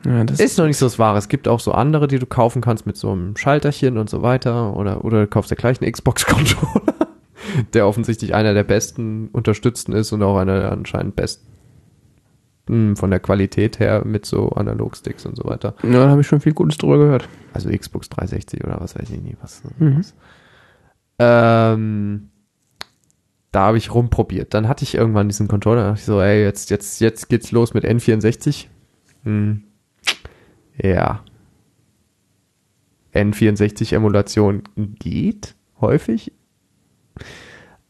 Ja, 0.04 0.24
das 0.24 0.40
Ist 0.40 0.58
noch 0.58 0.66
nicht 0.66 0.78
so 0.78 0.86
das 0.86 0.98
Wahre. 0.98 1.18
Es 1.18 1.28
gibt 1.28 1.46
auch 1.46 1.60
so 1.60 1.72
andere, 1.72 2.08
die 2.08 2.18
du 2.18 2.26
kaufen 2.26 2.62
kannst 2.62 2.86
mit 2.86 2.96
so 2.96 3.12
einem 3.12 3.36
Schalterchen 3.36 3.98
und 3.98 4.08
so 4.08 4.22
weiter. 4.22 4.76
Oder, 4.76 5.04
oder 5.04 5.22
du 5.22 5.26
kaufst 5.26 5.50
ja 5.50 5.56
gleich 5.56 5.80
einen 5.80 5.92
Xbox-Controller, 5.92 6.94
der 7.74 7.86
offensichtlich 7.86 8.34
einer 8.34 8.54
der 8.54 8.64
besten 8.64 9.28
unterstützten 9.28 9.92
ist 9.92 10.12
und 10.12 10.22
auch 10.22 10.38
einer 10.38 10.58
der 10.60 10.72
anscheinend 10.72 11.16
besten 11.16 11.46
von 12.94 13.10
der 13.10 13.18
Qualität 13.18 13.80
her 13.80 14.02
mit 14.04 14.24
so 14.26 14.50
Analogsticks 14.50 15.26
und 15.26 15.36
so 15.36 15.44
weiter. 15.44 15.74
Ja, 15.82 16.04
da 16.04 16.08
habe 16.08 16.20
ich 16.20 16.26
schon 16.28 16.40
viel 16.40 16.52
Gutes 16.52 16.78
drüber 16.78 16.98
gehört. 16.98 17.28
Also 17.52 17.68
Xbox 17.68 18.08
360 18.10 18.64
oder 18.64 18.80
was 18.80 18.96
weiß 18.96 19.10
ich 19.10 19.20
nie 19.20 19.36
was. 19.40 19.62
Mhm. 19.78 19.98
was. 19.98 20.14
Ähm, 21.18 22.30
da 23.50 23.62
habe 23.62 23.78
ich 23.78 23.92
rumprobiert. 23.92 24.54
Dann 24.54 24.68
hatte 24.68 24.84
ich 24.84 24.94
irgendwann 24.94 25.28
diesen 25.28 25.48
Controller. 25.48 25.82
Da 25.82 25.88
dachte 25.88 26.00
ich 26.00 26.06
so, 26.06 26.20
ey, 26.20 26.44
jetzt, 26.44 26.70
jetzt, 26.70 27.00
jetzt 27.00 27.28
geht's 27.28 27.50
los 27.50 27.74
mit 27.74 27.84
N64. 27.84 28.66
Hm. 29.24 29.64
Ja. 30.82 31.20
N64-Emulation 33.14 34.62
geht 34.76 35.54
häufig. 35.80 36.32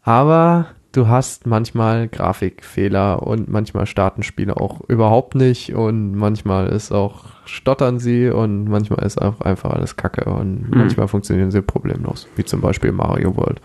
Aber 0.03 0.67
du 0.93 1.09
hast 1.09 1.47
manchmal 1.47 2.09
Grafikfehler 2.09 3.23
und 3.23 3.49
manchmal 3.49 3.87
starten 3.87 4.23
Spiele 4.23 4.57
auch 4.57 4.81
überhaupt 4.89 5.35
nicht 5.35 5.75
und 5.75 6.15
manchmal 6.15 6.69
ist 6.69 6.91
auch 6.91 7.27
stottern 7.45 7.99
sie 7.99 8.31
und 8.31 8.65
manchmal 8.65 9.05
ist 9.05 9.21
auch 9.21 9.41
einfach 9.43 9.71
alles 9.71 9.97
Kacke 9.97 10.25
und 10.31 10.69
Hm. 10.71 10.79
manchmal 10.79 11.07
funktionieren 11.09 11.51
sie 11.51 11.63
problemlos, 11.63 12.27
wie 12.37 12.45
zum 12.45 12.61
Beispiel 12.61 12.93
Mario 12.93 13.37
World 13.37 13.61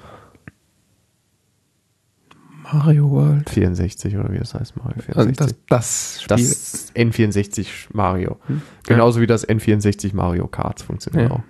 Mario 2.76 3.10
World. 3.10 3.50
64 3.50 4.18
oder 4.18 4.32
wie 4.34 4.38
das 4.38 4.54
heißt, 4.54 4.76
Mario 4.78 4.96
Also 5.16 5.30
64. 5.30 5.38
das, 5.48 5.56
das 5.68 6.22
Spiel. 6.24 6.36
das 6.50 6.94
N64 6.96 7.68
Mario. 7.94 8.38
Hm. 8.48 8.62
Genauso 8.86 9.22
wie 9.22 9.28
das 9.28 9.48
N64 9.48 10.14
Mario 10.16 10.48
Kart 10.48 10.82
funktioniert 10.82 11.30
Ja. 11.30 11.38
auch. 11.38 11.44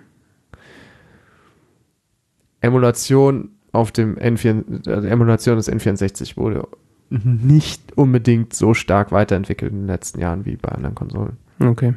Emulation 2.60 3.50
auf 3.72 3.92
dem 3.92 4.16
N4, 4.16 4.88
also 4.88 5.06
Emulation 5.06 5.56
des 5.56 5.70
N64 5.70 6.36
wurde 6.36 6.66
nicht 7.10 7.96
unbedingt 7.96 8.52
so 8.54 8.74
stark 8.74 9.12
weiterentwickelt 9.12 9.70
in 9.72 9.80
den 9.82 9.86
letzten 9.86 10.20
Jahren 10.20 10.44
wie 10.44 10.56
bei 10.56 10.70
anderen 10.70 10.94
Konsolen. 10.94 11.36
Okay. 11.60 11.94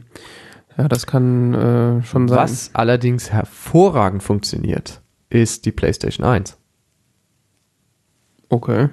Ja, 0.77 0.87
das 0.87 1.07
kann 1.07 1.53
äh, 1.53 2.03
schon 2.03 2.27
sein. 2.27 2.37
Was 2.37 2.69
allerdings 2.73 3.31
hervorragend 3.31 4.21
funktioniert, 4.21 5.01
ist 5.29 5.65
die 5.65 5.71
PlayStation 5.71 6.25
1. 6.25 6.57
Okay. 8.49 8.89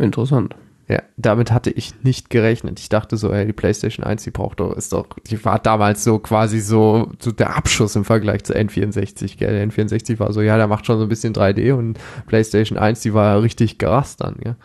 Interessant. 0.00 0.56
Ja, 0.88 1.02
damit 1.16 1.52
hatte 1.52 1.70
ich 1.70 2.02
nicht 2.02 2.30
gerechnet. 2.30 2.80
Ich 2.80 2.88
dachte 2.88 3.16
so, 3.16 3.30
ey, 3.30 3.46
die 3.46 3.52
PlayStation 3.52 4.04
1, 4.04 4.24
die 4.24 4.32
braucht 4.32 4.58
doch, 4.58 4.72
ist 4.72 4.92
doch, 4.92 5.06
die 5.28 5.44
war 5.44 5.60
damals 5.60 6.02
so 6.02 6.18
quasi 6.18 6.58
so, 6.58 7.12
so 7.20 7.30
der 7.30 7.56
Abschuss 7.56 7.94
im 7.94 8.04
Vergleich 8.04 8.42
zur 8.42 8.56
N64, 8.56 9.38
gell? 9.38 9.52
Der 9.52 9.68
N64 9.70 10.18
war 10.18 10.32
so, 10.32 10.40
ja, 10.40 10.56
der 10.56 10.66
macht 10.66 10.86
schon 10.86 10.96
so 10.98 11.04
ein 11.04 11.08
bisschen 11.08 11.32
3D 11.32 11.74
und 11.74 11.96
PlayStation 12.26 12.76
1, 12.76 13.02
die 13.02 13.14
war 13.14 13.40
richtig 13.40 13.78
gerast 13.78 14.20
dann, 14.20 14.34
ja. 14.44 14.56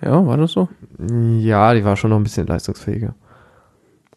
Ja, 0.00 0.24
war 0.24 0.36
das 0.36 0.52
so? 0.52 0.68
Ja, 1.40 1.74
die 1.74 1.84
war 1.84 1.96
schon 1.96 2.10
noch 2.10 2.18
ein 2.18 2.24
bisschen 2.24 2.46
leistungsfähiger. 2.46 3.14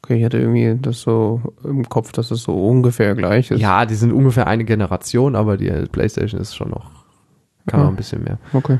Okay, 0.03 0.17
ich 0.19 0.25
hatte 0.25 0.37
irgendwie 0.37 0.77
das 0.79 1.01
so 1.01 1.41
im 1.63 1.89
Kopf, 1.89 2.11
dass 2.11 2.29
es 2.29 2.43
so 2.43 2.53
ungefähr 2.53 3.15
gleich 3.15 3.49
ist. 3.49 3.59
Ja, 3.59 3.87
die 3.87 3.95
sind 3.95 4.11
ungefähr 4.11 4.45
eine 4.45 4.63
Generation, 4.63 5.35
aber 5.35 5.57
die 5.57 5.71
PlayStation 5.91 6.39
ist 6.39 6.55
schon 6.55 6.69
noch, 6.69 6.91
kann 7.65 7.79
Ja. 7.79 7.85
noch 7.85 7.91
ein 7.93 7.95
bisschen 7.95 8.23
mehr. 8.23 8.37
Okay. 8.53 8.77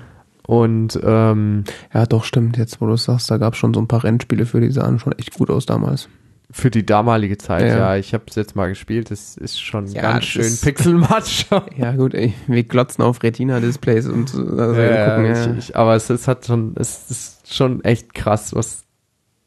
Und, 0.47 0.99
ähm, 1.03 1.63
Ja, 1.93 2.05
doch, 2.05 2.23
stimmt. 2.23 2.57
Jetzt, 2.57 2.79
wo 2.81 2.85
du 2.87 2.93
es 2.93 3.05
sagst, 3.05 3.29
da 3.31 3.37
gab 3.37 3.53
es 3.53 3.59
schon 3.59 3.73
so 3.73 3.79
ein 3.79 3.87
paar 3.87 4.03
Rennspiele 4.03 4.45
für, 4.45 4.61
die 4.61 4.71
sahen 4.71 4.99
schon 4.99 5.13
echt 5.13 5.33
gut 5.35 5.49
aus 5.49 5.65
damals. 5.65 6.07
für 6.51 6.69
die 6.69 6.85
damalige 6.85 7.37
Zeit, 7.39 7.63
Ja. 7.67 7.77
ja, 7.77 7.95
ich 7.97 8.13
habe 8.13 8.25
es 8.27 8.35
jetzt 8.35 8.55
mal 8.55 8.67
gespielt, 8.69 9.09
das 9.09 9.35
ist 9.35 9.59
schon 9.59 9.87
Ja, 9.87 10.03
ganz 10.03 10.25
schön 10.25 10.55
Pixelmatsch. 10.61 11.47
Ja, 11.77 11.91
gut, 11.93 12.13
ey. 12.13 12.33
Wir 12.47 12.63
glotzen 12.63 13.03
auf 13.03 13.23
Retina-Displays 13.23 14.07
und 14.07 14.33
also 14.35 14.79
Ja, 14.79 15.09
gucken, 15.15 15.25
ja, 15.25 15.33
ja. 15.45 15.51
Ich, 15.53 15.69
ich, 15.69 15.75
aber 15.75 15.95
es, 15.95 16.09
es 16.11 16.27
hat 16.27 16.45
schon, 16.45 16.75
es 16.77 17.09
ist 17.09 17.53
schon 17.53 17.83
echt 17.83 18.13
krass, 18.13 18.53
was 18.55 18.83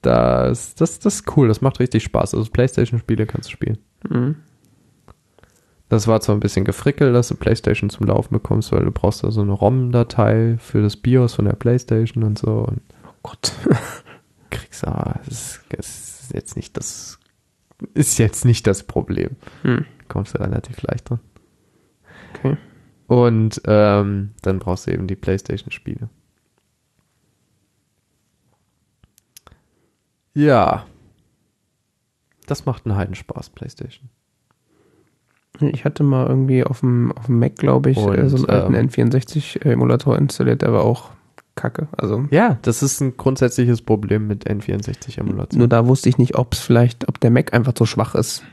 das, 0.03 0.75
das, 0.75 0.99
das 0.99 1.15
ist 1.17 1.37
cool, 1.37 1.49
das 1.49 1.61
macht 1.61 1.79
richtig 1.81 2.03
Spaß. 2.05 2.35
Also 2.35 2.51
Playstation-Spiele 2.51 3.27
kannst 3.27 3.49
du 3.49 3.53
spielen. 3.53 3.79
Mhm. 4.09 4.37
Das 5.89 6.07
war 6.07 6.21
zwar 6.21 6.37
ein 6.37 6.41
bisschen 6.41 6.65
gefrickelt, 6.65 7.15
dass 7.15 7.29
du 7.29 7.35
Playstation 7.35 7.89
zum 7.89 8.07
Laufen 8.07 8.35
bekommst, 8.35 8.73
weil 8.73 8.85
du 8.85 8.91
brauchst 8.91 9.25
da 9.25 9.31
so 9.31 9.41
eine 9.41 9.53
ROM-Datei 9.53 10.57
für 10.59 10.83
das 10.83 10.97
BIOS 10.97 11.35
von 11.35 11.47
der 11.47 11.55
Playstation 11.55 12.25
und 12.25 12.39
so 12.39 12.67
und 12.69 12.83
Oh 13.05 13.15
Gott. 13.23 13.53
kriegst 14.51 14.87
aber, 14.87 15.21
ist, 15.27 15.61
es 15.71 16.21
ist 16.21 16.35
jetzt 16.35 16.57
nicht 16.57 16.77
das, 16.77 17.19
ist 17.95 18.19
jetzt 18.19 18.45
nicht 18.45 18.67
das 18.67 18.83
Problem. 18.83 19.37
Hm. 19.63 19.85
Kommst 20.09 20.35
du 20.35 20.41
relativ 20.41 20.81
leicht 20.83 21.09
dran. 21.11 21.21
Okay. 22.35 22.57
Und 23.07 23.61
ähm, 23.65 24.35
dann 24.43 24.59
brauchst 24.59 24.87
du 24.87 24.93
eben 24.93 25.07
die 25.07 25.17
Playstation-Spiele. 25.17 26.09
Ja. 30.35 30.87
Das 32.47 32.65
macht 32.67 32.87
einen 32.87 32.97
Heidenspaß, 32.97 33.51
Playstation. 33.51 34.11
Ich 35.61 35.85
hatte 35.85 36.03
mal 36.05 36.27
irgendwie 36.27 36.63
auf 36.63 36.81
dem, 36.81 37.13
auf 37.13 37.27
dem 37.27 37.39
Mac, 37.41 37.57
glaube 37.57 37.91
ich, 37.91 37.99
Und, 37.99 38.17
äh, 38.17 38.29
so 38.29 38.37
einen 38.37 38.49
alten 38.49 38.75
ähm, 38.75 38.89
N64-Emulator 38.89 40.17
installiert, 40.17 40.63
der 40.63 40.73
war 40.73 40.83
auch 40.85 41.11
kacke. 41.57 41.89
Also 41.97 42.27
Ja, 42.31 42.59
das 42.63 42.83
ist 42.83 43.01
ein 43.01 43.17
grundsätzliches 43.17 43.83
Problem 43.83 44.29
mit 44.29 44.49
N64-Emulation. 44.49 45.59
nur 45.59 45.69
da 45.69 45.87
wusste 45.87 46.09
ich 46.09 46.19
nicht, 46.19 46.37
ob 46.37 46.53
es 46.53 46.61
vielleicht, 46.61 47.09
ob 47.09 47.19
der 47.21 47.31
Mac 47.31 47.53
einfach 47.53 47.73
so 47.77 47.85
schwach 47.87 48.15
ist. 48.15 48.45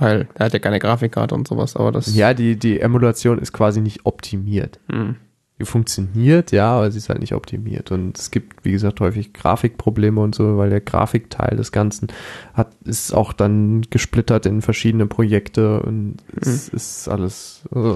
Weil 0.00 0.26
er 0.34 0.46
hat 0.46 0.52
ja 0.52 0.58
keine 0.58 0.80
Grafikkarte 0.80 1.34
und 1.36 1.46
sowas, 1.46 1.76
aber 1.76 1.92
das. 1.92 2.14
Ja, 2.14 2.34
die, 2.34 2.56
die 2.58 2.80
Emulation 2.80 3.38
ist 3.38 3.52
quasi 3.52 3.80
nicht 3.80 4.04
optimiert. 4.04 4.80
Hm. 4.90 5.16
Funktioniert, 5.62 6.50
ja, 6.50 6.72
aber 6.72 6.90
sie 6.90 6.98
ist 6.98 7.08
halt 7.08 7.20
nicht 7.20 7.32
optimiert. 7.32 7.92
Und 7.92 8.18
es 8.18 8.32
gibt, 8.32 8.64
wie 8.64 8.72
gesagt, 8.72 9.00
häufig 9.00 9.32
Grafikprobleme 9.32 10.20
und 10.20 10.34
so, 10.34 10.58
weil 10.58 10.68
der 10.68 10.80
Grafikteil 10.80 11.56
des 11.56 11.70
Ganzen 11.70 12.08
hat, 12.54 12.74
ist 12.84 13.14
auch 13.14 13.32
dann 13.32 13.82
gesplittert 13.88 14.46
in 14.46 14.62
verschiedene 14.62 15.06
Projekte 15.06 15.80
und 15.80 16.16
es 16.40 16.68
ist 16.68 17.08
alles 17.08 17.62
äh, 17.72 17.94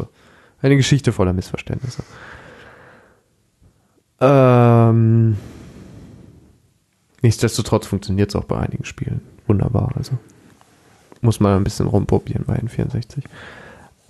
eine 0.62 0.76
Geschichte 0.76 1.12
voller 1.12 1.32
Missverständnisse. 1.32 2.04
Ähm, 4.20 5.36
nichtsdestotrotz 7.22 7.88
funktioniert 7.88 8.30
es 8.30 8.36
auch 8.36 8.44
bei 8.44 8.58
einigen 8.58 8.84
Spielen. 8.84 9.20
Wunderbar, 9.48 9.92
also. 9.96 10.12
Muss 11.20 11.40
man 11.40 11.56
ein 11.56 11.64
bisschen 11.64 11.88
rumprobieren 11.88 12.44
bei 12.46 12.56
N64. 12.56 13.24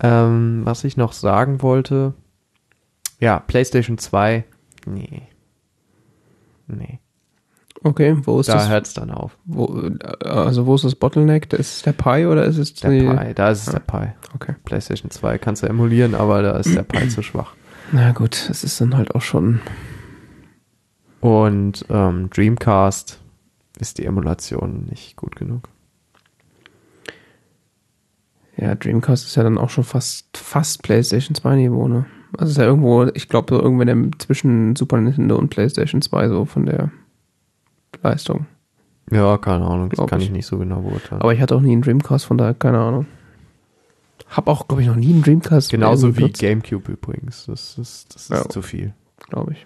Ähm, 0.01 0.61
was 0.65 0.83
ich 0.83 0.97
noch 0.97 1.13
sagen 1.13 1.63
wollte, 1.63 2.13
ja, 3.19 3.39
PlayStation 3.39 3.97
2, 3.97 4.43
nee. 4.85 5.23
Nee, 6.67 6.99
Okay, 7.81 8.17
wo 8.23 8.39
ist 8.41 8.49
da 8.49 8.55
das? 8.55 8.69
hört 8.69 8.87
es 8.87 8.93
dann 8.93 9.09
auf. 9.09 9.37
Wo, 9.45 9.87
äh, 9.87 10.27
also 10.27 10.65
wo 10.65 10.75
ist 10.75 10.83
das 10.83 10.95
Bottleneck? 10.95 11.51
Ist 11.53 11.77
es 11.77 11.81
der 11.83 11.93
Pi 11.93 12.25
oder 12.25 12.43
ist 12.43 12.57
es 12.57 12.73
Der? 12.73 12.89
Pi, 12.89 13.33
da 13.33 13.49
ist 13.49 13.67
es 13.67 13.73
der 13.73 13.79
Pi. 13.79 14.09
Okay. 14.35 14.55
PlayStation 14.65 15.09
2 15.09 15.37
kannst 15.37 15.63
du 15.63 15.67
emulieren, 15.67 16.13
aber 16.13 16.41
da 16.41 16.57
ist 16.57 16.75
der 16.75 16.83
Pi 16.83 17.07
zu 17.07 17.21
schwach. 17.21 17.53
Na 17.91 18.11
gut, 18.11 18.49
es 18.49 18.63
ist 18.63 18.79
dann 18.81 18.97
halt 18.97 19.15
auch 19.15 19.21
schon. 19.21 19.61
Und 21.21 21.85
ähm, 21.89 22.29
Dreamcast 22.29 23.19
ist 23.79 23.97
die 23.97 24.05
Emulation 24.05 24.85
nicht 24.89 25.15
gut 25.15 25.35
genug. 25.37 25.69
Ja, 28.57 28.75
Dreamcast 28.75 29.25
ist 29.25 29.35
ja 29.37 29.43
dann 29.43 29.57
auch 29.57 29.69
schon 29.69 29.85
fast, 29.85 30.37
fast 30.37 30.83
PlayStation 30.83 31.33
2 31.33 31.55
Niveau, 31.55 31.87
ne? 31.87 32.05
Also 32.37 32.51
ist 32.51 32.57
ja 32.57 32.65
irgendwo, 32.65 33.05
ich 33.05 33.27
glaube, 33.27 33.55
so 33.55 33.61
irgendwann 33.61 34.11
zwischen 34.19 34.75
Super 34.75 35.01
Nintendo 35.01 35.35
und 35.37 35.49
PlayStation 35.49 36.01
2 36.01 36.29
so 36.29 36.45
von 36.45 36.65
der 36.65 36.91
Leistung. 38.03 38.45
Ja, 39.11 39.37
keine 39.39 39.65
Ahnung, 39.65 39.89
das 39.89 40.05
kann 40.07 40.19
ich. 40.19 40.27
ich. 40.27 40.31
nicht 40.31 40.45
so 40.45 40.57
genau 40.59 40.81
beurteilen. 40.81 41.21
Aber 41.21 41.33
ich 41.33 41.41
hatte 41.41 41.55
auch 41.55 41.61
nie 41.61 41.71
einen 41.71 41.81
Dreamcast, 41.81 42.25
von 42.25 42.37
daher 42.37 42.53
keine 42.53 42.77
Ahnung. 42.79 43.07
Hab 44.29 44.47
auch, 44.47 44.67
glaube 44.67 44.83
ich, 44.83 44.87
noch 44.87 44.95
nie 44.95 45.11
einen 45.11 45.23
Dreamcast. 45.23 45.71
Genauso 45.71 46.09
wie 46.15 46.21
benutzt, 46.21 46.39
GameCube 46.41 46.91
übrigens. 46.91 47.47
Das 47.47 47.77
ist, 47.79 48.13
das 48.13 48.23
ist 48.23 48.29
Ja. 48.29 48.47
zu 48.47 48.61
viel. 48.61 48.93
glaube 49.27 49.53
ich. 49.53 49.65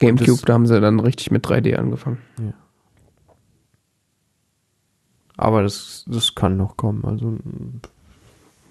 Gamecube, 0.00 0.26
das- 0.32 0.42
da 0.42 0.54
haben 0.54 0.66
sie 0.66 0.80
dann 0.80 0.98
richtig 1.00 1.30
mit 1.30 1.46
3D 1.46 1.76
angefangen. 1.76 2.18
Aber 5.36 5.62
das, 5.62 6.04
das 6.08 6.34
kann 6.34 6.56
noch 6.56 6.76
kommen. 6.76 7.04
Also 7.04 7.36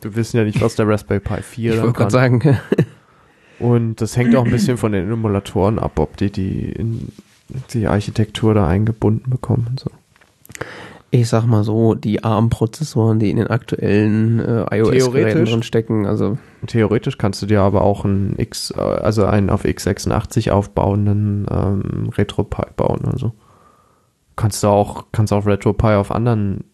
wir 0.02 0.16
wissen 0.16 0.38
ja 0.38 0.44
nicht, 0.44 0.62
was 0.62 0.76
der 0.76 0.88
Raspberry 0.88 1.20
Pi 1.20 1.42
4 1.42 1.74
Ich 1.76 1.82
wollte 1.82 1.94
gerade 1.94 2.12
sagen, 2.12 2.58
Und 3.60 4.02
das 4.02 4.18
hängt 4.18 4.36
auch 4.36 4.46
ein 4.46 4.52
bisschen 4.52 4.78
von 4.78 4.92
den 4.92 5.10
Emulatoren 5.10 5.80
ab, 5.80 6.00
ob 6.00 6.18
die 6.18 6.30
die, 6.30 6.72
in, 6.72 7.10
die 7.74 7.88
Architektur 7.88 8.54
da 8.54 8.68
eingebunden 8.68 9.30
bekommen 9.30 9.68
und 9.70 9.80
so. 9.80 9.90
ich 11.12 11.30
sag 11.30 11.46
mal 11.46 11.64
so, 11.64 11.96
die 11.96 12.24
ARM-Prozessoren, 12.24 13.20
die 13.20 13.30
in 13.30 13.38
den 13.38 13.48
aktuellen 13.48 14.40
äh, 14.40 14.78
iOS-Geräten 14.78 15.46
drin 15.46 15.64
stecken, 15.64 16.06
also 16.06 16.38
Theoretisch 16.68 17.18
kannst 17.18 17.42
du 17.42 17.46
dir 17.46 17.62
aber 17.62 17.82
auch 17.82 18.04
einen 18.04 18.36
X, 18.38 18.72
äh, 18.72 18.80
also 18.80 19.26
einen 19.26 19.50
auf 19.50 19.64
x86 19.64 20.52
aufbauenden 20.52 21.46
ähm, 21.50 22.10
RetroPie 22.18 22.72
bauen. 22.76 23.06
Also 23.06 23.34
Kannst 24.36 24.64
du 24.64 24.68
auch, 24.68 25.06
kannst 25.14 25.32
auch 25.32 25.46
RetroPie 25.46 25.96
auf 25.96 26.12
anderen 26.12 26.66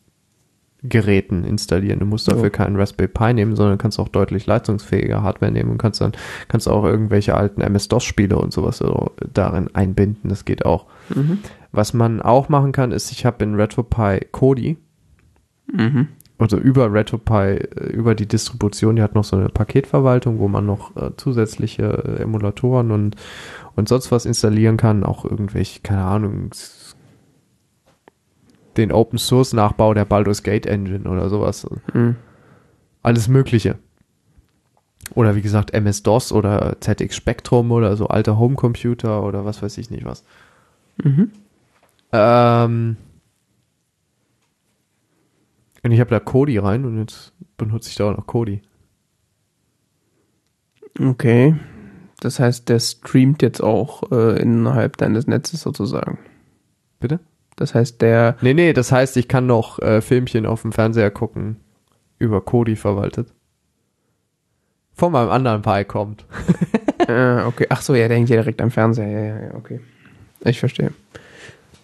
Geräten 0.83 1.43
installieren. 1.43 1.99
Du 1.99 2.05
musst 2.05 2.27
dafür 2.27 2.45
Ja. 2.45 2.49
keinen 2.49 2.75
Raspberry 2.75 3.07
Pi 3.07 3.33
nehmen, 3.33 3.55
sondern 3.55 3.77
kannst 3.77 3.99
auch 3.99 4.07
deutlich 4.07 4.47
leistungsfähige 4.47 5.21
Hardware 5.21 5.51
nehmen 5.51 5.69
und 5.71 5.77
kannst 5.77 6.01
dann 6.01 6.13
kannst 6.47 6.67
auch 6.67 6.83
irgendwelche 6.83 7.35
alten 7.35 7.61
MS-DOS-Spiele 7.61 8.35
und 8.37 8.51
sowas 8.51 8.77
so 8.79 9.11
darin 9.31 9.69
einbinden. 9.75 10.29
Das 10.29 10.43
geht 10.45 10.65
auch. 10.65 10.87
Mhm. 11.13 11.39
Was 11.71 11.93
man 11.93 12.21
auch 12.21 12.49
machen 12.49 12.71
kann, 12.71 12.91
ist, 12.91 13.11
ich 13.11 13.25
habe 13.25 13.43
in 13.43 13.55
RetroPie 13.55 14.25
Kodi, 14.31 14.77
Mhm. 15.71 16.07
also 16.37 16.57
über 16.57 16.91
RetroPie, 16.91 17.59
äh, 17.59 17.91
über 17.93 18.15
die 18.15 18.27
Distribution, 18.27 18.95
die 18.95 19.01
hat 19.03 19.15
noch 19.15 19.23
so 19.23 19.37
eine 19.37 19.49
Paketverwaltung, 19.49 20.39
wo 20.39 20.47
man 20.47 20.65
noch 20.65 20.95
äh, 20.95 21.11
zusätzliche 21.15 21.83
äh, 22.17 22.23
Emulatoren 22.23 22.91
und, 22.91 23.15
und 23.75 23.87
sonst 23.87 24.11
was 24.11 24.25
installieren 24.25 24.77
kann, 24.77 25.03
auch 25.03 25.23
irgendwelche, 25.25 25.81
keine 25.81 26.03
Ahnung, 26.03 26.49
den 28.77 28.91
Open 28.91 29.19
Source 29.19 29.53
Nachbau 29.53 29.93
der 29.93 30.05
Baldur's 30.05 30.43
Gate 30.43 30.65
Engine 30.65 31.09
oder 31.09 31.29
sowas. 31.29 31.67
Mhm. 31.93 32.15
Alles 33.03 33.27
Mögliche. 33.27 33.77
Oder 35.13 35.35
wie 35.35 35.41
gesagt, 35.41 35.73
MS-DOS 35.73 36.31
oder 36.31 36.77
ZX 36.79 37.15
Spectrum 37.15 37.71
oder 37.71 37.97
so 37.97 38.07
alte 38.07 38.37
Homecomputer 38.37 39.23
oder 39.23 39.43
was 39.45 39.61
weiß 39.61 39.77
ich 39.77 39.89
nicht 39.89 40.05
was. 40.05 40.23
Mhm. 41.03 41.31
Ähm, 42.13 42.97
und 45.83 45.91
ich 45.91 45.99
habe 45.99 46.09
da 46.09 46.19
Kodi 46.19 46.57
rein 46.57 46.85
und 46.85 46.99
jetzt 46.99 47.33
benutze 47.57 47.89
ich 47.89 47.95
da 47.95 48.11
auch 48.11 48.17
noch 48.17 48.27
Kodi. 48.27 48.61
Okay. 50.99 51.55
Das 52.19 52.39
heißt, 52.39 52.69
der 52.69 52.79
streamt 52.79 53.41
jetzt 53.41 53.61
auch 53.61 54.11
äh, 54.11 54.39
innerhalb 54.39 54.97
deines 54.97 55.25
Netzes 55.27 55.61
sozusagen. 55.61 56.19
Bitte? 56.99 57.19
Das 57.61 57.75
heißt, 57.75 58.01
der. 58.01 58.37
Nee, 58.41 58.55
nee, 58.55 58.73
das 58.73 58.91
heißt, 58.91 59.15
ich 59.17 59.27
kann 59.27 59.45
noch 59.45 59.77
äh, 59.77 60.01
Filmchen 60.01 60.47
auf 60.47 60.63
dem 60.63 60.71
Fernseher 60.71 61.11
gucken, 61.11 61.57
über 62.17 62.41
Kodi 62.41 62.75
verwaltet. 62.75 63.31
Von 64.95 65.11
meinem 65.11 65.29
anderen 65.29 65.61
Pi 65.61 65.85
kommt. 65.85 66.25
Äh, 67.07 67.41
okay. 67.45 67.67
Ach 67.69 67.83
so, 67.83 67.93
ja, 67.93 68.07
der 68.07 68.17
hängt 68.17 68.29
ja 68.29 68.37
direkt 68.37 68.61
am 68.63 68.71
Fernseher. 68.71 69.07
Ja, 69.07 69.19
ja, 69.19 69.39
ja, 69.49 69.53
okay. 69.53 69.79
Ich 70.43 70.59
verstehe. 70.59 70.91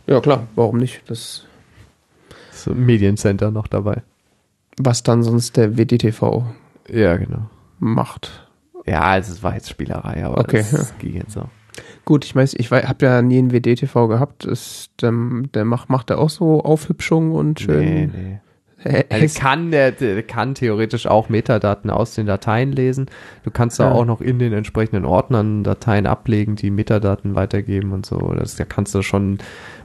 Ja, 0.08 0.20
klar. 0.20 0.48
Warum 0.56 0.78
nicht? 0.78 1.04
Das, 1.12 1.46
So 2.52 2.72
ein 2.72 2.84
Mediencenter 2.84 3.52
noch 3.52 3.68
dabei. 3.68 4.02
was 4.80 5.04
dann 5.04 5.22
sonst 5.22 5.58
der 5.58 5.78
WDTV 5.78 6.44
Ja, 6.90 7.18
genau. 7.18 7.52
macht. 7.78 8.50
Ja, 8.88 9.02
also 9.02 9.32
es 9.32 9.44
war 9.44 9.54
jetzt 9.54 9.70
Spielerei, 9.70 10.26
aber 10.26 10.40
Okay, 10.40 10.66
das 10.72 10.98
ging 10.98 11.18
jetzt 11.18 11.38
auch. 11.38 11.50
Gut, 12.06 12.26
ich 12.26 12.36
weiß, 12.36 12.54
ich 12.56 12.72
habe 12.72 13.06
ja 13.06 13.22
nie 13.22 13.38
einen 13.38 13.52
WDTV 13.52 14.08
gehabt. 14.08 14.46
Das, 14.46 14.90
der, 15.02 15.14
der 15.54 15.66
macht, 15.66 15.90
macht 15.90 16.10
er 16.10 16.20
auch 16.20 16.30
so 16.30 16.62
Aufhübschung 16.64 17.32
und 17.32 17.60
schön. 17.60 17.80
Nee, 17.80 18.10
nee. 18.14 18.40
Also 19.10 19.40
kann 19.40 19.72
der, 19.72 19.92
der 19.92 20.22
kann 20.24 20.54
theoretisch 20.56 21.08
auch 21.08 21.28
Metadaten 21.30 21.90
aus 21.90 22.14
den 22.16 22.26
Dateien 22.28 22.72
lesen. 22.72 23.08
Du 23.44 23.52
kannst 23.52 23.80
da 23.80 23.86
Ja. 23.90 23.92
auch 23.92 24.06
noch 24.06 24.22
in 24.22 24.40
den 24.40 24.54
entsprechenden 24.54 25.04
Ordnern 25.04 25.64
Dateien 25.64 26.06
ablegen, 26.06 26.56
die 26.56 26.70
Metadaten 26.70 27.36
weitergeben 27.36 27.92
und 27.92 28.06
so. 28.06 28.18
Das, 28.34 28.56
da 28.56 28.64
kannst 28.66 28.94
du 28.96 29.02
schon, 29.02 29.40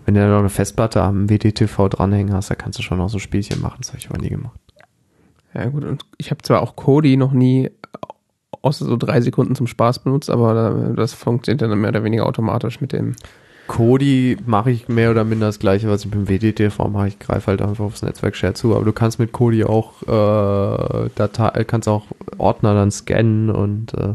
wenn 0.04 0.14
du 0.14 0.20
da 0.20 0.28
noch 0.28 0.38
eine 0.40 0.50
Festplatte 0.50 1.02
am 1.02 1.28
WDTV 1.28 1.88
dranhängen 1.88 2.34
hast, 2.34 2.50
da 2.50 2.54
kannst 2.54 2.78
du 2.78 2.82
schon 2.82 2.98
noch 2.98 3.08
so 3.08 3.18
Spielchen 3.18 3.60
machen. 3.60 3.78
Das 3.80 3.88
habe 3.88 3.98
ich 3.98 4.08
aber 4.10 4.18
nie 4.18 4.28
gemacht. 4.28 4.58
Ja 5.54 5.66
gut, 5.66 5.84
und 5.84 6.04
ich 6.18 6.30
habe 6.30 6.42
zwar 6.42 6.62
auch 6.62 6.76
Kodi 6.76 7.16
noch 7.16 7.32
nie 7.32 7.70
außer 8.62 8.84
so 8.86 8.96
drei 8.96 9.20
Sekunden 9.20 9.54
zum 9.54 9.66
Spaß 9.66 9.98
benutzt, 10.00 10.30
aber 10.30 10.54
da- 10.54 10.92
das 10.94 11.12
funktioniert 11.12 11.62
dann 11.62 11.78
mehr 11.80 11.90
oder 11.90 12.04
weniger 12.04 12.26
automatisch 12.26 12.80
mit 12.80 12.92
dem. 12.92 13.14
Kodi 13.68 14.36
mache 14.44 14.70
ich 14.72 14.88
mehr 14.88 15.10
oder 15.12 15.24
minder 15.24 15.46
das 15.46 15.58
gleiche, 15.60 15.88
was 15.88 16.00
ich 16.04 16.06
mit 16.06 16.14
dem 16.14 16.28
WDTV 16.28 16.88
mache. 16.88 17.08
Ich 17.08 17.18
greife 17.18 17.46
halt 17.46 17.62
einfach 17.62 17.84
aufs 17.84 18.02
Netzwerk-Share 18.02 18.54
zu. 18.54 18.74
Aber 18.74 18.84
du 18.84 18.92
kannst 18.92 19.18
mit 19.18 19.32
Kodi 19.32 19.64
auch 19.64 20.02
äh, 20.02 21.08
Datei, 21.14 21.64
kannst 21.64 21.88
auch 21.88 22.04
Ordner 22.38 22.74
dann 22.74 22.90
scannen 22.90 23.50
und 23.50 23.94
äh, 23.94 24.14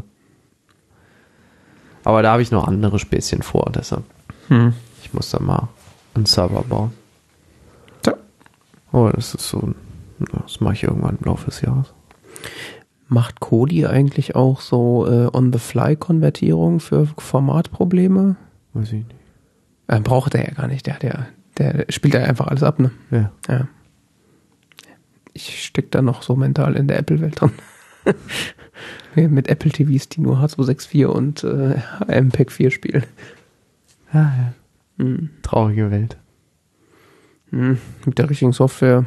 aber 2.04 2.22
da 2.22 2.32
habe 2.32 2.42
ich 2.42 2.50
noch 2.50 2.66
andere 2.66 2.98
Späßchen 2.98 3.42
vor, 3.42 3.70
deshalb 3.74 4.04
Hm. 4.48 4.72
ich 5.02 5.12
muss 5.12 5.30
da 5.30 5.40
mal 5.40 5.68
einen 6.14 6.24
Server 6.26 6.62
bauen. 6.62 6.92
Tja. 8.02 8.14
Oh, 8.92 9.10
das 9.12 9.34
ist 9.34 9.48
so, 9.48 9.74
das 10.42 10.60
mache 10.60 10.74
ich 10.74 10.82
irgendwann 10.84 11.18
im 11.20 11.24
Laufe 11.26 11.46
des 11.46 11.60
Jahres. 11.60 11.92
Macht 13.08 13.40
Kodi 13.40 13.86
eigentlich 13.86 14.36
auch 14.36 14.60
so 14.60 15.06
äh, 15.06 15.28
On-the-Fly-Konvertierung 15.32 16.78
für 16.78 17.06
Formatprobleme? 17.16 18.36
Weiß 18.74 18.88
ich 18.88 19.06
nicht. 19.06 19.14
Äh, 19.86 20.00
braucht 20.00 20.34
er 20.34 20.44
ja 20.46 20.54
gar 20.54 20.68
nicht. 20.68 20.86
Der, 20.86 20.98
ja, 21.02 21.26
der 21.56 21.86
spielt 21.88 22.14
ja 22.14 22.22
einfach 22.22 22.48
alles 22.48 22.62
ab, 22.62 22.78
ne? 22.78 22.90
Ja. 23.10 23.32
Ja. 23.48 23.68
Ich 25.32 25.64
steck 25.64 25.90
da 25.90 26.02
noch 26.02 26.22
so 26.22 26.36
mental 26.36 26.76
in 26.76 26.86
der 26.86 26.98
Apple-Welt 26.98 27.40
drin. 27.40 27.52
Mit 29.14 29.48
Apple 29.48 29.70
TVs, 29.70 30.10
die 30.10 30.20
nur 30.20 30.38
H264 30.38 31.06
und 31.06 31.44
äh, 31.44 32.20
MPEG 32.20 32.52
4 32.52 32.70
spielen. 32.70 33.04
ja, 34.12 34.20
ja. 34.20 34.52
Hm. 34.98 35.30
Traurige 35.42 35.90
Welt. 35.90 36.18
Hm. 37.50 37.78
Mit 38.04 38.18
der 38.18 38.28
richtigen 38.28 38.52
Software 38.52 39.04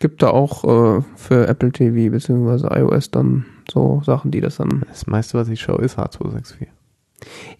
gibt 0.00 0.22
da 0.22 0.30
auch 0.30 0.64
äh, 0.64 1.02
für 1.14 1.46
Apple 1.46 1.70
TV 1.70 2.10
bzw. 2.10 2.80
iOS 2.80 3.10
dann 3.10 3.44
so 3.70 4.02
Sachen, 4.04 4.32
die 4.32 4.40
das 4.40 4.56
dann. 4.56 4.82
Das 4.88 5.06
meiste, 5.06 5.38
was 5.38 5.48
ich 5.48 5.60
schaue, 5.60 5.82
ist 5.82 5.98
H264. 5.98 6.66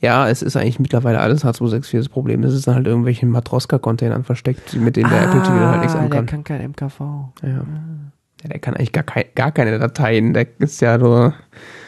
Ja, 0.00 0.28
es 0.28 0.42
ist 0.42 0.56
eigentlich 0.56 0.80
mittlerweile 0.80 1.20
alles 1.20 1.44
H264 1.44 1.98
das 1.98 2.08
Problem. 2.08 2.42
Es 2.42 2.54
ist 2.54 2.66
dann 2.66 2.74
halt 2.74 2.86
irgendwelchen 2.86 3.30
Matroska-Containern 3.30 4.24
versteckt, 4.24 4.74
mit 4.74 4.96
denen 4.96 5.10
der 5.10 5.22
Apple 5.24 5.42
TV 5.42 5.54
dann 5.54 5.70
halt 5.70 5.80
nichts 5.80 5.92
der 5.92 6.02
anfangen 6.02 6.26
kann 6.26 6.44
kein 6.44 6.70
MKV. 6.70 7.00
Ja. 7.42 7.48
ja, 7.48 8.48
der 8.48 8.58
kann 8.58 8.74
eigentlich 8.74 8.92
gar, 8.92 9.04
kein, 9.04 9.24
gar 9.34 9.52
keine 9.52 9.78
Dateien. 9.78 10.32
Der 10.32 10.46
ist 10.58 10.80
ja 10.80 10.96
nur. 10.96 11.34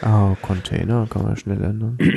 Oh, 0.05 0.35
Container 0.41 1.07
kann 1.09 1.23
man 1.23 1.35
schnell 1.35 1.61
ändern. 1.61 1.97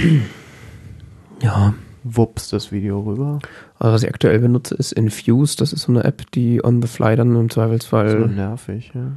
Ja. 1.43 1.75
Wups, 2.09 2.51
das 2.51 2.71
Video 2.73 3.01
rüber. 3.01 3.41
Also 3.79 3.95
was 3.95 4.03
ich 4.03 4.09
aktuell 4.09 4.39
benutze, 4.39 4.75
ist 4.77 4.93
Infuse. 4.93 5.57
Das 5.57 5.73
ist 5.73 5.83
so 5.83 5.93
eine 5.93 6.05
App, 6.05 6.31
die 6.33 6.63
on 6.65 6.81
the 6.83 6.89
fly 6.89 7.17
dann 7.17 7.35
im 7.35 7.51
Zweifelsfall. 7.51 8.29
nervig, 8.29 8.93
ja. 8.95 9.13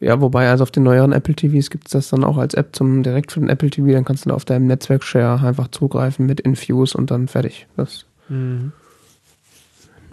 Ja, 0.00 0.20
wobei, 0.20 0.48
also 0.48 0.62
auf 0.62 0.70
den 0.70 0.82
neueren 0.84 1.12
Apple 1.12 1.34
TVs 1.34 1.68
gibt 1.70 1.88
es 1.88 1.92
das 1.92 2.08
dann 2.08 2.24
auch 2.24 2.38
als 2.38 2.54
App 2.54 2.74
zum 2.74 3.02
direkt 3.02 3.32
für 3.32 3.40
den 3.40 3.48
Apple 3.50 3.68
TV. 3.68 3.88
Dann 3.92 4.04
kannst 4.04 4.24
du 4.24 4.30
da 4.30 4.34
auf 4.34 4.44
deinem 4.46 4.66
Netzwerk-Share 4.66 5.46
einfach 5.46 5.68
zugreifen 5.68 6.24
mit 6.26 6.40
Infuse 6.40 6.96
und 6.96 7.10
dann 7.10 7.28
fertig. 7.28 7.66
Das, 7.76 8.06
Mhm. 8.28 8.72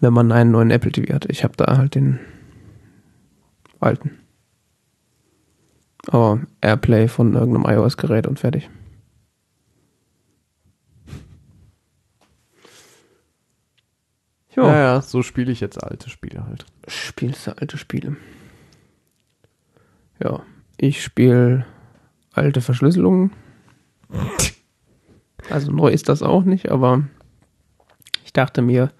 wenn 0.02 0.11
man 0.14 0.32
einen 0.32 0.52
neuen 0.52 0.72
Apple 0.72 0.91
TV 0.91 1.14
hat. 1.14 1.26
Ich 1.30 1.44
habe 1.45 1.53
da 1.56 1.78
halt 1.78 1.95
den 1.95 2.19
alten. 3.80 4.11
Aber 6.07 6.40
Airplay 6.61 7.07
von 7.07 7.36
irgendeinem 7.36 7.78
iOS-Gerät 7.78 8.28
und 8.28 8.40
fertig. 8.40 8.69
Jo. 14.56 14.65
Ja, 14.65 14.78
ja, 14.78 15.02
so 15.02 15.23
spiele 15.23 15.52
ich 15.52 15.61
jetzt 15.61 15.82
alte 15.82 16.10
Spiele 16.10 16.45
halt. 16.45 16.65
Spielst 16.88 17.48
du 17.48 17.57
alte 17.57 17.78
Spiele? 17.78 18.18
Ja, 20.22 20.41
ich 20.78 21.03
spiele 21.03 21.65
alte 22.34 22.61
Verschlüsselungen. 22.61 23.32
Also 25.49 25.72
neu 25.72 25.88
ist 25.88 26.10
das 26.10 26.22
auch 26.22 26.44
nicht, 26.44 26.69
aber 26.69 27.03
ich 28.26 28.34
dachte 28.34 28.61
mir, 28.61 28.91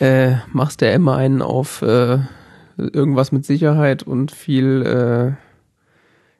äh, 0.00 0.36
machst 0.52 0.82
ja 0.82 0.90
immer 0.92 1.16
einen 1.16 1.40
auf 1.40 1.82
äh, 1.82 2.18
irgendwas 2.76 3.32
mit 3.32 3.44
Sicherheit 3.46 4.02
und 4.02 4.30
viel, 4.32 4.82
äh, 4.82 5.32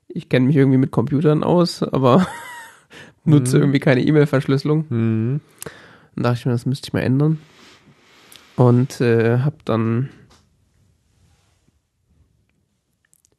ich 0.09 0.29
kenne 0.29 0.47
mich 0.47 0.57
irgendwie 0.57 0.79
mit 0.79 0.91
Computern 0.91 1.43
aus, 1.43 1.83
aber 1.83 2.27
nutze 3.25 3.57
Mhm. 3.57 3.63
irgendwie 3.63 3.81
keine 3.81 4.03
E-Mail-Verschlüsselung. 4.03 4.85
Mhm. 4.89 5.41
Dann 6.15 6.23
dachte 6.25 6.39
ich 6.41 6.47
mir, 6.47 6.53
das 6.53 6.67
müsste 6.67 6.89
ich 6.89 6.93
mal 6.93 7.01
ändern. 7.01 7.39
Und 8.57 9.01
äh, 9.01 9.39
habe 9.41 9.57
dann 9.65 10.09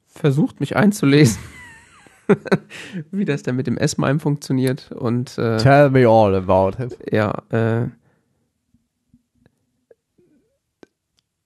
versucht, 0.06 0.60
mich 0.60 0.76
einzulesen, 0.76 1.38
wie 3.10 3.24
das 3.24 3.42
denn 3.42 3.56
mit 3.56 3.66
dem 3.66 3.76
S-MIME 3.76 4.20
funktioniert. 4.20 4.92
Und 4.92 5.36
äh, 5.38 5.58
Tell 5.58 5.90
me 5.90 6.06
all 6.08 6.34
about 6.34 6.82
it. 6.82 6.98
ja, 7.12 7.42
äh, 7.50 7.88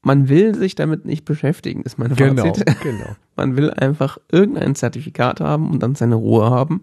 man 0.02 0.28
will 0.28 0.54
sich 0.54 0.74
damit 0.74 1.04
nicht 1.04 1.24
beschäftigen, 1.24 1.82
ist 1.82 1.98
mein 1.98 2.14
Genau, 2.14 2.44
Fazit. 2.44 2.80
genau. 2.82 3.16
Man 3.36 3.56
will 3.56 3.70
einfach 3.70 4.18
irgendein 4.30 4.74
Zertifikat 4.74 5.40
haben 5.40 5.70
und 5.70 5.82
dann 5.82 5.94
seine 5.94 6.16
Ruhe 6.16 6.50
haben. 6.50 6.80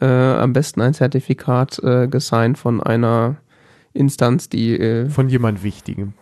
Äh, 0.00 0.06
am 0.06 0.52
besten 0.52 0.80
ein 0.80 0.94
Zertifikat 0.94 1.78
äh, 1.80 2.06
gesigned 2.08 2.56
von 2.56 2.80
einer 2.80 3.36
Instanz, 3.94 4.48
die 4.48 4.78
äh, 4.78 5.08
Von 5.08 5.28
jemand 5.28 5.62
Wichtigem. 5.62 6.14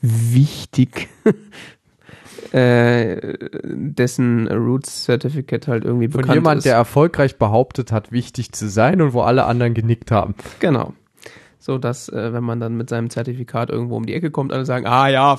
wichtig, 0.00 1.08
äh, 2.52 3.36
dessen 3.64 4.48
Roots 4.48 5.04
Certificate 5.04 5.66
halt 5.68 5.84
irgendwie 5.84 6.08
Von 6.08 6.20
bekannt 6.22 6.34
jemand, 6.36 6.58
ist. 6.58 6.64
der 6.64 6.74
erfolgreich 6.74 7.36
behauptet 7.36 7.90
hat, 7.92 8.12
wichtig 8.12 8.52
zu 8.52 8.68
sein 8.68 9.00
und 9.02 9.12
wo 9.12 9.22
alle 9.22 9.44
anderen 9.44 9.74
genickt 9.74 10.10
haben. 10.10 10.34
Genau. 10.60 10.94
so 11.58 11.78
dass 11.78 12.08
äh, 12.08 12.32
wenn 12.32 12.44
man 12.44 12.60
dann 12.60 12.76
mit 12.76 12.88
seinem 12.88 13.10
Zertifikat 13.10 13.70
irgendwo 13.70 13.96
um 13.96 14.06
die 14.06 14.14
Ecke 14.14 14.30
kommt, 14.30 14.52
alle 14.52 14.64
sagen, 14.64 14.86
ah 14.86 15.08
ja, 15.08 15.38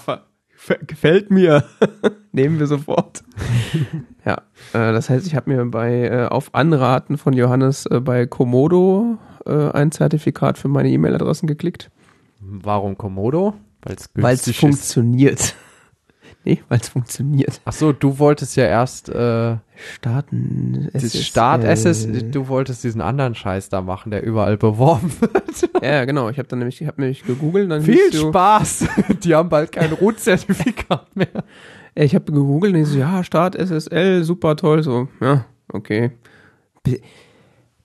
gefällt 0.86 1.32
mir, 1.32 1.64
nehmen 2.32 2.60
wir 2.60 2.68
sofort. 2.68 3.24
ja, 4.26 4.36
äh, 4.74 4.92
das 4.92 5.10
heißt, 5.10 5.26
ich 5.26 5.36
habe 5.36 5.50
mir 5.50 5.66
bei 5.66 6.04
äh, 6.04 6.26
auf 6.26 6.54
Anraten 6.54 7.18
von 7.18 7.34
Johannes 7.34 7.86
äh, 7.86 8.02
bei 8.02 8.26
Komodo 8.26 9.18
äh, 9.46 9.72
ein 9.72 9.92
Zertifikat 9.92 10.58
für 10.58 10.68
meine 10.68 10.90
E-Mail-Adressen 10.90 11.48
geklickt, 11.48 11.90
Warum 12.40 12.98
Komodo? 12.98 13.54
Weil 14.16 14.34
es 14.34 14.56
funktioniert. 14.56 15.56
nee, 16.46 16.62
weil 16.70 16.80
es 16.80 16.90
funktioniert. 16.90 17.62
Ach 17.66 17.74
so, 17.74 17.92
du 17.92 18.18
wolltest 18.20 18.56
ja 18.56 18.66
erst 18.66 19.10
äh, 19.10 19.58
Starten. 19.76 20.90
das 20.94 21.04
SSL. 21.04 21.22
Start 21.22 21.64
SS, 21.64 22.08
du 22.32 22.48
wolltest 22.48 22.84
diesen 22.84 23.02
anderen 23.02 23.36
Scheiß 23.36 23.70
da 23.70 23.82
machen, 23.82 24.12
der 24.12 24.24
überall 24.24 24.58
beworben 24.58 25.12
wird. 25.20 25.84
Ja, 25.84 26.06
genau. 26.06 26.30
Ich 26.30 26.38
habe 26.38 26.48
dann 26.48 26.60
nämlich, 26.60 26.82
ich 26.82 26.88
habe 26.88 27.02
nämlich 27.02 27.24
gegoogelt. 27.24 27.70
Dann 27.70 27.82
Viel 27.82 28.12
so, 28.12 28.30
Spaß. 28.30 28.86
Die 29.24 29.36
haben 29.36 29.50
bald 29.50 29.72
kein 29.72 29.92
Root-Zertifikat 29.92 31.16
mehr. 31.16 31.44
Ich 31.96 32.16
habe 32.16 32.32
gegoogelt 32.32 32.74
und 32.74 32.82
ich 32.82 32.88
so, 32.88 32.98
ja, 33.00 33.24
Start 33.24 33.56
SSL, 33.56 34.24
super 34.24 34.56
toll, 34.56 34.84
so, 34.84 35.10
ja, 35.20 35.46
okay. 35.74 36.12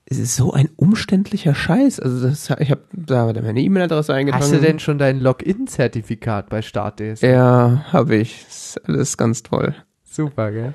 Es 0.07 0.19
ist 0.19 0.37
so 0.37 0.53
ein 0.53 0.69
umständlicher 0.77 1.55
Scheiß. 1.55 1.99
Also 1.99 2.29
das, 2.29 2.51
ich 2.59 2.71
habe 2.71 2.83
da 2.93 3.27
meine 3.27 3.61
E-Mail-Adresse 3.61 4.13
eingetragen. 4.13 4.43
Hast 4.43 4.53
du 4.53 4.61
denn 4.61 4.79
schon 4.79 4.99
dein 4.99 5.19
Login-Zertifikat 5.21 6.51
bei 6.51 6.61
StartDS? 6.61 7.23
Ja, 7.23 7.87
habe 7.91 8.17
ich. 8.17 8.47
Ist 8.47 8.81
alles 8.85 9.17
ganz 9.17 9.43
toll. 9.43 9.75
Super, 10.03 10.53
gell? 10.53 10.75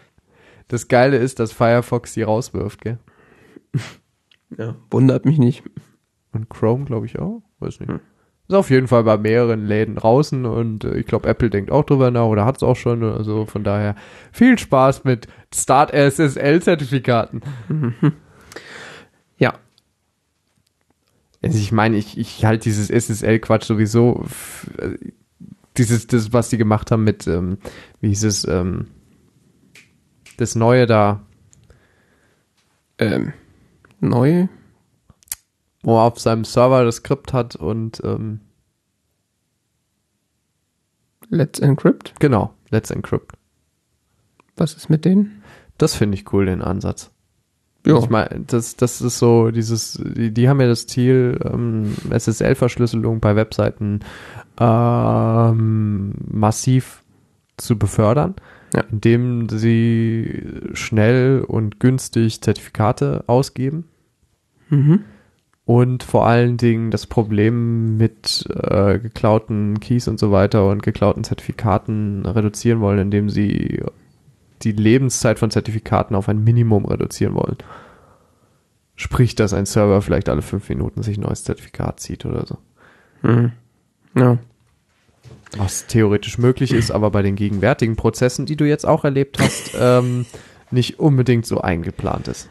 Das 0.68 0.88
Geile 0.88 1.18
ist, 1.18 1.40
dass 1.40 1.52
Firefox 1.52 2.14
die 2.14 2.24
rauswirft, 2.24 2.82
gell? 2.82 2.98
Ja, 4.58 4.76
wundert 4.90 5.26
mich 5.26 5.38
nicht. 5.38 5.64
Und 6.32 6.50
Chrome, 6.50 6.86
glaube 6.86 7.06
ich, 7.06 7.20
auch. 7.20 7.44
Weiß 7.60 7.80
nicht. 7.80 7.90
Hm. 7.90 8.00
Ist 8.48 8.56
auf 8.56 8.72
jeden 8.72 8.88
Fall 8.88 9.04
bei 9.04 9.16
mehreren 9.16 9.68
Läden 9.68 9.96
draußen 9.96 10.44
und 10.46 10.84
äh, 10.84 10.98
ich 10.98 11.06
glaube, 11.06 11.30
Apple 11.30 11.52
denkt 11.52 11.70
auch 11.70 11.86
drüber 11.86 12.10
nach 12.10 12.26
oder 12.26 12.46
hat 12.46 12.58
es 12.58 12.64
auch 12.64 12.76
schon. 12.76 13.04
Also 13.04 13.46
von 13.46 13.64
daher 13.64 13.94
viel 14.32 14.58
Spaß 14.58 15.04
mit 15.04 15.28
Start 15.54 15.92
SSL-Zertifikaten. 15.92 17.42
Ja, 19.40 19.58
Also 21.42 21.58
ich 21.58 21.72
meine, 21.72 21.98
ich, 21.98 22.18
ich 22.18 22.46
halte 22.46 22.64
dieses 22.66 22.90
SSL-Quatsch 22.90 23.64
sowieso. 23.66 24.26
äh, 24.78 24.98
Dieses, 25.78 26.08
das, 26.08 26.34
was 26.34 26.50
die 26.50 26.58
gemacht 26.58 26.92
haben 26.92 27.04
mit, 27.06 27.26
ähm, 27.28 27.58
wie 28.02 28.10
hieß 28.10 28.26
es, 28.26 28.46
ähm, 28.46 28.88
das 30.38 30.56
Neue 30.56 30.86
da, 30.88 31.22
ähm, 32.98 33.32
neu. 34.02 34.48
wo 35.84 35.98
er 35.98 36.04
auf 36.04 36.20
seinem 36.20 36.44
Server 36.44 36.84
das 36.84 36.98
Skript 36.98 37.32
hat 37.32 37.56
und 37.56 38.02
ähm, 38.04 38.42
Let's 41.30 41.60
Encrypt. 41.60 42.14
genau, 42.20 42.54
Let's 42.70 42.92
Encrypt. 42.92 43.38
Was 44.58 44.74
ist 44.74 44.90
mit 44.90 45.06
denen? 45.06 45.42
Das 45.78 45.96
finde 45.96 46.16
ich 46.18 46.34
cool, 46.34 46.46
den 46.48 46.62
Ansatz. 46.62 47.12
Ja, 47.86 47.98
Ich 47.98 48.10
meine, 48.10 48.42
das, 48.46 48.76
das 48.76 49.02
ist 49.02 49.20
so 49.20 49.52
dieses, 49.52 50.00
die, 50.04 50.34
die 50.34 50.50
haben 50.50 50.60
ja 50.60 50.68
das 50.68 50.86
Ziel, 50.86 51.40
ähm, 51.44 51.94
SSL-Verschlüsselung 52.10 53.20
bei 53.20 53.36
Webseiten 53.36 54.02
ähm, 54.60 56.14
massiv 56.30 57.04
zu 57.58 57.78
befördern, 57.78 58.36
Ja. 58.74 58.84
indem 58.92 59.48
sie 59.50 60.44
schnell 60.74 61.44
und 61.48 61.80
günstig 61.80 62.42
Zertifikate 62.42 63.24
ausgeben 63.28 63.86
mhm. 64.70 65.02
und 65.66 66.04
vor 66.04 66.28
allen 66.28 66.58
Dingen 66.58 66.92
das 66.92 67.08
Problem 67.08 67.98
mit 67.98 68.46
äh, 68.54 69.00
geklauten 69.00 69.80
Keys 69.80 70.08
und 70.08 70.20
so 70.20 70.32
weiter 70.32 70.68
und 70.70 70.84
geklauten 70.84 71.24
Zertifikaten 71.24 72.26
reduzieren 72.26 72.82
wollen, 72.82 73.00
indem 73.00 73.30
sie 73.30 73.82
die 74.62 74.72
Lebenszeit 74.72 75.40
von 75.40 75.52
Zertifikaten 75.52 76.16
auf 76.16 76.30
ein 76.30 76.44
Minimum 76.44 76.86
reduzieren 76.86 77.36
wollen. 77.36 77.58
Sprich, 78.96 79.36
dass 79.36 79.54
ein 79.54 79.66
Server 79.66 80.02
vielleicht 80.02 80.28
alle 80.30 80.42
fünf 80.42 80.68
Minuten 80.70 81.04
sich 81.04 81.18
ein 81.18 81.22
neues 81.22 81.44
Zertifikat 81.44 82.00
zieht 82.00 82.26
oder 82.26 82.46
so. 82.46 82.58
Mhm. 83.22 83.52
Ja. 84.16 84.38
Was 85.58 85.88
theoretisch 85.88 86.38
möglich 86.38 86.74
ist, 86.74 86.92
aber 86.92 87.10
bei 87.10 87.22
den 87.22 87.36
gegenwärtigen 87.36 87.96
Prozessen, 87.96 88.46
die 88.46 88.56
du 88.58 88.66
jetzt 88.68 88.86
auch 88.86 89.04
erlebt 89.06 89.40
hast, 89.40 89.72
ähm, 89.80 90.26
nicht 90.72 91.00
unbedingt 91.00 91.46
so 91.46 91.62
eingeplant 91.62 92.28
ist. 92.28 92.50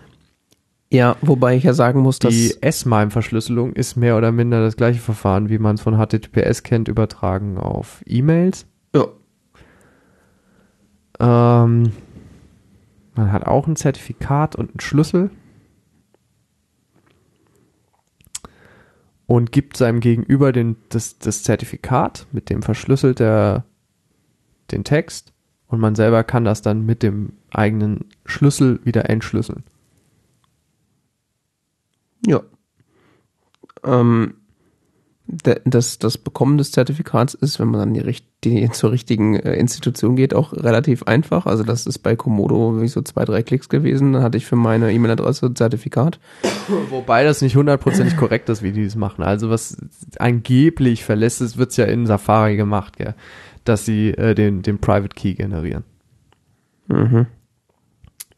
ja, 0.91 1.17
wobei 1.21 1.55
ich 1.57 1.65
ja 1.65 1.75
sagen 1.75 2.01
muss, 2.01 2.19
dass 2.19 2.33
Die 2.35 2.57
S-MIME-Verschlüsselung 2.61 3.75
ist 3.75 3.97
mehr 3.97 4.17
oder 4.17 4.33
minder 4.33 4.61
das 4.63 4.77
gleiche 4.77 5.01
Verfahren, 5.01 5.49
wie 5.51 5.59
man 5.59 5.77
es 5.77 5.83
von 5.83 5.99
HTTPS 5.99 6.63
kennt, 6.63 6.89
übertragen 6.89 7.59
auf 7.59 8.03
E-Mails. 8.07 8.67
ja, 8.95 9.05
Ähm, 11.21 11.93
man 13.15 13.33
hat 13.33 13.47
auch 13.47 13.67
ein 13.67 13.77
Zertifikat 13.77 14.57
und 14.57 14.71
einen 14.71 14.81
Schlüssel 14.81 15.31
und 19.27 19.53
gibt 19.53 19.77
seinem 19.77 20.01
Gegenüber 20.01 20.53
den, 20.53 20.77
das, 20.89 21.19
das 21.19 21.43
Zertifikat, 21.43 22.27
mit 22.33 22.49
dem 22.49 22.63
verschlüsselt 22.63 23.21
er 23.21 23.65
den 24.71 24.85
Text 24.85 25.33
und 25.67 25.81
man 25.81 25.95
selber 25.95 26.25
kann 26.25 26.45
das 26.45 26.63
dann 26.63 26.87
mit 26.87 27.03
dem 27.03 27.35
eigenen 27.51 28.07
Schlüssel 28.25 28.81
wieder 28.85 29.11
entschlüsseln. 29.11 29.65
Ja. 32.27 32.43
Ähm, 33.85 34.35
das, 35.31 35.99
das 35.99 36.17
Bekommen 36.17 36.57
des 36.57 36.73
Zertifikats 36.73 37.35
ist, 37.35 37.61
wenn 37.61 37.69
man 37.69 37.81
dann 37.81 37.93
die, 37.93 38.01
richt- 38.01 38.25
die 38.45 38.71
zur 38.71 38.93
richtigen 38.93 39.37
äh, 39.37 39.57
Institution 39.57 40.17
geht, 40.17 40.33
auch 40.33 40.55
relativ 40.55 41.03
einfach. 41.03 41.45
Also 41.45 41.65
das 41.65 41.87
ist 41.87 41.99
bei 41.99 42.17
Komodo 42.17 42.81
wie 42.81 42.89
so 42.89 43.03
zwei, 43.03 43.27
drei 43.27 43.43
Klicks 43.43 43.69
gewesen. 43.69 44.15
Dann 44.15 44.23
hatte 44.23 44.39
ich 44.39 44.47
für 44.47 44.57
meine 44.57 44.91
E-Mail-Adresse 44.91 45.47
ein 45.47 45.55
Zertifikat. 45.55 46.19
Wobei 46.89 47.25
das 47.25 47.43
nicht 47.43 47.57
hundertprozentig 47.57 48.17
korrekt 48.17 48.49
ist, 48.49 48.63
wie 48.63 48.73
die 48.73 48.85
das 48.85 48.97
machen. 48.97 49.23
Also 49.23 49.51
was 49.51 49.77
angeblich 50.19 51.05
verlässt 51.05 51.43
ist, 51.43 51.59
wird's 51.59 51.77
ja 51.77 51.85
in 51.85 52.07
Safari 52.07 52.57
gemacht, 52.57 52.97
gell? 52.97 53.15
dass 53.65 53.85
sie 53.85 54.09
äh, 54.11 54.35
den, 54.35 54.63
den 54.63 54.79
Private 54.79 55.15
Key 55.15 55.35
generieren. 55.35 55.85
Mhm. 56.87 57.27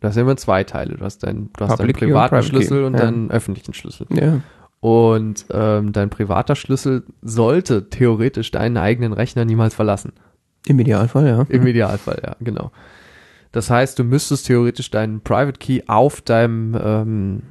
Das 0.01 0.15
sind 0.15 0.23
immer 0.23 0.37
zwei 0.37 0.65
Teile. 0.65 0.97
Du 0.97 1.05
hast 1.05 1.19
deinen, 1.19 1.51
du 1.57 1.65
hast 1.65 1.79
deinen 1.79 1.87
Public 1.87 1.99
Key 1.99 2.05
und 2.07 2.11
privaten 2.11 2.31
Private 2.31 2.51
Key, 2.51 2.57
Schlüssel 2.57 2.85
und 2.85 2.95
ja. 2.95 3.01
deinen 3.01 3.31
öffentlichen 3.31 3.75
Schlüssel. 3.75 4.09
Ja. 4.11 4.41
Und 4.81 5.45
ähm, 5.51 5.93
dein 5.93 6.09
privater 6.09 6.57
Schlüssel 6.57 7.05
sollte 7.21 7.91
theoretisch 7.91 8.51
deinen 8.51 8.79
eigenen 8.79 9.13
Rechner 9.13 9.45
niemals 9.45 9.75
verlassen. 9.75 10.13
Im 10.67 10.79
Idealfall, 10.79 11.27
ja. 11.27 11.47
Im 11.49 11.67
Idealfall, 11.67 12.21
ja, 12.25 12.37
genau. 12.41 12.71
Das 13.53 13.69
heißt, 13.69 13.99
du 13.99 14.05
müsstest 14.05 14.47
theoretisch 14.47 14.91
deinen 14.91 15.21
Private 15.21 15.59
Key 15.59 15.83
auf 15.87 16.21
deinem, 16.21 16.77
ähm, 16.81 17.43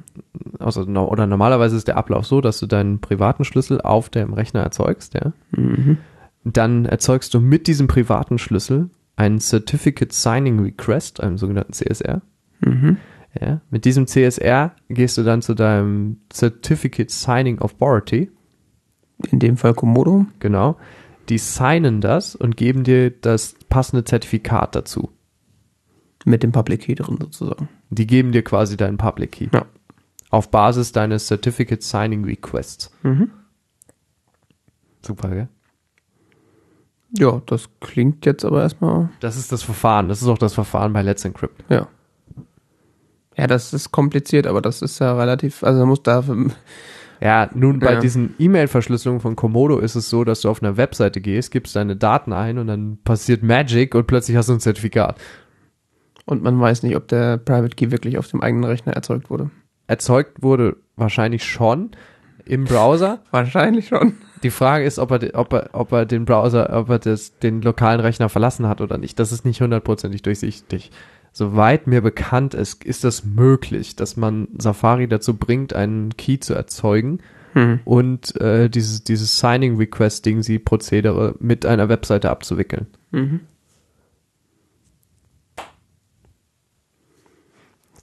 also, 0.58 0.82
oder 0.82 1.26
normalerweise 1.26 1.76
ist 1.76 1.88
der 1.88 1.98
Ablauf 1.98 2.26
so, 2.26 2.40
dass 2.40 2.58
du 2.58 2.66
deinen 2.66 3.00
privaten 3.00 3.44
Schlüssel 3.44 3.80
auf 3.80 4.08
dem 4.08 4.32
Rechner 4.32 4.62
erzeugst, 4.62 5.14
ja. 5.14 5.32
Mhm. 5.50 5.98
Dann 6.44 6.86
erzeugst 6.86 7.34
du 7.34 7.40
mit 7.40 7.66
diesem 7.66 7.86
privaten 7.86 8.38
Schlüssel 8.38 8.88
einen 9.16 9.40
Certificate 9.40 10.12
Signing 10.12 10.60
Request, 10.60 11.22
einen 11.22 11.36
sogenannten 11.36 11.74
CSR. 11.74 12.22
Mhm. 12.60 12.96
Ja, 13.38 13.60
mit 13.70 13.84
diesem 13.84 14.06
CSR 14.06 14.74
gehst 14.88 15.16
du 15.18 15.22
dann 15.22 15.42
zu 15.42 15.54
deinem 15.54 16.18
Certificate 16.32 17.10
Signing 17.10 17.60
Authority, 17.60 18.30
In 19.30 19.38
dem 19.38 19.56
Fall 19.56 19.74
Komodo. 19.74 20.26
genau. 20.40 20.76
Die 21.28 21.38
signen 21.38 22.00
das 22.00 22.34
und 22.34 22.56
geben 22.56 22.82
dir 22.82 23.10
das 23.10 23.54
passende 23.68 24.02
Zertifikat 24.04 24.74
dazu. 24.74 25.10
Mit 26.24 26.42
dem 26.42 26.50
Public 26.50 26.80
Key 26.82 26.94
drin 26.96 27.18
sozusagen. 27.20 27.68
Die 27.90 28.06
geben 28.06 28.32
dir 28.32 28.42
quasi 28.42 28.76
deinen 28.76 28.96
Public 28.98 29.32
Key. 29.32 29.48
Ja. 29.52 29.64
Auf 30.30 30.50
Basis 30.50 30.90
deines 30.92 31.28
Certificate 31.28 31.82
Signing 31.82 32.24
Requests. 32.24 32.90
Mhm. 33.04 33.30
Super, 35.02 35.28
gell? 35.30 35.48
Ja, 37.16 37.40
das 37.46 37.68
klingt 37.80 38.26
jetzt 38.26 38.44
aber 38.44 38.62
erstmal, 38.62 39.08
Das 39.20 39.36
ist 39.36 39.50
das 39.52 39.62
Verfahren. 39.62 40.08
Das 40.08 40.22
ist 40.22 40.28
auch 40.28 40.38
das 40.38 40.54
Verfahren 40.54 40.92
bei 40.92 41.02
Let's 41.02 41.24
Encrypt. 41.24 41.64
ja. 41.70 41.86
Ja, 43.40 43.46
das 43.46 43.72
ist 43.72 43.90
kompliziert, 43.90 44.46
aber 44.46 44.60
das 44.60 44.82
ist 44.82 44.98
ja 44.98 45.16
relativ, 45.16 45.64
also 45.64 45.80
man 45.80 45.88
muss 45.88 46.02
da, 46.02 46.22
Ja, 47.22 47.48
nun 47.54 47.78
bei 47.80 47.94
Ja. 47.94 48.00
diesen 48.00 48.34
E-Mail-Verschlüsselungen 48.38 49.20
von 49.20 49.36
Komodo 49.36 49.78
ist 49.78 49.94
es 49.94 50.08
so, 50.10 50.24
dass 50.24 50.40
du 50.42 50.48
auf 50.50 50.62
einer 50.62 50.76
Webseite 50.76 51.20
gehst, 51.20 51.50
gibst 51.50 51.74
deine 51.76 51.96
Daten 51.96 52.32
ein 52.32 52.58
und 52.58 52.66
dann 52.66 52.98
passiert 53.04 53.42
Magic 53.42 53.94
und 53.94 54.06
plötzlich 54.06 54.36
hast 54.36 54.48
du 54.48 54.54
ein 54.54 54.60
Zertifikat. 54.60 55.18
und 56.26 56.42
man 56.42 56.60
weiß 56.60 56.82
nicht, 56.84 56.94
ob 56.96 57.08
der 57.08 57.38
Private 57.38 57.74
Key 57.76 57.90
wirklich 57.90 58.16
auf 58.18 58.28
dem 58.28 58.40
eigenen 58.40 58.64
Rechner 58.64 58.92
erzeugt 58.92 59.30
wurde. 59.30 59.50
Erzeugt 59.88 60.42
wurde 60.42 60.76
wahrscheinlich 60.96 61.42
schon 61.44 61.90
im 62.44 62.64
Browser. 62.64 63.20
Wahrscheinlich 63.32 63.88
schon. 63.88 64.14
Die 64.42 64.50
Frage 64.50 64.84
ist, 64.84 64.98
ob 64.98 65.10
er, 65.10 65.34
ob 65.34 65.52
er, 65.52 65.70
ob 65.72 65.92
er 65.92 66.06
den 66.06 66.24
Browser, 66.26 66.70
ob 66.78 66.88
er 66.88 66.98
das, 67.00 67.38
den 67.38 67.62
lokalen 67.62 68.00
Rechner 68.00 68.28
verlassen 68.28 68.66
hat 68.68 68.80
oder 68.80 68.96
nicht. 68.98 69.18
Das 69.18 69.32
ist 69.32 69.44
nicht 69.44 69.60
hundertprozentig 69.60 70.22
durchsichtig. 70.22 70.90
Soweit 71.32 71.86
mir 71.86 72.00
bekannt 72.00 72.54
ist, 72.54 72.84
ist 72.84 73.04
das 73.04 73.24
möglich, 73.24 73.96
dass 73.96 74.16
man 74.16 74.48
Safari 74.58 75.08
dazu 75.08 75.36
bringt, 75.36 75.74
einen 75.74 76.16
Key 76.16 76.38
zu 76.38 76.54
erzeugen 76.54 77.20
Hm. 77.52 77.80
und 77.84 78.40
äh, 78.40 78.68
dieses, 78.68 79.02
dieses 79.02 79.38
Signing 79.38 79.76
Request 79.76 80.24
Ding, 80.24 80.42
sie 80.42 80.58
Prozedere 80.58 81.34
mit 81.40 81.66
einer 81.66 81.88
Webseite 81.88 82.30
abzuwickeln. 82.30 82.86
Mhm. 83.10 83.40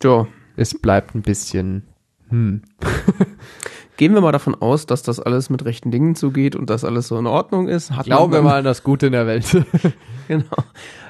So, 0.01 0.27
Es 0.57 0.77
bleibt 0.77 1.15
ein 1.15 1.21
bisschen, 1.21 1.83
hm. 2.29 2.61
gehen 3.97 4.13
wir 4.13 4.21
mal 4.21 4.31
davon 4.31 4.55
aus, 4.55 4.85
dass 4.85 5.03
das 5.03 5.19
alles 5.19 5.49
mit 5.49 5.65
rechten 5.65 5.91
Dingen 5.91 6.15
zugeht 6.15 6.55
und 6.55 6.69
dass 6.69 6.85
alles 6.85 7.07
so 7.07 7.17
in 7.17 7.27
Ordnung 7.27 7.67
ist. 7.67 7.91
Hat 7.91 8.05
Glauben 8.05 8.31
wir 8.31 8.41
mal 8.41 8.59
an 8.59 8.63
das 8.63 8.83
Gute 8.83 9.07
in 9.07 9.11
der 9.11 9.27
Welt. 9.27 9.45
Genau. 10.27 10.43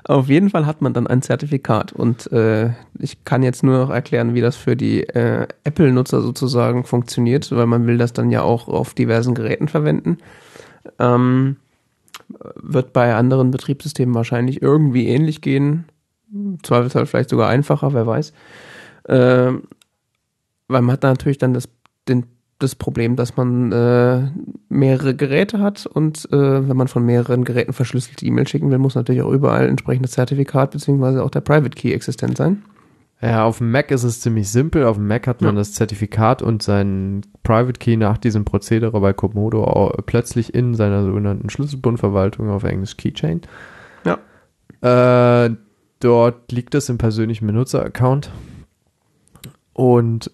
Auf 0.04 0.30
jeden 0.30 0.52
Fall 0.52 0.68
hat 0.68 0.82
man 0.84 0.94
dann 0.94 1.08
ein 1.08 1.24
Zertifikat 1.24 1.92
und 1.92 2.32
äh, 2.32 2.70
ich 3.00 3.26
kann 3.26 3.42
jetzt 3.42 3.64
nur 3.64 3.80
noch 3.80 3.90
erklären, 3.90 4.36
wie 4.36 4.42
das 4.42 4.56
für 4.56 4.76
die 4.76 5.04
äh, 5.10 5.48
Apple-Nutzer 5.64 6.22
sozusagen 6.22 6.84
funktioniert, 6.84 7.52
weil 7.52 7.66
man 7.66 7.88
will 7.88 7.98
das 7.98 8.14
dann 8.14 8.30
ja 8.30 8.44
auch 8.44 8.68
auf 8.68 8.94
diversen 8.94 9.34
Geräten 9.34 9.68
verwenden. 9.68 10.20
Ähm, 11.00 11.58
wird 12.56 12.94
bei 12.94 13.16
anderen 13.16 13.50
Betriebssystemen 13.50 14.14
wahrscheinlich 14.14 14.62
irgendwie 14.62 15.08
ähnlich 15.08 15.42
gehen. 15.42 15.86
Zweifelsfall 16.62 17.08
vielleicht 17.08 17.30
sogar 17.32 17.50
einfacher, 17.50 17.94
wer 17.94 18.06
weiß. 18.06 18.34
Ähm, 19.10 19.64
weil 20.68 20.82
man 20.82 20.94
hat 20.94 21.04
natürlich 21.04 21.38
dann 21.38 21.54
das, 21.54 21.70
den, 22.08 22.26
das 22.60 22.76
Problem, 22.76 23.16
dass 23.16 23.38
man 23.38 23.72
äh, 23.72 24.30
mehrere 24.70 25.16
Geräte 25.16 25.60
hat 25.60 25.86
und 25.86 26.28
äh, 26.32 26.68
wenn 26.68 26.76
man 26.78 26.88
von 26.88 27.06
mehreren 27.06 27.44
Geräten 27.44 27.74
verschlüsselte 27.74 28.26
E-Mail 28.26 28.48
schicken 28.48 28.72
will, 28.72 28.80
muss 28.80 28.96
natürlich 28.96 29.22
auch 29.22 29.32
überall 29.32 29.68
entsprechendes 29.68 30.12
Zertifikat 30.12 30.72
beziehungsweise 30.72 31.24
auch 31.24 31.30
der 31.30 31.42
Private 31.42 31.70
Key 31.70 31.94
existent 31.94 32.38
sein. 32.38 32.64
Ja, 33.22 33.46
auf 33.46 33.58
dem 33.58 33.72
Mac 33.72 33.90
ist 33.90 34.04
es 34.04 34.22
ziemlich 34.22 34.50
simpel. 34.50 34.86
Auf 34.86 34.98
dem 34.98 35.08
Mac 35.08 35.26
hat 35.26 35.42
man 35.42 35.56
Ja. 35.56 35.62
das 35.62 35.74
Zertifikat 35.74 36.44
und 36.44 36.62
seinen 36.62 37.22
Private 37.44 37.80
Key 37.80 37.98
nach 37.98 38.18
diesem 38.20 38.46
Prozedere 38.46 39.00
bei 39.02 39.12
Komodo 39.14 39.92
plötzlich 40.06 40.54
in 40.54 40.76
seiner 40.76 41.04
sogenannten 41.04 41.50
Schlüsselbundverwaltung 41.50 42.50
auf 42.50 42.64
Englisch 42.64 42.96
Keychain. 42.96 43.42
Ja. 44.06 45.46
Äh, 45.46 45.56
dort 46.00 46.52
liegt 46.52 46.76
es 46.76 46.90
im 46.90 47.00
persönlichen 47.00 47.48
Benutzeraccount 47.48 48.32
und 49.74 50.32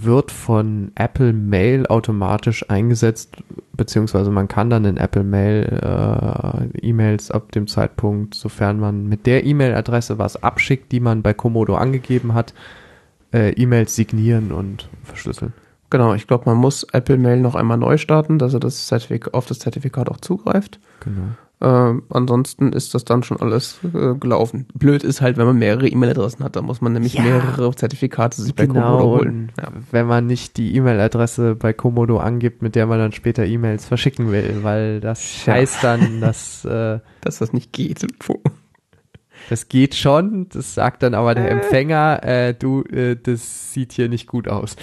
wird 0.00 0.30
von 0.30 0.90
Apple 0.94 1.32
Mail 1.32 1.86
automatisch 1.86 2.68
eingesetzt, 2.70 3.36
beziehungsweise 3.76 4.30
man 4.30 4.48
kann 4.48 4.70
dann 4.70 4.84
in 4.86 4.96
Apple 4.96 5.22
Mail 5.22 5.64
äh, 5.82 6.86
E-Mails 6.86 7.30
ab 7.30 7.52
dem 7.52 7.66
Zeitpunkt, 7.66 8.34
sofern 8.34 8.80
man 8.80 9.08
mit 9.08 9.26
der 9.26 9.44
E-Mail-Adresse 9.44 10.18
was 10.18 10.42
abschickt, 10.42 10.92
die 10.92 11.00
man 11.00 11.22
bei 11.22 11.34
Komodo 11.34 11.74
angegeben 11.74 12.32
hat, 12.32 12.54
äh, 13.34 13.50
E-Mails 13.52 13.94
signieren 13.94 14.50
und 14.50 14.88
verschlüsseln. 15.04 15.52
Genau, 15.92 16.14
ich 16.14 16.26
glaube, 16.26 16.44
man 16.46 16.56
muss 16.56 16.84
Apple 16.92 17.18
Mail 17.18 17.38
noch 17.38 17.54
einmal 17.54 17.76
neu 17.76 17.98
starten, 17.98 18.38
dass 18.38 18.54
er 18.54 18.60
das 18.60 18.86
Zertifik 18.86 19.34
auf 19.34 19.44
das 19.44 19.58
Zertifikat 19.58 20.08
auch 20.08 20.16
zugreift. 20.16 20.80
Genau. 21.00 21.22
Ähm, 21.60 22.04
ansonsten 22.08 22.72
ist 22.72 22.94
das 22.94 23.04
dann 23.04 23.22
schon 23.22 23.38
alles 23.42 23.78
äh, 23.84 24.14
gelaufen. 24.14 24.66
Blöd 24.72 25.04
ist 25.04 25.20
halt, 25.20 25.36
wenn 25.36 25.44
man 25.46 25.58
mehrere 25.58 25.86
E-Mail-Adressen 25.86 26.42
hat, 26.42 26.56
da 26.56 26.62
muss 26.62 26.80
man 26.80 26.94
nämlich 26.94 27.12
Ja. 27.12 27.22
mehrere 27.22 27.74
Zertifikate 27.76 28.40
sich 28.40 28.54
bei 28.54 28.66
Genau, 28.66 28.96
Komodo 28.96 29.12
und 29.12 29.18
holen. 29.20 29.52
Ja. 29.60 29.68
wenn 29.90 30.06
man 30.06 30.26
nicht 30.26 30.56
die 30.56 30.74
E-Mail-Adresse 30.76 31.54
bei 31.56 31.74
Komodo 31.74 32.16
angibt, 32.18 32.62
mit 32.62 32.74
der 32.74 32.86
man 32.86 32.98
dann 32.98 33.12
später 33.12 33.44
E-Mails 33.44 33.84
verschicken 33.84 34.32
will, 34.32 34.60
weil 34.62 35.00
das 35.00 35.20
Tja. 35.44 35.52
heißt 35.52 35.84
dann, 35.84 36.22
dass 36.22 36.64
äh, 36.64 37.00
Dass 37.20 37.38
das 37.38 37.52
nicht 37.52 37.72
geht. 37.74 38.06
Das 39.50 39.68
geht 39.68 39.94
schon, 39.94 40.48
das 40.48 40.74
sagt 40.74 41.02
dann 41.02 41.14
aber 41.14 41.34
der 41.34 41.50
Empfänger, 41.50 42.20
äh, 42.24 42.54
du, 42.54 42.82
äh, 42.84 43.14
das 43.22 43.72
sieht 43.74 43.92
hier 43.92 44.08
nicht 44.08 44.26
gut 44.26 44.48
aus. 44.48 44.74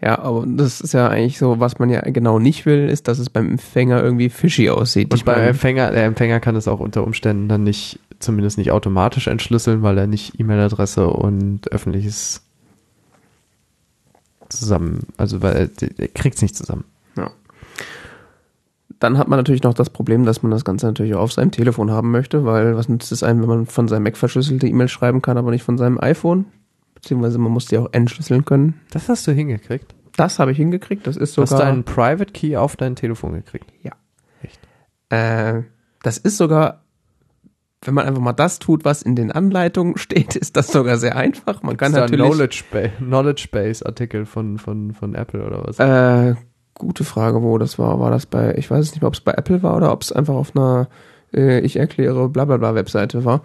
Ja, 0.00 0.20
aber 0.20 0.44
das 0.46 0.80
ist 0.80 0.94
ja 0.94 1.08
eigentlich 1.08 1.38
so, 1.38 1.58
was 1.58 1.80
man 1.80 1.90
ja 1.90 2.00
genau 2.02 2.38
nicht 2.38 2.66
will, 2.66 2.88
ist, 2.88 3.08
dass 3.08 3.18
es 3.18 3.30
beim 3.30 3.50
Empfänger 3.50 4.02
irgendwie 4.02 4.28
fishy 4.28 4.70
aussieht. 4.70 5.10
Und 5.10 5.16
Ich 5.16 5.24
beim 5.24 5.40
Empfänger, 5.40 5.90
der 5.90 6.04
Empfänger 6.04 6.38
kann 6.38 6.54
es 6.54 6.68
auch 6.68 6.78
unter 6.78 7.04
Umständen 7.04 7.48
dann 7.48 7.64
nicht, 7.64 7.98
zumindest 8.20 8.58
nicht 8.58 8.70
automatisch 8.70 9.26
entschlüsseln, 9.26 9.82
weil 9.82 9.98
er 9.98 10.06
nicht 10.06 10.38
E-Mail-Adresse 10.38 11.08
und 11.08 11.72
öffentliches 11.72 12.42
zusammen, 14.48 15.00
also 15.16 15.42
weil 15.42 15.56
er, 15.56 15.90
er 15.98 16.08
kriegt 16.08 16.36
es 16.36 16.42
nicht 16.42 16.56
zusammen. 16.56 16.84
Ja. 17.16 17.30
Dann 19.00 19.18
hat 19.18 19.28
man 19.28 19.38
natürlich 19.38 19.62
noch 19.62 19.74
das 19.74 19.90
Problem, 19.90 20.24
dass 20.24 20.42
man 20.42 20.50
das 20.50 20.64
Ganze 20.64 20.86
natürlich 20.86 21.14
auch 21.14 21.22
auf 21.22 21.32
seinem 21.32 21.50
Telefon 21.50 21.90
haben 21.90 22.10
möchte, 22.12 22.44
weil 22.44 22.76
was 22.76 22.88
nützt 22.88 23.10
es 23.10 23.22
einem, 23.24 23.42
wenn 23.42 23.48
man 23.48 23.66
von 23.66 23.88
seinem 23.88 24.04
Mac 24.04 24.16
verschlüsselte 24.16 24.68
E-Mail 24.68 24.88
schreiben 24.88 25.22
kann, 25.22 25.38
aber 25.38 25.50
nicht 25.50 25.64
von 25.64 25.76
seinem 25.76 26.00
iPhone? 26.00 26.46
Beziehungsweise 27.00 27.38
man 27.38 27.52
muss 27.52 27.66
die 27.66 27.78
auch 27.78 27.88
entschlüsseln 27.92 28.44
können. 28.44 28.80
Das 28.90 29.08
hast 29.08 29.26
du 29.26 29.32
hingekriegt. 29.32 29.94
Das 30.16 30.40
habe 30.40 30.50
ich 30.50 30.56
hingekriegt. 30.56 31.06
Das 31.06 31.16
ist 31.16 31.36
Du 31.36 31.42
hast 31.42 31.50
sogar. 31.50 31.66
deinen 31.66 31.84
Private 31.84 32.32
Key 32.32 32.56
auf 32.56 32.74
dein 32.74 32.96
Telefon 32.96 33.34
gekriegt. 33.34 33.72
Äh, 35.10 35.62
das 36.02 36.18
ist 36.18 36.36
sogar, 36.36 36.82
wenn 37.82 37.94
man 37.94 38.06
einfach 38.06 38.20
mal 38.20 38.32
das 38.32 38.58
tut, 38.58 38.84
was 38.84 39.02
in 39.02 39.14
den 39.16 39.30
Anleitungen 39.32 39.96
steht, 39.96 40.36
ist 40.36 40.56
das 40.56 40.72
sogar 40.72 40.98
sehr 40.98 41.16
einfach. 41.16 41.62
Man 41.62 41.76
kann 41.76 41.92
natürlich. 41.92 42.26
Knowledge, 42.26 42.64
ba 42.70 42.88
Knowledge 42.98 43.48
Base 43.50 43.86
Artikel 43.86 44.26
von, 44.26 44.58
von, 44.58 44.92
von 44.92 45.14
Apple 45.14 45.46
oder 45.46 45.62
was? 45.64 45.78
Äh, 45.78 46.34
gute 46.74 47.04
Frage, 47.04 47.42
wo 47.42 47.56
das 47.58 47.78
war. 47.78 48.00
War 48.00 48.10
das 48.10 48.26
bei, 48.26 48.54
ich 48.56 48.70
weiß 48.70 48.84
es 48.84 48.92
nicht 48.92 49.02
mehr, 49.02 49.08
ob 49.08 49.14
es 49.14 49.20
bei 49.20 49.32
Apple 49.32 49.62
war 49.62 49.76
oder 49.76 49.92
ob 49.92 50.02
es 50.02 50.12
einfach 50.12 50.34
auf 50.34 50.54
einer 50.56 50.88
äh, 51.32 51.60
Ich 51.60 51.76
erkläre 51.76 52.28
blablabla 52.28 52.74
Webseite 52.74 53.24
war. 53.24 53.42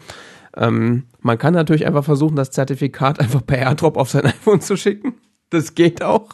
Ähm, 0.55 1.03
man 1.21 1.37
kann 1.37 1.53
natürlich 1.53 1.85
einfach 1.85 2.03
versuchen, 2.03 2.35
das 2.35 2.51
Zertifikat 2.51 3.19
einfach 3.19 3.45
per 3.45 3.57
AirDrop 3.57 3.97
auf 3.97 4.09
sein 4.09 4.25
iPhone 4.25 4.61
zu 4.61 4.77
schicken. 4.77 5.15
Das 5.49 5.75
geht 5.75 6.03
auch. 6.03 6.29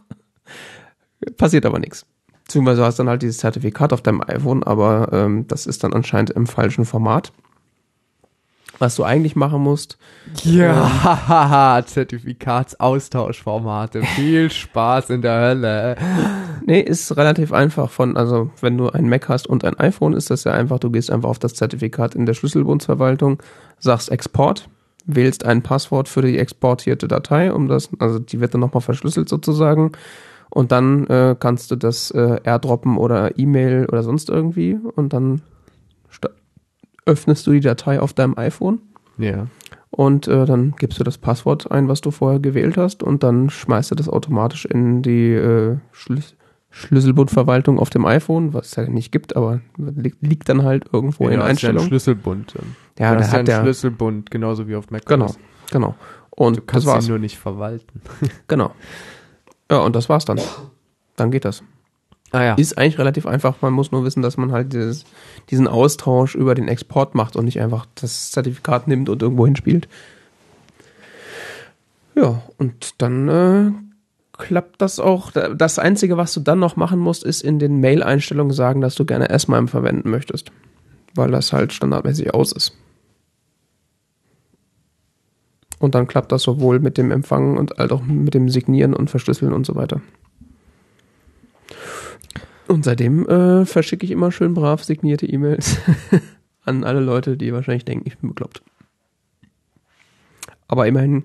Passiert 1.38 1.66
aber 1.66 1.80
nichts. 1.80 2.06
Beziehungsweise 2.46 2.84
hast 2.84 2.98
dann 2.98 3.10
halt 3.10 3.22
dieses 3.22 3.38
Zertifikat 3.38 3.94
auf 3.94 4.02
deinem 4.02 4.22
iPhone, 4.22 4.64
aber 4.64 5.10
ähm, 5.12 5.48
das 5.48 5.68
ist 5.68 5.84
dann 5.84 5.94
anscheinend 5.94 6.32
im 6.32 6.48
falschen 6.48 6.86
Format. 6.86 7.32
Was 8.80 8.96
du 8.96 9.04
eigentlich 9.04 9.36
machen 9.36 9.62
musst, 9.62 9.98
Ja, 10.44 11.82
Zertifikatsaustauschformate. 11.86 14.04
Viel 14.04 14.50
Spaß 14.52 15.10
in 15.10 15.22
der 15.22 15.42
Hölle. 15.42 15.96
Nee, 16.66 16.80
ist 16.80 17.18
relativ 17.18 17.52
einfach 17.52 17.90
von, 17.90 18.16
also 18.16 18.50
wenn 18.62 18.78
du 18.78 18.90
ein 18.90 19.10
Mac 19.10 19.28
hast 19.28 19.48
und 19.48 19.66
ein 19.66 19.78
iPhone, 19.80 20.14
ist 20.14 20.30
das 20.30 20.46
ja 20.46 20.54
einfach, 20.54 20.80
du 20.80 20.90
gehst 20.90 21.12
einfach 21.12 21.30
auf 21.30 21.40
das 21.40 21.56
Zertifikat 21.56 22.16
in 22.16 22.26
der 22.26 22.34
Schlüsselbundsverwaltung, 22.34 23.42
sagst 23.80 24.12
Export, 24.12 24.70
wählst 25.06 25.46
ein 25.46 25.62
Passwort 25.62 26.08
für 26.08 26.22
die 26.22 26.38
exportierte 26.38 27.08
Datei, 27.08 27.52
um 27.52 27.68
das, 27.68 27.90
also 28.00 28.20
die 28.20 28.40
wird 28.40 28.54
dann 28.54 28.62
nochmal 28.62 28.82
verschlüsselt 28.82 29.28
sozusagen 29.28 29.92
und 30.50 30.72
dann 30.72 31.06
äh, 31.08 31.36
kannst 31.40 31.72
du 31.72 31.76
das 31.76 32.12
äh, 32.12 32.40
airdroppen 32.44 32.98
oder 32.98 33.38
E-Mail 33.38 33.86
oder 33.86 34.04
sonst 34.04 34.30
irgendwie 34.30 34.80
und 34.96 35.14
dann 35.14 35.42
öffnest 37.06 37.46
du 37.48 37.52
die 37.52 37.60
Datei 37.62 38.00
auf 38.00 38.14
deinem 38.14 38.38
iPhone 38.38 38.80
Ja. 39.18 39.48
und 39.90 40.28
äh, 40.28 40.46
dann 40.46 40.74
gibst 40.78 41.00
du 41.00 41.04
das 41.04 41.18
Passwort 41.18 41.72
ein, 41.72 41.88
was 41.88 42.02
du 42.02 42.12
vorher 42.12 42.40
gewählt 42.40 42.78
hast 42.78 43.04
und 43.04 43.24
dann 43.24 43.50
schmeißt 43.50 43.92
du 43.92 43.96
das 43.96 44.10
automatisch 44.10 44.66
in 44.66 45.02
die 45.02 45.34
äh, 45.34 45.78
Schlüs 45.92 46.36
Schlüsselbundverwaltung 46.72 47.80
auf 47.80 47.90
dem 47.90 48.06
iPhone, 48.06 48.54
was 48.54 48.68
es 48.68 48.76
ja 48.76 48.84
nicht 48.88 49.12
gibt, 49.12 49.36
aber 49.36 49.60
liegt, 49.78 50.22
liegt 50.22 50.50
dann 50.50 50.62
halt 50.64 50.86
irgendwo 50.94 51.24
in 51.26 51.32
ist 51.32 51.38
ja 51.38 51.44
ein 51.44 51.50
Einstellungen. 51.50 51.88
Schlüsselbund. 51.88 52.54
ähm. 52.60 52.76
Ja, 53.00 53.12
ein 53.12 53.32
hat 53.32 53.48
der, 53.48 53.62
Schlüsselbund, 53.62 54.30
genauso 54.30 54.68
wie 54.68 54.76
auf 54.76 54.92
Mac. 54.92 55.04
genau, 55.08 55.34
genau. 55.72 55.96
Und 56.30 56.58
Du 56.58 56.62
kannst 56.62 56.86
das 56.88 56.94
war's. 56.94 57.06
ihn 57.06 57.10
nur 57.10 57.20
nicht 57.20 57.38
verwalten. 57.40 58.02
Genau. 58.48 58.72
Ja, 59.72 59.80
und 59.80 59.96
das 59.96 60.10
war's 60.10 60.26
dann. 60.26 60.40
Dann 61.16 61.32
geht 61.32 61.44
das. 61.46 61.64
Ah 62.32 62.44
ja. 62.44 62.54
Ist 62.56 62.78
eigentlich 62.78 63.00
relativ 63.00 63.26
einfach. 63.26 63.62
Man 63.62 63.74
muss 63.74 63.92
nur 63.92 64.04
wissen, 64.04 64.22
dass 64.22 64.38
man 64.38 64.52
halt 64.52 64.74
dieses, 64.74 65.06
diesen 65.50 65.68
Austausch 65.68 66.36
über 66.36 66.56
den 66.56 66.68
Export 66.68 67.16
macht 67.16 67.36
und 67.36 67.46
nicht 67.46 67.60
einfach 67.60 67.86
das 67.96 68.32
Zertifikat 68.32 68.88
nimmt 68.88 69.10
und 69.10 69.22
irgendwo 69.22 69.46
hinspielt. 69.46 69.88
Ja, 72.16 72.42
und 72.58 73.02
dann 73.02 73.30
äh, 73.30 73.72
klappt 74.38 74.82
das 74.82 75.00
auch. 75.00 75.32
Das 75.32 75.80
Einzige, 75.80 76.18
was 76.18 76.34
du 76.34 76.40
dann 76.40 76.60
noch 76.60 76.76
machen 76.76 77.00
musst, 77.00 77.24
ist 77.24 77.42
in 77.42 77.60
den 77.60 77.80
Mail-Einstellungen 77.80 78.54
sagen, 78.54 78.82
dass 78.82 78.96
du 78.96 79.06
gerne 79.06 79.30
S-MIME 79.30 79.68
verwenden 79.68 80.10
möchtest. 80.10 80.52
Weil 81.16 81.32
das 81.32 81.54
halt 81.54 81.74
standardmäßig 81.74 82.34
aus 82.34 82.52
ist. 82.52 82.76
Und 85.80 85.96
dann 85.96 86.08
klappt 86.08 86.32
das 86.32 86.44
sowohl 86.44 86.80
mit 86.80 86.98
dem 86.98 87.10
Empfangen 87.10 87.58
und 87.58 87.80
als 87.80 87.92
auch 87.92 88.04
mit 88.04 88.34
dem 88.34 88.50
Signieren 88.50 88.94
und 88.94 89.10
Verschlüsseln 89.10 89.54
und 89.54 89.66
so 89.66 89.76
weiter. 89.76 90.02
Und 92.70 92.86
seitdem 92.86 93.28
äh, 93.28 93.66
verschicke 93.66 94.06
ich 94.06 94.12
immer 94.12 94.32
schön 94.32 94.54
brav 94.54 94.84
signierte 94.84 95.26
E-Mails 95.26 95.78
an 96.64 96.84
alle 96.84 97.00
Leute, 97.00 97.36
die 97.36 97.52
wahrscheinlich 97.52 97.84
denken, 97.86 98.06
ich 98.08 98.18
bin 98.20 98.30
bekloppt. 98.30 98.62
Aber 100.68 100.86
immerhin 100.88 101.24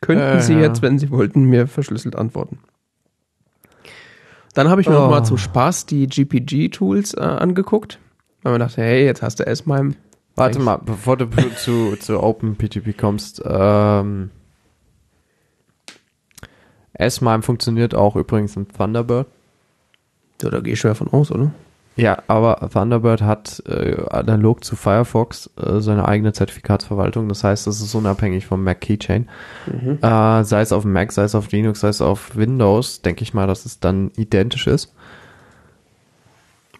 könnten 0.00 0.38
Äh, 0.38 0.42
sie 0.42 0.54
ja. 0.54 0.60
jetzt, 0.62 0.82
wenn 0.82 0.98
sie 0.98 1.10
wollten, 1.10 1.44
mir 1.44 1.68
verschlüsselt 1.68 2.16
antworten. 2.16 2.58
Dann 4.54 4.68
habe 4.68 4.80
ich 4.80 4.88
mir 4.88 4.94
noch 4.94 5.06
Oh. 5.06 5.10
mal 5.10 5.22
zum 5.22 5.38
Spaß 5.38 5.86
die 5.86 6.08
GPG-Tools 6.08 7.14
äh, 7.14 7.20
angeguckt, 7.20 8.00
weil 8.42 8.52
man 8.52 8.60
dachte, 8.60 8.82
hey, 8.82 9.04
jetzt 9.04 9.22
hast 9.22 9.38
du 9.38 9.46
S-MIME. 9.46 9.94
Warte 10.34 10.58
mal, 10.58 10.78
bevor 10.78 11.16
du 11.16 11.28
zu, 11.56 11.96
zu 12.00 12.20
OpenPTP 12.20 12.96
kommst, 12.98 13.40
ähm, 13.44 14.30
S-MIME 16.94 17.42
funktioniert 17.42 17.94
auch 17.94 18.16
übrigens 18.16 18.56
in 18.56 18.66
Thunderbird. 18.68 19.28
Ja, 20.42 20.50
da 20.50 20.60
gehe 20.60 20.74
ich 20.74 20.80
schwer 20.80 20.94
von 20.94 21.08
aus, 21.08 21.30
oder? 21.30 21.50
Ja, 21.96 22.22
aber 22.28 22.70
Thunderbird 22.72 23.20
hat 23.20 23.62
äh, 23.66 23.96
analog 24.10 24.64
zu 24.64 24.76
Firefox 24.76 25.50
äh, 25.56 25.80
seine 25.80 26.06
eigene 26.06 26.32
Zertifikatsverwaltung. 26.32 27.28
Das 27.28 27.44
heißt, 27.44 27.66
das 27.66 27.80
ist 27.80 27.94
unabhängig 27.94 28.46
vom 28.46 28.64
Mac 28.64 28.80
Keychain. 28.80 29.28
Mhm. 29.66 29.98
Äh, 30.00 30.44
sei 30.44 30.62
es 30.62 30.72
auf 30.72 30.84
Mac, 30.84 31.12
sei 31.12 31.24
es 31.24 31.34
auf 31.34 31.50
Linux, 31.50 31.80
sei 31.80 31.88
es 31.88 32.00
auf 32.00 32.36
Windows, 32.36 33.02
denke 33.02 33.22
ich 33.22 33.34
mal, 33.34 33.46
dass 33.46 33.66
es 33.66 33.80
dann 33.80 34.12
identisch 34.16 34.66
ist. 34.66 34.94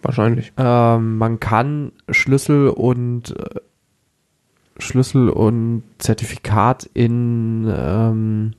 Wahrscheinlich. 0.03 0.53
Ähm, 0.57 1.19
man 1.19 1.41
kann 1.41 1.93
Schlüssel 2.09 2.69
und 2.69 3.37
äh, 3.37 3.61
Schlüssel 4.79 5.29
und 5.29 5.83
Zertifikat 5.99 6.89
in 6.95 7.71
ähm, 7.71 8.53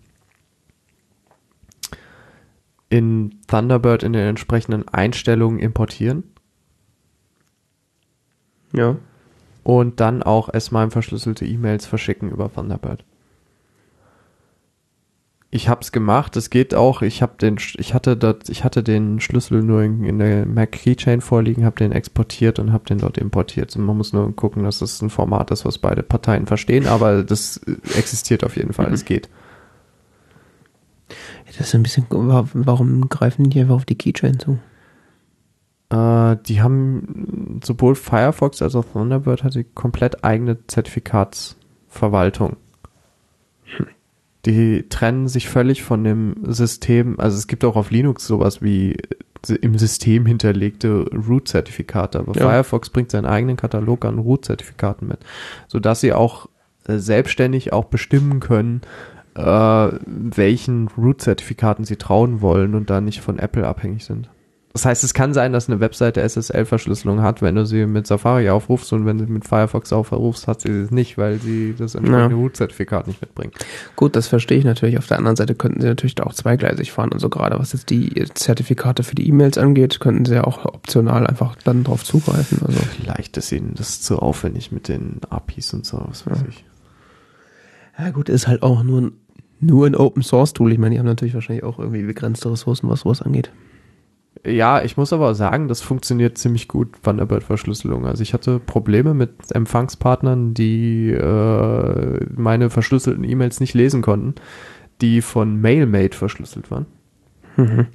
in 2.91 3.39
Thunderbird 3.47 4.03
in 4.03 4.13
den 4.13 4.27
entsprechenden 4.27 4.87
Einstellungen 4.87 5.59
importieren 5.59 6.23
Ja. 8.73 8.97
und 9.63 9.99
dann 9.99 10.21
auch 10.21 10.53
erstmal 10.53 10.91
verschlüsselte 10.91 11.45
E-Mails 11.45 11.85
verschicken 11.85 12.29
über 12.29 12.53
Thunderbird. 12.53 13.03
Ich 15.53 15.67
hab's 15.67 15.91
gemacht, 15.91 16.37
es 16.37 16.49
geht 16.49 16.73
auch, 16.75 17.01
ich 17.01 17.21
hab 17.21 17.37
den 17.39 17.57
ich 17.77 17.93
hatte 17.93 18.15
dort 18.15 18.47
ich 18.47 18.63
hatte 18.63 18.83
den 18.83 19.19
Schlüssel 19.19 19.61
nur 19.63 19.83
in, 19.83 20.03
in 20.05 20.17
der 20.17 20.45
Mac 20.45 20.71
Keychain 20.71 21.19
vorliegen, 21.19 21.65
habe 21.65 21.75
den 21.75 21.91
exportiert 21.91 22.57
und 22.59 22.71
habe 22.71 22.85
den 22.85 22.99
dort 22.99 23.17
importiert. 23.17 23.75
Und 23.75 23.85
man 23.85 23.97
muss 23.97 24.13
nur 24.13 24.33
gucken, 24.33 24.63
dass 24.63 24.79
das 24.79 25.01
ein 25.01 25.09
Format 25.09 25.51
ist, 25.51 25.65
was 25.65 25.77
beide 25.77 26.03
Parteien 26.03 26.45
verstehen, 26.45 26.87
aber 26.87 27.23
das 27.23 27.57
existiert 27.97 28.45
auf 28.45 28.55
jeden 28.55 28.71
Fall, 28.71 28.87
Mhm. 28.87 28.93
es 28.93 29.03
geht. 29.03 29.29
Das 31.57 31.67
ist 31.67 31.75
ein 31.75 31.83
bisschen, 31.83 32.05
warum 32.09 33.09
greifen 33.09 33.49
die 33.49 33.59
einfach 33.59 33.75
auf 33.75 33.85
die 33.85 33.97
Keychain 33.97 34.39
zu? 34.39 34.57
Äh, 35.89 36.37
die 36.45 36.61
haben 36.61 37.59
sowohl 37.63 37.95
Firefox 37.95 38.61
als 38.61 38.75
auch 38.75 38.85
Thunderbird 38.85 39.43
hat 39.43 39.55
die 39.55 39.65
komplett 39.65 40.23
eigene 40.23 40.65
Zertifikatsverwaltung. 40.67 42.55
Die 44.45 44.87
trennen 44.89 45.27
sich 45.27 45.49
völlig 45.49 45.83
von 45.83 46.03
dem 46.03 46.35
System, 46.47 47.19
also 47.19 47.37
es 47.37 47.45
gibt 47.47 47.63
auch 47.63 47.75
auf 47.75 47.91
Linux 47.91 48.25
sowas 48.25 48.61
wie 48.61 48.93
äh, 49.47 49.53
im 49.61 49.77
System 49.77 50.25
hinterlegte 50.25 51.05
Root-Zertifikate, 51.13 52.19
aber 52.19 52.33
Ja. 52.35 52.49
Firefox 52.49 52.89
bringt 52.89 53.11
seinen 53.11 53.25
eigenen 53.27 53.55
Katalog 53.57 54.03
an 54.05 54.17
Root-Zertifikaten 54.17 55.07
mit, 55.07 55.19
sodass 55.67 56.01
sie 56.01 56.13
auch 56.13 56.47
äh, 56.87 56.97
selbstständig 56.97 57.71
auch 57.71 57.85
bestimmen 57.85 58.39
können, 58.39 58.81
äh, 59.35 59.89
welchen 60.05 60.87
Root-Zertifikaten 60.97 61.85
sie 61.85 61.95
trauen 61.97 62.41
wollen 62.41 62.75
und 62.75 62.89
da 62.89 63.01
nicht 63.01 63.21
von 63.21 63.39
Apple 63.39 63.67
abhängig 63.67 64.05
sind. 64.05 64.29
Das 64.73 64.85
heißt, 64.85 65.03
es 65.03 65.13
kann 65.13 65.33
sein, 65.33 65.51
dass 65.51 65.67
eine 65.69 65.81
Webseite 65.81 66.21
SSL-Verschlüsselung 66.21 67.21
hat, 67.21 67.41
wenn 67.41 67.55
du 67.55 67.65
sie 67.65 67.85
mit 67.85 68.07
Safari 68.07 68.49
aufrufst 68.49 68.93
und 68.93 69.05
wenn 69.05 69.17
du 69.17 69.25
mit 69.25 69.45
Firefox 69.45 69.91
aufrufst, 69.91 70.47
hat 70.47 70.61
sie 70.61 70.69
es 70.69 70.91
nicht, 70.91 71.17
weil 71.17 71.39
sie 71.41 71.75
das 71.77 71.93
entsprechende 71.95 72.33
Ja. 72.35 72.41
Root-Zertifikat 72.41 73.05
nicht 73.07 73.19
mitbringt. 73.19 73.53
Gut, 73.97 74.15
das 74.15 74.29
verstehe 74.29 74.57
ich 74.57 74.63
natürlich. 74.63 74.97
Auf 74.97 75.07
der 75.07 75.17
anderen 75.17 75.35
Seite 75.35 75.55
könnten 75.55 75.81
sie 75.81 75.87
natürlich 75.87 76.15
da 76.15 76.23
auch 76.23 76.33
zweigleisig 76.33 76.93
fahren. 76.93 77.11
Also 77.11 77.27
gerade 77.27 77.59
was 77.59 77.73
jetzt 77.73 77.89
die 77.89 78.13
Zertifikate 78.33 79.03
für 79.03 79.15
die 79.15 79.27
E-Mails 79.27 79.57
angeht, 79.57 79.99
könnten 79.99 80.23
sie 80.23 80.35
ja 80.35 80.45
auch 80.45 80.63
optional 80.63 81.27
einfach 81.27 81.55
dann 81.65 81.83
drauf 81.83 82.05
zugreifen. 82.05 82.59
Also 82.65 82.79
Vielleicht 82.79 83.35
ist 83.35 83.51
ihnen 83.51 83.73
das 83.75 83.99
zu 84.01 84.19
aufwendig 84.19 84.71
mit 84.71 84.87
den 84.87 85.19
APIs 85.29 85.73
und 85.73 85.85
so, 85.85 86.01
was 86.07 86.25
weiß 86.25 86.39
Ja. 86.39 86.45
ich. 86.47 86.63
Ja 87.99 88.09
gut, 88.11 88.29
ist 88.29 88.47
halt 88.47 88.63
auch 88.63 88.83
nur 88.83 89.01
ein, 89.01 89.11
nur 89.61 89.85
ein 89.85 89.95
Open 89.95 90.23
Source 90.23 90.53
Tool. 90.53 90.71
Ich 90.71 90.79
meine, 90.79 90.95
die 90.95 90.99
haben 90.99 91.05
natürlich 91.05 91.33
wahrscheinlich 91.33 91.63
auch 91.63 91.79
irgendwie 91.79 92.03
begrenzte 92.03 92.51
Ressourcen, 92.51 92.89
was 92.89 93.01
sowas 93.01 93.21
angeht. 93.21 93.51
Ja, 94.45 94.81
ich 94.81 94.97
muss 94.97 95.13
aber 95.13 95.35
sagen, 95.35 95.67
das 95.67 95.81
funktioniert 95.81 96.37
ziemlich 96.37 96.67
gut, 96.67 97.03
Thunderbird-Verschlüsselung. 97.03 98.07
Also 98.07 98.23
ich 98.23 98.33
hatte 98.33 98.59
Probleme 98.59 99.13
mit 99.13 99.31
Empfangspartnern, 99.51 100.53
die 100.53 101.11
äh, 101.11 102.25
meine 102.35 102.69
verschlüsselten 102.69 103.23
E-Mails 103.23 103.59
nicht 103.59 103.75
lesen 103.75 104.01
konnten, 104.01 104.35
die 105.01 105.21
von 105.21 105.61
MailMate 105.61 106.17
verschlüsselt 106.17 106.71
waren. 106.71 106.87
Mhm. 107.57 107.87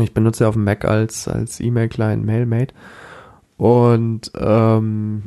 Ich 0.00 0.14
benutze 0.14 0.44
ja 0.44 0.48
auf 0.48 0.54
dem 0.54 0.64
Mac 0.64 0.84
als, 0.84 1.28
als 1.28 1.60
E-Mail-Client 1.60 2.24
MailMate. 2.24 2.74
Und 3.56 4.32
ähm, 4.36 5.24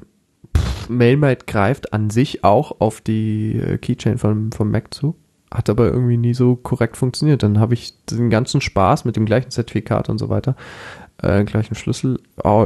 pff, 0.55 0.89
MailMate 0.89 1.45
greift 1.45 1.93
an 1.93 2.09
sich 2.09 2.43
auch 2.43 2.81
auf 2.81 2.99
die 2.99 3.77
Keychain 3.81 4.17
vom, 4.17 4.51
vom 4.51 4.71
Mac 4.71 4.93
zu. 4.93 5.15
Hat 5.53 5.69
aber 5.69 5.87
irgendwie 5.87 6.17
nie 6.17 6.33
so 6.33 6.55
korrekt 6.55 6.95
funktioniert. 6.97 7.43
Dann 7.43 7.59
habe 7.59 7.73
ich 7.73 7.93
den 8.05 8.29
ganzen 8.29 8.61
Spaß 8.61 9.05
mit 9.05 9.15
dem 9.17 9.25
gleichen 9.25 9.51
Zertifikat 9.51 10.09
und 10.09 10.17
so 10.17 10.29
weiter, 10.29 10.55
äh, 11.21 11.43
gleichen 11.43 11.75
Schlüssel 11.75 12.19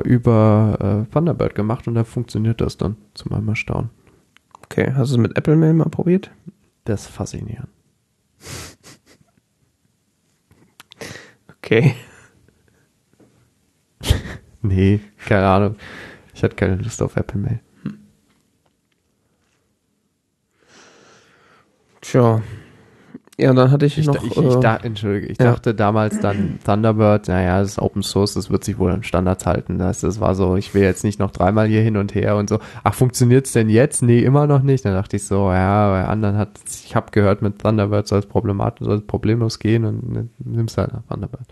über 0.04 1.06
äh, 1.08 1.12
Thunderbird 1.12 1.56
gemacht 1.56 1.88
und 1.88 1.96
da 1.96 2.04
funktioniert 2.04 2.62
das 2.62 2.78
dann 2.78 2.98
zu 3.16 3.30
meinem 3.30 3.50
Erstaunen. 3.50 3.90
Okay, 4.64 4.94
hast 4.96 5.10
du 5.12 5.16
es 5.16 5.22
mit 5.22 5.38
Apple 5.38 5.56
Mail 5.56 5.74
mal 5.74 5.90
probiert? 5.90 6.32
Das 6.86 7.02
ist 7.04 7.10
faszinierend. 7.10 7.70
Okay. 11.66 11.96
Nee, 14.62 15.00
keine 15.26 15.48
Ahnung. 15.48 15.76
Ich 16.34 16.44
hatte 16.44 16.56
keine 16.56 16.76
Lust 16.76 17.02
auf 17.02 17.16
Apple 17.16 17.40
Mail. 17.40 17.60
Tja. 22.02 22.42
Ja, 23.38 23.52
dann 23.54 23.70
hatte 23.70 23.86
ich, 23.86 23.98
Ich, 23.98 24.08
noch. 24.08 24.16
ich, 24.24 24.32
ich, 24.32 24.38
äh, 24.38 24.60
da, 24.62 24.78
Entschuldige, 24.78 25.28
ich 25.28 25.38
ja. 25.38 25.52
dachte 25.52 25.76
damals 25.76 26.20
dann 26.22 26.58
Thunderbird, 26.64 27.28
naja, 27.28 27.60
das 27.60 27.72
ist 27.72 27.80
Open 27.80 28.02
Source, 28.02 28.34
das 28.36 28.50
wird 28.50 28.64
sich 28.64 28.78
wohl 28.80 28.92
an 28.92 29.04
Standards 29.04 29.46
halten. 29.46 29.78
Das, 29.78 30.00
das 30.02 30.22
war 30.22 30.36
so, 30.36 30.56
ich 30.56 30.74
will 30.74 30.84
jetzt 30.84 31.04
nicht 31.04 31.20
noch 31.20 31.32
dreimal 31.32 31.68
hier 31.68 31.82
hin 31.82 31.98
und 31.98 32.16
her 32.16 32.38
und 32.38 32.48
so. 32.48 32.60
Ach, 32.86 32.94
funktioniert's 32.94 33.52
denn 33.52 33.68
jetzt? 33.70 34.02
Nee, 34.04 34.20
immer 34.20 34.48
noch 34.48 34.62
nicht. 34.62 34.86
Dann 34.86 34.94
dachte 34.94 35.18
ich 35.18 35.26
so, 35.26 35.52
ja, 35.52 35.90
bei 35.92 36.06
anderen 36.06 36.38
hat, 36.38 36.52
ich 36.86 36.96
habe 36.96 37.12
gehört, 37.12 37.42
mit 37.42 37.60
Thunderbird 37.62 38.08
soll 38.08 38.20
es 38.20 38.26
problematisch, 38.26 38.86
soll 38.86 38.98
es 39.00 39.06
problemlos 39.06 39.60
gehen 39.60 39.84
und 39.84 40.10
ne, 40.14 40.28
nimmst 40.40 40.78
halt 40.78 40.94
nach 40.94 41.04
Thunderbird. 41.10 41.44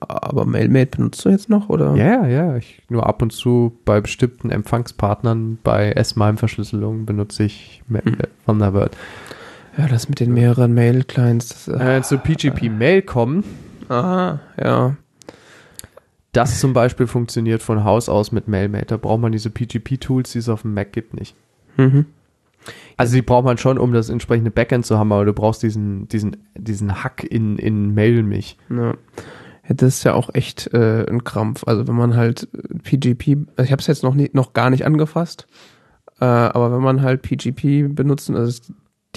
aber 0.00 0.46
MailMate 0.46 0.96
benutzt 0.96 1.24
du 1.24 1.28
jetzt 1.28 1.48
noch, 1.48 1.68
oder? 1.68 1.94
Ja, 1.94 2.26
ja, 2.26 2.26
ja. 2.26 2.56
Ich 2.56 2.82
nur 2.88 3.06
ab 3.06 3.22
und 3.22 3.32
zu 3.32 3.78
bei 3.84 4.00
bestimmten 4.00 4.50
Empfangspartnern 4.50 5.58
bei 5.62 5.92
S-MIME-Verschlüsselungen 5.92 7.06
benutze 7.06 7.44
ich 7.44 7.84
Ma- 7.86 8.00
Hm. 8.00 8.16
Äh. 9.78 9.82
Ja, 9.82 9.88
das 9.88 10.08
mit 10.08 10.20
den 10.20 10.34
mehreren 10.34 10.74
Mail-Clients. 10.74 11.68
Wenn 11.68 11.80
äh, 11.80 11.86
wir 11.86 11.94
jetzt 11.96 12.08
zu 12.08 12.18
PGP-Mail 12.18 13.02
kommen, 13.02 13.44
Ah, 13.88 14.38
ja. 14.62 14.96
Das 16.32 16.60
zum 16.60 16.72
Beispiel 16.72 17.06
funktioniert 17.06 17.62
von 17.62 17.84
Haus 17.84 18.08
aus 18.08 18.32
mit 18.32 18.48
MailMate. 18.48 18.86
Da 18.86 18.96
braucht 18.96 19.20
man 19.20 19.32
diese 19.32 19.50
PGP-Tools, 19.50 20.32
die 20.32 20.38
es 20.38 20.48
auf 20.48 20.62
dem 20.62 20.74
Mac 20.74 20.92
gibt, 20.92 21.14
nicht. 21.14 21.34
Mhm. 21.76 22.06
Also 22.96 23.14
die 23.14 23.22
braucht 23.22 23.44
man 23.44 23.56
schon, 23.56 23.78
um 23.78 23.92
das 23.92 24.10
entsprechende 24.10 24.50
Backend 24.50 24.84
zu 24.84 24.98
haben, 24.98 25.12
aber 25.12 25.24
du 25.24 25.32
brauchst 25.32 25.62
diesen, 25.62 26.06
diesen, 26.08 26.36
diesen 26.56 27.02
Hack 27.02 27.24
in, 27.24 27.56
in 27.56 27.94
Mailmich. 27.94 28.58
Ja. 28.68 28.90
ja, 28.90 28.94
das 29.68 29.96
ist 29.96 30.04
ja 30.04 30.14
auch 30.14 30.34
echt 30.34 30.72
äh, 30.74 31.06
ein 31.08 31.24
Krampf. 31.24 31.64
Also 31.66 31.88
wenn 31.88 31.94
man 31.94 32.14
halt 32.14 32.48
äh, 32.52 32.78
PGP, 32.78 33.48
also 33.56 33.64
ich 33.64 33.72
habe 33.72 33.80
es 33.80 33.86
jetzt 33.86 34.02
noch 34.02 34.14
nie, 34.14 34.28
noch 34.34 34.52
gar 34.52 34.68
nicht 34.68 34.84
angefasst, 34.84 35.46
äh, 36.20 36.26
aber 36.26 36.72
wenn 36.72 36.82
man 36.82 37.00
halt 37.00 37.22
PGP 37.22 37.94
benutzt, 37.94 38.28
also 38.30 38.60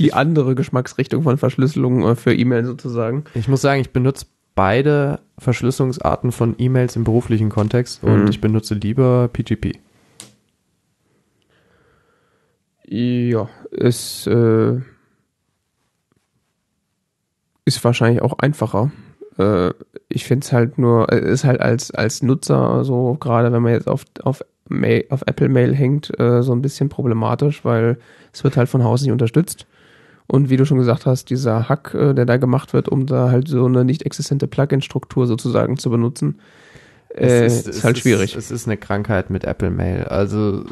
die 0.02 0.14
andere 0.14 0.56
Geschmacksrichtung 0.56 1.23
von 1.23 1.38
Verschlüsselung 1.38 2.03
äh, 2.03 2.15
für 2.15 2.34
E-Mail 2.34 2.65
sozusagen. 2.65 3.23
Ich 3.34 3.48
muss 3.48 3.61
sagen, 3.61 3.82
ich 3.82 3.91
benutze 3.91 4.26
beide 4.56 5.19
Verschlüsselungsarten 5.38 6.32
von 6.32 6.56
E-Mails 6.57 6.95
im 6.95 7.03
beruflichen 7.03 7.49
Kontext 7.49 8.03
und 8.03 8.23
Mhm. 8.23 8.28
ich 8.30 8.41
benutze 8.41 8.73
lieber 8.76 9.30
PGP. 9.32 9.78
Ja, 12.88 13.48
ist, 13.72 14.28
äh, 14.28 14.80
ist 17.65 17.84
wahrscheinlich 17.84 18.22
auch 18.22 18.38
einfacher. 18.40 18.91
Äh, 19.38 19.72
ich 20.10 20.26
finde 20.26 20.44
es 20.45 20.52
halt 20.52 20.78
nur, 20.78 21.11
äh, 21.11 21.32
ist 21.32 21.45
halt 21.45 21.61
als, 21.61 21.91
als 21.91 22.22
Nutzer 22.22 22.84
so, 22.84 23.15
gerade 23.19 23.52
wenn 23.53 23.61
man 23.61 23.72
jetzt 23.73 23.88
auf, 23.88 24.03
auf, 24.23 24.44
Mail, 24.68 25.06
auf 25.10 25.22
Apple 25.26 25.48
Mail 25.49 25.73
hängt, 25.73 26.18
äh, 26.19 26.41
so 26.44 26.52
ein 26.53 26.61
bisschen 26.61 26.90
problematisch, 26.90 27.64
weil 27.64 27.98
es 28.34 28.44
wird 28.44 28.57
halt 28.57 28.68
von 28.69 28.84
Haus 28.84 29.02
nicht 29.03 29.11
unterstützt. 29.11 29.65
Und 30.32 30.49
wie 30.49 30.56
du 30.56 30.64
schon 30.64 30.78
gesagt 30.78 31.06
hast, 31.06 31.30
dieser 31.30 31.68
Hack, 31.68 31.94
äh, 31.94 32.14
der 32.14 32.26
da 32.26 32.38
gemacht 32.38 32.72
wird, 32.72 32.88
um 32.88 33.06
da 33.06 33.30
halt 33.32 33.49
so 33.49 33.66
eine 33.66 33.84
nicht 33.84 34.03
existente 34.03 34.48
Plugin-Struktur 34.48 35.28
sozusagen 35.28 35.76
zu 35.76 35.90
benutzen, 35.90 36.40
äh, 37.14 37.48
ist, 37.48 37.84
halt 37.84 37.98
schwierig. 37.98 38.38
Es 38.38 38.49
ist 38.49 38.66
eine 38.66 38.78
Krankheit 38.78 39.30
mit 39.30 39.44
Apple 39.44 39.72
Mail. 39.72 40.06
Also, 40.06 40.64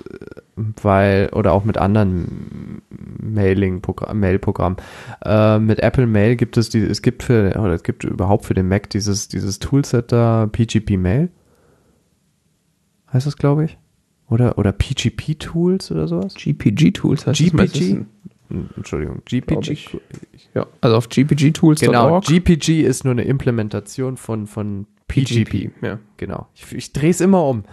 weil, 0.82 1.28
oder 1.34 1.52
auch 1.52 1.66
mit 1.66 1.78
anderen 1.78 2.82
Mail-Programmen. 3.22 4.78
Äh, 5.26 5.60
mit 5.60 5.80
Apple 5.82 6.08
Mail 6.08 6.38
gibt 6.38 6.56
es 6.56 6.70
die, 6.70 6.80
es 6.80 7.02
gibt 7.02 7.24
für, 7.24 7.60
oder 7.60 7.74
es 7.74 7.84
gibt 7.84 8.06
überhaupt 8.06 8.46
für 8.46 8.54
den 8.54 8.70
Mac 8.70 8.90
dieses, 8.90 9.28
dieses 9.28 9.60
Toolset 9.60 10.10
da, 10.14 10.48
PGP 10.50 10.92
Mail. 10.92 11.28
Heißt 13.12 13.28
das, 13.28 13.36
glaube 13.36 13.66
ich? 13.66 13.78
Oder, 14.30 14.58
oder 14.58 14.72
PGP 14.72 15.38
Tools 15.38 15.92
oder 15.92 16.08
sowas? 16.08 16.36
GPG-Tools 16.36 17.28
heißt 17.28 17.42
das 17.42 17.52
meistens. 17.52 17.80
GPG? 17.82 18.06
Entschuldigung, 18.50 19.22
GPG. 19.26 19.72
ich. 19.72 19.98
Ja, 20.56 20.68
also 20.82 20.96
auf 20.96 21.10
gpgtools.org. 21.10 21.80
Genau, 21.80 22.20
GPG 22.22 22.82
ist 22.82 23.06
nur 23.06 23.12
eine 23.12 23.24
Implementation 23.24 24.18
von, 24.18 24.48
von 24.48 24.88
PGP. 25.08 25.72
Ja. 25.82 26.00
Genau. 26.18 26.48
Ich, 26.56 26.74
ich 26.74 26.94
drehe 26.94 27.12
es 27.12 27.22
immer 27.22 27.46
um. 27.46 27.64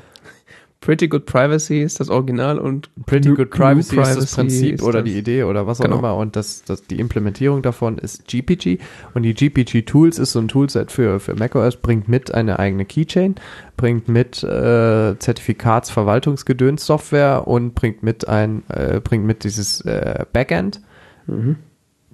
Pretty 0.80 1.08
Good 1.08 1.26
Privacy 1.26 1.80
ist 1.82 1.98
das 2.00 2.08
Original 2.10 2.58
und 2.58 2.88
Pretty 3.06 3.30
Good 3.34 3.50
Privacy, 3.50 3.80
ist 3.80 3.96
das 3.96 4.14
Privacy 4.14 4.34
Prinzip 4.36 4.74
ist 4.74 4.82
oder 4.82 5.02
das- 5.02 5.10
die 5.10 5.18
Idee 5.18 5.42
oder 5.44 5.66
was 5.66 5.80
auch 5.80 5.84
Genau. 5.84 5.98
immer 5.98 6.16
und 6.16 6.36
das, 6.36 6.62
das, 6.64 6.86
die 6.86 6.98
Implementierung 7.00 7.62
davon 7.62 7.98
ist 7.98 8.26
GPG 8.28 8.78
und 9.14 9.22
die 9.24 9.34
GPG 9.34 9.82
Tools 9.82 10.18
ist 10.18 10.32
so 10.32 10.38
ein 10.38 10.48
Toolset 10.48 10.92
für, 10.92 11.18
für 11.18 11.34
macOS, 11.34 11.76
bringt 11.76 12.08
mit 12.08 12.32
eine 12.34 12.58
eigene 12.58 12.84
Keychain, 12.84 13.34
bringt 13.76 14.08
mit 14.08 14.42
äh, 14.44 15.18
Zertifikatsverwaltungsgedöns-Software 15.18 17.46
und 17.46 17.74
bringt 17.74 18.02
mit 18.02 18.28
ein, 18.28 18.62
äh, 18.68 19.00
bringt 19.00 19.24
mit 19.24 19.44
dieses 19.44 19.80
äh, 19.82 20.24
Backend, 20.32 20.80
Mhm. 21.28 21.56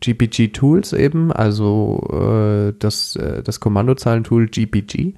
GPG 0.01 0.49
Tools 0.49 0.95
eben, 0.95 1.31
also 1.31 2.01
äh, 2.11 2.73
das, 2.79 3.15
äh, 3.17 3.43
das 3.43 3.61
Kommandozeilentool 3.61 4.47
GPG, 4.49 5.13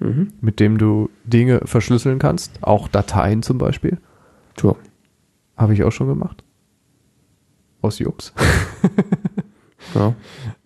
Mhm. 0.00 0.32
mit 0.40 0.60
dem 0.60 0.78
du 0.78 1.10
Dinge 1.24 1.60
verschlüsseln 1.64 2.18
kannst, 2.18 2.62
auch 2.62 2.88
Dateien 2.88 3.42
zum 3.42 3.58
Beispiel. 3.58 3.98
Sure. 4.58 4.76
Habe 5.56 5.74
ich 5.74 5.84
auch 5.84 5.92
schon 5.92 6.08
gemacht. 6.08 6.42
Aus 7.82 7.98
Jux. 7.98 8.32
Ja. 9.94 10.14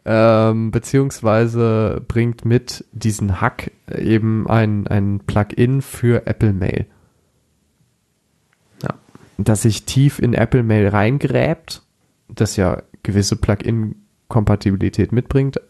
ähm, 0.05 0.71
beziehungsweise 0.71 2.03
bringt 2.07 2.45
mit 2.45 2.85
diesen 2.93 3.41
Hack 3.41 3.71
eben 3.91 4.47
ein, 4.51 4.87
ein 4.87 5.21
Plugin 5.21 5.81
für 5.81 6.27
Apple 6.27 6.53
Mail. 6.53 6.87
Ja. 8.83 8.95
Das 9.39 9.63
sich 9.63 9.85
tief 9.85 10.19
in 10.19 10.35
Apple 10.35 10.63
Mail 10.63 10.89
reingräbt, 10.89 11.83
das 12.29 12.57
ja 12.57 12.83
gewisse 13.03 13.37
Plugin-Kompatibilität 13.37 15.13
mitbringt, 15.13 15.61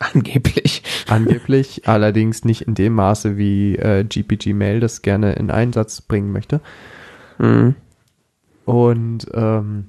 Angeblich. 0.00 0.79
Angeblich, 1.10 1.88
allerdings 1.88 2.44
nicht 2.44 2.62
in 2.62 2.74
dem 2.74 2.94
Maße, 2.94 3.36
wie 3.36 3.76
äh, 3.76 4.04
GPG 4.04 4.54
Mail 4.54 4.80
das 4.80 5.02
gerne 5.02 5.34
in 5.34 5.50
Einsatz 5.50 6.00
bringen 6.00 6.32
möchte. 6.32 6.60
Mhm. 7.38 7.74
Und 8.64 9.26
ähm, 9.34 9.86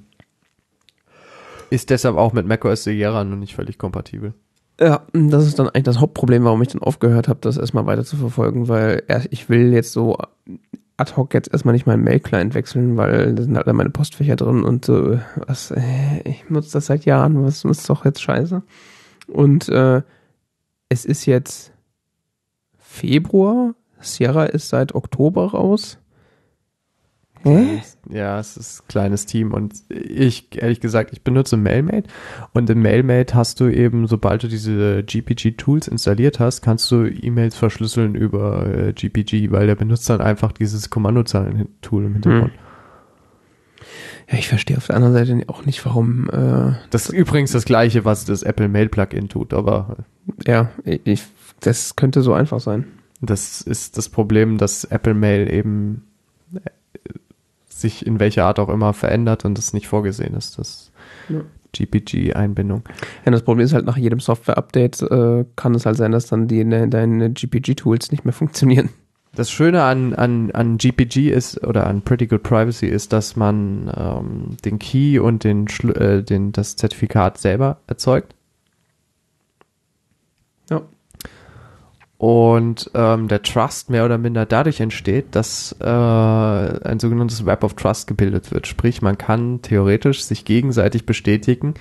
ist 1.70 1.90
deshalb 1.90 2.16
auch 2.16 2.32
mit 2.32 2.46
macOS 2.46 2.84
Sierra 2.84 3.24
noch 3.24 3.36
nicht 3.36 3.54
völlig 3.54 3.78
kompatibel. 3.78 4.34
Ja, 4.80 5.06
das 5.12 5.46
ist 5.46 5.58
dann 5.58 5.68
eigentlich 5.68 5.84
das 5.84 6.00
Hauptproblem, 6.00 6.44
warum 6.44 6.62
ich 6.62 6.68
dann 6.68 6.82
aufgehört 6.82 7.28
habe, 7.28 7.40
das 7.42 7.56
erstmal 7.56 7.86
weiter 7.86 8.04
zu 8.04 8.16
verfolgen, 8.16 8.68
weil 8.68 9.02
ich 9.30 9.48
will 9.48 9.72
jetzt 9.72 9.92
so 9.92 10.18
ad 10.96 11.16
hoc 11.16 11.34
jetzt 11.34 11.52
erstmal 11.52 11.72
nicht 11.72 11.86
meinen 11.86 12.04
Mail-Client 12.04 12.54
wechseln, 12.54 12.96
weil 12.96 13.34
da 13.34 13.42
sind 13.42 13.56
halt 13.56 13.66
meine 13.66 13.90
Postfächer 13.90 14.36
drin 14.36 14.64
und 14.64 14.84
so, 14.84 15.18
was, 15.46 15.70
äh, 15.70 16.20
ich 16.24 16.48
nutze 16.48 16.72
das 16.72 16.86
seit 16.86 17.04
Jahren, 17.04 17.44
was 17.44 17.64
ist 17.64 17.88
doch 17.88 18.04
jetzt 18.04 18.22
scheiße. 18.22 18.62
Und 19.28 19.68
äh, 19.68 20.02
es 20.92 21.06
ist 21.06 21.24
jetzt 21.24 21.72
Februar, 22.76 23.74
Sierra 23.98 24.44
ist 24.44 24.68
seit 24.68 24.94
Oktober 24.94 25.52
raus. 25.52 25.98
Hä? 27.44 27.80
Ja, 28.10 28.38
es 28.38 28.56
ist 28.56 28.82
ein 28.82 28.88
kleines 28.88 29.26
Team 29.26 29.52
und 29.52 29.74
ich, 29.88 30.54
ehrlich 30.54 30.80
gesagt, 30.80 31.12
ich 31.12 31.22
benutze 31.22 31.56
Mailmate 31.56 32.08
und 32.52 32.70
im 32.70 32.82
Mailmate 32.82 33.34
hast 33.34 33.58
du 33.58 33.68
eben, 33.68 34.06
sobald 34.06 34.44
du 34.44 34.48
diese 34.48 35.02
GPG-Tools 35.02 35.88
installiert 35.88 36.38
hast, 36.38 36.60
kannst 36.60 36.90
du 36.92 37.06
E-Mails 37.06 37.56
verschlüsseln 37.56 38.14
über 38.14 38.66
äh, 38.66 38.92
GPG, 38.92 39.50
weil 39.50 39.66
der 39.66 39.74
benutzt 39.74 40.08
dann 40.08 40.20
einfach 40.20 40.52
dieses 40.52 40.90
Kommandozeilen-Tool 40.90 42.04
im 42.04 42.12
Hintergrund. 42.12 42.52
Ja, 44.30 44.38
ich 44.38 44.48
verstehe 44.48 44.76
auf 44.76 44.86
der 44.86 44.96
anderen 44.96 45.14
Seite 45.14 45.44
auch 45.48 45.64
nicht, 45.64 45.84
warum 45.84 46.28
äh, 46.30 46.74
Das 46.90 47.08
ist 47.08 47.14
übrigens 47.14 47.52
das 47.52 47.64
gleiche, 47.64 48.04
was 48.04 48.24
das 48.24 48.42
Apple 48.42 48.68
Mail 48.68 48.88
Plugin 48.88 49.28
tut, 49.28 49.52
aber 49.54 49.96
ja, 50.46 50.70
ich, 50.84 51.22
das 51.60 51.96
könnte 51.96 52.22
so 52.22 52.32
einfach 52.34 52.60
sein. 52.60 52.86
das 53.20 53.60
ist 53.60 53.96
das 53.98 54.08
Problem, 54.08 54.58
dass 54.58 54.84
Apple 54.84 55.14
Mail 55.14 55.52
eben 55.52 56.04
äh, 56.54 56.60
sich 57.68 58.06
in 58.06 58.20
welcher 58.20 58.44
Art 58.46 58.58
auch 58.58 58.68
immer 58.68 58.92
verändert 58.92 59.44
und 59.44 59.58
das 59.58 59.72
nicht 59.72 59.88
vorgesehen 59.88 60.34
ist, 60.34 60.58
das 60.58 60.90
Ja. 61.28 61.40
GPG-Einbindung. 61.72 62.82
Ja, 63.24 63.32
das 63.32 63.42
Problem 63.42 63.64
ist 63.64 63.72
halt, 63.72 63.86
nach 63.86 63.96
jedem 63.96 64.20
Software-Update 64.20 65.02
äh, 65.02 65.44
kann 65.56 65.74
es 65.74 65.86
halt 65.86 65.96
sein, 65.96 66.12
dass 66.12 66.26
dann 66.26 66.46
die, 66.46 66.64
ne, 66.64 66.86
deine 66.88 67.30
GPG-Tools 67.30 68.10
nicht 68.12 68.24
mehr 68.24 68.34
funktionieren. 68.34 68.90
Das 69.34 69.50
Schöne 69.50 69.82
an, 69.82 70.12
an, 70.12 70.50
an 70.50 70.76
GPG 70.76 71.30
ist 71.30 71.64
oder 71.64 71.86
an 71.86 72.02
Pretty 72.02 72.26
Good 72.26 72.42
Privacy 72.42 72.86
ist, 72.86 73.14
dass 73.14 73.34
man 73.34 73.90
ähm, 73.96 74.56
den 74.62 74.78
Key 74.78 75.18
und 75.18 75.44
den, 75.44 75.66
äh, 75.94 76.22
den 76.22 76.52
das 76.52 76.76
Zertifikat 76.76 77.38
selber 77.38 77.78
erzeugt. 77.86 78.34
Ja. 80.68 80.82
Und 82.18 82.90
ähm, 82.92 83.28
der 83.28 83.42
Trust 83.42 83.88
mehr 83.88 84.04
oder 84.04 84.18
minder 84.18 84.44
dadurch 84.44 84.80
entsteht, 84.80 85.34
dass 85.34 85.74
äh, 85.80 85.86
ein 85.86 87.00
sogenanntes 87.00 87.46
Web 87.46 87.64
of 87.64 87.72
Trust 87.72 88.08
gebildet 88.08 88.52
wird. 88.52 88.66
Sprich, 88.66 89.00
man 89.00 89.16
kann 89.16 89.62
theoretisch 89.62 90.24
sich 90.24 90.44
gegenseitig 90.44 91.06
bestätigen, 91.06 91.72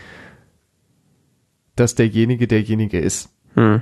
dass 1.75 1.95
derjenige 1.95 2.47
derjenige 2.47 2.99
ist. 2.99 3.29
Hm. 3.55 3.81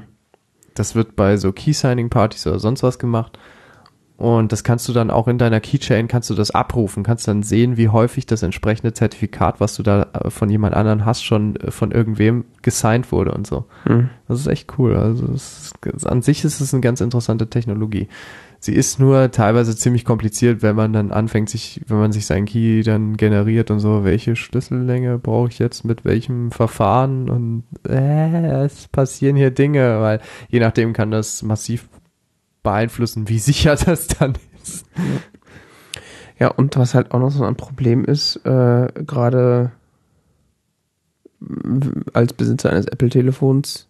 Das 0.73 0.95
wird 0.95 1.15
bei 1.15 1.37
so 1.37 1.51
Key-Signing-Partys 1.51 2.47
oder 2.47 2.57
sonst 2.59 2.81
was 2.81 2.97
gemacht. 2.97 3.37
Und 4.19 4.51
das 4.51 4.65
kannst 4.65 4.85
du 4.89 4.91
dann 4.91 5.11
auch 5.11 5.29
in 5.29 5.37
deiner 5.37 5.61
Keychain, 5.61 6.09
kannst 6.09 6.29
du 6.29 6.33
das 6.33 6.51
abrufen, 6.51 7.03
kannst 7.03 7.25
dann 7.29 7.41
sehen, 7.41 7.77
wie 7.77 7.87
häufig 7.87 8.25
das 8.25 8.43
entsprechende 8.43 8.91
Zertifikat, 8.91 9.61
was 9.61 9.77
du 9.77 9.81
da 9.81 10.07
äh, 10.11 10.29
von 10.29 10.49
jemand 10.49 10.75
anderen 10.75 11.05
hast, 11.05 11.23
schon 11.23 11.55
äh, 11.55 11.71
von 11.71 11.91
irgendwem 11.91 12.43
gesigned 12.61 13.13
wurde 13.13 13.31
und 13.31 13.47
so. 13.47 13.63
Hm. 13.85 14.09
Das 14.27 14.41
ist 14.41 14.47
echt 14.47 14.77
cool. 14.77 14.97
Also 14.97 15.25
ist, 15.27 15.71
an 16.05 16.21
sich 16.21 16.43
ist 16.43 16.59
es 16.59 16.73
eine 16.73 16.81
ganz 16.81 16.99
interessante 16.99 17.49
Technologie. 17.49 18.09
Sie 18.59 18.75
ist 18.75 18.99
nur 18.99 19.31
teilweise 19.31 19.73
ziemlich 19.73 20.03
kompliziert, 20.03 20.61
wenn 20.61 20.75
man 20.75 20.91
dann 20.91 21.13
anfängt, 21.13 21.49
sich, 21.49 21.79
wenn 21.87 21.99
man 21.99 22.11
sich 22.11 22.25
seinen 22.25 22.45
Key 22.45 22.83
dann 22.83 23.15
generiert 23.15 23.71
und 23.71 23.79
so, 23.79 24.03
welche 24.03 24.35
Schlüssellänge 24.35 25.17
brauche 25.17 25.47
ich 25.47 25.59
jetzt 25.59 25.85
mit 25.85 26.03
welchem 26.03 26.51
Verfahren 26.51 27.29
und 27.29 27.63
äh, 27.87 28.65
es 28.65 28.89
passieren 28.89 29.37
hier 29.37 29.51
Dinge, 29.51 30.01
weil 30.01 30.19
je 30.49 30.59
nachdem 30.59 30.91
kann 30.91 31.09
das 31.09 31.41
massiv 31.41 31.87
beeinflussen, 32.69 33.27
wie 33.29 33.39
sicher 33.39 33.75
das 33.85 34.07
dann 34.07 34.35
ist. 34.63 34.85
Ja, 36.39 36.49
und 36.49 36.77
was 36.77 36.93
halt 36.93 37.11
auch 37.11 37.19
noch 37.19 37.31
so 37.31 37.43
ein 37.43 37.55
Problem 37.55 38.05
ist, 38.05 38.37
äh, 38.45 38.87
gerade 39.05 39.71
als 42.13 42.33
Besitzer 42.33 42.69
eines 42.69 42.85
Apple-Telefons, 42.87 43.87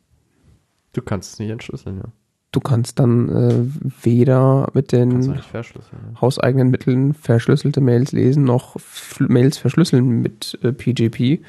Du 0.93 1.01
kannst 1.03 1.33
es 1.33 1.39
nicht 1.39 1.51
entschlüsseln, 1.51 1.97
ja. 1.97 2.05
du 2.51 2.59
kannst 2.59 2.97
dann 2.99 3.29
äh, 3.29 3.65
weder 4.03 4.69
mit 4.73 4.91
den. 4.91 5.21
Ja. 5.21 6.21
hauseigenen 6.21 6.71
Mitteln 6.71 7.13
verschlüsselte 7.13 7.79
Mails 7.79 8.11
lesen, 8.11 8.43
noch 8.43 8.75
Mails 9.19 9.59
verschlüsseln 9.59 10.21
mit 10.21 10.57
äh, 10.63 10.73
PGP, 10.73 11.43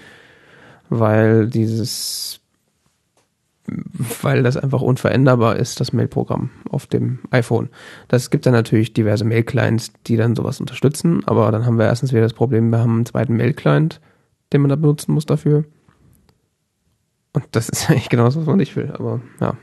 weil 0.90 1.48
dieses, 1.48 2.39
weil 4.22 4.42
das 4.42 4.56
einfach 4.56 4.80
unveränderbar 4.80 5.56
ist, 5.56 5.80
das 5.80 5.92
Mailprogramm 5.92 6.50
auf 6.68 6.86
dem 6.86 7.20
iPhone. 7.30 7.68
Das 8.08 8.30
gibt 8.30 8.46
dann 8.46 8.52
natürlich 8.52 8.92
diverse 8.92 9.24
Mail-Clients, 9.24 9.92
die 10.06 10.16
dann 10.16 10.36
sowas 10.36 10.60
unterstützen, 10.60 11.22
aber 11.26 11.50
dann 11.52 11.66
haben 11.66 11.78
wir 11.78 11.86
erstens 11.86 12.12
wieder 12.12 12.22
das 12.22 12.32
Problem, 12.32 12.70
wir 12.70 12.78
haben 12.78 12.96
einen 12.96 13.06
zweiten 13.06 13.36
Mail-Client, 13.36 14.00
den 14.52 14.62
man 14.62 14.70
da 14.70 14.76
benutzen 14.76 15.12
muss 15.12 15.26
dafür. 15.26 15.64
Und 17.32 17.44
das 17.52 17.68
ist 17.68 17.90
eigentlich 17.90 18.08
genau 18.08 18.24
das, 18.24 18.36
was 18.36 18.46
man 18.46 18.56
nicht 18.56 18.76
will, 18.76 18.92
aber 18.92 19.20
ja. 19.40 19.56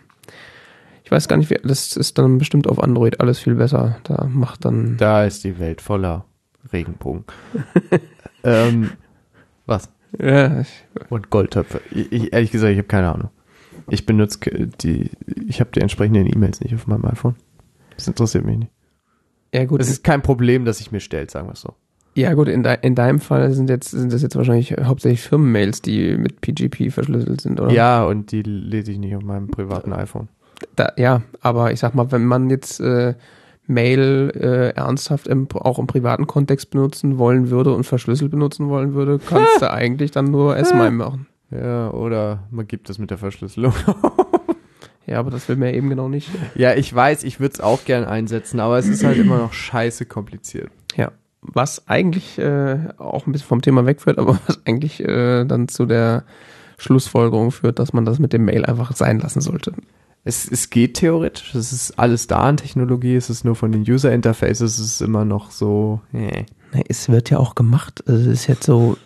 Ich 1.04 1.12
weiß 1.12 1.30
gar 1.30 1.38
nicht, 1.38 1.50
wie, 1.50 1.58
das 1.64 1.96
ist 1.96 2.18
dann 2.18 2.38
bestimmt 2.38 2.68
auf 2.68 2.84
Android 2.84 3.22
alles 3.22 3.40
viel 3.40 3.56
besser. 3.56 3.98
Da 4.04 4.26
macht 4.26 4.66
dann 4.66 4.98
Da 4.98 5.24
ist 5.24 5.46
die 5.46 5.58
Welt 5.58 5.80
voller 5.80 6.26
Regenbogen. 6.74 7.24
ähm, 8.44 8.92
was? 9.66 9.90
Ja, 10.20 10.60
ich, 10.60 10.86
Und 11.10 11.30
Goldtöpfe. 11.30 11.80
Ich, 11.92 12.12
ich, 12.12 12.34
ehrlich 12.34 12.52
gesagt, 12.52 12.72
ich 12.72 12.78
habe 12.78 12.90
keine 12.90 13.10
Ahnung. 13.14 13.30
Ich 13.90 14.06
benutze 14.06 14.40
die, 14.82 15.10
ich 15.48 15.60
habe 15.60 15.72
die 15.74 15.82
entsprechenden 15.82 16.28
E-Mails 16.28 16.62
nicht 16.62 16.76
auf 16.76 16.88
meinem 16.88 17.06
iPhone. 17.06 17.36
Das 17.96 18.08
interessiert 18.08 18.46
mich 18.46 18.58
nicht. 18.58 18.72
ja 19.54 19.66
gut, 19.66 19.80
Das 19.80 19.90
ist 19.90 20.04
kein 20.04 20.22
Problem, 20.22 20.66
das 20.66 20.78
sich 20.80 20.92
mir 20.92 21.00
stellt, 21.00 21.32
sagen 21.32 21.48
wir 21.48 21.54
es 21.54 21.62
so. 21.62 21.74
ja 22.16 22.34
gut, 22.34 22.48
in, 22.48 22.64
de, 22.64 22.78
in 22.82 22.96
deinem 22.96 23.20
Fall 23.20 23.52
sind 23.54 23.70
jetzt 23.70 23.92
sind 23.92 24.12
das 24.12 24.22
jetzt 24.22 24.36
wahrscheinlich 24.36 24.74
hauptsächlich 24.84 25.22
Firmenmails, 25.22 25.82
die 25.82 26.18
mit 26.18 26.42
PGP 26.42 26.92
verschlüsselt 26.92 27.42
sind, 27.42 27.60
oder? 27.60 27.72
Ja, 27.72 28.04
und 28.06 28.32
die 28.32 28.42
lese 28.44 28.92
ich 28.92 29.00
nicht 29.00 29.16
auf 29.16 29.24
meinem 29.24 29.48
privaten 29.48 29.94
iPhone. 29.94 30.28
Da, 30.76 30.92
ja, 30.98 31.22
aber 31.42 31.72
ich 31.72 31.80
sag 31.80 31.94
mal, 31.96 32.12
wenn 32.12 32.26
man 32.26 32.50
jetzt 32.50 32.80
äh, 32.80 33.14
Mail 33.68 34.32
äh, 34.36 34.70
ernsthaft 34.76 35.28
im, 35.28 35.48
auch 35.54 35.78
im 35.78 35.88
privaten 35.88 36.26
Kontext 36.26 36.72
benutzen 36.72 37.18
wollen 37.18 37.50
würde 37.50 37.74
und 37.74 37.84
verschlüsselt 37.84 38.32
benutzen 38.32 38.70
wollen 38.70 38.94
würde, 38.94 39.20
kannst 39.20 39.50
du 39.62 39.72
eigentlich 39.72 40.12
dann 40.12 40.26
nur 40.26 40.58
S-MIME 40.58 40.92
machen. 40.92 41.28
Ja, 41.52 41.92
oder 41.92 42.44
man 42.52 42.68
gibt 42.68 42.90
es 42.90 43.00
mit 43.00 43.10
der 43.10 43.18
Verschlüsselung. 43.18 43.74
Ja, 45.08 45.20
aber 45.20 45.32
das 45.32 45.48
will 45.48 45.56
man 45.56 45.70
ja 45.70 45.76
eben 45.76 45.90
genau 45.90 46.10
nicht. 46.10 46.30
ja, 46.56 46.76
ich 46.76 46.94
weiß, 46.94 47.24
ich 47.24 47.40
würde 47.40 47.54
es 47.54 47.62
auch 47.62 47.86
gern 47.86 48.04
einsetzen, 48.04 48.60
aber 48.60 48.78
es 48.78 48.88
ist 48.88 49.06
halt 49.06 49.18
immer 49.18 49.38
noch 49.38 49.54
scheiße 49.54 50.06
kompliziert. 50.06 50.70
Ja, 50.98 51.14
was 51.42 51.88
eigentlich 51.88 52.38
äh, 52.38 52.78
auch 52.98 53.26
ein 53.26 53.32
bisschen 53.32 53.48
vom 53.48 53.62
Thema 53.62 53.86
wegführt, 53.86 54.20
aber 54.20 54.38
was 54.48 54.66
eigentlich 54.66 55.02
äh, 55.02 55.46
dann 55.46 55.70
zu 55.70 55.86
der 55.86 56.26
Schlussfolgerung 56.78 57.52
führt, 57.52 57.80
dass 57.80 57.94
man 57.94 58.04
das 58.04 58.20
mit 58.20 58.34
dem 58.34 58.44
Mail 58.44 58.66
einfach 58.66 58.94
sein 58.98 59.20
lassen 59.20 59.40
sollte. 59.40 59.74
Es, 60.26 60.46
es 60.52 60.70
geht 60.70 60.96
theoretisch, 60.96 61.56
es 61.56 61.72
ist 61.72 61.98
alles 61.98 62.28
da 62.28 62.40
an 62.40 62.58
Technologie, 62.58 63.16
es 63.16 63.30
ist 63.30 63.46
nur 63.46 63.56
von 63.56 63.72
den 63.72 63.84
User 63.84 64.12
Interfaces, 64.12 64.78
es 64.78 64.80
ist 64.80 65.02
immer 65.02 65.24
noch 65.24 65.52
so, 65.52 66.02
äh. 66.12 66.44
Nee, 66.74 66.84
es 66.90 67.08
wird 67.08 67.30
ja 67.30 67.38
auch 67.38 67.56
gemacht. 67.56 68.04
Also 68.08 68.30
es 68.30 68.42
ist 68.42 68.48
jetzt 68.48 68.66
so, 68.66 68.98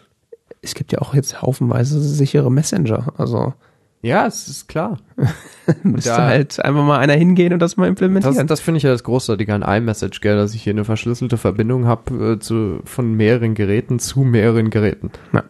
es 0.61 0.73
gibt 0.75 0.91
ja 0.91 0.99
auch 0.99 1.13
jetzt 1.13 1.41
haufenweise 1.41 1.99
sichere 2.01 2.51
Messenger. 2.51 3.13
Also 3.17 3.53
Ja, 4.01 4.25
es 4.27 4.47
ist 4.47 4.67
klar. 4.67 4.97
müsste 5.83 6.09
Da- 6.11 6.25
halt 6.27 6.59
einfach 6.63 6.83
mal 6.83 6.99
einer 6.99 7.13
hingehen 7.13 7.53
und 7.53 7.59
das 7.59 7.77
mal 7.77 7.87
implementieren. 7.87 8.35
Das, 8.35 8.45
das 8.45 8.59
finde 8.59 8.77
ich 8.77 8.83
ja 8.83 8.91
das 8.91 9.03
Großartige 9.03 9.53
an 9.53 9.61
iMessage, 9.63 10.21
gell, 10.21 10.35
dass 10.35 10.53
ich 10.55 10.63
hier 10.63 10.73
eine 10.73 10.85
verschlüsselte 10.85 11.37
Verbindung 11.37 11.85
habe 11.85 12.33
äh, 12.33 12.39
zu, 12.39 12.81
von 12.85 13.13
mehreren 13.15 13.53
Geräten 13.55 13.99
zu 13.99 14.21
mehreren 14.21 14.69
Geräten. 14.69 15.11
Ja. 15.33 15.43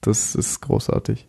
Das 0.00 0.34
ist 0.34 0.60
großartig. 0.60 1.26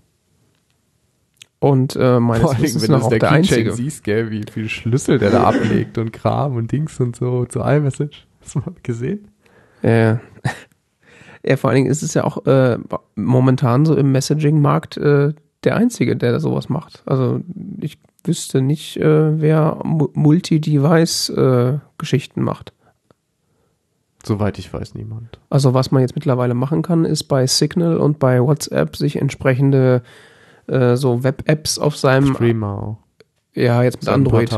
und 1.60 1.96
äh, 1.98 2.20
meines 2.20 2.42
Vor 2.44 2.56
allem, 2.56 2.82
wenn 2.82 2.92
du 2.92 2.96
auch 2.98 3.10
der 3.10 3.20
der 3.20 3.32
einzige. 3.32 3.74
siehst, 3.74 4.04
gell, 4.04 4.30
wie 4.32 4.44
viel 4.50 4.70
Schlüssel 4.70 5.18
der 5.20 5.32
da 5.32 5.44
ablegt 5.44 5.98
und 5.98 6.14
Kram 6.14 6.56
und 6.56 6.72
Dings 6.72 7.00
und 7.00 7.16
so 7.16 7.46
zu 7.46 7.60
iMessage. 7.62 8.28
Hast 8.42 8.56
du 8.56 8.60
mal 8.60 8.74
gesehen? 8.84 9.28
Ja. 9.82 10.20
Ja, 11.46 11.58
vor 11.58 11.70
allen 11.70 11.78
Dingen 11.78 11.90
ist 11.92 12.04
es 12.04 12.14
ja 12.14 12.24
auch 12.24 12.46
äh, 12.46 12.78
momentan 13.16 13.86
so 13.86 13.96
im 13.96 14.12
Messaging-Markt 14.12 14.98
äh, 14.98 15.34
der 15.64 15.76
Einzige, 15.76 16.16
der 16.16 16.32
da 16.34 16.40
sowas 16.40 16.70
macht. 16.70 17.02
Also 17.06 17.42
ich 17.82 17.98
wüsste 18.24 18.62
nicht, 18.62 18.98
äh, 18.98 19.42
wer 19.42 19.80
Mu- 19.84 20.10
Multi-Device-Geschichten 20.14 22.42
macht. 22.44 22.74
Soweit 24.24 24.60
ich 24.60 24.72
weiß, 24.74 24.96
niemand. 24.96 25.40
Also 25.50 25.74
was 25.74 25.92
man 25.92 26.02
jetzt 26.02 26.16
mittlerweile 26.16 26.54
machen 26.54 26.82
kann, 26.82 27.06
ist 27.06 27.24
bei 27.24 27.48
Signal 27.48 27.98
und 27.98 28.20
bei 28.20 28.42
WhatsApp 28.42 28.98
sich 28.98 29.16
entsprechende 29.16 30.02
äh, 30.68 30.98
so 30.98 31.24
Web-Apps 31.24 31.80
auf 31.80 31.96
seinem, 31.96 32.34
Streamer 32.34 32.84
auch. 32.84 32.98
ja 33.54 33.82
jetzt 33.82 33.96
mit 33.96 34.04
Seit 34.06 34.16
Android, 34.16 34.52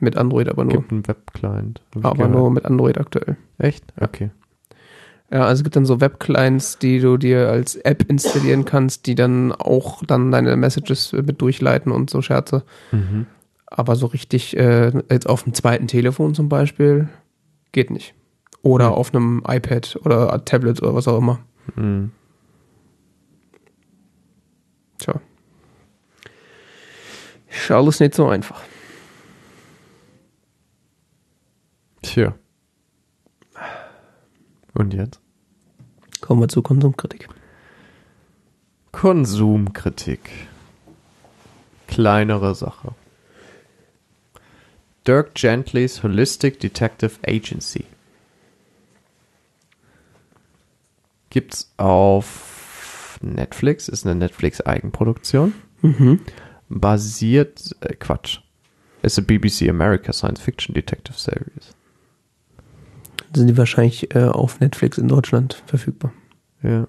mit 0.00 0.16
Android 0.18 0.48
aber 0.50 0.64
nur, 0.64 0.74
Gibt 0.74 0.92
einen 0.92 1.08
Web-Client. 1.08 1.80
Aber 2.02 2.28
nur 2.28 2.50
mit 2.50 2.66
Android 2.66 2.98
aktuell. 2.98 3.36
Echt? 3.58 3.84
Okay. 3.98 4.30
Ja, 5.30 5.42
also 5.46 5.60
es 5.60 5.64
gibt 5.64 5.74
dann 5.74 5.86
so 5.86 6.00
Web-Clients, 6.00 6.78
die 6.78 7.00
du 7.00 7.16
dir 7.16 7.48
als 7.48 7.74
App 7.76 8.08
installieren 8.08 8.64
kannst, 8.64 9.06
die 9.06 9.16
dann 9.16 9.50
auch 9.52 10.04
dann 10.04 10.30
deine 10.30 10.56
Messages 10.56 11.12
mit 11.12 11.40
durchleiten 11.40 11.90
und 11.90 12.10
so 12.10 12.22
Scherze. 12.22 12.62
Mhm. 12.92 13.26
Aber 13.66 13.96
so 13.96 14.06
richtig 14.06 14.56
äh, 14.56 14.92
jetzt 15.10 15.28
auf 15.28 15.42
dem 15.42 15.52
zweiten 15.52 15.88
Telefon 15.88 16.34
zum 16.34 16.48
Beispiel 16.48 17.08
geht 17.72 17.90
nicht. 17.90 18.14
Oder 18.62 18.86
Hm. 18.86 18.92
auf 18.92 19.12
einem 19.14 19.42
iPad 19.46 19.98
oder 20.04 20.44
Tablet 20.44 20.80
oder 20.82 20.94
was 20.94 21.08
auch 21.08 21.18
immer. 21.18 21.40
Mhm. 21.74 22.12
Tja. 24.98 25.20
Ist 27.50 27.70
alles 27.70 27.98
nicht 28.00 28.14
so 28.14 28.28
einfach. 28.28 28.60
Tja. 32.02 32.34
Und 34.76 34.92
jetzt? 34.92 35.20
Kommen 36.20 36.42
wir 36.42 36.48
zur 36.48 36.62
Konsumkritik. 36.62 37.28
Konsumkritik. 38.92 40.20
Kleinere 41.86 42.54
Sache. 42.54 42.94
Dirk 45.06 45.34
Gentlys 45.34 46.02
Holistic 46.02 46.60
Detective 46.60 47.12
Agency. 47.26 47.84
Gibt's 51.30 51.72
auf 51.78 53.18
Netflix, 53.22 53.88
ist 53.88 54.04
eine 54.04 54.14
Netflix-Eigenproduktion. 54.14 55.54
Mhm. 55.80 56.20
Basiert, 56.68 57.74
äh, 57.80 57.94
Quatsch. 57.94 58.40
Ist 59.00 59.16
eine 59.16 59.26
BBC 59.26 59.70
America 59.70 60.12
Science 60.12 60.40
Fiction 60.40 60.74
Detective 60.74 61.18
Series. 61.18 61.74
Sind 63.36 63.48
die 63.48 63.56
wahrscheinlich 63.58 64.14
äh, 64.14 64.24
auf 64.24 64.60
Netflix 64.60 64.98
in 64.98 65.08
Deutschland 65.08 65.62
verfügbar. 65.66 66.12
Ja. 66.62 66.86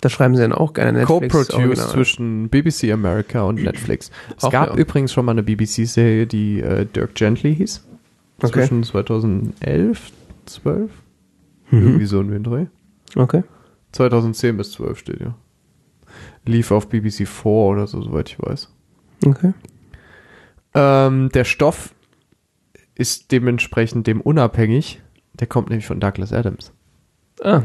Da 0.00 0.08
schreiben 0.10 0.34
sie 0.36 0.42
dann 0.42 0.52
auch 0.52 0.72
gerne 0.74 0.98
Netflix. 0.98 1.48
Co-produced 1.48 1.90
zwischen 1.90 2.48
BBC 2.48 2.92
America 2.92 3.42
und 3.42 3.62
Netflix. 3.62 4.10
Es 4.36 4.44
Ach, 4.44 4.50
gab 4.50 4.68
ja. 4.70 4.76
übrigens 4.76 5.12
schon 5.12 5.24
mal 5.24 5.32
eine 5.32 5.42
BBC-Serie, 5.42 6.26
die 6.26 6.60
äh, 6.60 6.84
Dirk 6.86 7.14
Gently 7.14 7.54
hieß. 7.56 7.84
Okay. 8.38 8.52
Zwischen 8.52 8.82
2011, 8.82 10.10
12, 10.46 10.90
Mhm. 11.70 11.82
irgendwie 11.82 12.04
so 12.06 12.20
in 12.20 12.30
den 12.30 12.42
Dreh. 12.44 12.66
Okay. 13.16 13.42
2010 13.92 14.56
bis 14.58 14.72
12 14.72 14.98
steht 14.98 15.20
ja. 15.20 15.34
Lief 16.44 16.70
auf 16.70 16.88
BBC 16.88 17.26
4 17.26 17.46
oder 17.46 17.86
so, 17.86 18.02
soweit 18.02 18.28
ich 18.28 18.38
weiß. 18.38 18.68
Okay. 19.26 19.52
Ähm, 20.74 21.30
der 21.32 21.44
Stoff 21.44 21.94
ist 22.94 23.32
dementsprechend 23.32 24.06
dem 24.06 24.20
unabhängig. 24.20 25.00
Der 25.34 25.46
kommt 25.46 25.70
nämlich 25.70 25.86
von 25.86 26.00
Douglas 26.00 26.32
Adams. 26.32 26.72
Ah. 27.42 27.62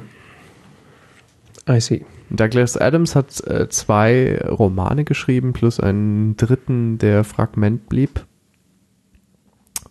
I 1.68 1.80
see. 1.80 2.06
Douglas 2.32 2.78
Adams 2.78 3.16
hat 3.16 3.46
äh, 3.48 3.70
zwei 3.70 4.40
Romane 4.48 5.04
geschrieben, 5.04 5.54
plus 5.54 5.80
einen 5.80 6.38
dritten, 6.38 6.98
der 6.98 7.24
Fragment 7.24 7.90
blieb, 7.90 8.26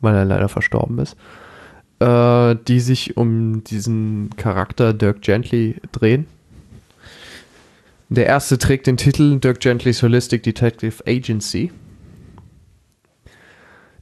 weil 0.01 0.15
er 0.15 0.25
leider 0.25 0.49
verstorben 0.49 0.99
ist, 0.99 1.17
äh, 2.01 2.57
die 2.67 2.81
sich 2.81 3.17
um 3.17 3.65
diesen 3.65 4.31
Charakter 4.37 4.93
Dirk 4.93 5.23
Gently 5.23 5.77
drehen. 5.93 6.27
Der 8.09 8.27
erste 8.27 8.57
trägt 8.57 8.87
den 8.87 8.97
Titel 8.97 9.39
Dirk 9.39 9.61
Gentlys 9.61 10.03
Holistic 10.03 10.43
Detective 10.43 11.05
Agency. 11.07 11.71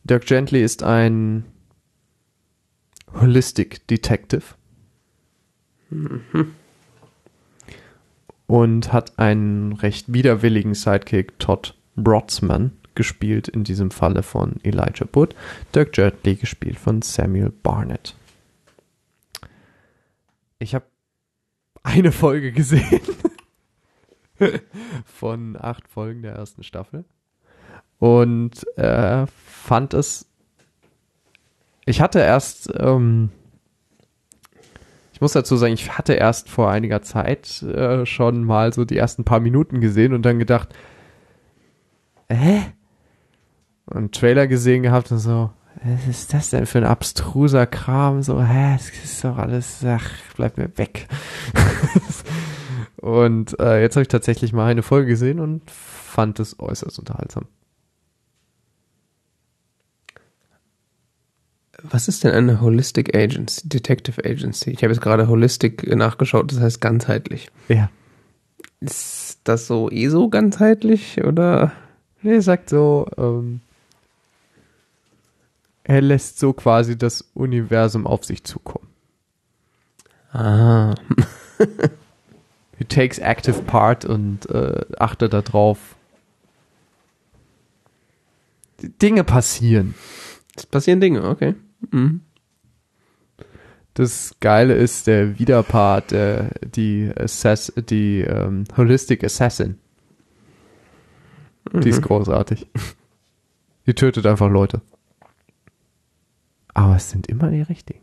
Dirk 0.06 0.24
Gently 0.26 0.62
ist 0.62 0.84
ein 0.84 1.44
Holistic 3.12 3.86
Detective. 3.88 4.54
und 8.46 8.92
hat 8.92 9.18
einen 9.18 9.72
recht 9.72 10.12
widerwilligen 10.12 10.74
Sidekick 10.74 11.38
Todd 11.40 11.74
Brodsman 11.96 12.70
gespielt, 12.94 13.48
in 13.48 13.64
diesem 13.64 13.90
Falle 13.90 14.22
von 14.22 14.60
Elijah 14.62 15.08
Wood, 15.12 15.34
Dirk 15.74 15.92
Gently 15.92 16.36
gespielt 16.36 16.78
von 16.78 17.02
Samuel 17.02 17.50
Barnett. 17.50 18.14
Ich 20.60 20.74
habe 20.76 20.86
eine 21.82 22.12
Folge 22.12 22.52
gesehen 22.52 23.00
von 25.04 25.56
acht 25.60 25.88
Folgen 25.88 26.22
der 26.22 26.34
ersten 26.34 26.62
Staffel 26.62 27.04
und 27.98 28.64
äh, 28.76 29.26
fand 29.66 29.94
es. 29.94 30.26
Ich 31.84 32.00
hatte 32.00 32.20
erst 32.20 32.72
ähm, 32.78 33.30
ich 35.16 35.22
muss 35.22 35.32
dazu 35.32 35.56
sagen, 35.56 35.72
ich 35.72 35.96
hatte 35.96 36.12
erst 36.12 36.50
vor 36.50 36.70
einiger 36.70 37.00
Zeit 37.00 37.62
äh, 37.62 38.04
schon 38.04 38.44
mal 38.44 38.74
so 38.74 38.84
die 38.84 38.98
ersten 38.98 39.24
paar 39.24 39.40
Minuten 39.40 39.80
gesehen 39.80 40.12
und 40.12 40.26
dann 40.26 40.38
gedacht, 40.38 40.68
hä? 42.28 42.60
Und 43.86 43.96
einen 43.96 44.10
Trailer 44.10 44.46
gesehen 44.46 44.82
gehabt 44.82 45.10
und 45.12 45.18
so, 45.18 45.48
was 45.82 46.06
ist 46.06 46.34
das 46.34 46.50
denn 46.50 46.66
für 46.66 46.76
ein 46.76 46.84
abstruser 46.84 47.66
Kram? 47.66 48.22
So, 48.22 48.42
hä, 48.42 48.74
es 48.76 48.90
ist 48.90 49.24
doch 49.24 49.38
alles, 49.38 49.82
ach, 49.86 50.10
bleib 50.36 50.58
mir 50.58 50.76
weg. 50.76 51.08
und 52.96 53.58
äh, 53.58 53.80
jetzt 53.80 53.96
habe 53.96 54.02
ich 54.02 54.08
tatsächlich 54.08 54.52
mal 54.52 54.70
eine 54.70 54.82
Folge 54.82 55.06
gesehen 55.06 55.40
und 55.40 55.70
fand 55.70 56.40
es 56.40 56.60
äußerst 56.60 56.98
unterhaltsam. 56.98 57.46
Was 61.90 62.08
ist 62.08 62.24
denn 62.24 62.32
eine 62.32 62.60
Holistic 62.60 63.16
Agency, 63.16 63.68
Detective 63.68 64.24
Agency? 64.24 64.70
Ich 64.70 64.82
habe 64.82 64.92
jetzt 64.92 65.02
gerade 65.02 65.28
Holistic 65.28 65.86
nachgeschaut, 65.86 66.50
das 66.52 66.60
heißt 66.60 66.80
ganzheitlich. 66.80 67.48
Ja. 67.68 67.90
Ist 68.80 69.40
das 69.44 69.66
so 69.66 69.90
eh 69.90 70.08
so 70.08 70.28
ganzheitlich 70.28 71.22
oder? 71.24 71.72
Er 72.22 72.42
sagt 72.42 72.70
so, 72.70 73.06
ähm, 73.16 73.60
er 75.84 76.00
lässt 76.00 76.40
so 76.40 76.52
quasi 76.52 76.98
das 76.98 77.22
Universum 77.34 78.06
auf 78.06 78.24
sich 78.24 78.42
zukommen. 78.42 78.88
Ah. 80.32 80.94
He 82.78 82.84
takes 82.84 83.18
active 83.18 83.62
part 83.62 84.04
und 84.04 84.50
äh, 84.50 84.84
achtet 84.98 85.32
darauf. 85.32 85.96
Dinge 89.00 89.24
passieren. 89.24 89.94
Es 90.56 90.66
passieren 90.66 91.00
Dinge, 91.00 91.24
okay. 91.24 91.54
Mhm. 91.90 92.22
Das 93.94 94.34
Geile 94.40 94.74
ist 94.74 95.06
der 95.06 95.38
Widerpart, 95.38 96.12
äh, 96.12 96.50
die, 96.62 97.10
Assass 97.16 97.72
die 97.88 98.20
ähm, 98.20 98.64
Holistic 98.76 99.24
Assassin. 99.24 99.78
Die 101.72 101.88
ist 101.88 102.02
großartig. 102.02 102.66
Die 103.86 103.94
tötet 103.94 104.26
einfach 104.26 104.50
Leute. 104.50 104.82
Aber 106.74 106.96
es 106.96 107.10
sind 107.10 107.26
immer 107.26 107.50
die 107.50 107.62
richtigen. 107.62 108.00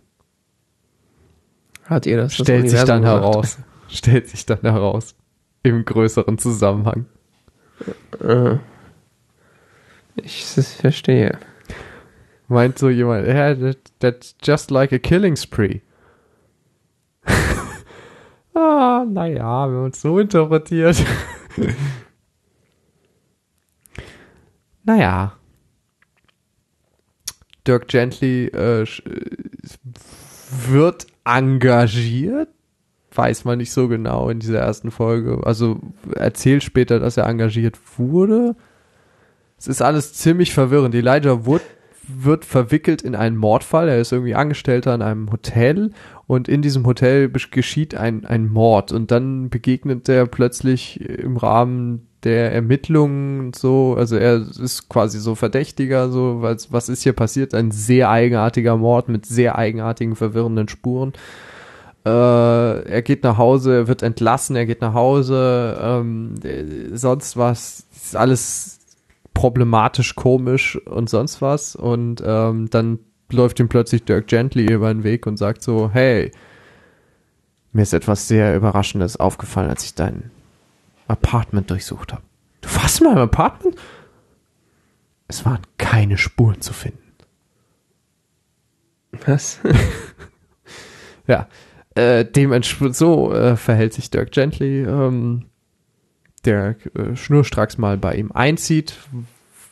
Hat 1.86 2.06
ihr 2.06 2.18
das? 2.18 2.36
das 2.36 2.46
Stellt 2.46 2.70
sich 2.70 2.80
Universum 2.80 2.88
dann 2.88 3.02
gesagt? 3.02 3.24
heraus. 3.24 3.58
Stellt 3.90 4.28
sich 4.30 4.46
dann 4.46 4.62
heraus. 4.62 5.16
Im 5.62 5.86
größeren 5.86 6.38
Zusammenhang. 6.38 7.06
Äh. 8.20 8.58
Ich 10.16 10.44
verstehe. 10.44 11.38
Meint 12.48 12.78
so 12.78 12.90
jemand, 12.90 13.28
yeah, 13.28 13.54
that, 13.54 13.78
that's 14.00 14.36
just 14.42 14.70
like 14.70 14.92
a 14.92 15.00
killing 15.00 15.36
spree. 15.36 15.82
ah, 18.54 19.06
naja, 19.08 19.38
wir 19.38 19.44
haben 19.44 19.86
uns 19.86 20.02
so 20.02 20.20
interpretiert. 20.20 21.04
naja. 24.84 25.38
Dirk 27.66 27.88
Gently 27.88 28.48
äh, 28.48 28.82
äh, 28.82 28.86
wird 30.68 31.08
engagiert. 31.24 32.50
Weiß 33.16 33.46
man 33.46 33.60
nicht 33.60 33.72
so 33.72 33.88
genau 33.88 34.30
in 34.30 34.40
dieser 34.40 34.60
ersten 34.60 34.92
Folge. 34.92 35.42
Also 35.46 35.80
erzählt 36.16 36.64
später, 36.64 37.00
dass 37.00 37.16
er 37.16 37.28
engagiert 37.28 37.78
wurde. 37.98 38.56
Es 39.58 39.68
ist 39.68 39.82
alles 39.82 40.14
ziemlich 40.14 40.54
verwirrend. 40.54 40.94
Elijah 40.96 41.46
Wood 41.46 41.62
wird 42.08 42.46
verwickelt 42.46 43.02
in 43.02 43.16
einen 43.16 43.38
Mordfall. 43.38 43.90
Er 43.90 44.00
ist 44.00 44.12
irgendwie 44.12 44.36
Angestellter 44.36 44.94
in 44.94 45.02
einem 45.02 45.32
Hotel 45.32 45.92
und 46.28 46.48
in 46.48 46.62
diesem 46.62 46.86
Hotel 46.86 47.30
geschieht 47.30 47.96
ein, 47.96 48.26
ein 48.26 48.52
Mord 48.52 48.92
und 48.92 49.12
dann 49.12 49.50
begegnet 49.50 50.10
er 50.10 50.26
plötzlich 50.26 51.02
im 51.02 51.38
Rahmen 51.38 52.08
der 52.24 52.54
Ermittlungen 52.54 53.40
und 53.40 53.56
so, 53.56 53.96
also 53.98 54.16
er 54.16 54.36
ist 54.36 54.88
quasi 54.90 55.20
so 55.20 55.36
Verdächtiger, 55.36 56.10
so, 56.10 56.42
was, 56.42 56.72
was 56.72 56.90
ist 56.90 57.04
hier 57.04 57.14
passiert? 57.14 57.54
Ein 57.54 57.72
sehr 57.72 58.10
eigenartiger 58.10 58.78
Mord 58.78 59.10
mit 59.10 59.26
sehr 59.26 59.58
eigenartigen, 59.58 60.16
verwirrenden 60.16 60.70
Spuren. 60.70 61.14
Äh, 62.06 62.10
er 62.10 63.02
geht 63.02 63.24
nach 63.24 63.38
Hause, 63.38 63.76
er 63.76 63.88
wird 63.88 64.04
entlassen, 64.04 64.56
er 64.56 64.66
geht 64.66 64.82
nach 64.82 64.94
Hause, 64.94 65.78
ähm, 65.82 66.36
äh, 66.44 66.96
sonst 66.96 67.38
was, 67.38 67.86
ist 67.94 68.16
alles 68.16 68.80
problematisch, 69.34 70.16
komisch 70.16 70.78
und 70.86 71.10
sonst 71.10 71.42
was. 71.42 71.76
Und 71.76 72.22
ähm, 72.26 72.70
dann 72.70 73.00
läuft 73.32 73.60
ihm 73.60 73.70
plötzlich 73.70 74.04
Dirk 74.04 74.28
Gently 74.28 74.72
über 74.72 74.94
den 74.94 75.04
Weg 75.04 75.26
und 75.26 75.38
sagt 75.38 75.62
so, 75.62 75.90
hey, 75.92 76.32
mir 77.72 77.82
ist 77.82 77.94
etwas 77.94 78.28
sehr 78.28 78.56
Überraschendes 78.56 79.18
aufgefallen, 79.18 79.70
als 79.70 79.84
ich 79.84 79.96
dein 79.96 80.32
Apartment 81.08 81.70
durchsucht 81.70 82.14
habe. 82.14 82.24
Du 82.62 82.70
warst 82.76 83.02
in 83.02 83.08
meinem 83.08 83.24
Apartment? 83.24 83.76
Es 85.28 85.46
waren 85.46 85.62
keine 85.78 86.18
Spuren 86.18 86.62
zu 86.62 86.74
finden. 86.74 87.00
Was? 89.26 89.60
Ja, 91.28 91.48
äh, 91.96 92.26
dementsprechend 92.26 92.96
so 92.96 93.34
äh, 93.34 93.56
verhält 93.56 93.94
sich 93.94 94.10
Dirk 94.10 94.32
Gently, 94.32 94.84
ähm, 94.84 95.46
der 96.46 96.76
äh, 96.96 97.16
schnurstracks 97.16 97.78
mal 97.78 97.98
bei 97.98 98.16
ihm 98.16 98.32
einzieht. 98.32 98.98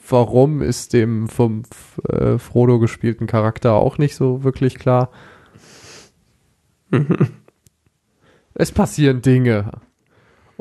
Warum 0.08 0.62
ist 0.62 0.94
dem 0.94 1.28
vom 1.28 1.64
äh, 2.08 2.38
Frodo 2.38 2.80
gespielten 2.80 3.28
Charakter 3.28 3.74
auch 3.74 3.98
nicht 3.98 4.16
so 4.16 4.44
wirklich 4.44 4.76
klar. 4.76 5.10
es 8.54 8.72
passieren 8.72 9.22
Dinge. 9.22 9.72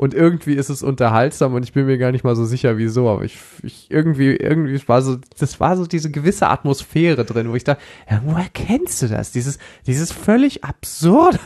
Und 0.01 0.15
irgendwie 0.15 0.55
ist 0.55 0.69
es 0.69 0.81
unterhaltsam 0.81 1.53
und 1.53 1.61
ich 1.61 1.73
bin 1.73 1.85
mir 1.85 1.99
gar 1.99 2.11
nicht 2.11 2.23
mal 2.23 2.35
so 2.35 2.43
sicher, 2.43 2.79
wieso, 2.79 3.07
aber 3.07 3.23
ich, 3.23 3.37
ich 3.61 3.91
irgendwie, 3.91 4.35
irgendwie 4.35 4.73
es 4.73 4.89
war 4.89 5.03
so, 5.03 5.17
das 5.37 5.59
war 5.59 5.77
so 5.77 5.85
diese 5.85 6.09
gewisse 6.09 6.47
Atmosphäre 6.47 7.23
drin, 7.23 7.51
wo 7.51 7.55
ich 7.55 7.65
dachte, 7.65 7.83
ja, 8.09 8.19
woher 8.25 8.49
kennst 8.51 9.03
du 9.03 9.07
das? 9.07 9.31
Dieses, 9.31 9.59
dieses 9.85 10.11
völlig 10.11 10.63
absurde. 10.63 11.37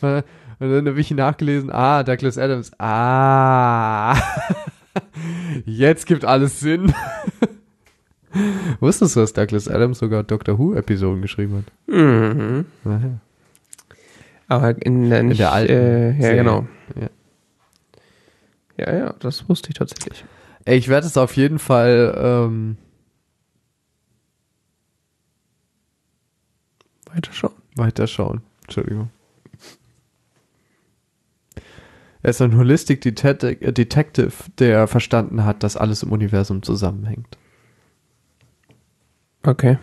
und 0.60 0.70
dann 0.70 0.86
habe 0.86 1.00
ich 1.00 1.10
nachgelesen, 1.10 1.70
ah, 1.72 2.02
Douglas 2.04 2.38
Adams, 2.38 2.70
ah, 2.78 4.14
jetzt 5.64 6.06
gibt 6.06 6.24
alles 6.24 6.60
Sinn. 6.60 6.92
Wusstest 8.80 9.16
du, 9.16 9.20
dass 9.20 9.32
Douglas 9.32 9.66
Adams 9.68 9.98
sogar 9.98 10.22
Doctor 10.22 10.58
Who-Episoden 10.58 11.20
geschrieben 11.22 11.64
hat? 11.88 11.94
mhm. 11.94 12.66
Naja. 12.84 13.18
Aber 14.46 14.84
in 14.84 15.10
der, 15.10 15.22
nicht, 15.24 15.40
der 15.40 15.52
alten 15.52 15.72
Äh, 15.72 16.10
ja, 16.12 16.20
Serie. 16.20 16.36
genau. 16.36 16.66
Ja. 17.00 17.08
Ja, 18.86 18.94
ja, 18.96 19.14
das 19.20 19.48
wusste 19.48 19.68
ich 19.70 19.74
tatsächlich. 19.74 20.24
Ey, 20.64 20.76
Ich 20.78 20.88
werde 20.88 21.06
es 21.06 21.16
auf 21.16 21.36
jeden 21.36 21.58
Fall 21.58 22.14
ähm, 22.16 22.76
Weiterschauen. 27.12 27.54
weiterschauen. 27.76 28.40
Entschuldigung. 28.62 29.10
Er 32.22 32.30
ist 32.30 32.42
ein 32.42 32.56
Holistic 32.56 33.00
Detective, 33.00 33.60
äh, 33.62 33.72
Detective, 33.72 34.32
der 34.58 34.86
verstanden 34.86 35.44
hat, 35.44 35.62
dass 35.62 35.76
alles 35.76 36.02
im 36.02 36.12
Universum 36.12 36.62
zusammenhängt. 36.62 37.38
Okay. 39.42 39.78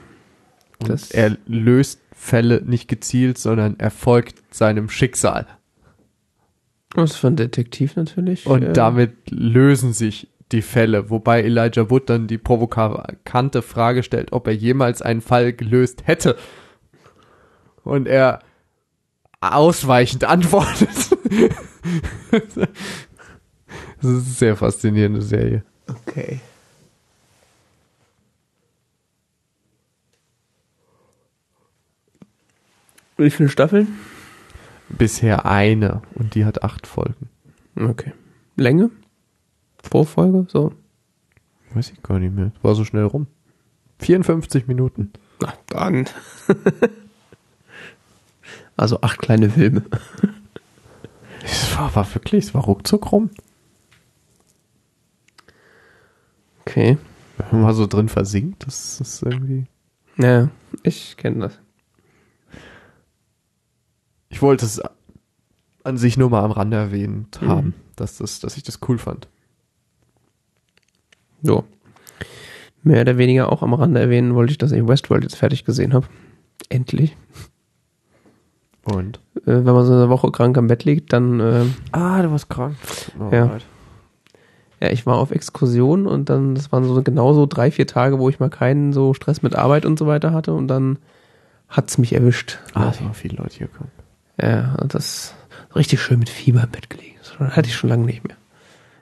Und 0.80 0.90
Das- 0.90 1.12
er 1.12 1.38
löst 1.48 2.00
Fälle 2.14 2.62
nicht 2.64 2.88
gezielt, 2.88 3.38
sondern 3.38 3.80
er 3.80 3.92
folgt 3.92 4.54
seinem 4.54 4.90
Schicksal. 4.90 5.48
Das 6.96 7.12
ist 7.12 7.18
für 7.18 7.28
ein 7.28 7.36
Detektiv 7.36 7.96
natürlich. 7.96 8.46
Und 8.48 8.64
äh, 8.64 8.74
damit 8.74 9.30
lösen 9.30 9.94
sich 9.94 10.30
die 10.52 10.62
Fälle, 10.62 11.10
wobei 11.10 11.44
Elijah 11.44 11.90
Wood 11.90 12.10
dann 12.10 12.28
die 12.28 12.38
provokante 12.38 13.62
Frage 13.62 14.02
stellt, 14.04 14.32
ob 14.32 14.48
er 14.48 14.54
jemals 14.54 15.02
einen 15.02 15.22
Fall 15.22 15.54
gelöst 15.54 16.04
hätte. 16.08 16.38
Und 17.84 18.08
er 18.08 18.40
ausweichend 19.42 20.24
antwortet. 20.30 20.90
das 22.32 22.56
ist 22.56 22.68
eine 24.04 24.20
sehr 24.20 24.56
faszinierende 24.56 25.22
Serie. 25.22 25.64
Okay. 25.88 26.40
Wie 33.18 33.32
viele 33.32 33.50
Staffeln? 33.50 33.88
Bisher 34.90 35.46
eine 35.46 36.02
und 36.14 36.36
die 36.36 36.46
hat 36.46 36.64
acht 36.64 36.88
Folgen. 36.88 37.30
Okay. 37.76 38.14
Länge? 38.56 38.92
Pro 39.82 40.04
Folge? 40.04 40.46
So. 40.50 40.74
Weiß 41.74 41.92
ich 41.92 42.02
gar 42.04 42.20
nicht 42.20 42.34
mehr. 42.34 42.52
War 42.62 42.76
so 42.76 42.86
schnell 42.86 43.04
rum. 43.04 43.28
54 44.00 44.68
Minuten. 44.68 45.12
Na, 45.42 45.54
dann. 45.68 46.06
also 48.78 49.02
acht 49.02 49.20
kleine 49.20 49.50
Filme. 49.50 49.84
Es 51.50 51.78
war, 51.78 51.96
war 51.96 52.14
wirklich, 52.14 52.46
es 52.46 52.54
war 52.54 52.64
ruckzuck 52.64 53.12
rum. 53.12 53.30
Okay. 56.62 56.98
Wenn 57.38 57.48
man 57.52 57.62
mal 57.62 57.74
so 57.74 57.88
drin 57.88 58.10
versinkt, 58.10 58.66
das 58.68 59.00
ist 59.00 59.22
irgendwie. 59.24 59.66
Ja, 60.18 60.50
ich 60.84 61.16
kenne 61.18 61.40
das. 61.48 61.60
Ich 64.30 64.42
wollte 64.42 64.66
es 64.66 64.82
an 65.84 65.98
sich 65.98 66.18
nur 66.18 66.30
mal 66.30 66.44
am 66.44 66.52
Rande 66.52 66.76
erwähnt 66.78 67.40
Mhm. 67.42 67.48
haben, 67.48 67.74
dass, 67.96 68.18
das, 68.18 68.40
dass 68.40 68.58
ich 68.58 68.64
das 68.64 68.80
cool 68.88 68.98
fand. 68.98 69.28
So. 71.44 71.64
Mehr 72.84 73.02
oder 73.02 73.18
weniger 73.18 73.52
auch 73.52 73.62
am 73.64 73.74
Rande 73.74 74.00
erwähnen 74.02 74.36
wollte 74.36 74.52
ich, 74.52 74.58
dass 74.58 74.72
ich 74.72 74.86
Westworld 74.88 75.24
jetzt 75.24 75.36
fertig 75.38 75.64
gesehen 75.64 75.94
habe. 75.94 76.08
Endlich. 76.70 77.16
Und? 78.94 79.20
Äh, 79.38 79.42
wenn 79.46 79.64
man 79.74 79.86
so 79.86 79.94
eine 79.94 80.10
Woche 80.10 80.32
krank 80.32 80.58
am 80.58 80.68
Bett 80.68 80.84
liegt, 80.86 81.14
dann, 81.14 81.40
äh, 81.40 81.66
Ah, 81.92 82.22
du 82.22 82.32
warst 82.32 82.50
krank. 82.50 82.76
Oh, 83.20 83.30
Ja. 83.34 83.58
ja, 84.80 84.90
ich 84.92 85.06
war 85.06 85.18
auf 85.18 85.32
Exkursion 85.32 86.06
und 86.08 86.30
dann, 86.30 86.56
das 86.56 86.72
waren 86.72 86.84
so 86.84 87.02
genau 87.02 87.34
so 87.34 87.46
drei, 87.46 87.72
vier 87.72 87.88
Tage, 87.88 88.20
wo 88.20 88.30
ich 88.30 88.40
mal 88.40 88.50
keinen 88.50 88.94
so 88.94 89.14
Stress 89.14 89.42
mit 89.42 89.56
Arbeit 89.56 89.86
und 89.86 89.98
so 90.00 90.08
weiter 90.08 90.32
hatte 90.34 90.54
und 90.54 90.68
dann 90.68 91.00
hat's 91.70 91.98
mich 91.98 92.14
erwischt. 92.14 92.60
Ah, 92.74 92.90
es 92.92 93.02
waren 93.02 93.14
viele 93.14 93.38
Leute 93.38 93.58
hier 93.58 93.68
krank. 93.68 93.90
Ja, 94.42 94.76
und 94.82 94.94
das 94.94 95.34
richtig 95.76 96.02
schön 96.02 96.20
mit 96.20 96.30
Fieber 96.30 96.64
im 96.64 96.70
Bett 96.70 96.90
gelegen. 96.90 97.16
Das 97.20 97.56
hatte 97.56 97.68
ich 97.68 97.76
schon 97.76 97.90
lange 97.90 98.06
nicht 98.06 98.26
mehr. 98.26 98.38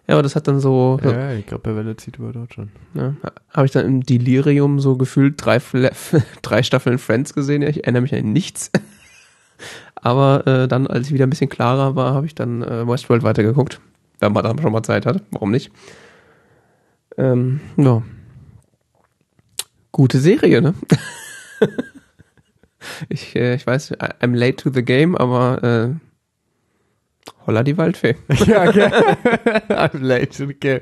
Ja, 0.08 0.14
aber 0.16 0.24
das 0.24 0.36
hat 0.36 0.48
dann 0.48 0.60
so, 0.60 1.00
Ja, 1.04 1.32
ich 1.34 1.46
glaube, 1.48 1.64
der 1.64 1.76
Welle 1.76 1.96
zieht 1.98 2.18
über 2.18 2.32
Deutschland. 2.32 2.70
ne, 2.94 3.16
habe 3.52 3.66
ich 3.66 3.72
dann 3.72 3.86
im 3.86 4.02
Delirium 4.04 4.80
so 4.80 4.98
gefühlt 4.98 5.44
drei, 5.44 5.60
drei 6.42 6.64
Staffeln 6.64 6.98
Friends 7.00 7.34
gesehen. 7.34 7.62
Ja, 7.64 7.70
ich 7.70 7.84
erinnere 7.84 8.02
mich 8.04 8.14
an 8.16 8.32
nichts. 8.32 8.72
Aber 10.06 10.46
äh, 10.46 10.68
dann, 10.68 10.86
als 10.86 11.08
ich 11.08 11.14
wieder 11.16 11.26
ein 11.26 11.32
bisschen 11.32 11.50
klarer 11.50 11.96
war, 11.96 12.14
habe 12.14 12.28
ich 12.28 12.36
dann 12.36 12.62
äh, 12.62 12.88
Westworld 12.88 13.24
weitergeguckt. 13.24 13.82
Wenn 14.20 14.34
man 14.34 14.44
dann 14.44 14.60
schon 14.62 14.72
mal 14.72 14.84
Zeit 14.84 15.08
hat. 15.08 15.24
Warum 15.32 15.50
nicht? 15.50 15.72
Ähm, 17.18 17.60
ja. 17.76 18.04
Gute 19.92 20.20
Serie, 20.20 20.62
ne? 20.62 20.76
ich, 23.10 23.36
äh, 23.36 23.56
ich 23.56 23.66
weiß, 23.66 23.94
I'm 23.94 24.36
late 24.36 24.58
to 24.58 24.70
the 24.72 24.84
game, 24.84 25.18
aber 25.18 25.64
äh, 25.64 25.94
holla 27.48 27.64
die 27.64 27.76
Waldfee. 27.80 28.16
ja, 28.46 28.62
okay. 28.70 28.90
I'm 29.70 30.04
late, 30.04 30.44
okay. 30.44 30.82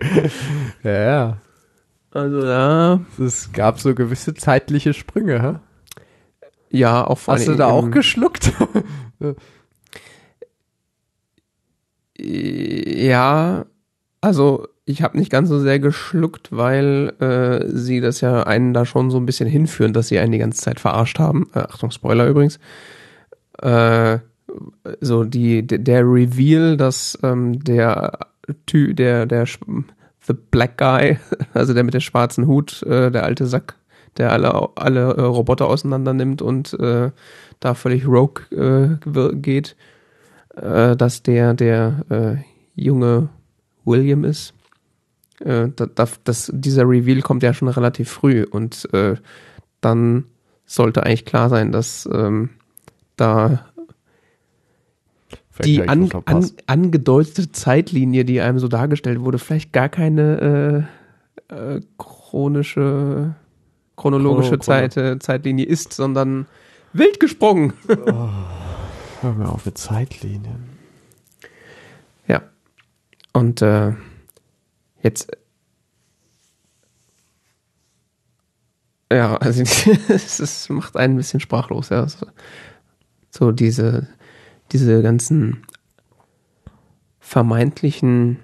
Ja, 0.84 0.91
ja. 0.91 1.38
Also 2.12 2.41
da, 2.41 3.00
Es 3.24 3.54
gab 3.54 3.80
so 3.80 3.95
gewisse 3.95 4.34
zeitliche 4.34 4.94
Sprünge, 4.94 5.41
hä? 5.41 5.56
ja, 6.76 7.06
auch 7.06 7.20
vor 7.20 7.36
Hast 7.36 7.48
du 7.48 7.56
da 7.56 7.68
auch 7.68 7.84
im- 7.86 7.91
geschluckt? 9.24 9.36
Ja, 12.18 13.66
also 14.22 14.68
ich 14.86 15.02
habe 15.02 15.18
nicht 15.18 15.32
ganz 15.32 15.50
so 15.50 15.60
sehr 15.60 15.80
geschluckt, 15.80 16.50
weil 16.52 17.14
äh, 17.20 17.68
sie 17.70 18.02
das 18.02 18.22
ja 18.22 18.44
einen 18.44 18.74
da 18.74 18.86
schon 18.86 19.12
so 19.12 19.18
ein 19.18 19.26
bisschen 19.26 19.48
hinführen, 19.48 19.94
dass 19.94 20.10
sie 20.10 20.20
einen 20.20 20.32
die 20.32 20.38
ganze 20.38 20.62
Zeit 20.62 20.80
verarscht 20.80 21.20
haben. 21.20 21.50
Äh, 21.54 21.60
Achtung, 21.60 21.91
Spoiler 21.91 22.28
übrigens. 22.28 22.60
Äh, 23.62 24.20
so 25.02 25.24
die 25.24 25.66
der 25.66 26.02
Reveal, 26.04 26.78
dass 26.78 27.18
ähm, 27.24 27.64
der 27.64 28.20
Ty, 28.66 28.94
der 28.94 29.26
der 29.26 29.45
The 30.26 30.34
Black 30.52 30.78
Guy, 30.78 31.18
also 31.54 31.74
der 31.74 31.84
mit 31.84 31.94
dem 31.94 32.02
schwarzen 32.02 32.48
Hut, 32.48 32.84
äh, 32.84 33.10
der 33.10 33.24
alte 33.24 33.48
Sack, 33.48 33.76
der 34.18 34.32
alle 34.32 34.70
alle 34.76 35.14
äh, 35.14 35.22
Roboter 35.22 35.68
auseinander 35.68 36.14
nimmt 36.14 36.41
und 36.41 36.74
äh, 36.80 37.12
da 37.64 37.73
völlig 37.73 38.06
rogue 38.06 38.44
äh, 38.52 39.35
geht, 39.35 39.76
äh, 40.56 40.95
dass 40.95 41.23
der 41.23 41.53
der 41.53 42.06
äh, 42.10 42.35
junge 42.76 43.30
William 43.85 44.23
ist. 44.23 44.53
Äh, 45.40 45.69
das, 45.95 46.19
das, 46.23 46.52
dieser 46.53 46.88
Reveal 46.88 47.22
kommt 47.22 47.44
ja 47.44 47.53
schon 47.53 47.68
relativ 47.68 48.10
früh 48.10 48.44
und 48.44 48.88
äh, 48.94 49.15
dann 49.81 50.26
sollte 50.65 51.03
eigentlich 51.03 51.26
klar 51.26 51.49
sein, 51.49 51.72
dass 51.72 52.07
ähm, 52.11 52.49
da 53.15 53.65
die 55.64 55.88
an, 55.88 56.10
an, 56.26 56.49
angedeutete 56.65 57.52
Zeitlinie, 57.52 58.26
die 58.26 58.41
einem 58.41 58.57
so 58.57 58.68
dargestellt 58.68 59.22
wurde, 59.22 59.38
vielleicht 59.38 59.72
gar 59.72 59.90
keine 59.90 60.88
äh, 61.49 61.56
äh, 61.56 61.81
chronische, 61.98 63.35
chronologische 63.95 64.57
Chrono, 64.57 64.64
Zeit, 64.64 64.94
Chrono. 64.94 65.19
Zeitlinie 65.19 65.65
ist, 65.65 65.94
sondern 65.94 66.48
wild 66.94 67.20
gesprungen. 67.20 67.74
oh, 67.88 68.30
hör 69.22 69.34
mir 69.34 69.49
auf 69.49 69.65
mit 69.65 69.78
Zeitlinien. 69.78 70.70
Ja. 72.28 72.44
Und 73.34 73.61
äh, 73.61 73.94
jetzt 75.02 75.32
ja, 79.11 79.36
also 79.38 79.61
es 80.07 80.70
macht 80.70 80.98
einen 80.98 81.14
ein 81.14 81.18
bisschen 81.18 81.40
sprachlos, 81.40 81.90
ja. 81.90 82.07
So 83.30 83.52
diese 83.52 84.07
diese 84.72 85.02
ganzen 85.03 85.65
vermeintlichen 87.20 88.40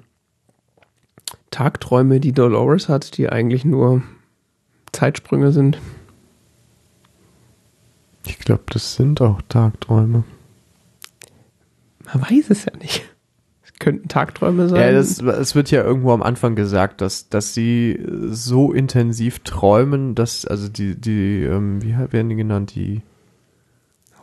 Tagträume, 1.51 2.19
die 2.19 2.31
Dolores 2.31 2.87
hat, 2.89 3.17
die 3.17 3.29
eigentlich 3.29 3.65
nur 3.65 4.03
Zeitsprünge 4.91 5.51
sind. 5.51 5.79
Ich 8.25 8.39
glaube, 8.39 8.63
das 8.71 8.95
sind 8.95 9.21
auch 9.21 9.41
Tagträume. 9.49 10.23
Man 12.05 12.21
weiß 12.21 12.49
es 12.49 12.65
ja 12.65 12.73
nicht. 12.77 13.03
Es 13.63 13.73
könnten 13.79 14.07
Tagträume 14.07 14.67
sein. 14.67 14.81
Ja, 14.81 14.91
das, 14.91 15.21
es 15.21 15.55
wird 15.55 15.71
ja 15.71 15.83
irgendwo 15.83 16.11
am 16.11 16.23
Anfang 16.23 16.55
gesagt, 16.55 17.01
dass, 17.01 17.29
dass 17.29 17.53
sie 17.53 17.99
so 18.29 18.73
intensiv 18.73 19.39
träumen, 19.39 20.15
dass, 20.15 20.45
also 20.45 20.67
die, 20.67 20.99
die, 20.99 21.43
ähm, 21.43 21.81
wie 21.81 21.95
werden 21.97 22.29
die 22.29 22.35
genannt? 22.35 22.75
Die 22.75 23.01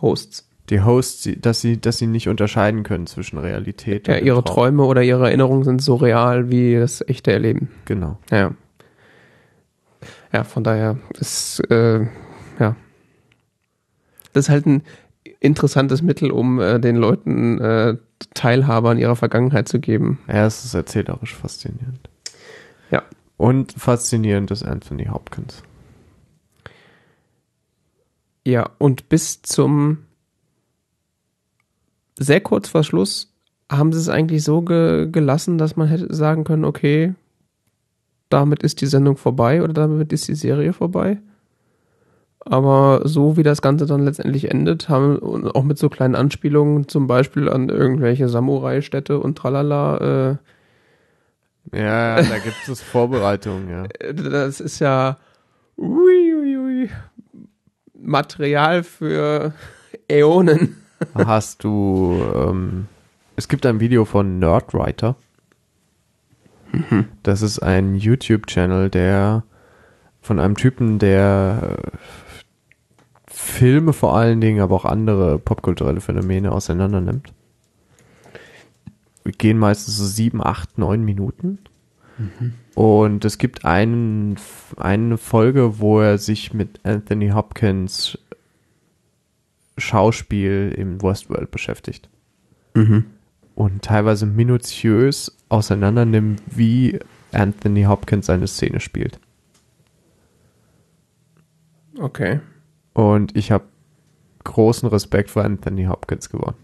Hosts 0.02 0.46
die 0.70 0.82
Hosts, 0.82 1.28
dass 1.40 1.60
sie, 1.60 1.80
dass 1.80 1.98
sie 1.98 2.06
nicht 2.06 2.28
unterscheiden 2.28 2.82
können 2.82 3.06
zwischen 3.06 3.38
Realität 3.38 4.08
ja, 4.08 4.16
und 4.16 4.24
ihre 4.24 4.42
Traum. 4.42 4.54
Träume 4.54 4.84
oder 4.84 5.02
ihre 5.02 5.26
Erinnerungen 5.26 5.64
sind 5.64 5.82
so 5.82 5.94
real 5.96 6.50
wie 6.50 6.74
das 6.76 7.06
echte 7.06 7.32
Erleben. 7.32 7.68
Genau. 7.84 8.18
Ja. 8.30 8.52
Ja, 10.32 10.44
von 10.44 10.64
daher 10.64 10.98
ist 11.18 11.60
äh, 11.70 12.06
ja 12.58 12.76
das 14.36 14.46
ist 14.46 14.50
halt 14.50 14.66
ein 14.66 14.82
interessantes 15.40 16.02
Mittel, 16.02 16.30
um 16.30 16.60
äh, 16.60 16.78
den 16.78 16.96
Leuten 16.96 17.58
äh, 17.58 17.96
Teilhabe 18.34 18.90
an 18.90 18.98
ihrer 18.98 19.16
Vergangenheit 19.16 19.68
zu 19.68 19.80
geben. 19.80 20.18
Ja, 20.28 20.46
es 20.46 20.64
ist 20.64 20.74
erzählerisch 20.74 21.34
faszinierend. 21.34 22.10
Ja. 22.90 23.02
Und 23.38 23.72
faszinierend 23.72 24.50
ist 24.50 24.62
Anthony 24.62 25.06
Hopkins. 25.06 25.62
Ja, 28.44 28.70
und 28.78 29.08
bis 29.08 29.42
zum 29.42 29.98
sehr 32.18 32.40
kurz 32.40 32.68
vor 32.68 32.84
Schluss 32.84 33.32
haben 33.70 33.92
sie 33.92 33.98
es 33.98 34.08
eigentlich 34.08 34.44
so 34.44 34.62
ge 34.62 35.08
gelassen, 35.10 35.58
dass 35.58 35.76
man 35.76 35.88
hätte 35.88 36.14
sagen 36.14 36.44
können, 36.44 36.64
okay, 36.64 37.14
damit 38.28 38.62
ist 38.62 38.80
die 38.80 38.86
Sendung 38.86 39.16
vorbei 39.16 39.62
oder 39.62 39.72
damit 39.72 40.12
ist 40.12 40.28
die 40.28 40.34
Serie 40.34 40.72
vorbei. 40.72 41.18
Aber 42.48 43.00
so 43.04 43.36
wie 43.36 43.42
das 43.42 43.60
Ganze 43.60 43.86
dann 43.86 44.04
letztendlich 44.04 44.50
endet, 44.50 44.88
haben 44.88 45.18
auch 45.48 45.64
mit 45.64 45.78
so 45.78 45.88
kleinen 45.88 46.14
Anspielungen 46.14 46.86
zum 46.86 47.08
Beispiel 47.08 47.48
an 47.48 47.68
irgendwelche 47.68 48.28
Samurai-Städte 48.28 49.18
und 49.18 49.36
tralala. 49.36 50.38
Äh, 51.72 51.76
ja, 51.76 52.22
da 52.22 52.38
gibt 52.38 52.68
es 52.68 52.80
Vorbereitungen, 52.80 53.68
ja. 53.68 54.12
Das 54.12 54.60
ist 54.60 54.78
ja 54.78 55.16
ui, 55.76 56.34
ui, 56.34 56.56
ui, 56.56 56.90
Material 58.00 58.84
für 58.84 59.52
Äonen 60.08 60.76
hast 61.14 61.64
du, 61.64 62.22
ähm, 62.34 62.86
es 63.36 63.48
gibt 63.48 63.66
ein 63.66 63.80
Video 63.80 64.04
von 64.04 64.38
Nerdwriter. 64.38 65.16
Mhm. 66.72 67.06
Das 67.22 67.42
ist 67.42 67.58
ein 67.58 67.94
YouTube-Channel, 67.94 68.90
der 68.90 69.42
von 70.20 70.40
einem 70.40 70.56
Typen, 70.56 70.98
der 70.98 71.76
äh, 71.78 71.96
Filme 73.46 73.92
vor 73.92 74.16
allen 74.16 74.40
Dingen, 74.40 74.60
aber 74.60 74.74
auch 74.74 74.84
andere 74.84 75.38
popkulturelle 75.38 76.00
Phänomene 76.00 76.52
auseinander 76.52 77.00
nimmt. 77.00 77.32
Wir 79.24 79.32
gehen 79.32 79.58
meistens 79.58 79.96
so 79.96 80.04
sieben, 80.04 80.44
acht, 80.44 80.78
neun 80.78 81.04
Minuten. 81.04 81.58
Mhm. 82.18 82.54
Und 82.74 83.24
es 83.24 83.38
gibt 83.38 83.64
einen, 83.64 84.36
eine 84.76 85.16
Folge, 85.16 85.78
wo 85.78 86.00
er 86.00 86.18
sich 86.18 86.52
mit 86.52 86.80
Anthony 86.84 87.30
Hopkins 87.30 88.18
Schauspiel 89.78 90.74
im 90.76 91.02
Westworld 91.02 91.50
beschäftigt. 91.50 92.08
Mhm. 92.74 93.06
Und 93.54 93.82
teilweise 93.82 94.26
minutiös 94.26 95.36
auseinander 95.48 96.04
nimmt, 96.04 96.42
wie 96.46 96.98
Anthony 97.32 97.84
Hopkins 97.84 98.26
seine 98.26 98.48
Szene 98.48 98.80
spielt. 98.80 99.18
Okay. 101.98 102.40
Und 102.96 103.36
ich 103.36 103.50
habe 103.50 103.64
großen 104.44 104.88
Respekt 104.88 105.28
vor 105.28 105.44
Anthony 105.44 105.84
Hopkins 105.84 106.30
gewonnen. 106.30 106.56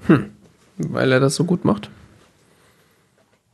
Hm. 0.00 0.32
Weil 0.76 1.10
er 1.10 1.20
das 1.20 1.36
so 1.36 1.44
gut 1.44 1.64
macht. 1.64 1.90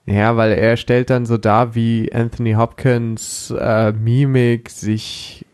Ja, 0.05 0.37
weil 0.37 0.51
er 0.59 0.77
stellt 0.77 1.09
dann 1.09 1.25
so 1.25 1.37
dar, 1.37 1.77
wie 1.77 2.13
Anthony 2.13 2.55
Hopkins 2.55 3.55
äh, 3.57 3.93
Mimik 3.93 4.71
sich 4.71 5.47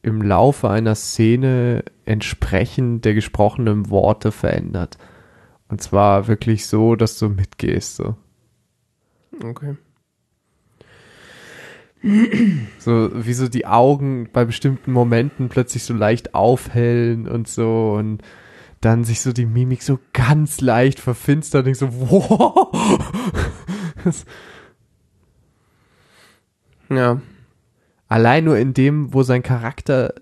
im 0.00 0.22
Laufe 0.22 0.70
einer 0.70 0.94
Szene 0.94 1.84
entsprechend 2.06 3.04
der 3.04 3.12
gesprochenen 3.12 3.90
Worte 3.90 4.32
verändert. 4.32 4.96
Und 5.68 5.82
zwar 5.82 6.28
wirklich 6.28 6.66
so, 6.66 6.96
dass 6.96 7.18
du 7.18 7.28
mitgehst. 7.28 7.96
So. 7.96 8.16
Okay. 9.44 9.76
So, 12.78 13.10
wie 13.14 13.32
so 13.32 13.48
die 13.48 13.66
Augen 13.66 14.28
bei 14.32 14.44
bestimmten 14.44 14.92
Momenten 14.92 15.48
plötzlich 15.48 15.84
so 15.84 15.94
leicht 15.94 16.34
aufhellen 16.34 17.28
und 17.28 17.46
so 17.46 17.94
und 17.96 18.22
dann 18.80 19.04
sich 19.04 19.20
so 19.20 19.32
die 19.32 19.46
Mimik 19.46 19.82
so 19.82 20.00
ganz 20.12 20.60
leicht 20.60 20.98
verfinstert 20.98 21.66
und 21.66 21.76
so, 21.76 21.88
wow. 21.92 22.72
ja 26.90 27.20
allein 28.12 28.44
nur 28.44 28.58
in 28.58 28.74
dem, 28.74 29.14
wo 29.14 29.22
sein 29.22 29.42
Charakter 29.42 30.14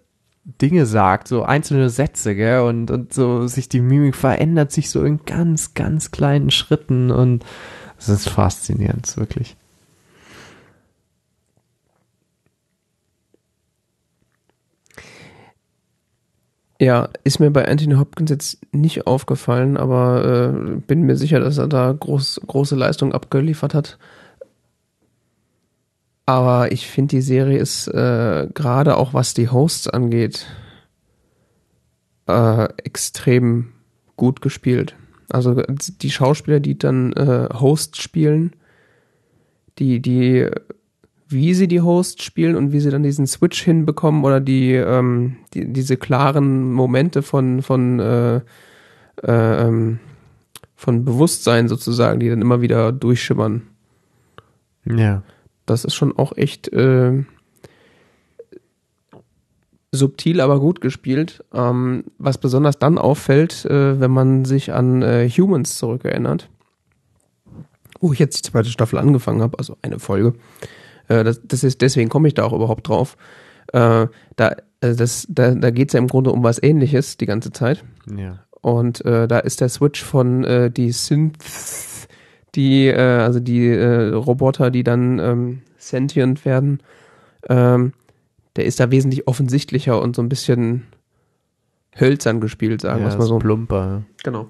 Dinge 0.44 0.86
sagt, 0.86 1.28
so 1.28 1.42
einzelne 1.42 1.90
Sätze, 1.90 2.34
gell, 2.34 2.60
und, 2.60 2.90
und 2.90 3.12
so 3.12 3.46
sich 3.46 3.68
die 3.68 3.80
Mimik 3.80 4.14
verändert 4.14 4.70
sich 4.70 4.90
so 4.90 5.04
in 5.04 5.24
ganz, 5.26 5.74
ganz 5.74 6.12
kleinen 6.12 6.50
Schritten 6.50 7.10
und 7.10 7.44
es 7.98 8.08
ist 8.08 8.28
faszinierend, 8.28 9.16
wirklich. 9.16 9.56
Ja, 16.80 17.10
ist 17.24 17.40
mir 17.40 17.50
bei 17.50 17.68
Anthony 17.68 17.96
Hopkins 17.96 18.30
jetzt 18.30 18.58
nicht 18.72 19.06
aufgefallen, 19.06 19.76
aber 19.76 20.54
äh, 20.54 20.80
bin 20.86 21.02
mir 21.02 21.16
sicher, 21.16 21.38
dass 21.38 21.58
er 21.58 21.68
da 21.68 21.92
groß, 21.92 22.40
große 22.46 22.74
Leistung 22.74 23.12
abgeliefert 23.12 23.74
hat. 23.74 23.98
Aber 26.24 26.72
ich 26.72 26.86
finde, 26.86 27.16
die 27.16 27.20
Serie 27.20 27.58
ist 27.58 27.86
äh, 27.88 28.48
gerade 28.54 28.96
auch 28.96 29.12
was 29.12 29.34
die 29.34 29.50
Hosts 29.50 29.88
angeht, 29.88 30.46
äh, 32.26 32.64
extrem 32.78 33.72
gut 34.16 34.40
gespielt. 34.40 34.96
Also 35.28 35.62
die 36.00 36.10
Schauspieler, 36.10 36.60
die 36.60 36.78
dann 36.78 37.12
äh, 37.12 37.48
Host 37.52 38.00
spielen, 38.00 38.56
die, 39.78 40.00
die, 40.00 40.48
wie 41.30 41.54
sie 41.54 41.68
die 41.68 41.80
Host 41.80 42.22
spielen 42.22 42.56
und 42.56 42.72
wie 42.72 42.80
sie 42.80 42.90
dann 42.90 43.04
diesen 43.04 43.26
Switch 43.26 43.62
hinbekommen 43.62 44.24
oder 44.24 44.40
die, 44.40 44.72
ähm, 44.74 45.36
die 45.54 45.72
diese 45.72 45.96
klaren 45.96 46.72
Momente 46.72 47.22
von, 47.22 47.62
von, 47.62 48.00
äh, 48.00 48.36
äh, 48.36 48.42
ähm, 49.66 50.00
von 50.74 51.04
Bewusstsein 51.04 51.68
sozusagen, 51.68 52.18
die 52.18 52.28
dann 52.28 52.42
immer 52.42 52.62
wieder 52.62 52.90
durchschimmern. 52.90 53.62
Ja. 54.84 55.22
Das 55.66 55.84
ist 55.84 55.94
schon 55.94 56.16
auch 56.18 56.36
echt 56.36 56.72
äh, 56.72 57.22
subtil, 59.92 60.40
aber 60.40 60.58
gut 60.58 60.80
gespielt. 60.80 61.44
Ähm, 61.52 62.04
was 62.18 62.38
besonders 62.38 62.78
dann 62.78 62.98
auffällt, 62.98 63.64
äh, 63.66 64.00
wenn 64.00 64.10
man 64.10 64.44
sich 64.44 64.72
an 64.72 65.02
äh, 65.02 65.28
Humans 65.28 65.76
zurückerinnert, 65.76 66.48
wo 68.00 68.12
ich 68.12 68.18
jetzt 68.18 68.38
die 68.38 68.50
zweite 68.50 68.70
Staffel 68.70 68.98
angefangen 68.98 69.42
habe, 69.42 69.58
also 69.58 69.76
eine 69.82 70.00
Folge. 70.00 70.34
Äh, 71.10 71.24
das, 71.24 71.40
das 71.44 71.64
ist 71.64 71.82
deswegen 71.82 72.08
komme 72.08 72.28
ich 72.28 72.34
da 72.34 72.44
auch 72.44 72.52
überhaupt 72.52 72.88
drauf. 72.88 73.16
Äh, 73.72 74.06
da 74.36 74.56
das, 74.80 75.26
da, 75.28 75.54
da 75.54 75.70
geht 75.70 75.90
es 75.90 75.92
ja 75.92 75.98
im 75.98 76.06
Grunde 76.06 76.32
um 76.32 76.42
was 76.42 76.62
Ähnliches 76.62 77.18
die 77.18 77.26
ganze 77.26 77.52
Zeit. 77.52 77.84
Ja. 78.16 78.38
Und 78.62 79.04
äh, 79.04 79.28
da 79.28 79.38
ist 79.40 79.60
der 79.60 79.68
Switch 79.68 80.02
von 80.02 80.72
die 80.74 80.92
Synth, 80.92 81.36
die, 82.54 82.86
äh, 82.86 82.98
also 82.98 83.40
die 83.40 83.70
Roboter, 83.74 84.70
die 84.70 84.82
dann 84.82 85.18
ähm, 85.18 85.62
sentient 85.76 86.46
werden, 86.46 86.80
ähm, 87.48 87.92
der 88.56 88.64
ist 88.64 88.80
da 88.80 88.90
wesentlich 88.90 89.28
offensichtlicher 89.28 90.00
und 90.00 90.16
so 90.16 90.22
ein 90.22 90.28
bisschen 90.28 90.86
hölzern 91.98 92.40
gespielt, 92.40 92.80
sagen 92.80 93.00
wir 93.00 93.08
ja, 93.08 93.12
es 93.12 93.18
mal 93.18 93.26
so. 93.26 93.38
Plumper. 93.38 94.02
Genau. 94.22 94.46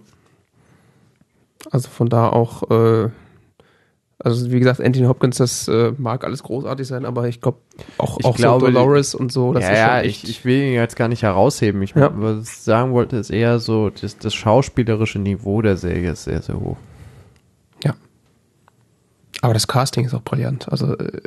Also 1.70 1.89
von 1.89 2.09
da 2.09 2.28
auch, 2.28 2.70
äh, 2.70 3.11
also 4.22 4.51
wie 4.51 4.59
gesagt, 4.59 4.80
Anthony 4.80 5.06
Hopkins, 5.06 5.38
das 5.38 5.66
äh, 5.68 5.92
mag 5.98 6.24
alles 6.24 6.42
großartig 6.42 6.86
sein, 6.86 7.05
aber 7.05 7.26
ich 7.28 7.40
glaub, 7.40 7.60
auch, 7.98 8.18
Ich 8.18 8.24
auch 8.24 8.36
glaube, 8.36 8.66
so 8.66 8.72
Dolores 8.72 9.14
und 9.14 9.32
so, 9.32 9.52
das 9.52 9.64
ja, 9.64 9.70
ist 9.70 9.78
ja, 9.78 10.02
ich, 10.02 10.28
ich 10.28 10.44
will 10.44 10.62
ihn 10.62 10.74
jetzt 10.74 10.97
gar 10.97 11.09
nicht 11.09 11.22
herausheben. 11.22 11.82
Ich, 11.82 11.94
Ja. 11.94 12.10
Was 12.14 12.48
ich 12.48 12.56
sagen 12.59 12.92
wollte, 12.92 13.16
ist 13.16 13.30
eher 13.30 13.59
so, 13.59 13.90
das, 13.90 14.18
das 14.18 14.34
schauspielerische 14.34 15.18
Niveau 15.18 15.62
der 15.62 15.76
Serie 15.76 16.12
ist 16.12 16.24
sehr, 16.24 16.42
sehr 16.42 16.60
hoch. 16.60 16.76
Aber 19.42 19.55
das 19.55 19.66
Casting 19.66 20.05
ist 20.05 20.14
auch 20.14 20.22
brillant. 20.22 20.70
Also 20.70 20.97
äh, 20.97 21.22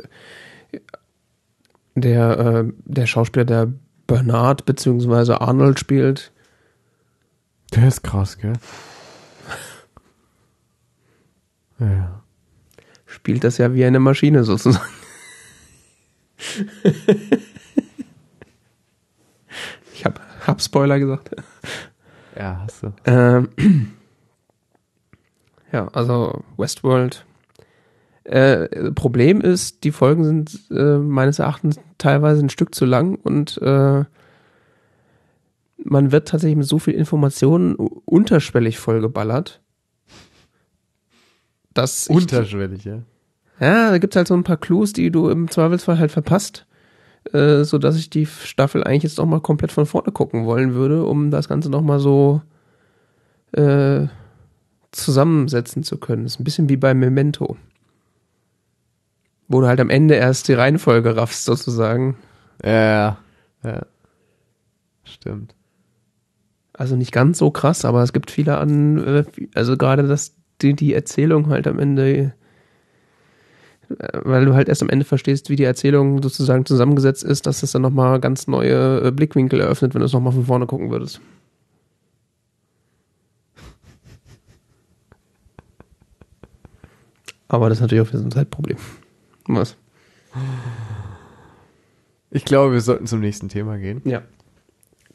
der, 1.94 2.38
äh, 2.38 2.72
der 2.84 3.06
Schauspieler, 3.06 3.44
der 3.44 3.72
Bernard 4.06 4.64
bzw. 4.66 5.34
Arnold 5.34 5.78
spielt, 5.80 6.32
Der 7.74 7.88
ist 7.88 8.02
krass, 8.02 8.38
gell? 8.38 8.52
Ja. 11.80 12.23
Spielt 13.24 13.42
das 13.42 13.56
ja 13.56 13.72
wie 13.72 13.86
eine 13.86 14.00
Maschine 14.00 14.44
sozusagen. 14.44 14.84
ich 19.94 20.04
hab, 20.04 20.20
hab 20.46 20.60
Spoiler 20.60 20.98
gesagt. 20.98 21.30
Ja, 22.36 22.60
hast 22.62 22.82
du. 22.82 22.92
Ähm, 23.06 23.48
ja, 25.72 25.88
also 25.94 26.44
Westworld. 26.58 27.24
Äh, 28.24 28.90
Problem 28.92 29.40
ist, 29.40 29.84
die 29.84 29.92
Folgen 29.92 30.24
sind 30.24 30.60
äh, 30.70 30.98
meines 30.98 31.38
Erachtens 31.38 31.80
teilweise 31.96 32.42
ein 32.44 32.50
Stück 32.50 32.74
zu 32.74 32.84
lang 32.84 33.14
und 33.14 33.56
äh, 33.62 34.04
man 35.78 36.12
wird 36.12 36.28
tatsächlich 36.28 36.56
mit 36.58 36.66
so 36.66 36.78
viel 36.78 36.92
Informationen 36.94 37.74
unterschwellig 37.74 38.78
vollgeballert. 38.78 39.62
Dass 41.72 42.06
ich- 42.10 42.14
Unterschwellig, 42.16 42.84
ja. 42.84 43.00
Ja, 43.60 43.90
da 43.90 43.98
gibt's 43.98 44.16
halt 44.16 44.28
so 44.28 44.34
ein 44.34 44.44
paar 44.44 44.56
Clues, 44.56 44.92
die 44.92 45.10
du 45.10 45.28
im 45.28 45.50
Zweifelsfall 45.50 45.98
halt 45.98 46.10
verpasst, 46.10 46.66
äh, 47.32 47.64
so 47.64 47.78
dass 47.78 47.96
ich 47.96 48.10
die 48.10 48.26
Staffel 48.26 48.84
eigentlich 48.84 49.04
jetzt 49.04 49.18
noch 49.18 49.26
mal 49.26 49.40
komplett 49.40 49.72
von 49.72 49.86
vorne 49.86 50.12
gucken 50.12 50.44
wollen 50.44 50.74
würde, 50.74 51.04
um 51.04 51.30
das 51.30 51.48
Ganze 51.48 51.70
noch 51.70 51.82
mal 51.82 52.00
so 52.00 52.42
äh, 53.52 54.06
zusammensetzen 54.90 55.82
zu 55.82 55.98
können. 55.98 56.26
ist 56.26 56.40
ein 56.40 56.44
bisschen 56.44 56.68
wie 56.68 56.76
bei 56.76 56.94
Memento, 56.94 57.56
wo 59.48 59.60
du 59.60 59.66
halt 59.66 59.80
am 59.80 59.90
Ende 59.90 60.14
erst 60.14 60.48
die 60.48 60.54
Reihenfolge 60.54 61.16
raffst 61.16 61.44
sozusagen. 61.44 62.16
Ja, 62.64 63.18
ja. 63.62 63.86
Stimmt. 65.04 65.54
Also 66.72 66.96
nicht 66.96 67.12
ganz 67.12 67.38
so 67.38 67.50
krass, 67.50 67.84
aber 67.84 68.02
es 68.02 68.12
gibt 68.12 68.30
viele 68.30 68.58
an, 68.58 68.98
äh, 68.98 69.24
also 69.54 69.76
gerade 69.76 70.08
das 70.08 70.34
die, 70.60 70.74
die 70.74 70.94
Erzählung 70.94 71.48
halt 71.48 71.66
am 71.66 71.78
Ende, 71.78 72.34
weil 73.88 74.44
du 74.44 74.54
halt 74.54 74.68
erst 74.68 74.82
am 74.82 74.88
Ende 74.88 75.04
verstehst, 75.04 75.50
wie 75.50 75.56
die 75.56 75.64
Erzählung 75.64 76.22
sozusagen 76.22 76.66
zusammengesetzt 76.66 77.24
ist, 77.24 77.46
dass 77.46 77.62
es 77.62 77.72
dann 77.72 77.82
nochmal 77.82 78.20
ganz 78.20 78.46
neue 78.46 79.00
äh, 79.06 79.10
Blickwinkel 79.10 79.60
eröffnet, 79.60 79.94
wenn 79.94 80.00
du 80.00 80.06
es 80.06 80.12
nochmal 80.12 80.32
von 80.32 80.46
vorne 80.46 80.66
gucken 80.66 80.90
würdest. 80.90 81.20
Aber 87.48 87.68
das 87.68 87.78
ist 87.78 87.82
natürlich 87.82 88.02
auch 88.02 88.08
wieder 88.08 88.18
so 88.18 88.24
ein 88.24 88.32
Zeitproblem. 88.32 88.78
Was? 89.46 89.76
Ich 92.30 92.44
glaube, 92.44 92.72
wir 92.72 92.80
sollten 92.80 93.06
zum 93.06 93.20
nächsten 93.20 93.48
Thema 93.48 93.78
gehen. 93.78 94.02
Ja. 94.04 94.22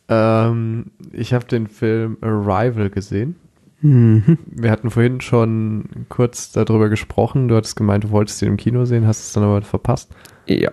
Ähm, 0.07 0.91
ich 1.11 1.33
habe 1.33 1.45
den 1.45 1.67
Film 1.67 2.17
Arrival 2.21 2.89
gesehen. 2.89 3.35
Mhm. 3.81 4.37
Wir 4.45 4.71
hatten 4.71 4.91
vorhin 4.91 5.21
schon 5.21 6.05
kurz 6.09 6.51
darüber 6.51 6.89
gesprochen. 6.89 7.47
Du 7.47 7.55
hattest 7.55 7.75
gemeint, 7.75 8.03
du 8.03 8.09
wolltest 8.11 8.41
ihn 8.41 8.49
im 8.49 8.57
Kino 8.57 8.85
sehen, 8.85 9.07
hast 9.07 9.19
es 9.19 9.33
dann 9.33 9.43
aber 9.43 9.61
verpasst. 9.61 10.11
Ja. 10.47 10.71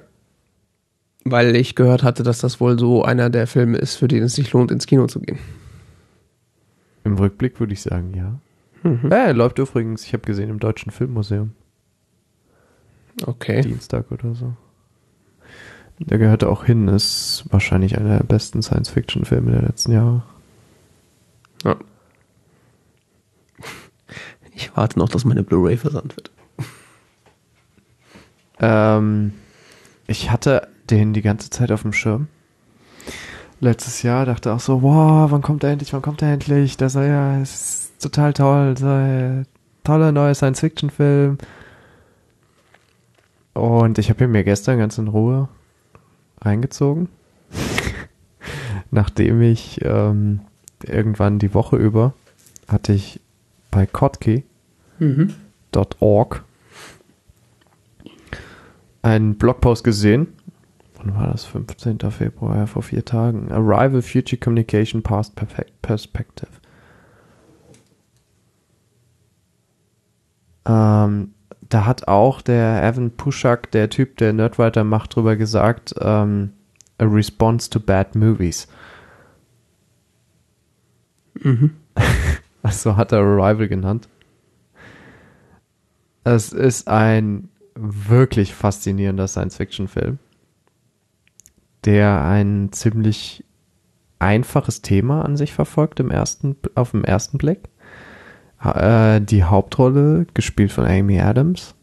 Weil 1.25 1.57
ich 1.57 1.75
gehört 1.75 2.03
hatte, 2.03 2.23
dass 2.23 2.39
das 2.39 2.61
wohl 2.61 2.79
so 2.79 3.05
einer 3.05 3.31
der 3.31 3.47
Filme 3.47 3.79
ist, 3.79 3.97
für 3.97 4.09
den 4.09 4.23
es 4.23 4.35
sich 4.35 4.53
lohnt, 4.53 4.71
ins 4.71 4.87
Kino 4.87 5.07
zu 5.07 5.21
gehen. 5.21 5.39
Im 7.05 7.17
Rückblick 7.17 7.61
würde 7.61 7.73
ich 7.73 7.83
sagen, 7.83 8.15
ja. 8.15 8.41
Mhm. 8.83 9.11
Äh, 9.11 9.33
läuft 9.33 9.59
übrigens, 9.59 10.05
ich 10.05 10.13
habe 10.13 10.25
gesehen, 10.25 10.51
im 10.51 10.59
Deutschen 10.59 10.91
Filmmuseum. 10.91 11.53
Okay. 13.25 13.63
Dienstag 13.63 14.11
oder 14.11 14.35
so. 14.35 14.55
Der 15.99 16.19
gehört 16.19 16.45
auch 16.45 16.65
hin, 16.65 16.89
ist 16.89 17.45
wahrscheinlich 17.51 17.97
einer 17.97 18.19
der 18.19 18.25
besten 18.25 18.61
Science-Fiction-Filme 18.63 19.53
der 19.53 19.63
letzten 19.63 19.93
Jahre. 19.93 20.23
Ja. 21.65 21.77
Ich 24.57 24.75
warte 24.75 24.99
noch, 24.99 25.11
dass 25.11 25.27
meine 25.27 25.43
Blu-ray 25.43 25.77
versandt 25.77 26.17
wird. 26.17 26.31
Ähm, 28.59 29.35
ich 30.07 30.31
hatte 30.31 30.69
den 30.89 31.13
die 31.13 31.21
ganze 31.21 31.51
Zeit 31.51 31.71
auf 31.71 31.83
dem 31.83 31.93
Schirm. 31.93 32.29
Letztes 33.61 34.03
Jahr 34.03 34.25
dachte 34.25 34.55
auch 34.55 34.61
so, 34.61 34.81
wow, 34.81 35.31
wann 35.31 35.43
kommt 35.43 35.63
er 35.63 35.71
endlich, 35.71 35.93
wann 35.93 36.01
kommt 36.01 36.23
er 36.23 36.33
endlich? 36.33 36.79
Das 36.79 36.95
soll 36.95 37.05
ja, 37.05 37.39
ist 37.39 38.01
total 38.01 38.33
toll, 38.33 38.79
soll, 38.79 39.45
toller 39.85 40.11
neuer 40.11 40.35
Science-Fiction-Film. 40.35 41.37
Und 43.53 43.99
ich 43.99 44.09
habe 44.09 44.25
ihn 44.25 44.33
mir 44.33 44.45
gestern 44.45 44.79
ganz 44.79 44.97
in 44.97 45.09
Ruhe 45.09 45.49
reingezogen. 46.41 47.09
Nachdem 48.91 49.43
ich 49.43 49.85
ähm, 49.85 50.41
irgendwann 50.83 51.39
die 51.39 51.53
Woche 51.53 51.77
über 51.77 52.15
hatte 52.69 52.95
ich 52.95 53.21
bei 53.77 53.85
Kottke.org 53.85 54.55
einen 59.03 59.37
Blogpost 59.37 59.85
gesehen. 59.85 60.29
Wann 60.95 61.15
war 61.15 61.27
das? 61.27 61.45
15. 61.45 61.99
Februar, 62.11 62.57
ja, 62.57 62.65
vor 62.65 62.83
vier 62.83 63.05
Tagen. 63.05 63.53
Arrival 63.53 64.01
Future 64.01 64.41
Communication 64.41 65.03
Past 65.03 65.37
Perfect 65.37 65.83
Perspective. 65.83 66.49
Ähm, 70.65 71.35
da 71.69 71.85
hat 71.85 72.09
auch 72.09 72.41
der 72.41 72.83
Evan 72.83 73.11
Pushak, 73.11 73.71
der 73.73 73.91
Typ, 73.91 74.17
der 74.17 74.33
Nerdwriter 74.33 74.85
macht, 74.85 75.15
drüber 75.15 75.37
gesagt, 75.37 75.95
ähm, 76.01 76.55
a 76.97 77.05
response 77.05 77.69
to 77.69 77.79
bad 77.79 78.15
movies. 78.15 78.69
Mhm. 81.35 81.77
Also 82.67 82.97
hat 82.97 83.13
er 83.13 83.21
Arrival 83.21 83.69
genannt. 83.69 84.09
Es 86.25 86.53
ist 86.53 86.89
ein 86.89 87.49
wirklich 87.77 88.55
faszinierender 88.55 89.29
Science-Fiction-Film, 89.29 90.19
der 91.85 92.25
ein 92.25 92.73
ziemlich 92.73 93.45
einfaches 94.19 94.83
Thema 94.83 95.25
an 95.25 95.37
sich 95.37 95.53
verfolgt 95.53 96.01
im 96.01 96.11
ersten, 96.11 96.57
auf 96.75 96.91
den 96.91 97.05
ersten 97.05 97.39
Blick. 97.39 97.69
Äh, 98.61 99.21
die 99.21 99.45
Hauptrolle, 99.45 100.27
gespielt 100.35 100.73
von 100.73 100.87
Amy 100.87 101.21
Adams, 101.21 101.77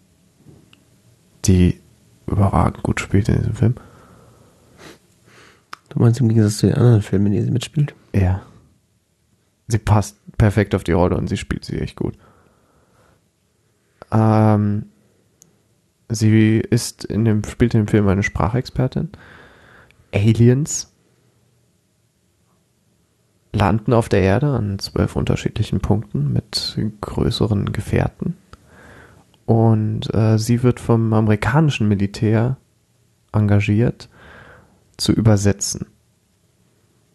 die 1.46 1.80
überragend 2.28 2.84
gut 2.84 3.00
spielt 3.00 3.30
in 3.30 3.38
diesem 3.38 3.56
Film. 3.56 3.76
Du 5.88 6.00
meinst 6.00 6.20
im 6.20 6.28
Gegensatz 6.28 6.58
zu 6.58 6.68
den 6.68 6.76
anderen 6.76 7.02
Filmen, 7.02 7.28
in 7.28 7.32
denen 7.32 7.46
sie 7.46 7.52
mitspielt? 7.52 7.96
Ja. 8.14 8.42
Sie 9.70 9.78
passt 9.78 10.18
perfekt 10.44 10.76
auf 10.76 10.84
die 10.84 10.92
Rolle 10.92 11.16
und 11.16 11.30
sie 11.30 11.38
spielt 11.38 11.64
sie 11.64 11.80
echt 11.80 11.96
gut. 11.96 12.18
Ähm, 14.12 14.88
sie 16.10 16.58
ist 16.58 17.06
in 17.06 17.24
dem, 17.24 17.46
spielt 17.46 17.74
in 17.74 17.84
dem 17.84 17.88
Film 17.88 18.10
eine 18.10 18.24
Sprachexpertin. 18.24 19.08
Aliens. 20.14 20.94
landen 23.54 23.94
auf 23.94 24.10
der 24.10 24.22
Erde 24.22 24.48
an 24.48 24.80
zwölf 24.80 25.16
unterschiedlichen 25.16 25.80
Punkten 25.80 26.34
mit 26.34 26.78
größeren 27.00 27.72
Gefährten. 27.72 28.36
Und 29.46 30.14
äh, 30.14 30.38
sie 30.38 30.62
wird 30.62 30.82
vom 30.82 31.14
amerikanischen 31.14 31.88
Militär 31.88 32.58
engagiert, 33.32 34.10
zu 34.98 35.14
übersetzen 35.14 35.93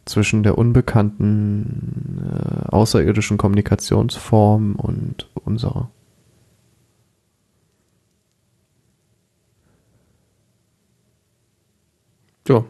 zwischen 0.09 0.43
der 0.43 0.59
unbekannten 0.59 2.22
äh, 2.24 2.68
außerirdischen 2.68 3.36
Kommunikationsform 3.36 4.76
und 4.76 5.28
unserer. 5.35 5.90
Ja. 12.48 12.64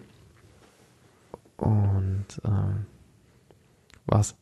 Und 1.56 2.27
ähm, 2.44 2.86
was? 4.06 4.36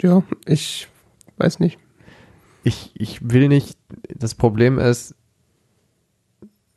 Ja, 0.00 0.22
ich 0.46 0.88
weiß 1.36 1.60
nicht. 1.60 1.78
Ich, 2.64 2.92
ich 2.94 3.30
will 3.30 3.48
nicht, 3.48 3.76
das 4.08 4.34
Problem 4.34 4.78
ist, 4.78 5.14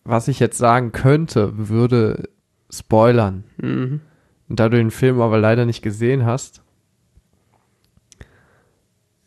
was 0.03 0.27
ich 0.27 0.39
jetzt 0.39 0.57
sagen 0.57 0.91
könnte, 0.91 1.69
würde 1.69 2.29
spoilern. 2.69 3.43
Mhm. 3.57 4.01
Da 4.47 4.69
du 4.69 4.77
den 4.77 4.91
Film 4.91 5.21
aber 5.21 5.39
leider 5.39 5.65
nicht 5.65 5.81
gesehen 5.81 6.25
hast, 6.25 6.61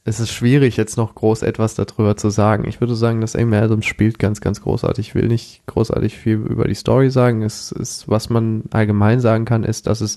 ist 0.04 0.20
es 0.20 0.32
schwierig, 0.32 0.76
jetzt 0.76 0.96
noch 0.96 1.14
groß 1.14 1.42
etwas 1.42 1.74
darüber 1.74 2.16
zu 2.16 2.30
sagen. 2.30 2.66
Ich 2.66 2.80
würde 2.80 2.94
sagen, 2.96 3.20
dass 3.20 3.36
Amy 3.36 3.56
Adams 3.56 3.84
spielt 3.84 4.18
ganz, 4.18 4.40
ganz 4.40 4.62
großartig. 4.62 5.08
Ich 5.08 5.14
will 5.14 5.28
nicht 5.28 5.66
großartig 5.66 6.16
viel 6.16 6.36
über 6.36 6.66
die 6.66 6.74
Story 6.74 7.10
sagen. 7.10 7.42
Es 7.42 7.72
ist, 7.72 8.08
was 8.08 8.30
man 8.30 8.64
allgemein 8.70 9.20
sagen 9.20 9.44
kann, 9.44 9.64
ist, 9.64 9.86
dass 9.86 10.00
es 10.00 10.16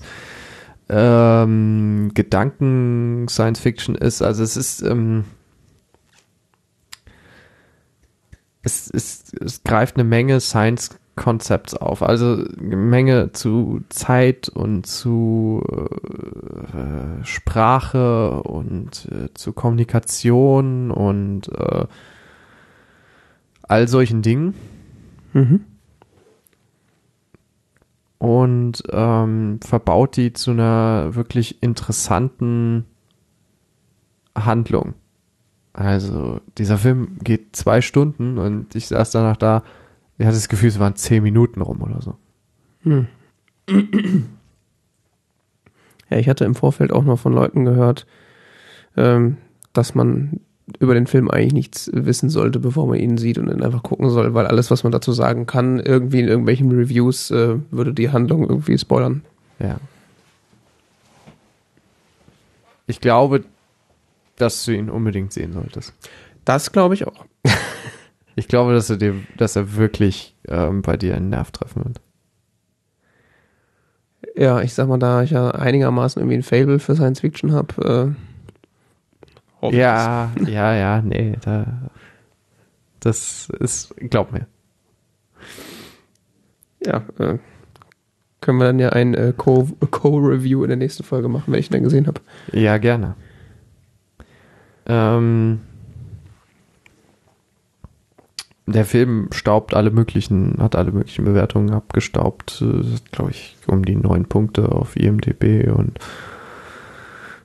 ähm, 0.88 2.10
Gedanken 2.14 3.26
Science 3.28 3.60
Fiction 3.60 3.94
ist. 3.94 4.22
Also 4.22 4.42
es 4.42 4.56
ist 4.56 4.82
ähm, 4.82 5.24
es, 8.62 8.90
es, 8.90 9.32
es 9.40 9.62
greift 9.64 9.96
eine 9.96 10.04
Menge 10.04 10.40
Science 10.40 10.90
Concepts 11.16 11.74
auf. 11.74 12.02
Also 12.02 12.44
eine 12.58 12.76
Menge 12.76 13.32
zu 13.32 13.82
Zeit 13.90 14.48
und 14.48 14.86
zu 14.86 15.62
äh, 16.72 17.24
Sprache 17.24 18.42
und 18.42 19.08
äh, 19.10 19.32
zu 19.34 19.52
Kommunikation 19.52 20.90
und 20.90 21.48
äh, 21.48 21.86
all 23.62 23.88
solchen 23.88 24.22
Dingen. 24.22 24.54
Mhm. 25.32 25.64
Und 28.18 28.82
ähm, 28.90 29.58
verbaut 29.62 30.16
die 30.16 30.32
zu 30.32 30.52
einer 30.52 31.14
wirklich 31.14 31.62
interessanten 31.62 32.86
Handlung. 34.36 34.94
Also 35.72 36.40
dieser 36.58 36.78
Film 36.78 37.18
geht 37.22 37.56
zwei 37.56 37.80
Stunden 37.80 38.38
und 38.38 38.74
ich 38.74 38.88
saß 38.88 39.10
danach 39.10 39.36
da, 39.36 39.62
ich 40.22 40.26
hatte 40.26 40.36
das 40.36 40.48
Gefühl, 40.48 40.68
es 40.68 40.78
waren 40.78 40.94
zehn 40.94 41.20
Minuten 41.20 41.62
rum 41.62 41.82
oder 41.82 42.00
so. 42.00 42.14
Hm. 42.84 43.08
Ja, 46.10 46.16
ich 46.16 46.28
hatte 46.28 46.44
im 46.44 46.54
Vorfeld 46.54 46.92
auch 46.92 47.02
noch 47.02 47.18
von 47.18 47.32
Leuten 47.32 47.64
gehört, 47.64 48.06
ähm, 48.96 49.38
dass 49.72 49.96
man 49.96 50.38
über 50.78 50.94
den 50.94 51.08
Film 51.08 51.28
eigentlich 51.28 51.54
nichts 51.54 51.90
wissen 51.92 52.30
sollte, 52.30 52.60
bevor 52.60 52.86
man 52.86 53.00
ihn 53.00 53.18
sieht 53.18 53.36
und 53.36 53.46
dann 53.46 53.64
einfach 53.64 53.82
gucken 53.82 54.10
soll, 54.10 54.32
weil 54.32 54.46
alles, 54.46 54.70
was 54.70 54.84
man 54.84 54.92
dazu 54.92 55.10
sagen 55.10 55.46
kann, 55.46 55.80
irgendwie 55.80 56.20
in 56.20 56.28
irgendwelchen 56.28 56.70
Reviews, 56.70 57.32
äh, 57.32 57.56
würde 57.72 57.92
die 57.92 58.10
Handlung 58.10 58.48
irgendwie 58.48 58.78
spoilern. 58.78 59.24
Ja. 59.58 59.80
Ich 62.86 63.00
glaube, 63.00 63.42
dass 64.36 64.64
du 64.64 64.70
ihn 64.70 64.88
unbedingt 64.88 65.32
sehen 65.32 65.52
solltest. 65.52 65.94
Das 66.44 66.70
glaube 66.70 66.94
ich 66.94 67.08
auch. 67.08 67.24
Ich 68.34 68.48
glaube, 68.48 68.72
dass 68.72 68.88
er 68.90 68.96
dir, 68.96 69.14
dass 69.36 69.56
er 69.56 69.76
wirklich 69.76 70.34
ähm, 70.48 70.82
bei 70.82 70.96
dir 70.96 71.14
einen 71.16 71.28
Nerv 71.30 71.50
treffen 71.50 71.84
wird. 71.84 72.00
Ja, 74.36 74.60
ich 74.62 74.72
sag 74.74 74.88
mal, 74.88 74.98
da 74.98 75.22
ich 75.22 75.30
ja 75.32 75.50
einigermaßen 75.50 76.20
irgendwie 76.20 76.36
ein 76.38 76.42
Fable 76.42 76.78
für 76.78 76.94
Science 76.94 77.20
Fiction 77.20 77.52
habe, 77.52 78.14
äh, 79.60 79.72
Ja, 79.74 80.30
ja, 80.46 80.74
ja, 80.74 81.02
nee, 81.02 81.36
da, 81.44 81.90
das 83.00 83.48
ist, 83.60 83.94
glaub 83.96 84.32
mir. 84.32 84.46
ja, 86.84 87.04
äh, 87.18 87.38
können 88.40 88.58
wir 88.58 88.64
dann 88.64 88.78
ja 88.80 88.88
ein 88.90 89.14
äh, 89.14 89.32
Co- 89.36 89.68
Co-Review 89.90 90.62
in 90.64 90.68
der 90.68 90.76
nächsten 90.76 91.04
Folge 91.04 91.28
machen, 91.28 91.52
wenn 91.52 91.60
ich 91.60 91.70
ihn 91.70 91.74
dann 91.74 91.84
gesehen 91.84 92.06
habe. 92.08 92.20
Ja, 92.52 92.78
gerne. 92.78 93.14
Ähm, 94.86 95.60
der 98.66 98.84
Film 98.84 99.28
staubt 99.32 99.74
alle 99.74 99.90
möglichen, 99.90 100.56
hat 100.58 100.76
alle 100.76 100.92
möglichen 100.92 101.24
Bewertungen 101.24 101.70
abgestaubt. 101.70 102.64
Glaube 103.10 103.30
ich, 103.30 103.56
um 103.66 103.84
die 103.84 103.96
neun 103.96 104.26
Punkte 104.26 104.70
auf 104.70 104.96
IMDb 104.96 105.68
und 105.68 105.98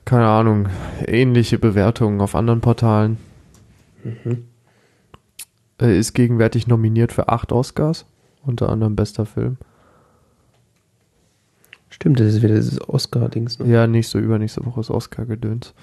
keine 0.04 0.26
Ahnung, 0.26 0.68
ähnliche 1.06 1.58
Bewertungen 1.58 2.20
auf 2.20 2.34
anderen 2.34 2.60
Portalen. 2.60 3.18
Er 5.76 5.94
ist 5.94 6.14
gegenwärtig 6.14 6.66
nominiert 6.66 7.12
für 7.12 7.28
acht 7.28 7.52
Oscars, 7.52 8.06
unter 8.42 8.70
anderem 8.70 8.96
bester 8.96 9.26
Film. 9.26 9.58
Stimmt, 11.90 12.20
das 12.20 12.28
ist 12.28 12.42
wieder 12.42 12.54
dieses 12.54 12.88
Oscar-Dings. 12.88 13.58
Ne? 13.58 13.68
Ja, 13.72 13.86
nächste, 13.86 14.18
übernächste 14.18 14.64
Woche 14.64 14.80
ist 14.80 14.90
Oscar-Gedöns. 14.90 15.74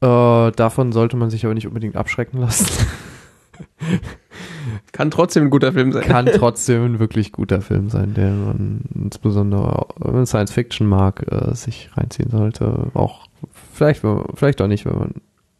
Äh, 0.00 0.52
davon 0.52 0.92
sollte 0.92 1.16
man 1.16 1.30
sich 1.30 1.44
aber 1.44 1.54
nicht 1.54 1.66
unbedingt 1.66 1.96
abschrecken 1.96 2.38
lassen. 2.38 2.68
Kann 4.92 5.10
trotzdem 5.10 5.44
ein 5.44 5.50
guter 5.50 5.72
Film 5.72 5.92
sein. 5.92 6.04
Kann 6.04 6.26
trotzdem 6.34 6.84
ein 6.84 6.98
wirklich 6.98 7.32
guter 7.32 7.60
Film 7.60 7.88
sein, 7.88 8.14
der 8.14 8.30
man 8.30 8.82
insbesondere, 8.94 9.88
wenn 9.98 10.14
man 10.14 10.26
Science 10.26 10.52
Fiction 10.52 10.86
mag, 10.86 11.30
äh, 11.30 11.54
sich 11.54 11.90
reinziehen 11.96 12.30
sollte. 12.30 12.90
Auch 12.94 13.26
vielleicht, 13.72 14.02
vielleicht 14.34 14.60
auch 14.60 14.68
nicht, 14.68 14.84
wenn 14.84 14.98
man, 14.98 15.14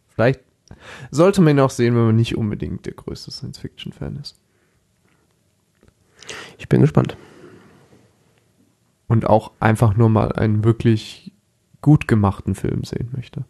vielleicht 0.08 0.40
sollte 1.10 1.40
man 1.40 1.56
ihn 1.56 1.60
auch 1.60 1.70
sehen, 1.70 1.94
wenn 1.94 2.06
man 2.06 2.16
nicht 2.16 2.36
unbedingt 2.36 2.86
der 2.86 2.94
größte 2.94 3.30
Science 3.30 3.58
Fiction 3.58 3.92
Fan 3.92 4.16
ist. 4.16 4.38
Ich 6.58 6.68
bin 6.68 6.80
gespannt. 6.80 7.16
Und 9.08 9.26
auch 9.26 9.52
einfach 9.60 9.96
nur 9.96 10.08
mal 10.08 10.32
einen 10.32 10.64
wirklich 10.64 11.32
gut 11.80 12.08
gemachten 12.08 12.56
Film 12.56 12.82
sehen 12.82 13.10
möchte. 13.14 13.44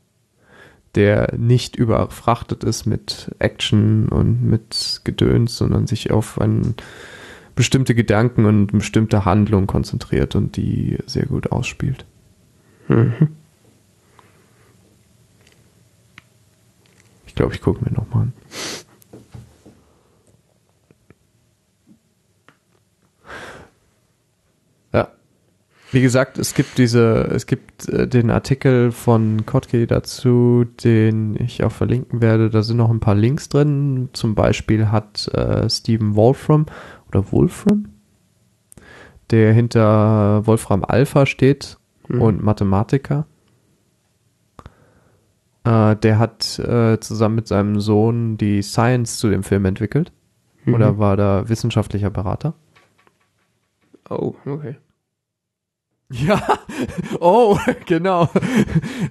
Der 0.96 1.34
nicht 1.36 1.76
überfrachtet 1.76 2.64
ist 2.64 2.86
mit 2.86 3.30
Action 3.38 4.08
und 4.08 4.42
mit 4.42 5.02
Gedöns, 5.04 5.56
sondern 5.56 5.86
sich 5.86 6.10
auf 6.10 6.40
ein 6.40 6.74
bestimmte 7.54 7.94
Gedanken 7.94 8.46
und 8.46 8.68
bestimmte 8.68 9.24
Handlung 9.24 9.66
konzentriert 9.66 10.34
und 10.34 10.56
die 10.56 10.98
sehr 11.06 11.26
gut 11.26 11.52
ausspielt. 11.52 12.04
Mhm. 12.88 13.28
Ich 17.26 17.34
glaube, 17.34 17.54
ich 17.54 17.60
gucke 17.60 17.84
mir 17.84 17.92
nochmal 17.92 18.24
an. 18.24 18.32
Wie 25.92 26.02
gesagt, 26.02 26.36
es 26.38 26.54
gibt 26.54 26.78
diese, 26.78 27.28
es 27.32 27.46
gibt 27.46 27.88
äh, 27.88 28.08
den 28.08 28.30
Artikel 28.30 28.90
von 28.92 29.46
Kottke 29.46 29.86
dazu, 29.86 30.64
den 30.82 31.36
ich 31.40 31.62
auch 31.62 31.70
verlinken 31.72 32.20
werde. 32.20 32.50
Da 32.50 32.62
sind 32.62 32.76
noch 32.76 32.90
ein 32.90 33.00
paar 33.00 33.14
Links 33.14 33.48
drin. 33.48 34.08
Zum 34.12 34.34
Beispiel 34.34 34.90
hat 34.90 35.28
äh, 35.28 35.70
Stephen 35.70 36.16
Wolfram 36.16 36.66
oder 37.08 37.30
Wolfram, 37.30 37.88
der 39.30 39.52
hinter 39.52 40.46
Wolfram 40.46 40.84
Alpha 40.84 41.24
steht 41.26 41.78
Mhm. 42.08 42.22
und 42.22 42.42
Mathematiker. 42.42 43.26
Äh, 45.64 45.96
der 45.96 46.18
hat 46.20 46.58
äh, 46.60 47.00
zusammen 47.00 47.34
mit 47.34 47.48
seinem 47.48 47.80
Sohn 47.80 48.36
die 48.36 48.62
Science 48.62 49.18
zu 49.18 49.28
dem 49.28 49.42
Film 49.42 49.64
entwickelt. 49.64 50.12
Mhm. 50.64 50.74
Oder 50.74 50.98
war 50.98 51.16
da 51.16 51.48
wissenschaftlicher 51.48 52.10
Berater? 52.10 52.54
Oh, 54.08 54.34
okay. 54.46 54.76
Ja, 56.08 56.40
oh, 57.18 57.58
genau. 57.86 58.30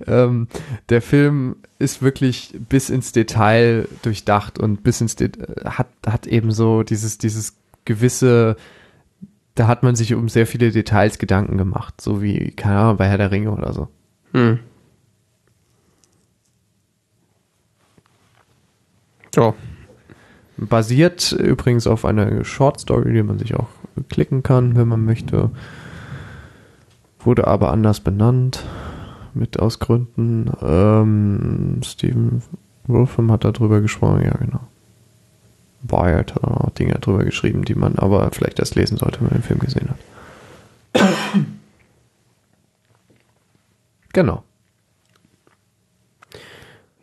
ähm, 0.08 0.48
der 0.90 1.02
Film 1.02 1.58
ist 1.78 2.02
wirklich 2.02 2.56
bis 2.70 2.90
ins 2.90 3.12
Detail 3.12 3.88
durchdacht 4.02 4.60
und 4.60 4.84
bis 4.84 5.02
ins 5.02 5.16
Det 5.16 5.38
hat, 5.66 5.88
hat 6.06 6.26
eben 6.26 6.52
so 6.52 6.84
dieses, 6.84 7.18
dieses 7.18 7.58
gewisse, 7.84 8.56
da 9.56 9.68
hat 9.68 9.84
man 9.84 9.96
sich 9.96 10.14
um 10.14 10.30
sehr 10.30 10.48
viele 10.48 10.72
Details 10.72 11.20
Gedanken 11.20 11.58
gemacht, 11.58 12.00
so 12.00 12.22
wie, 12.22 12.52
keine 12.52 12.78
Ahnung, 12.80 12.98
bei 12.98 13.10
Herr 13.10 13.18
der 13.18 13.32
Ringe 13.32 13.52
oder 13.52 13.74
so. 13.74 13.90
Hm. 14.32 14.60
Ja. 19.36 19.54
Basiert 20.58 21.34
übrigens 21.34 21.88
auf 21.88 22.06
einer 22.06 22.46
Short 22.46 22.80
Story, 22.80 23.12
die 23.12 23.24
man 23.24 23.38
sich 23.38 23.56
auch 23.56 23.68
klicken 24.08 24.44
kann, 24.44 24.78
wenn 24.78 24.88
man 24.88 25.04
möchte. 25.04 25.52
Wurde 27.26 27.48
aber 27.48 27.72
anders 27.72 28.00
benannt, 28.00 28.64
mit 29.34 29.60
aus 29.60 29.80
Gründen. 29.80 30.52
Ähm, 30.62 31.82
Steven 31.84 32.42
Wolfram 32.88 33.32
hat 33.32 33.44
da 33.44 33.52
drüber 33.52 33.82
gesprochen, 33.82 34.24
ja 34.24 34.34
genau. 34.38 34.62
Wired 35.82 36.36
hat 36.36 36.44
auch 36.44 36.70
Dinge 36.72 36.94
drüber 36.94 37.24
geschrieben, 37.24 37.64
die 37.64 37.76
man 37.76 37.96
aber 37.98 38.32
vielleicht 38.32 38.60
erst 38.60 38.76
lesen 38.76 38.98
sollte, 38.98 39.20
wenn 39.20 39.28
man 39.28 39.38
den 39.38 39.44
Film 39.44 39.60
gesehen 39.60 39.90
hat. 39.90 40.00
genau. 44.14 44.44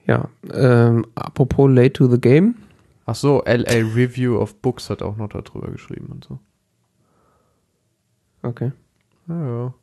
Ja, 0.07 0.29
ähm, 0.53 1.07
apropos 1.15 1.71
Late 1.71 1.93
to 1.93 2.09
the 2.09 2.21
Game. 2.21 2.57
Ach 3.07 3.15
so, 3.15 3.43
LA 3.45 3.95
Review 3.95 4.39
of 4.39 4.57
Books 4.57 4.91
hat 4.91 5.03
auch 5.03 5.17
noch 5.17 5.29
darüber 5.29 5.71
geschrieben 5.71 6.07
und 6.11 6.25
so. 6.25 6.39
Okay. 8.43 8.73
Ja, 9.29 9.47
ja. 9.47 9.75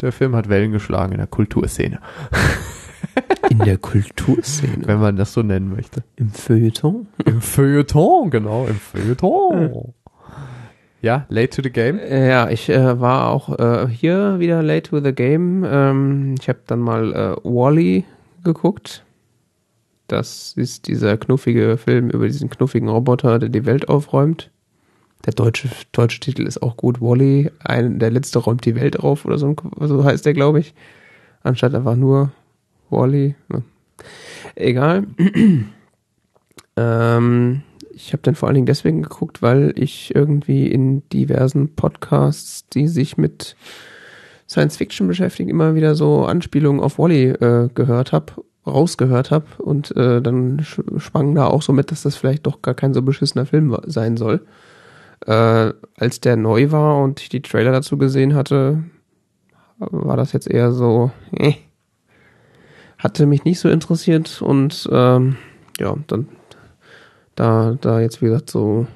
Der 0.00 0.12
Film 0.12 0.34
hat 0.36 0.48
Wellen 0.48 0.72
geschlagen 0.72 1.12
in 1.12 1.18
der 1.18 1.26
Kulturszene, 1.26 1.98
In 3.50 3.58
der 3.60 3.78
Kulturszene. 3.78 4.86
wenn 4.86 5.00
man 5.00 5.16
das 5.16 5.32
so 5.32 5.42
nennen 5.42 5.72
möchte. 5.74 6.02
Im 6.16 6.30
Feuilleton. 6.30 7.08
Im 7.24 7.40
Feuilleton, 7.40 8.30
genau, 8.30 8.66
im 8.66 8.76
Feuilleton. 8.76 9.94
Ja, 11.00 11.26
late 11.28 11.50
to 11.56 11.62
the 11.62 11.70
game. 11.70 11.98
Äh, 11.98 12.28
Ja, 12.28 12.48
ich 12.50 12.68
äh, 12.68 13.00
war 13.00 13.28
auch 13.28 13.56
äh, 13.58 13.88
hier 13.88 14.38
wieder 14.40 14.62
late 14.62 14.90
to 14.90 15.00
the 15.00 15.12
game. 15.12 15.64
Ähm, 15.64 16.34
ich 16.40 16.48
habe 16.48 16.58
dann 16.66 16.80
mal 16.80 17.12
äh, 17.14 17.36
Wally 17.44 18.04
geguckt. 18.42 19.04
Das 20.08 20.54
ist 20.56 20.88
dieser 20.88 21.16
knuffige 21.16 21.76
Film 21.76 22.10
über 22.10 22.26
diesen 22.26 22.50
knuffigen 22.50 22.88
Roboter, 22.88 23.38
der 23.38 23.48
die 23.48 23.66
Welt 23.66 23.88
aufräumt. 23.88 24.50
Der 25.26 25.32
deutsche, 25.32 25.68
deutsche 25.92 26.20
Titel 26.20 26.46
ist 26.46 26.62
auch 26.62 26.76
gut. 26.76 27.00
Wally, 27.00 27.50
ein, 27.62 27.98
der 27.98 28.10
letzte 28.10 28.38
räumt 28.38 28.64
die 28.64 28.76
Welt 28.76 28.98
auf 28.98 29.24
oder 29.24 29.38
so, 29.38 29.54
so 29.80 30.04
heißt 30.04 30.24
der, 30.24 30.34
glaube 30.34 30.60
ich. 30.60 30.74
Anstatt 31.42 31.74
einfach 31.74 31.96
nur 31.96 32.32
Wally. 32.90 33.34
Ja. 33.52 33.62
Egal. 34.54 35.06
ähm, 36.76 37.62
ich 37.92 38.12
habe 38.12 38.22
den 38.22 38.36
vor 38.36 38.48
allen 38.48 38.54
Dingen 38.54 38.66
deswegen 38.66 39.02
geguckt, 39.02 39.42
weil 39.42 39.72
ich 39.76 40.14
irgendwie 40.14 40.68
in 40.68 41.08
diversen 41.10 41.74
Podcasts, 41.74 42.68
die 42.68 42.86
sich 42.86 43.16
mit 43.16 43.56
Science 44.48 44.76
Fiction 44.76 45.08
beschäftigen, 45.08 45.50
immer 45.50 45.74
wieder 45.74 45.94
so 45.94 46.24
Anspielungen 46.24 46.80
auf 46.80 46.98
Wally 46.98 47.30
äh, 47.30 47.68
gehört 47.74 48.12
habe, 48.12 48.32
rausgehört 48.66 49.30
habe 49.30 49.46
und 49.58 49.94
äh, 49.96 50.22
dann 50.22 50.60
sch 50.62 50.80
schwang 50.96 51.34
da 51.34 51.46
auch 51.48 51.62
so 51.62 51.72
mit, 51.72 51.90
dass 51.90 52.02
das 52.02 52.16
vielleicht 52.16 52.46
doch 52.46 52.62
gar 52.62 52.74
kein 52.74 52.94
so 52.94 53.02
beschissener 53.02 53.46
Film 53.46 53.76
sein 53.86 54.16
soll. 54.16 54.46
Äh, 55.26 55.72
als 55.96 56.20
der 56.20 56.36
neu 56.36 56.70
war 56.70 57.02
und 57.02 57.20
ich 57.20 57.28
die 57.28 57.42
Trailer 57.42 57.72
dazu 57.72 57.98
gesehen 57.98 58.34
hatte, 58.34 58.84
war 59.78 60.16
das 60.16 60.32
jetzt 60.32 60.48
eher 60.48 60.72
so, 60.72 61.10
eh, 61.32 61.54
hatte 62.98 63.26
mich 63.26 63.44
nicht 63.44 63.60
so 63.60 63.68
interessiert 63.68 64.42
und 64.42 64.88
ähm, 64.92 65.36
ja, 65.78 65.94
dann 66.06 66.28
da, 67.34 67.76
da 67.80 68.00
jetzt 68.00 68.20
wie 68.20 68.26
gesagt 68.26 68.50
so 68.50 68.86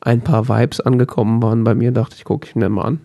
ein 0.00 0.20
paar 0.20 0.48
Vibes 0.48 0.80
angekommen 0.80 1.42
waren 1.42 1.64
bei 1.64 1.74
mir, 1.74 1.92
dachte 1.92 2.16
ich, 2.16 2.24
gucke 2.24 2.46
ich 2.46 2.54
mir 2.54 2.68
mal 2.68 2.84
an. 2.84 3.00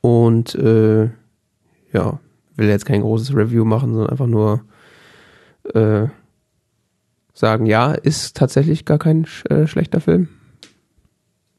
Und 0.00 0.54
äh, 0.54 1.10
ja, 1.92 2.18
will 2.56 2.68
jetzt 2.68 2.86
kein 2.86 3.02
großes 3.02 3.34
Review 3.34 3.64
machen, 3.64 3.92
sondern 3.92 4.10
einfach 4.10 4.26
nur 4.26 4.64
äh, 5.74 6.08
sagen, 7.34 7.66
ja, 7.66 7.92
ist 7.92 8.36
tatsächlich 8.36 8.84
gar 8.84 8.98
kein 8.98 9.26
sch 9.26 9.44
äh, 9.46 9.66
schlechter 9.66 10.00
Film. 10.00 10.28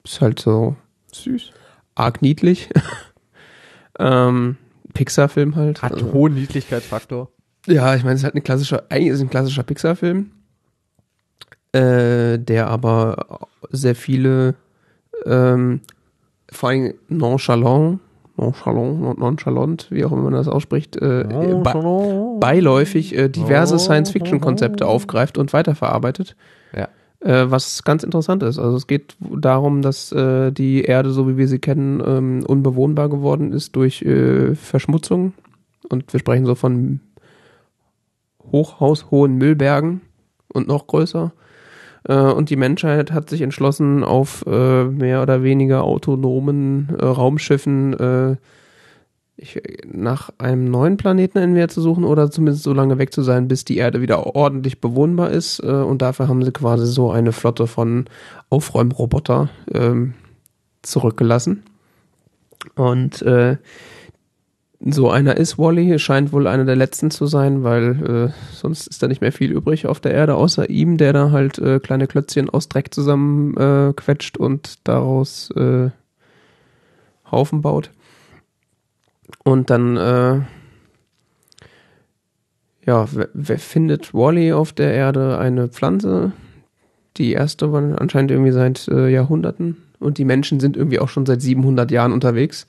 Ist 0.03 0.21
halt 0.21 0.39
so 0.39 0.75
Süß. 1.11 1.51
arg 1.95 2.21
niedlich. 2.21 2.69
ähm, 3.99 4.57
Pixar-Film 4.93 5.55
halt. 5.55 5.81
Hat 5.81 5.93
Also- 5.93 6.11
hohen 6.13 6.33
Niedlichkeitsfaktor. 6.35 7.29
ja, 7.67 7.95
ich 7.95 8.03
meine, 8.03 8.15
es 8.15 8.21
ist 8.21 8.25
halt 8.25 8.35
ein 8.35 8.43
klassischer, 8.43 8.83
eigentlich 8.89 9.13
ist 9.13 9.21
ein 9.21 9.29
klassischer 9.29 9.63
Pixar-Film, 9.63 10.31
äh, 11.71 12.37
der 12.37 12.67
aber 12.67 13.47
sehr 13.71 13.95
viele, 13.95 14.55
ähm, 15.25 15.81
vor 16.51 16.69
allem 16.69 16.93
nonchalant, 17.07 17.99
nonchalant, 18.37 19.17
nonchalant, 19.19 19.87
wie 19.89 20.03
auch 20.05 20.11
immer 20.11 20.23
man 20.23 20.33
das 20.33 20.47
ausspricht, 20.47 20.95
äh, 20.97 21.23
be 21.27 22.37
beiläufig 22.39 23.15
äh, 23.17 23.29
diverse 23.29 23.79
Science-Fiction-Konzepte 23.79 24.85
aufgreift 24.85 25.37
und 25.37 25.53
weiterverarbeitet. 25.53 26.35
Ja. 26.75 26.89
Äh, 27.23 27.49
was 27.49 27.83
ganz 27.83 28.03
interessant 28.03 28.43
ist. 28.43 28.59
Also 28.59 28.75
es 28.75 28.85
geht 28.85 29.15
darum, 29.19 29.81
dass 29.81 30.11
äh, 30.11 30.51
die 30.51 30.83
Erde, 30.83 31.11
so 31.11 31.27
wie 31.29 31.37
wir 31.37 31.47
sie 31.47 31.59
kennen, 31.59 32.03
ähm, 32.05 32.43
unbewohnbar 32.45 33.07
geworden 33.07 33.53
ist 33.53 33.77
durch 33.77 34.01
äh, 34.01 34.55
Verschmutzung. 34.55 35.33
Und 35.87 36.11
wir 36.11 36.19
sprechen 36.19 36.45
so 36.45 36.55
von 36.55 36.99
hochhaushohen 38.51 39.37
Müllbergen 39.37 40.01
und 40.53 40.67
noch 40.67 40.85
größer. 40.85 41.31
Äh, 42.09 42.13
und 42.13 42.49
die 42.49 42.57
Menschheit 42.57 43.13
hat 43.13 43.29
sich 43.29 43.41
entschlossen, 43.41 44.03
auf 44.03 44.43
äh, 44.45 44.83
mehr 44.83 45.21
oder 45.21 45.43
weniger 45.43 45.85
autonomen 45.85 46.89
äh, 46.99 47.05
Raumschiffen 47.05 47.93
äh, 47.93 48.35
ich, 49.43 49.61
nach 49.91 50.29
einem 50.37 50.65
neuen 50.65 50.97
Planeten 50.97 51.37
entweder 51.37 51.67
zu 51.67 51.81
suchen 51.81 52.03
oder 52.03 52.31
zumindest 52.31 52.63
so 52.63 52.73
lange 52.73 52.97
weg 52.97 53.13
zu 53.13 53.21
sein, 53.21 53.47
bis 53.47 53.65
die 53.65 53.77
Erde 53.77 54.01
wieder 54.01 54.35
ordentlich 54.35 54.81
bewohnbar 54.81 55.31
ist. 55.31 55.59
Äh, 55.59 55.67
und 55.67 56.01
dafür 56.01 56.27
haben 56.27 56.43
sie 56.43 56.51
quasi 56.51 56.85
so 56.85 57.11
eine 57.11 57.31
Flotte 57.31 57.67
von 57.67 58.05
Aufräumroboter 58.49 59.49
ähm, 59.73 60.13
zurückgelassen. 60.81 61.63
Und 62.75 63.21
äh, 63.21 63.57
so 64.85 65.09
einer 65.09 65.37
ist 65.37 65.57
Wally, 65.57 65.97
scheint 65.97 66.33
wohl 66.33 66.47
einer 66.47 66.65
der 66.65 66.75
letzten 66.75 67.09
zu 67.09 67.25
sein, 67.25 67.63
weil 67.63 68.31
äh, 68.31 68.53
sonst 68.53 68.87
ist 68.87 69.01
da 69.01 69.07
nicht 69.07 69.21
mehr 69.21 69.31
viel 69.31 69.51
übrig 69.51 69.87
auf 69.87 69.99
der 69.99 70.13
Erde, 70.13 70.35
außer 70.35 70.69
ihm, 70.69 70.97
der 70.97 71.13
da 71.13 71.31
halt 71.31 71.57
äh, 71.59 71.79
kleine 71.79 72.07
Klötzchen 72.07 72.49
aus 72.49 72.67
Dreck 72.67 72.93
zusammen 72.93 73.55
äh, 73.55 73.93
und 74.37 74.79
daraus 74.83 75.51
äh, 75.51 75.89
Haufen 77.31 77.61
baut. 77.61 77.91
Und 79.43 79.69
dann, 79.69 79.97
äh, 79.97 80.41
ja, 82.85 83.07
wer, 83.33 83.59
findet 83.59 84.13
Wally 84.13 84.53
auf 84.53 84.73
der 84.73 84.93
Erde 84.93 85.37
eine 85.37 85.67
Pflanze? 85.67 86.31
Die 87.17 87.33
erste 87.33 87.71
war 87.71 88.01
anscheinend 88.01 88.31
irgendwie 88.31 88.51
seit 88.51 88.87
äh, 88.87 89.09
Jahrhunderten. 89.09 89.77
Und 89.99 90.17
die 90.17 90.25
Menschen 90.25 90.59
sind 90.59 90.75
irgendwie 90.75 90.99
auch 90.99 91.09
schon 91.09 91.25
seit 91.25 91.41
700 91.41 91.91
Jahren 91.91 92.11
unterwegs 92.11 92.67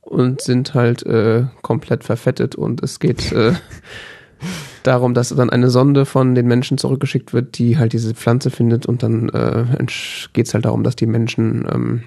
und 0.00 0.40
sind 0.40 0.74
halt 0.74 1.04
äh, 1.06 1.44
komplett 1.62 2.04
verfettet. 2.04 2.54
Und 2.54 2.82
es 2.82 2.98
geht 2.98 3.32
äh, 3.32 3.54
darum, 4.82 5.14
dass 5.14 5.30
dann 5.30 5.50
eine 5.50 5.70
Sonde 5.70 6.04
von 6.04 6.34
den 6.34 6.46
Menschen 6.46 6.78
zurückgeschickt 6.78 7.32
wird, 7.32 7.58
die 7.58 7.78
halt 7.78 7.92
diese 7.92 8.14
Pflanze 8.14 8.50
findet. 8.50 8.86
Und 8.86 9.02
dann 9.02 9.28
äh, 9.30 9.64
geht 10.32 10.46
es 10.46 10.54
halt 10.54 10.64
darum, 10.64 10.82
dass 10.82 10.96
die 10.96 11.06
Menschen 11.06 11.66
ähm, 11.72 12.02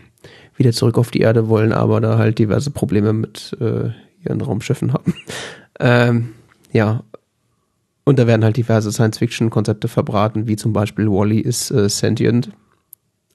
wieder 0.56 0.72
zurück 0.72 0.98
auf 0.98 1.12
die 1.12 1.22
Erde 1.22 1.48
wollen, 1.50 1.72
aber 1.72 2.02
da 2.02 2.18
halt 2.18 2.40
diverse 2.40 2.72
Probleme 2.72 3.14
mit 3.14 3.56
äh, 3.60 3.90
ihren 4.24 4.42
Raumschiffen 4.42 4.94
haben. 4.94 5.14
ähm, 5.80 6.34
ja. 6.72 7.04
Und 8.04 8.20
da 8.20 8.28
werden 8.28 8.44
halt 8.44 8.58
diverse 8.58 8.92
Science-Fiction-Konzepte 8.92 9.88
verbraten, 9.88 10.48
wie 10.48 10.56
zum 10.56 10.74
Beispiel 10.74 11.08
Wally 11.08 11.40
ist 11.40 11.72
äh, 11.72 11.88
sentient. 11.88 12.52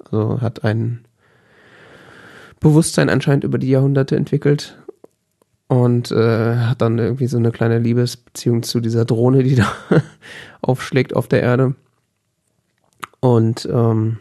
Also 0.04 0.40
hat 0.40 0.64
ein 0.64 1.04
Bewusstsein 2.60 3.08
anscheinend 3.08 3.44
über 3.44 3.58
die 3.58 3.68
Jahrhunderte 3.70 4.16
entwickelt 4.16 4.76
und 5.68 6.10
äh, 6.10 6.56
hat 6.56 6.80
dann 6.80 6.98
irgendwie 6.98 7.26
so 7.26 7.36
eine 7.36 7.50
kleine 7.50 7.78
Liebesbeziehung 7.78 8.62
zu 8.62 8.80
dieser 8.80 9.04
Drohne, 9.04 9.42
die 9.42 9.56
da 9.56 9.72
aufschlägt 10.62 11.14
auf 11.14 11.28
der 11.28 11.42
Erde. 11.42 11.74
Und 13.20 13.68
ähm, 13.70 14.18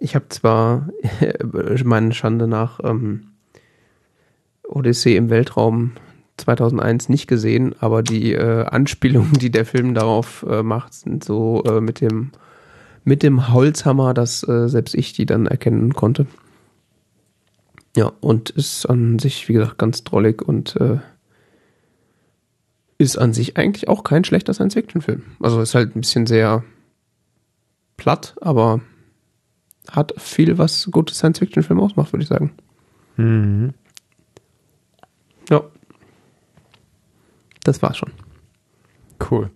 ich 0.00 0.14
habe 0.14 0.28
zwar 0.28 0.88
meine 1.84 2.12
Schande 2.12 2.48
nach 2.48 2.80
ähm, 2.82 3.28
Odyssee 4.66 5.16
im 5.16 5.30
Weltraum 5.30 5.92
2001 6.38 7.08
nicht 7.10 7.26
gesehen, 7.26 7.74
aber 7.78 8.02
die 8.02 8.32
äh, 8.32 8.64
Anspielungen, 8.64 9.34
die 9.34 9.50
der 9.50 9.66
Film 9.66 9.94
darauf 9.94 10.44
äh, 10.48 10.62
macht, 10.62 10.94
sind 10.94 11.22
so 11.22 11.62
äh, 11.64 11.80
mit 11.80 12.00
dem 12.00 12.32
mit 13.02 13.22
dem 13.22 13.52
Holzhammer, 13.52 14.12
dass 14.12 14.46
äh, 14.46 14.68
selbst 14.68 14.94
ich 14.94 15.12
die 15.14 15.26
dann 15.26 15.46
erkennen 15.46 15.94
konnte. 15.94 16.26
Ja, 17.96 18.12
und 18.20 18.50
ist 18.50 18.86
an 18.86 19.18
sich, 19.18 19.48
wie 19.48 19.54
gesagt, 19.54 19.78
ganz 19.78 20.04
drollig 20.04 20.42
und 20.42 20.76
äh, 20.76 20.98
ist 22.98 23.16
an 23.16 23.32
sich 23.32 23.56
eigentlich 23.56 23.88
auch 23.88 24.04
kein 24.04 24.24
schlechter 24.24 24.52
Science-Fiction-Film. 24.52 25.22
Also 25.40 25.60
ist 25.60 25.74
halt 25.74 25.96
ein 25.96 26.02
bisschen 26.02 26.26
sehr 26.26 26.62
platt, 27.96 28.36
aber 28.42 28.80
hat 29.90 30.14
viel, 30.18 30.58
was 30.58 30.88
gute 30.90 31.14
Science-Fiction-Filme 31.14 31.82
ausmacht, 31.82 32.12
würde 32.12 32.22
ich 32.22 32.28
sagen. 32.28 32.52
Mhm. 33.16 33.74
Ja. 35.48 35.62
Das 37.64 37.82
war's 37.82 37.98
schon. 37.98 38.12
Cool. 39.30 39.50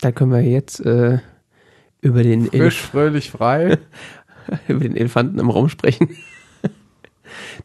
Da 0.00 0.12
können 0.12 0.32
wir 0.32 0.42
jetzt 0.42 0.80
äh, 0.80 1.18
über 2.00 2.22
den 2.22 2.46
Frisch, 2.46 2.82
fröhlich, 2.82 3.30
frei. 3.30 3.78
über 4.68 4.80
den 4.80 4.96
Elefanten 4.96 5.38
im 5.38 5.50
Raum 5.50 5.68
sprechen. 5.68 6.10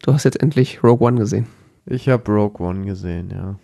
Du 0.02 0.12
hast 0.12 0.24
jetzt 0.24 0.40
endlich 0.42 0.82
Rogue 0.82 1.06
One 1.06 1.20
gesehen. 1.20 1.46
Ich 1.86 2.08
habe 2.08 2.32
Rogue 2.32 2.66
One 2.66 2.86
gesehen, 2.86 3.30
ja. 3.30 3.56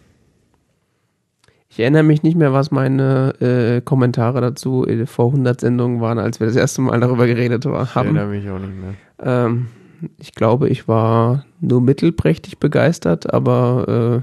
Ich 1.76 1.80
erinnere 1.80 2.04
mich 2.04 2.22
nicht 2.22 2.38
mehr, 2.38 2.54
was 2.54 2.70
meine 2.70 3.34
äh, 3.38 3.82
Kommentare 3.82 4.40
dazu 4.40 4.86
äh, 4.86 5.04
vor 5.04 5.26
100 5.26 5.60
Sendungen 5.60 6.00
waren, 6.00 6.18
als 6.18 6.40
wir 6.40 6.46
das 6.46 6.56
erste 6.56 6.80
Mal 6.80 6.98
darüber 7.00 7.26
geredet 7.26 7.66
war, 7.66 7.82
Ich 7.82 7.94
haben. 7.94 8.16
erinnere 8.16 8.28
mich 8.28 8.48
auch 8.48 8.58
nicht 8.58 8.72
mehr. 8.74 8.94
Ähm, 9.22 9.68
ich 10.16 10.32
glaube, 10.34 10.70
ich 10.70 10.88
war 10.88 11.44
nur 11.60 11.82
mittelprächtig 11.82 12.60
begeistert, 12.60 13.30
aber 13.34 14.22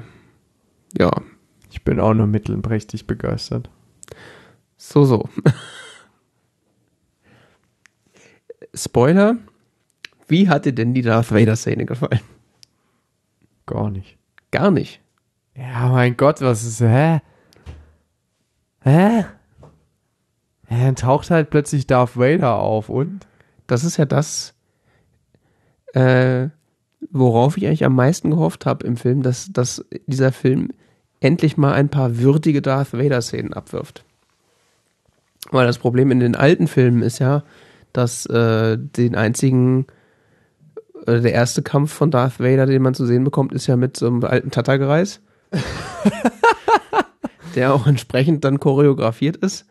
äh, 0.97 0.99
ja, 0.99 1.11
Ich 1.69 1.83
bin 1.83 1.99
auch 1.99 2.15
nur 2.15 2.25
mittelprächtig 2.25 3.05
begeistert. 3.05 3.69
so, 4.75 5.05
so. 5.05 5.29
Spoiler. 8.73 9.37
Wie 10.27 10.49
hat 10.49 10.65
dir 10.65 10.73
denn 10.73 10.95
die 10.95 11.03
Darth 11.03 11.31
Vader-Szene 11.31 11.85
gefallen? 11.85 12.21
Gar 13.67 13.91
nicht. 13.91 14.17
Gar 14.49 14.71
nicht. 14.71 15.01
Ja, 15.55 15.89
mein 15.89 16.17
Gott, 16.17 16.41
was 16.41 16.63
ist, 16.63 16.81
hä? 16.81 17.19
Hä? 18.83 19.25
Ja, 20.69 20.77
dann 20.85 20.95
taucht 20.95 21.29
halt 21.29 21.49
plötzlich 21.49 21.87
Darth 21.87 22.17
Vader 22.17 22.55
auf 22.55 22.89
und? 22.89 23.27
Das 23.67 23.83
ist 23.83 23.97
ja 23.97 24.05
das, 24.05 24.53
äh, 25.93 26.49
worauf 27.11 27.57
ich 27.57 27.65
eigentlich 27.65 27.85
am 27.85 27.95
meisten 27.95 28.31
gehofft 28.31 28.65
habe 28.65 28.85
im 28.85 28.97
Film, 28.97 29.23
dass, 29.23 29.51
dass 29.51 29.85
dieser 30.07 30.31
Film 30.31 30.69
endlich 31.21 31.57
mal 31.57 31.73
ein 31.73 31.89
paar 31.89 32.17
würdige 32.17 32.61
Darth 32.61 32.93
Vader-Szenen 32.93 33.53
abwirft. 33.53 34.03
Weil 35.51 35.67
das 35.67 35.77
Problem 35.77 36.11
in 36.11 36.19
den 36.19 36.35
alten 36.35 36.67
Filmen 36.67 37.01
ist 37.01 37.19
ja, 37.19 37.43
dass 37.93 38.25
äh, 38.25 38.77
den 38.77 39.15
einzigen, 39.15 39.85
äh, 41.05 41.21
der 41.21 41.33
erste 41.33 41.61
Kampf 41.61 41.93
von 41.93 42.11
Darth 42.11 42.39
Vader, 42.39 42.65
den 42.65 42.81
man 42.81 42.95
zu 42.95 43.05
sehen 43.05 43.23
bekommt, 43.23 43.53
ist 43.53 43.67
ja 43.67 43.77
mit 43.77 43.95
so 43.95 44.07
einem 44.07 44.23
alten 44.23 44.51
Tattergreis. 44.51 45.21
der 47.55 47.73
auch 47.73 47.87
entsprechend 47.87 48.43
dann 48.43 48.59
choreografiert 48.59 49.37
ist. 49.37 49.65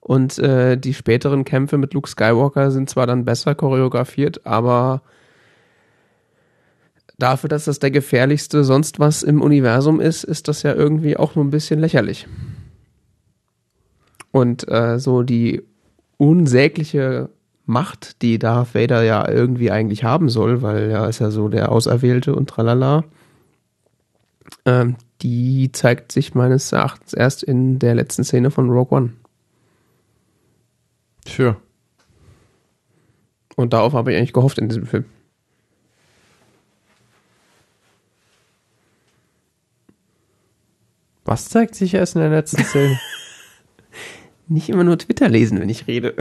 Und 0.00 0.38
äh, 0.40 0.76
die 0.76 0.94
späteren 0.94 1.44
Kämpfe 1.44 1.78
mit 1.78 1.94
Luke 1.94 2.10
Skywalker 2.10 2.72
sind 2.72 2.90
zwar 2.90 3.06
dann 3.06 3.24
besser 3.24 3.54
choreografiert, 3.54 4.44
aber 4.44 5.02
dafür, 7.18 7.48
dass 7.48 7.66
das 7.66 7.78
der 7.78 7.92
gefährlichste 7.92 8.64
sonst 8.64 8.98
was 8.98 9.22
im 9.22 9.40
Universum 9.40 10.00
ist, 10.00 10.24
ist 10.24 10.48
das 10.48 10.64
ja 10.64 10.74
irgendwie 10.74 11.16
auch 11.16 11.36
nur 11.36 11.44
ein 11.44 11.50
bisschen 11.50 11.78
lächerlich. 11.78 12.26
Und 14.32 14.68
äh, 14.68 14.98
so 14.98 15.22
die 15.22 15.62
unsägliche 16.16 17.28
Macht, 17.64 18.22
die 18.22 18.40
Darth 18.40 18.74
Vader 18.74 19.02
ja 19.04 19.28
irgendwie 19.28 19.70
eigentlich 19.70 20.02
haben 20.02 20.28
soll, 20.28 20.62
weil 20.62 20.90
er 20.90 21.08
ist 21.08 21.20
ja 21.20 21.30
so 21.30 21.48
der 21.48 21.70
Auserwählte 21.70 22.34
und 22.34 22.48
tralala, 22.50 23.04
ähm, 24.64 24.96
die 25.22 25.70
zeigt 25.72 26.12
sich 26.12 26.34
meines 26.34 26.72
Erachtens 26.72 27.14
erst 27.14 27.42
in 27.42 27.78
der 27.78 27.94
letzten 27.94 28.24
Szene 28.24 28.50
von 28.50 28.68
Rogue 28.70 28.96
One. 28.96 29.12
Tja. 31.24 31.56
Und 33.54 33.72
darauf 33.72 33.92
habe 33.92 34.12
ich 34.12 34.18
eigentlich 34.18 34.32
gehofft 34.32 34.58
in 34.58 34.68
diesem 34.68 34.86
Film. 34.86 35.04
Was 41.24 41.48
zeigt 41.48 41.76
sich 41.76 41.94
erst 41.94 42.16
in 42.16 42.22
der 42.22 42.30
letzten 42.30 42.64
Szene? 42.64 42.98
Nicht 44.48 44.68
immer 44.68 44.84
nur 44.84 44.98
Twitter 44.98 45.28
lesen, 45.28 45.60
wenn 45.60 45.68
ich 45.68 45.86
rede. 45.86 46.16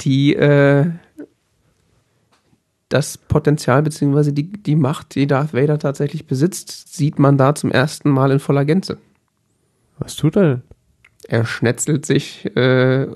Die, 0.00 0.34
äh, 0.34 0.90
das 2.88 3.18
Potenzial 3.18 3.82
beziehungsweise 3.82 4.32
die, 4.32 4.52
die 4.52 4.76
Macht, 4.76 5.14
die 5.14 5.26
Darth 5.26 5.54
Vader 5.54 5.78
tatsächlich 5.78 6.26
besitzt, 6.26 6.94
sieht 6.94 7.18
man 7.18 7.36
da 7.36 7.54
zum 7.54 7.72
ersten 7.72 8.10
Mal 8.10 8.30
in 8.30 8.38
voller 8.38 8.64
Gänze. 8.64 8.98
Was 9.98 10.16
tut 10.16 10.36
er 10.36 10.42
denn? 10.42 10.62
Er 11.28 11.44
schnetzelt 11.44 12.06
sich 12.06 12.44
äh, 12.56 13.08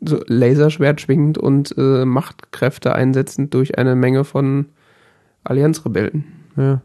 so 0.00 0.22
Laserschwert 0.26 1.00
schwingend 1.00 1.38
und 1.38 1.74
äh, 1.76 2.04
Machtkräfte 2.04 2.94
einsetzend 2.94 3.52
durch 3.54 3.78
eine 3.78 3.96
Menge 3.96 4.24
von 4.24 4.66
Allianzrebellen. 5.42 6.24
Ja. 6.56 6.82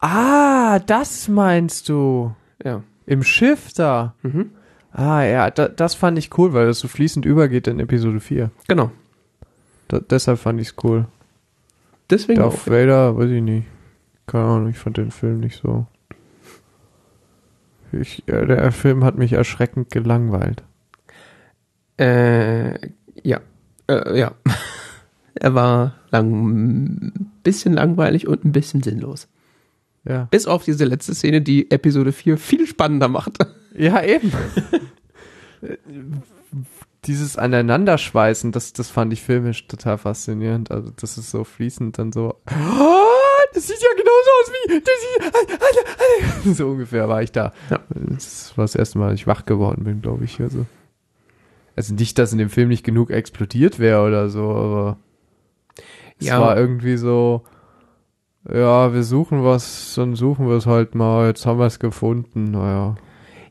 Ah, 0.00 0.78
das 0.80 1.28
meinst 1.28 1.88
du. 1.88 2.34
Ja. 2.62 2.82
Im 3.06 3.22
Schiff 3.22 3.72
da. 3.72 4.14
Mhm. 4.22 4.50
Ah, 4.92 5.22
ja, 5.22 5.50
da, 5.50 5.68
das 5.68 5.94
fand 5.94 6.18
ich 6.18 6.36
cool, 6.36 6.52
weil 6.52 6.66
das 6.66 6.80
so 6.80 6.88
fließend 6.88 7.24
übergeht 7.24 7.68
in 7.68 7.80
Episode 7.80 8.20
4. 8.20 8.50
Genau. 8.68 8.90
Da, 9.90 9.98
deshalb 9.98 10.38
fand 10.38 10.60
ich's 10.60 10.76
cool. 10.84 11.06
Deswegen 12.10 12.40
Darth 12.40 12.54
auch. 12.54 12.66
Vader, 12.66 13.16
weiß 13.16 13.30
ich 13.30 13.42
nicht. 13.42 13.66
Keine 14.26 14.44
Ahnung, 14.44 14.68
ich 14.70 14.78
fand 14.78 14.96
den 14.96 15.10
Film 15.10 15.40
nicht 15.40 15.60
so. 15.60 15.86
Ich, 17.90 18.22
äh, 18.28 18.46
der 18.46 18.70
Film 18.70 19.02
hat 19.02 19.18
mich 19.18 19.32
erschreckend 19.32 19.90
gelangweilt. 19.90 20.62
Äh, 21.98 22.90
ja. 23.24 23.40
Äh, 23.88 24.18
ja. 24.18 24.32
er 25.34 25.54
war 25.54 25.94
lang, 26.12 26.30
ein 26.30 27.32
bisschen 27.42 27.72
langweilig 27.72 28.28
und 28.28 28.44
ein 28.44 28.52
bisschen 28.52 28.84
sinnlos. 28.84 29.26
Ja. 30.04 30.28
Bis 30.30 30.46
auf 30.46 30.64
diese 30.64 30.84
letzte 30.84 31.16
Szene, 31.16 31.42
die 31.42 31.68
Episode 31.68 32.12
4 32.12 32.38
viel 32.38 32.68
spannender 32.68 33.08
macht. 33.08 33.38
Ja, 33.74 34.02
eben. 34.04 34.32
Dieses 37.06 37.38
Aneinanderschweißen, 37.38 38.52
das, 38.52 38.72
das 38.74 38.90
fand 38.90 39.12
ich 39.12 39.22
filmisch 39.22 39.66
total 39.66 39.96
faszinierend. 39.96 40.70
Also, 40.70 40.90
das 41.00 41.16
ist 41.16 41.30
so 41.30 41.44
fließend 41.44 41.98
dann 41.98 42.12
so. 42.12 42.34
Oh, 42.46 43.46
das 43.54 43.66
sieht 43.66 43.80
ja 43.80 43.88
genauso 43.96 44.30
aus 44.40 44.52
wie. 44.52 44.80
Das 44.80 46.44
sieht, 46.44 46.56
so 46.56 46.68
ungefähr 46.68 47.08
war 47.08 47.22
ich 47.22 47.32
da. 47.32 47.52
Ja. 47.70 47.80
Das 47.94 48.52
war 48.56 48.64
das 48.64 48.74
erste 48.74 48.98
Mal, 48.98 49.10
dass 49.10 49.20
ich 49.20 49.26
wach 49.26 49.46
geworden 49.46 49.84
bin, 49.84 50.02
glaube 50.02 50.24
ich. 50.24 50.40
Also, 50.40 50.66
also 51.74 51.94
nicht, 51.94 52.18
dass 52.18 52.32
in 52.32 52.38
dem 52.38 52.50
Film 52.50 52.68
nicht 52.68 52.84
genug 52.84 53.10
explodiert 53.10 53.78
wäre 53.78 54.06
oder 54.06 54.28
so, 54.28 54.50
aber 54.50 54.98
es 56.18 56.26
Ja. 56.26 56.40
war 56.40 56.56
irgendwie 56.58 56.98
so. 56.98 57.44
Ja, 58.46 58.92
wir 58.94 59.04
suchen 59.04 59.44
was, 59.44 59.94
dann 59.96 60.16
suchen 60.16 60.48
wir 60.48 60.56
es 60.56 60.66
halt 60.66 60.94
mal. 60.94 61.28
Jetzt 61.28 61.46
haben 61.46 61.58
wir 61.58 61.66
es 61.66 61.78
gefunden. 61.78 62.50
Naja. 62.50 62.96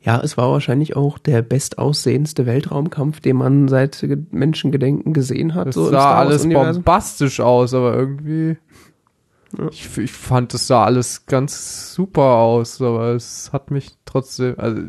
Ja, 0.01 0.21
es 0.21 0.37
war 0.37 0.49
wahrscheinlich 0.51 0.95
auch 0.95 1.17
der 1.17 1.41
bestaussehendste 1.41 2.45
Weltraumkampf, 2.45 3.19
den 3.19 3.35
man 3.35 3.67
seit 3.67 3.99
Ge- 3.99 4.17
Menschengedenken 4.31 5.13
gesehen 5.13 5.55
hat. 5.55 5.67
Das 5.67 5.75
so 5.75 5.89
sah 5.89 6.15
alles 6.15 6.47
bombastisch 6.47 7.39
aus, 7.41 7.73
aber 7.73 7.95
irgendwie. 7.95 8.57
Ja. 9.57 9.67
Ich, 9.71 9.97
ich 9.97 10.11
fand, 10.11 10.53
das 10.53 10.67
sah 10.67 10.85
alles 10.85 11.25
ganz 11.25 11.93
super 11.93 12.21
aus, 12.35 12.81
aber 12.81 13.09
es 13.15 13.51
hat 13.51 13.71
mich 13.71 13.89
trotzdem. 14.05 14.55
Also, 14.57 14.83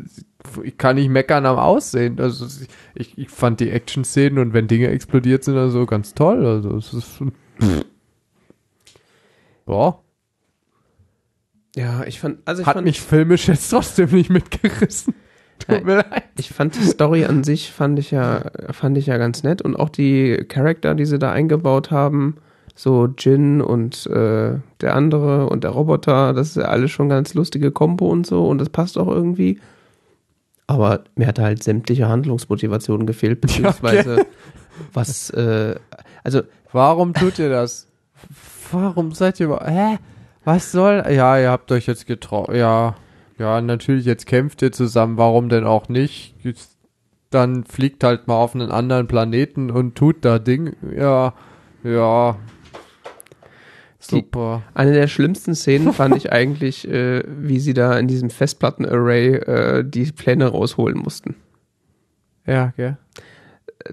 ich 0.63 0.77
kann 0.77 0.95
nicht 0.95 1.09
meckern 1.09 1.45
am 1.45 1.57
Aussehen. 1.57 2.19
Also, 2.19 2.45
ich, 2.95 3.17
ich 3.17 3.29
fand 3.29 3.59
die 3.59 3.69
Action-Szenen 3.69 4.39
und 4.39 4.53
wenn 4.53 4.67
Dinge 4.67 4.87
explodiert 4.87 5.43
sind, 5.43 5.57
also 5.57 5.85
ganz 5.85 6.13
toll. 6.13 6.45
Also, 6.45 6.77
es 6.77 6.93
ist. 6.93 7.19
Boah, 9.65 9.99
Ja, 11.75 12.03
ich 12.05 12.19
fand, 12.19 12.39
also 12.45 12.61
ich 12.61 12.67
hat 12.67 12.75
fand, 12.75 12.85
mich 12.85 13.01
filmisch 13.01 13.47
jetzt 13.47 13.69
trotzdem 13.69 14.09
nicht 14.11 14.29
mitgerissen. 14.29 15.13
Tut 15.59 15.85
mir 15.85 15.97
leid. 15.97 16.23
ich 16.37 16.49
fand 16.49 16.75
die 16.75 16.83
Story 16.83 17.25
an 17.25 17.43
sich 17.43 17.71
fand 17.71 17.99
ich 17.99 18.11
ja, 18.11 18.41
fand 18.71 18.97
ich 18.97 19.05
ja 19.05 19.17
ganz 19.17 19.43
nett 19.43 19.61
und 19.61 19.75
auch 19.75 19.89
die 19.89 20.43
Charakter, 20.47 20.95
die 20.95 21.05
sie 21.05 21.19
da 21.19 21.31
eingebaut 21.31 21.91
haben, 21.91 22.37
so 22.75 23.07
Jin 23.17 23.61
und 23.61 24.07
äh, 24.07 24.55
der 24.81 24.95
andere 24.95 25.49
und 25.49 25.63
der 25.63 25.71
Roboter, 25.71 26.33
das 26.33 26.49
ist 26.49 26.55
ja 26.57 26.63
alles 26.63 26.91
schon 26.91 27.09
ganz 27.09 27.35
lustige 27.35 27.71
Kombo 27.71 28.09
und 28.09 28.25
so 28.25 28.47
und 28.47 28.57
das 28.57 28.69
passt 28.69 28.97
auch 28.97 29.07
irgendwie. 29.07 29.59
Aber 30.67 31.03
mir 31.15 31.27
hat 31.27 31.37
halt 31.37 31.63
sämtliche 31.63 32.07
Handlungsmotivationen 32.07 33.05
gefehlt, 33.05 33.39
beziehungsweise 33.41 34.25
was, 34.93 35.29
äh, 35.31 35.75
also 36.23 36.41
Warum 36.71 37.13
tut 37.13 37.37
ihr 37.39 37.49
das? 37.49 37.87
Warum 38.71 39.11
seid 39.11 39.39
ihr. 39.39 39.59
Hä? 39.65 39.97
Was 40.43 40.71
soll. 40.71 41.03
Ja, 41.09 41.37
ihr 41.37 41.49
habt 41.49 41.71
euch 41.71 41.87
jetzt 41.87 42.07
getraut. 42.07 42.53
Ja. 42.53 42.95
Ja, 43.37 43.59
natürlich, 43.61 44.05
jetzt 44.05 44.27
kämpft 44.27 44.61
ihr 44.61 44.71
zusammen. 44.71 45.17
Warum 45.17 45.49
denn 45.49 45.65
auch 45.65 45.89
nicht? 45.89 46.35
Dann 47.29 47.63
fliegt 47.63 48.03
halt 48.03 48.27
mal 48.27 48.35
auf 48.35 48.53
einen 48.53 48.71
anderen 48.71 49.07
Planeten 49.07 49.71
und 49.71 49.95
tut 49.95 50.23
da 50.25 50.37
Ding. 50.39 50.75
Ja. 50.95 51.33
Ja. 51.83 52.37
Super. 53.99 54.63
Eine 54.73 54.93
der 54.93 55.07
schlimmsten 55.07 55.53
Szenen 55.53 55.93
fand 55.93 56.15
ich 56.17 56.31
eigentlich, 56.31 56.87
äh, 56.87 57.23
wie 57.27 57.59
sie 57.59 57.73
da 57.73 57.97
in 57.97 58.07
diesem 58.07 58.31
Festplatten-Array 58.31 59.35
äh, 59.35 59.83
die 59.83 60.11
Pläne 60.11 60.47
rausholen 60.47 60.97
mussten. 60.97 61.35
Ja, 62.45 62.73
gell? 62.75 62.97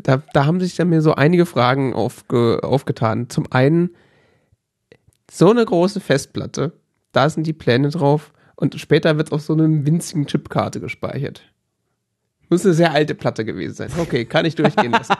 Da, 0.02 0.22
da 0.32 0.46
haben 0.46 0.60
sich 0.60 0.76
dann 0.76 0.88
mir 0.88 1.02
so 1.02 1.14
einige 1.14 1.46
Fragen 1.46 1.94
aufge, 1.94 2.60
aufgetan. 2.62 3.28
Zum 3.28 3.50
einen, 3.52 3.90
so 5.30 5.50
eine 5.50 5.64
große 5.64 6.00
Festplatte, 6.00 6.72
da 7.12 7.28
sind 7.28 7.46
die 7.46 7.52
Pläne 7.52 7.90
drauf 7.90 8.32
und 8.56 8.78
später 8.80 9.16
wird 9.16 9.32
auf 9.32 9.42
so 9.42 9.52
einer 9.52 9.64
winzigen 9.64 10.26
Chipkarte 10.26 10.80
gespeichert. 10.80 11.42
Muss 12.50 12.64
eine 12.64 12.74
sehr 12.74 12.92
alte 12.92 13.14
Platte 13.14 13.44
gewesen 13.44 13.74
sein. 13.74 13.90
Okay, 13.98 14.24
kann 14.24 14.46
ich 14.46 14.54
durchgehen 14.54 14.92
lassen. 14.92 15.14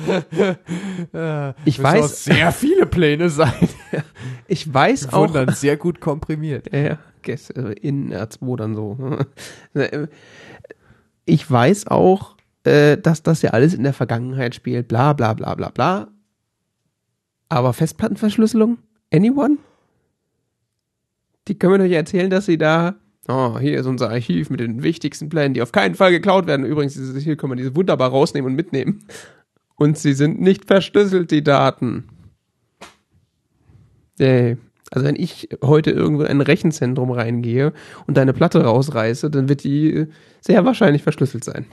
ich 1.64 1.78
Müssen 1.78 1.86
auch 1.86 2.02
weiß, 2.02 2.24
sehr 2.24 2.52
viele 2.52 2.86
Pläne 2.86 3.28
sein. 3.28 3.68
ich 4.48 4.72
weiß 4.72 5.12
Wurden 5.12 5.14
auch, 5.14 5.32
dann 5.32 5.54
sehr 5.54 5.76
gut 5.76 6.00
komprimiert. 6.00 6.72
Ja, 6.72 6.98
äh, 7.26 7.72
in 7.80 8.12
R2 8.12 8.56
dann 8.56 8.74
so. 8.74 9.18
Ich 11.26 11.48
weiß 11.48 11.86
auch, 11.86 12.36
äh, 12.64 12.96
dass 12.96 13.22
das 13.22 13.42
ja 13.42 13.50
alles 13.50 13.72
in 13.74 13.84
der 13.84 13.92
Vergangenheit 13.92 14.54
spielt, 14.54 14.88
bla 14.88 15.12
bla 15.12 15.34
bla 15.34 15.54
bla 15.54 15.68
bla. 15.68 16.08
Aber 17.50 17.72
Festplattenverschlüsselung? 17.74 18.78
Anyone? 19.12 19.58
Die 21.48 21.58
können 21.58 21.72
mir 21.72 21.78
doch 21.78 21.84
nicht 21.84 21.94
erzählen, 21.94 22.30
dass 22.30 22.46
sie 22.46 22.56
da. 22.56 22.94
Oh, 23.28 23.58
hier 23.58 23.78
ist 23.78 23.86
unser 23.86 24.08
Archiv 24.08 24.50
mit 24.50 24.60
den 24.60 24.82
wichtigsten 24.82 25.28
Plänen, 25.28 25.52
die 25.52 25.62
auf 25.62 25.72
keinen 25.72 25.96
Fall 25.96 26.12
geklaut 26.12 26.46
werden. 26.46 26.64
Übrigens, 26.64 26.94
hier 26.94 27.36
können 27.36 27.52
wir 27.52 27.56
diese 27.56 27.76
wunderbar 27.76 28.10
rausnehmen 28.10 28.52
und 28.52 28.56
mitnehmen. 28.56 29.04
Und 29.76 29.98
sie 29.98 30.12
sind 30.12 30.40
nicht 30.40 30.66
verschlüsselt, 30.66 31.30
die 31.30 31.42
Daten. 31.42 32.04
Ey. 34.18 34.56
Also 34.92 35.06
wenn 35.06 35.16
ich 35.16 35.48
heute 35.62 35.90
irgendwo 35.90 36.22
in 36.22 36.28
ein 36.28 36.40
Rechenzentrum 36.40 37.10
reingehe 37.10 37.72
und 38.06 38.16
deine 38.16 38.32
Platte 38.32 38.64
rausreiße, 38.64 39.30
dann 39.30 39.48
wird 39.48 39.62
die 39.62 40.06
sehr 40.40 40.64
wahrscheinlich 40.64 41.02
verschlüsselt 41.02 41.44
sein. 41.44 41.66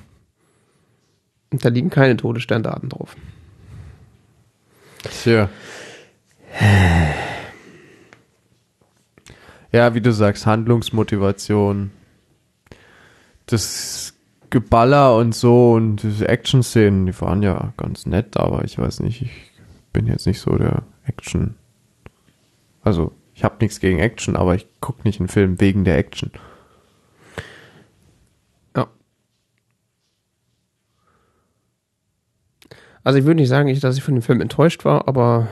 Und 1.52 1.66
da 1.66 1.70
liegen 1.70 1.90
keine 1.90 2.16
Todessterndaten 2.18 2.90
drauf. 2.90 3.16
Tja. 5.04 5.50
Ja, 9.72 9.94
wie 9.94 10.02
du 10.02 10.12
sagst, 10.12 10.46
Handlungsmotivation. 10.46 11.92
Das 13.46 14.14
Geballer 14.50 15.16
und 15.18 15.36
so 15.36 15.74
und 15.74 15.98
diese 16.04 16.28
Action-Szenen, 16.28 17.06
die 17.06 17.22
waren 17.22 17.44
ja 17.44 17.74
ganz 17.78 18.06
nett, 18.06 18.38
aber 18.38 18.64
ich 18.64 18.78
weiß 18.78 19.02
nicht, 19.02 19.22
ich 19.22 19.52
bin 19.92 20.08
jetzt 20.08 20.26
nicht 20.26 20.40
so 20.40 20.56
der 20.58 20.84
Action. 21.06 21.56
Also, 22.82 23.12
ich 23.34 23.44
habe 23.44 23.58
nichts 23.60 23.80
gegen 23.80 24.00
Action, 24.00 24.36
aber 24.36 24.56
ich 24.56 24.68
gucke 24.80 25.02
nicht 25.04 25.20
einen 25.20 25.30
Film 25.30 25.60
wegen 25.60 25.84
der 25.84 25.98
Action. 25.98 26.32
Also 33.08 33.20
ich 33.20 33.26
würde 33.26 33.40
nicht 33.40 33.48
sagen, 33.48 33.70
ich- 33.70 33.80
dass 33.80 33.96
ich 33.96 34.04
von 34.04 34.16
dem 34.16 34.22
Film 34.22 34.42
enttäuscht 34.42 34.84
war, 34.84 35.08
aber 35.08 35.48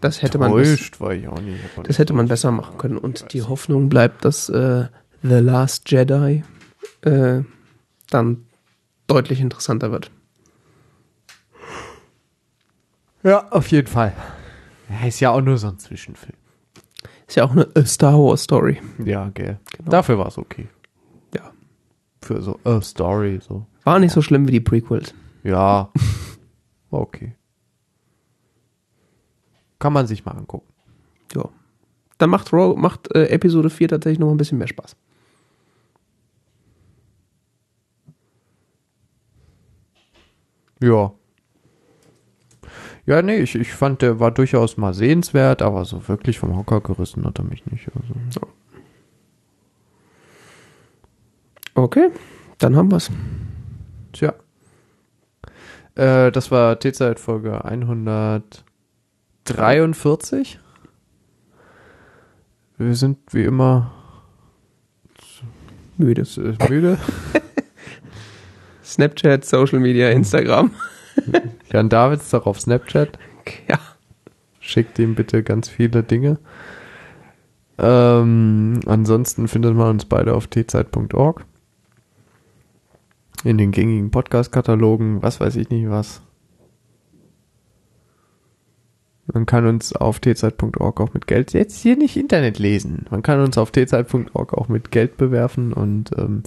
das 0.00 0.22
hätte 0.22 0.38
man 0.38 0.50
bess- 0.52 0.76
Täuscht 0.76 1.00
war 1.00 1.12
ich 1.14 1.28
auch 1.28 1.40
nicht. 1.40 1.60
aber 1.76 1.84
das 1.84 1.98
hätte 2.00 2.14
man 2.14 2.26
besser 2.26 2.50
machen 2.50 2.78
können. 2.78 2.98
Und 2.98 3.32
die 3.32 3.42
Hoffnung 3.42 3.88
bleibt, 3.88 4.24
dass 4.24 4.48
äh, 4.48 4.86
The 5.22 5.34
Last 5.36 5.88
Jedi 5.88 6.42
äh, 7.02 7.42
dann 8.10 8.46
deutlich 9.06 9.40
interessanter 9.40 9.92
wird. 9.92 10.10
Ja, 13.22 13.46
auf 13.50 13.68
jeden 13.68 13.86
Fall. 13.86 14.12
Ja, 14.90 15.06
ist 15.06 15.20
ja 15.20 15.30
auch 15.30 15.40
nur 15.40 15.58
so 15.58 15.68
ein 15.68 15.78
Zwischenfilm. 15.78 16.36
Ist 17.28 17.36
ja 17.36 17.44
auch 17.44 17.52
eine 17.52 17.68
äh, 17.76 17.84
Star 17.86 18.14
Wars 18.18 18.42
Story. 18.42 18.80
Ja, 19.04 19.30
gell. 19.32 19.60
Genau. 19.76 19.90
Dafür 19.90 20.18
war 20.18 20.26
es 20.26 20.38
okay. 20.38 20.66
Ja. 21.34 21.52
Für 22.20 22.42
so 22.42 22.58
a 22.64 22.80
Story, 22.82 23.38
so. 23.46 23.66
War 23.84 24.00
nicht 24.00 24.12
so 24.12 24.22
schlimm 24.22 24.48
wie 24.48 24.52
die 24.52 24.60
Prequels. 24.60 25.14
Ja. 25.44 25.90
War 26.92 27.00
okay. 27.00 27.34
Kann 29.78 29.94
man 29.94 30.06
sich 30.06 30.24
mal 30.24 30.32
angucken. 30.32 30.72
Ja. 31.34 31.48
Dann 32.18 32.30
macht, 32.30 32.52
Ro 32.52 32.76
macht 32.76 33.12
äh, 33.16 33.28
Episode 33.28 33.70
4 33.70 33.88
tatsächlich 33.88 34.18
noch 34.20 34.26
mal 34.26 34.34
ein 34.34 34.36
bisschen 34.36 34.58
mehr 34.58 34.68
Spaß. 34.68 34.94
Ja. 40.80 41.12
Ja, 43.06 43.22
nee, 43.22 43.38
ich, 43.38 43.54
ich 43.54 43.72
fand, 43.72 44.02
der 44.02 44.20
war 44.20 44.30
durchaus 44.30 44.76
mal 44.76 44.92
sehenswert, 44.92 45.62
aber 45.62 45.84
so 45.84 46.06
wirklich 46.08 46.38
vom 46.38 46.56
Hocker 46.56 46.80
gerissen 46.80 47.24
hat 47.24 47.38
er 47.38 47.44
mich 47.44 47.64
nicht. 47.66 47.88
Also. 47.96 48.40
Okay, 51.74 52.10
dann 52.58 52.76
haben 52.76 52.90
wir's. 52.90 53.10
Tja. 54.12 54.34
Äh, 55.94 56.32
das 56.32 56.50
war 56.50 56.78
T-Zeit 56.78 57.20
Folge 57.20 57.64
143. 57.64 60.58
Wir 62.78 62.94
sind 62.94 63.18
wie 63.32 63.44
immer 63.44 63.92
Müde. 65.98 66.26
müde. 66.68 66.98
Snapchat, 68.84 69.44
Social 69.44 69.78
Media, 69.78 70.10
Instagram. 70.10 70.72
Jan 71.72 71.88
Davids 71.88 72.30
doch 72.30 72.46
auf 72.46 72.60
Snapchat. 72.60 73.18
Ja. 73.68 73.78
Schickt 74.60 74.98
ihm 74.98 75.14
bitte 75.14 75.42
ganz 75.42 75.68
viele 75.68 76.02
Dinge. 76.02 76.38
Ähm, 77.78 78.80
ansonsten 78.86 79.48
findet 79.48 79.74
man 79.74 79.90
uns 79.90 80.04
beide 80.04 80.34
auf 80.34 80.48
tzeit.org. 80.48 81.44
In 83.44 83.58
den 83.58 83.72
gängigen 83.72 84.10
Podcast-Katalogen, 84.10 85.22
was 85.22 85.40
weiß 85.40 85.56
ich 85.56 85.68
nicht 85.70 85.90
was. 85.90 86.22
Man 89.32 89.46
kann 89.46 89.66
uns 89.66 89.94
auf 89.94 90.20
tzeit.org 90.20 91.00
auch 91.00 91.14
mit 91.14 91.26
Geld, 91.26 91.52
jetzt 91.52 91.80
hier 91.80 91.96
nicht 91.96 92.16
Internet 92.16 92.58
lesen. 92.58 93.06
Man 93.10 93.22
kann 93.22 93.40
uns 93.40 93.56
auf 93.58 93.72
tzeit.org 93.72 94.54
auch 94.54 94.68
mit 94.68 94.90
Geld 94.90 95.16
bewerfen 95.16 95.72
und 95.72 96.10
ähm, 96.18 96.42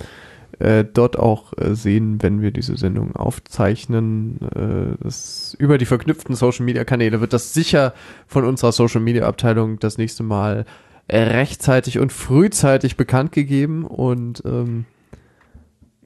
äh, 0.60 0.86
dort 0.86 1.18
auch 1.18 1.54
äh, 1.58 1.76
sehen, 1.76 2.22
wenn 2.22 2.42
wir 2.42 2.52
diese 2.52 2.78
Sendung 2.78 3.16
aufzeichnen. 3.16 4.40
Äh, 4.56 5.04
das, 5.04 5.56
über 5.60 5.78
die 5.78 5.86
verknüpften 5.86 6.36
Social 6.36 6.66
Media 6.66 6.86
Kanäle 6.86 7.20
wird 7.20 7.34
das 7.34 7.54
sicher 7.54 7.94
von 8.28 8.46
unserer 8.46 8.72
Social 8.72 9.02
Media 9.02 9.28
Abteilung 9.28 9.80
das 9.80 9.98
nächste 9.98 10.24
Mal 10.24 10.66
rechtzeitig 11.10 12.00
und 12.00 12.12
frühzeitig 12.12 12.98
bekannt 12.98 13.32
gegeben 13.32 13.86
und 13.86 14.42
ähm, 14.46 14.86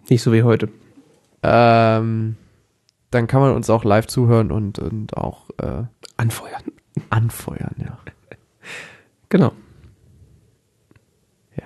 Nicht 0.09 0.21
so 0.23 0.31
wie 0.33 0.43
heute. 0.43 0.69
ähm, 1.43 2.35
dann 3.11 3.27
kann 3.27 3.41
man 3.41 3.55
uns 3.55 3.69
auch 3.69 3.83
live 3.83 4.07
zuhören 4.07 4.51
und, 4.51 4.77
und 4.79 5.17
auch 5.17 5.49
äh, 5.57 5.83
Anfeuern. 6.17 6.63
anfeuern, 7.09 7.75
ja. 7.77 7.97
Genau. 9.29 9.51
Ja. 11.55 11.65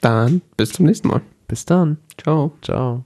Dann 0.00 0.42
bis 0.56 0.72
zum 0.72 0.86
nächsten 0.86 1.08
Mal. 1.08 1.20
Bis 1.46 1.64
dann. 1.64 1.98
Ciao. 2.18 2.52
Ciao. 2.60 3.04